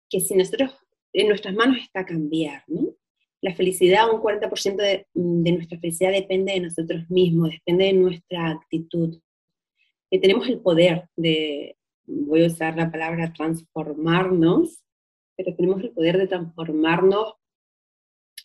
que 0.10 0.20
si 0.20 0.36
nosotros, 0.36 0.72
en 1.14 1.28
nuestras 1.28 1.54
manos 1.56 1.78
está 1.82 2.06
cambiar, 2.06 2.64
¿no? 2.68 2.96
La 3.42 3.54
felicidad, 3.54 4.10
un 4.10 4.22
40% 4.22 4.78
de, 4.78 5.08
de 5.14 5.52
nuestra 5.52 5.78
felicidad 5.80 6.12
depende 6.12 6.54
de 6.54 6.62
nosotros 6.62 7.10
mismos, 7.10 7.50
depende 7.50 7.86
de 7.86 7.94
nuestra 7.94 8.52
actitud. 8.52 9.20
Que 10.10 10.20
tenemos 10.20 10.48
el 10.48 10.62
poder 10.62 11.10
de, 11.18 11.76
voy 12.06 12.44
a 12.44 12.48
usar 12.48 12.78
la 12.78 12.90
palabra 12.90 13.34
transformarnos, 13.34 14.84
pero 15.36 15.56
tenemos 15.56 15.82
el 15.82 15.92
poder 15.92 16.18
de 16.20 16.28
transformarnos 16.28 17.34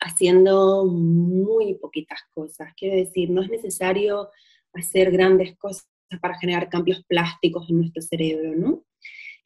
haciendo 0.01 0.85
muy 0.85 1.75
poquitas 1.75 2.20
cosas. 2.33 2.73
Quiero 2.77 2.97
decir, 2.97 3.31
no 3.31 3.43
es 3.43 3.51
necesario 3.51 4.31
hacer 4.73 5.11
grandes 5.11 5.57
cosas 5.57 5.89
para 6.20 6.39
generar 6.39 6.69
cambios 6.69 7.05
plásticos 7.05 7.69
en 7.69 7.79
nuestro 7.79 8.03
cerebro, 8.03 8.55
¿no? 8.57 8.85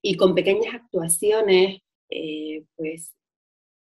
Y 0.01 0.17
con 0.17 0.35
pequeñas 0.35 0.75
actuaciones, 0.75 1.81
eh, 2.11 2.65
pues, 2.77 3.15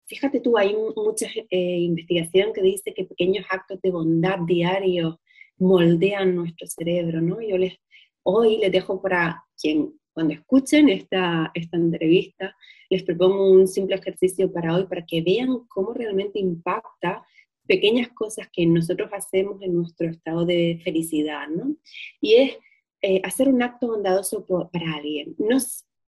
fíjate 0.08 0.40
tú, 0.40 0.58
hay 0.58 0.76
mucha 0.96 1.28
eh, 1.50 1.80
investigación 1.80 2.54
que 2.54 2.62
dice 2.62 2.94
que 2.94 3.06
pequeños 3.06 3.46
actos 3.50 3.80
de 3.82 3.92
bondad 3.92 4.40
diarios 4.46 5.18
moldean 5.58 6.36
nuestro 6.36 6.68
cerebro, 6.68 7.22
¿no? 7.22 7.42
Yo 7.42 7.58
les, 7.58 7.76
hoy 8.24 8.58
les 8.58 8.72
dejo 8.72 9.02
para 9.02 9.44
quien, 9.60 10.00
cuando 10.18 10.34
escuchen 10.34 10.90
esta, 10.90 11.52
esta 11.54 11.78
entrevista, 11.78 12.56
les 12.90 13.04
propongo 13.04 13.52
un 13.52 13.68
simple 13.68 13.98
ejercicio 13.98 14.52
para 14.52 14.74
hoy, 14.74 14.88
para 14.88 15.06
que 15.06 15.22
vean 15.22 15.60
cómo 15.68 15.94
realmente 15.94 16.40
impacta 16.40 17.24
pequeñas 17.68 18.08
cosas 18.14 18.50
que 18.52 18.66
nosotros 18.66 19.12
hacemos 19.14 19.62
en 19.62 19.76
nuestro 19.76 20.10
estado 20.10 20.44
de 20.44 20.82
felicidad, 20.84 21.48
¿no? 21.50 21.76
Y 22.20 22.34
es 22.34 22.58
eh, 23.04 23.22
hacer 23.24 23.48
un 23.48 23.62
acto 23.62 23.90
bondadoso 23.90 24.44
para 24.44 24.96
alguien. 24.96 25.36
No, 25.38 25.60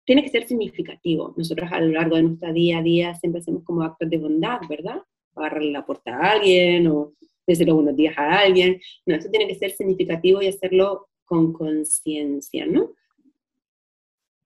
tiene 0.05 0.25
que 0.25 0.31
ser 0.31 0.49
significativo. 0.49 1.33
Nosotros 1.37 1.71
a 1.71 1.81
lo 1.81 1.93
largo 1.93 2.17
de 2.17 2.25
nuestra 2.25 2.53
día 2.53 2.79
a 2.79 2.83
día 2.83 3.15
siempre 3.15 3.41
hacemos 3.41 3.63
como 3.63 3.85
actos 3.85 4.11
de 4.11 4.19
bondad, 4.19 4.63
¿verdad? 4.69 5.01
Agarrarle 5.37 5.71
la 5.71 5.87
puerta 5.87 6.17
a 6.17 6.33
alguien 6.33 6.89
o 6.89 7.13
decirle 7.47 7.73
buenos 7.73 7.95
días 7.95 8.19
a 8.19 8.41
alguien. 8.41 8.81
No, 9.07 9.15
eso 9.15 9.31
tiene 9.31 9.47
que 9.47 9.55
ser 9.55 9.71
significativo 9.71 10.43
y 10.43 10.49
hacerlo 10.49 11.07
con 11.25 11.53
conciencia, 11.53 12.67
¿no? 12.67 12.97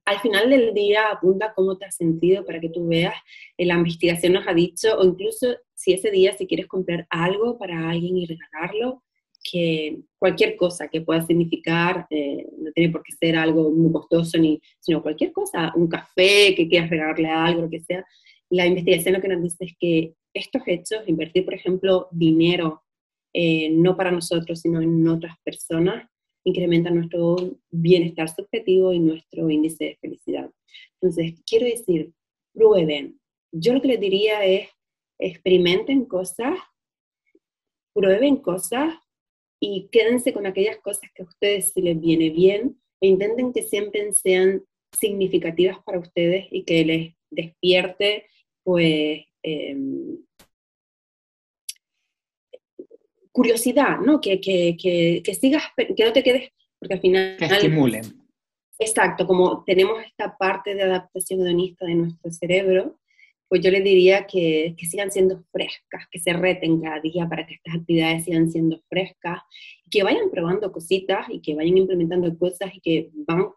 Al 0.07 0.21
final 0.21 0.49
del 0.49 0.73
día 0.73 1.09
apunta 1.11 1.53
cómo 1.55 1.77
te 1.77 1.85
has 1.85 1.97
sentido 1.97 2.45
para 2.47 2.61
que 2.61 2.71
tú 2.71 2.87
veas, 2.87 3.15
la 3.59 3.75
investigación 3.75 4.33
nos 4.35 4.47
ha 4.47 4.55
dicho, 4.55 4.97
o 4.99 5.05
incluso 5.05 5.57
si 5.75 5.93
ese 5.93 6.11
día 6.11 6.37
si 6.37 6.47
quieres 6.47 6.69
comprar 6.69 7.07
algo 7.11 7.59
para 7.59 7.91
alguien 7.91 8.17
y 8.17 8.27
regalarlo, 8.27 9.03
que 9.43 9.99
cualquier 10.19 10.57
cosa 10.57 10.89
que 10.89 11.01
pueda 11.01 11.27
significar, 11.27 12.07
eh, 12.11 12.47
no 12.57 12.71
tiene 12.73 12.93
por 12.93 13.03
qué 13.03 13.13
ser 13.13 13.37
algo 13.37 13.71
muy 13.71 13.93
costoso, 13.93 14.39
ni, 14.39 14.61
sino 14.81 15.03
cualquier 15.03 15.33
cosa, 15.33 15.73
un 15.77 15.89
café, 15.89 16.55
que 16.55 16.69
quieras 16.69 16.91
regalarle 16.91 17.29
algo, 17.29 17.63
lo 17.63 17.71
que 17.71 17.81
sea, 17.81 18.05
la 18.49 18.67
investigación 18.67 19.15
lo 19.15 19.21
que 19.21 19.29
nos 19.29 19.43
dice 19.43 19.65
es 19.65 19.73
que 19.79 20.15
estos 20.33 20.63
hechos, 20.67 21.09
invertir, 21.09 21.45
por 21.45 21.55
ejemplo, 21.55 22.09
dinero, 22.13 22.83
eh, 23.33 23.71
no 23.71 23.97
para 23.97 24.11
nosotros, 24.11 24.61
sino 24.61 24.81
en 24.81 25.07
otras 25.09 25.37
personas, 25.45 26.09
incrementa 26.47 26.91
nuestro 26.91 27.37
bienestar 27.71 28.29
subjetivo 28.29 28.93
y 28.93 29.01
nuestro 29.01 29.51
índice 29.51 29.85
de 29.85 29.99
felicidad. 30.01 30.51
Entonces, 31.01 31.43
quiero 31.45 31.67
decir, 31.67 32.13
prueben. 32.55 33.21
Yo 33.53 33.75
lo 33.75 33.83
que 33.83 33.89
les 33.89 34.01
diría 34.01 34.45
es, 34.45 34.69
experimenten 35.19 36.05
cosas, 36.05 36.57
prueben 37.93 38.37
cosas 38.37 38.95
y 39.61 39.89
quédense 39.91 40.33
con 40.33 40.47
aquellas 40.47 40.77
cosas 40.79 41.11
que 41.15 41.23
a 41.23 41.27
ustedes 41.27 41.73
les 41.75 42.01
viene 42.01 42.31
bien 42.31 42.81
e 43.01 43.09
intenten 43.09 43.53
que 43.53 43.63
siempre 43.63 44.13
sean 44.13 44.65
significativas 44.99 45.79
para 45.85 45.99
ustedes 45.99 46.47
y 46.51 46.63
que 46.63 46.85
les 46.85 47.15
despierte 47.31 48.27
pues 48.63 49.25
em, 49.43 50.19
curiosidad, 53.37 53.99
¿no? 54.01 54.19
Que, 54.19 54.41
que, 54.41 54.79
que, 54.81 55.21
que, 55.23 55.35
sigas, 55.35 55.63
que 55.77 56.05
no 56.07 56.13
te 56.15 56.23
quedes, 56.23 56.51
porque 56.79 56.95
al 56.95 57.01
final... 57.03 57.37
Que 57.37 57.45
estimulen. 57.45 58.03
Exacto, 58.79 59.27
como 59.27 59.63
tenemos 59.65 60.03
esta 60.07 60.39
parte 60.39 60.75
de 60.75 60.85
adaptación 60.85 61.43
hedonista 61.43 61.85
de 61.85 61.97
nuestro 61.97 62.31
cerebro, 62.31 62.99
pues 63.47 63.61
yo 63.61 63.71
les 63.71 63.85
diría 63.85 64.27
que, 64.27 64.75
que, 64.79 64.87
sigan 64.87 65.11
siendo 65.11 65.45
frescas, 65.53 66.07
que 66.11 66.19
se 66.19 66.33
reten 66.33 66.81
cada 66.81 66.99
día 67.01 67.29
para 67.29 67.47
que 67.47 67.55
estas 67.55 67.75
actividades 67.75 68.25
sigan 68.25 68.51
siendo 68.51 68.81
frescas, 68.89 69.41
que 69.91 70.03
vayan 70.03 70.31
probando 70.31 70.73
cositas 70.73 71.27
y 71.29 71.43
que 71.43 71.55
vayan 71.55 71.77
implementando 71.77 72.39
cosas 72.39 72.71
y 72.75 72.81
que 72.81 73.11
van, 73.27 73.49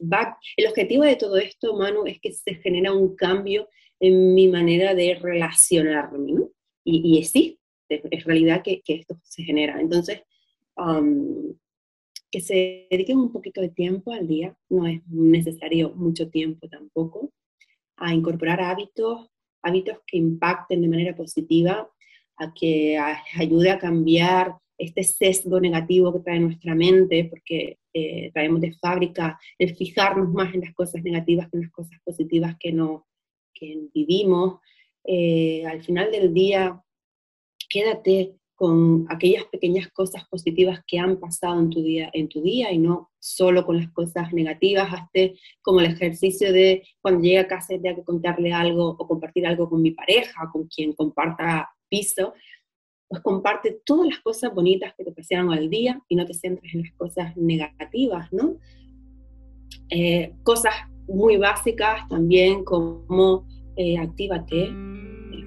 va, 0.00 0.36
el 0.56 0.66
objetivo 0.66 1.04
de 1.04 1.14
todo 1.14 1.36
esto, 1.36 1.76
Manu, 1.76 2.04
es 2.04 2.20
que 2.20 2.32
se 2.32 2.56
genera 2.56 2.92
un 2.92 3.14
cambio 3.14 3.68
en 4.00 4.34
mi 4.34 4.48
manera 4.48 4.92
de 4.92 5.14
relacionarme, 5.14 6.32
¿no? 6.32 6.50
Y, 6.84 7.14
y 7.14 7.18
existe 7.18 7.65
es 7.88 8.24
realidad 8.24 8.62
que, 8.62 8.82
esto 8.86 9.18
se 9.22 9.42
genera. 9.42 9.80
Entonces, 9.80 10.22
um, 10.76 11.54
que 12.30 12.40
se 12.40 12.86
dediquen 12.90 13.18
un 13.18 13.32
poquito 13.32 13.60
de 13.60 13.68
tiempo 13.68 14.12
al 14.12 14.26
día, 14.26 14.56
no 14.68 14.86
es 14.86 15.06
necesario 15.08 15.94
mucho 15.94 16.28
tiempo 16.28 16.68
tampoco, 16.68 17.32
a 17.96 18.12
incorporar 18.12 18.60
hábitos, 18.60 19.30
hábitos 19.62 19.98
que 20.06 20.18
impacten 20.18 20.82
de 20.82 20.88
manera 20.88 21.16
positiva, 21.16 21.90
a 22.36 22.52
que 22.52 22.98
ayude 23.36 23.70
a 23.70 23.78
cambiar 23.78 24.56
este 24.78 25.02
sesgo 25.02 25.58
negativo 25.60 26.12
que 26.12 26.20
trae 26.20 26.38
nuestra 26.38 26.74
mente, 26.74 27.24
porque 27.24 27.78
eh, 27.94 28.30
traemos 28.32 28.60
de 28.60 28.74
fábrica 28.74 29.38
el 29.58 29.74
fijarnos 29.74 30.28
más 30.30 30.54
en 30.54 30.60
las 30.60 30.74
cosas 30.74 31.02
negativas 31.02 31.48
que 31.48 31.56
en 31.56 31.62
las 31.62 31.72
cosas 31.72 31.98
positivas 32.04 32.56
que, 32.60 32.72
no, 32.72 33.06
que 33.54 33.88
vivimos. 33.94 34.60
Eh, 35.04 35.64
al 35.66 35.82
final 35.82 36.10
del 36.10 36.34
día, 36.34 36.82
quédate 37.68 38.36
con 38.56 39.06
aquellas 39.10 39.44
pequeñas 39.44 39.88
cosas 39.92 40.26
positivas 40.28 40.80
que 40.86 40.98
han 40.98 41.20
pasado 41.20 41.60
en 41.60 41.68
tu 41.68 41.82
día, 41.82 42.10
en 42.14 42.28
tu 42.28 42.40
día 42.40 42.72
y 42.72 42.78
no 42.78 43.10
solo 43.18 43.66
con 43.66 43.76
las 43.76 43.90
cosas 43.92 44.32
negativas, 44.32 44.88
hazte 44.90 45.38
como 45.60 45.80
el 45.80 45.92
ejercicio 45.92 46.52
de 46.52 46.82
cuando 47.02 47.20
llegue 47.20 47.38
a 47.38 47.48
casa 47.48 47.74
tenga 47.74 47.94
que 47.94 48.04
contarle 48.04 48.52
algo 48.54 48.96
o 48.98 49.06
compartir 49.06 49.46
algo 49.46 49.68
con 49.68 49.82
mi 49.82 49.90
pareja, 49.90 50.48
con 50.50 50.66
quien 50.68 50.94
comparta 50.94 51.68
piso, 51.90 52.32
pues 53.08 53.22
comparte 53.22 53.80
todas 53.84 54.08
las 54.08 54.20
cosas 54.20 54.54
bonitas 54.54 54.94
que 54.96 55.04
te 55.04 55.12
pasaron 55.12 55.52
al 55.52 55.68
día 55.68 56.00
y 56.08 56.16
no 56.16 56.24
te 56.24 56.32
centres 56.32 56.74
en 56.74 56.82
las 56.82 56.92
cosas 56.92 57.36
negativas, 57.36 58.32
¿no? 58.32 58.56
Eh, 59.90 60.32
cosas 60.42 60.74
muy 61.06 61.36
básicas 61.36 62.08
también 62.08 62.64
como 62.64 63.46
eh, 63.76 63.98
actívate, 63.98 64.70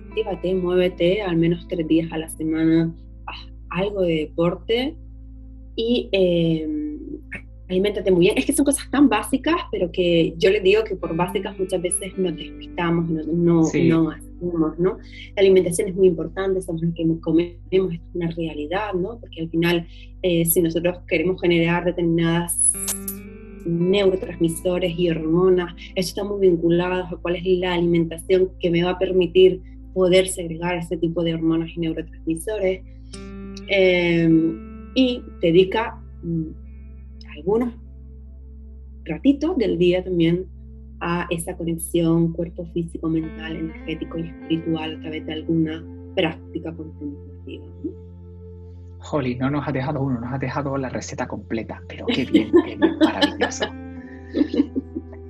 actívate, 0.09 0.55
muévete 0.55 1.21
al 1.21 1.37
menos 1.37 1.67
tres 1.67 1.87
días 1.87 2.11
a 2.11 2.17
la 2.17 2.29
semana, 2.29 2.93
haz 3.27 3.51
algo 3.69 4.01
de 4.01 4.15
deporte 4.15 4.95
y 5.75 6.09
eh, 6.11 6.67
alimentate 7.69 8.11
muy 8.11 8.21
bien. 8.21 8.37
Es 8.37 8.45
que 8.45 8.53
son 8.53 8.65
cosas 8.65 8.89
tan 8.89 9.07
básicas, 9.07 9.55
pero 9.71 9.91
que 9.91 10.33
yo 10.37 10.49
les 10.49 10.63
digo 10.63 10.83
que 10.83 10.95
por 10.95 11.15
básicas 11.15 11.57
muchas 11.59 11.81
veces 11.81 12.17
nos 12.17 12.35
despistamos, 12.35 13.09
no, 13.09 13.23
no, 13.23 13.61
no 13.61 14.09
hacemos, 14.09 14.79
¿no? 14.79 14.97
La 15.35 15.41
alimentación 15.41 15.89
es 15.89 15.95
muy 15.95 16.07
importante, 16.07 16.61
somos 16.61 16.81
los 16.81 16.93
que 16.95 17.05
comemos, 17.21 17.93
es 17.93 18.01
una 18.13 18.31
realidad, 18.31 18.93
¿no? 18.93 19.19
Porque 19.19 19.41
al 19.41 19.49
final, 19.49 19.87
eh, 20.23 20.45
si 20.45 20.61
nosotros 20.61 20.99
queremos 21.07 21.39
generar 21.39 21.85
determinadas 21.85 22.73
neurotransmisores 23.65 24.97
y 24.97 25.09
hormonas, 25.09 25.75
eso 25.95 26.09
está 26.09 26.23
muy 26.23 26.47
vinculado 26.47 27.03
a 27.03 27.21
cuál 27.21 27.35
es 27.35 27.45
la 27.45 27.73
alimentación 27.73 28.49
que 28.59 28.71
me 28.71 28.83
va 28.83 28.91
a 28.91 28.97
permitir 28.97 29.61
poder 29.93 30.27
segregar 30.27 30.77
ese 30.77 30.97
tipo 30.97 31.23
de 31.23 31.33
hormonas 31.33 31.69
y 31.75 31.79
neurotransmisores. 31.79 32.81
Em, 33.67 34.91
y 34.95 35.23
dedica 35.41 36.01
mm, 36.23 36.47
algunos 37.37 37.73
ratitos 39.05 39.57
del 39.57 39.77
día 39.77 40.03
también 40.03 40.45
a 41.01 41.27
esa 41.29 41.55
conexión 41.55 42.33
cuerpo 42.33 42.65
físico, 42.73 43.07
mental, 43.09 43.55
energético 43.55 44.17
y 44.19 44.27
espiritual 44.27 44.97
a 44.97 44.99
través 45.01 45.25
de 45.25 45.33
alguna 45.33 45.83
práctica 46.15 46.73
contemplativa. 46.73 47.65
Holly, 49.11 49.35
no 49.35 49.49
nos 49.49 49.67
ha 49.67 49.71
dejado 49.71 50.01
uno, 50.01 50.19
nos 50.19 50.33
ha 50.33 50.37
dejado 50.37 50.77
la 50.77 50.89
receta 50.89 51.27
completa, 51.27 51.81
pero 51.87 52.05
qué 52.07 52.25
bien, 52.25 52.51
qué 52.65 52.75
bien, 52.75 52.97
maravilloso. 52.99 53.65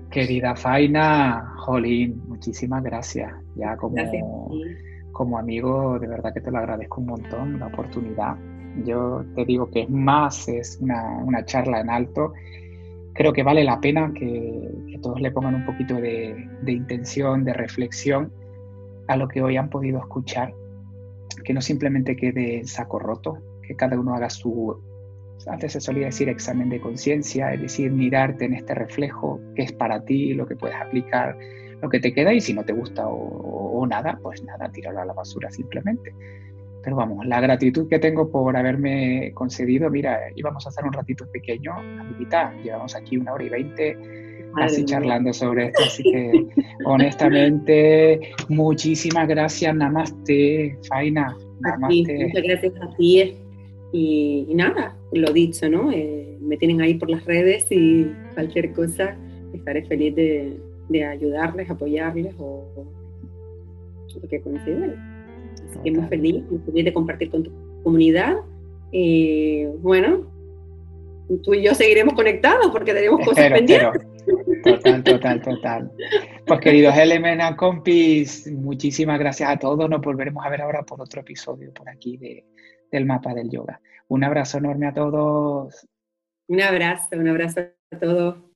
Querida 0.10 0.56
Faina, 0.56 1.54
Jolín, 1.58 2.22
muchísimas 2.28 2.84
gracias. 2.84 3.32
Ya 3.60 3.78
como, 3.78 3.96
como 5.12 5.38
amigo, 5.38 6.00
de 6.00 6.08
verdad 6.08 6.34
que 6.34 6.42
te 6.42 6.52
lo 6.52 6.60
agradezco 6.60 7.02
un 7.02 7.08
montón, 7.08 7.60
la 7.60 7.68
oportunidad. 7.68 8.38
Yo 8.86 9.24
te 9.36 9.46
digo 9.46 9.70
que 9.70 9.82
es 9.82 9.90
más, 9.90 10.48
es 10.48 10.80
una, 10.82 11.46
charla 11.46 11.82
en 11.82 11.90
alto. 11.90 12.34
Creo 13.14 13.34
que 13.34 13.44
vale 13.44 13.64
la 13.64 13.80
pena 13.82 14.14
que, 14.14 15.00
todos 15.02 15.22
le 15.22 15.32
pongan 15.32 15.56
un 15.56 15.66
poquito 15.66 15.96
de, 15.96 16.50
de 16.62 16.72
intención, 16.74 17.46
de 17.46 17.54
reflexión 17.54 18.34
a 19.08 19.16
lo 19.16 19.30
que 19.30 19.42
hoy 19.42 19.56
han 19.56 19.70
podido 19.70 20.00
escuchar, 20.00 20.54
que 21.46 21.54
no 21.54 21.62
simplemente 21.62 22.18
quede 22.18 22.66
saco 22.66 23.00
roto, 23.00 23.38
que 23.66 23.76
cada 23.76 23.98
uno 23.98 24.14
haga 24.14 24.30
su 24.30 24.78
antes 25.48 25.74
se 25.74 25.82
solía 25.82 26.08
decir 26.08 26.30
examen 26.30 26.70
de 26.70 26.80
conciencia, 26.80 27.54
es 27.54 27.62
decir, 27.62 27.92
mirarte 27.92 28.46
en 28.46 28.54
este 28.54 28.76
reflejo, 28.76 29.40
qué 29.56 29.64
es 29.64 29.72
para 29.72 30.04
ti, 30.04 30.34
lo 30.34 30.46
que 30.46 30.56
puedes 30.56 30.76
aplicar, 30.76 31.38
lo 31.82 31.90
que 31.90 32.00
te 32.00 32.14
queda 32.14 32.34
y 32.34 32.42
si 32.42 32.54
no 32.54 32.64
te 32.64 32.74
gusta 32.74 33.08
o, 33.08 33.86
nada, 33.88 34.20
pues 34.22 34.44
nada, 34.44 34.70
tíralo 34.72 35.02
a 35.02 35.06
la 35.06 35.14
basura 35.14 35.50
simplemente. 35.50 36.14
Pero 36.84 36.96
vamos, 36.96 37.26
la 37.26 37.42
gratitud 37.42 37.88
que 37.90 38.00
tengo 38.00 38.30
por 38.30 38.56
haberme 38.56 39.32
concedido, 39.34 39.90
mira, 39.90 40.20
íbamos 40.36 40.66
a 40.66 40.70
hacer 40.70 40.86
un 40.86 40.94
ratito 40.94 41.26
pequeño, 41.32 41.74
a 41.74 42.04
mitad, 42.18 42.54
llevamos 42.64 42.96
aquí 42.96 43.18
una 43.18 43.34
hora 43.34 43.44
y 43.44 43.50
veinte 43.50 43.98
así 44.56 44.84
charlando 44.86 45.32
sobre 45.32 45.68
esto, 45.68 45.84
así 45.84 46.04
que 46.04 46.48
honestamente, 46.86 48.20
muchísimas 48.48 49.28
gracias, 49.28 49.76
Namaste, 49.76 50.78
Faina. 50.88 51.36
Namaste. 51.60 52.26
muchas 52.26 52.44
gracias 52.44 52.74
a 52.82 52.96
ti. 52.96 53.36
Y, 53.92 54.54
nada, 54.54 54.96
lo 55.14 55.34
dicho, 55.34 55.68
¿no? 55.70 55.92
Eh, 55.92 56.38
me 56.42 56.58
tienen 56.58 56.82
ahí 56.82 56.94
por 56.94 57.10
las 57.10 57.26
redes 57.26 57.66
y 57.72 58.08
cualquier 58.36 58.72
cosa 58.74 59.18
estaré 59.54 59.84
feliz 59.86 60.16
de, 60.16 60.58
de 60.90 61.06
ayudarles, 61.06 61.70
apoyarles 61.70 62.36
o, 62.38 62.66
lo 64.22 64.28
que 64.28 64.42
consideren. 64.42 64.96
Así 65.70 65.80
que 65.84 65.92
muy 65.92 66.08
feliz, 66.08 66.44
muy 66.50 66.60
feliz 66.60 66.86
de 66.86 66.94
compartir 66.94 67.30
con 67.30 67.44
tu 67.44 67.52
comunidad. 67.84 68.38
Eh, 68.92 69.72
bueno, 69.80 70.26
tú 71.44 71.54
y 71.54 71.64
yo 71.64 71.76
seguiremos 71.76 72.16
conectados 72.16 72.72
porque 72.72 72.94
tenemos 72.94 73.26
cosas 73.26 73.52
pendientes. 73.52 74.06
Total, 74.64 75.04
total, 75.04 75.42
total. 75.44 75.92
Pues 76.46 76.60
queridos 76.60 76.98
Elemena, 76.98 77.56
compis, 77.56 78.52
muchísimas 78.52 79.20
gracias 79.20 79.50
a 79.50 79.58
todos. 79.58 79.90
Nos 79.90 80.02
volveremos 80.02 80.46
a 80.46 80.50
ver 80.50 80.62
ahora 80.62 80.84
por 80.84 81.02
otro 81.02 81.22
episodio 81.22 81.72
por 81.74 81.88
aquí 81.90 82.18
de, 82.18 82.46
del 82.92 83.06
mapa 83.06 83.34
del 83.34 83.50
yoga. 83.50 83.80
Un 84.08 84.24
abrazo 84.24 84.58
enorme 84.58 84.88
a 84.88 84.94
todos. 84.94 85.88
Un 86.48 86.62
abrazo, 86.62 87.16
un 87.16 87.28
abrazo 87.28 87.62
a 87.92 88.00
todos. 88.00 88.49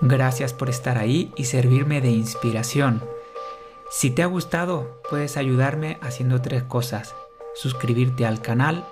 Gracias 0.00 0.52
por 0.52 0.70
estar 0.70 0.98
ahí 0.98 1.32
y 1.36 1.44
servirme 1.44 2.00
de 2.00 2.10
inspiración. 2.10 3.02
Si 3.90 4.10
te 4.10 4.22
ha 4.22 4.26
gustado, 4.26 5.00
puedes 5.08 5.36
ayudarme 5.36 5.98
haciendo 6.00 6.40
tres 6.40 6.64
cosas. 6.64 7.14
Suscribirte 7.54 8.26
al 8.26 8.40
canal, 8.40 8.84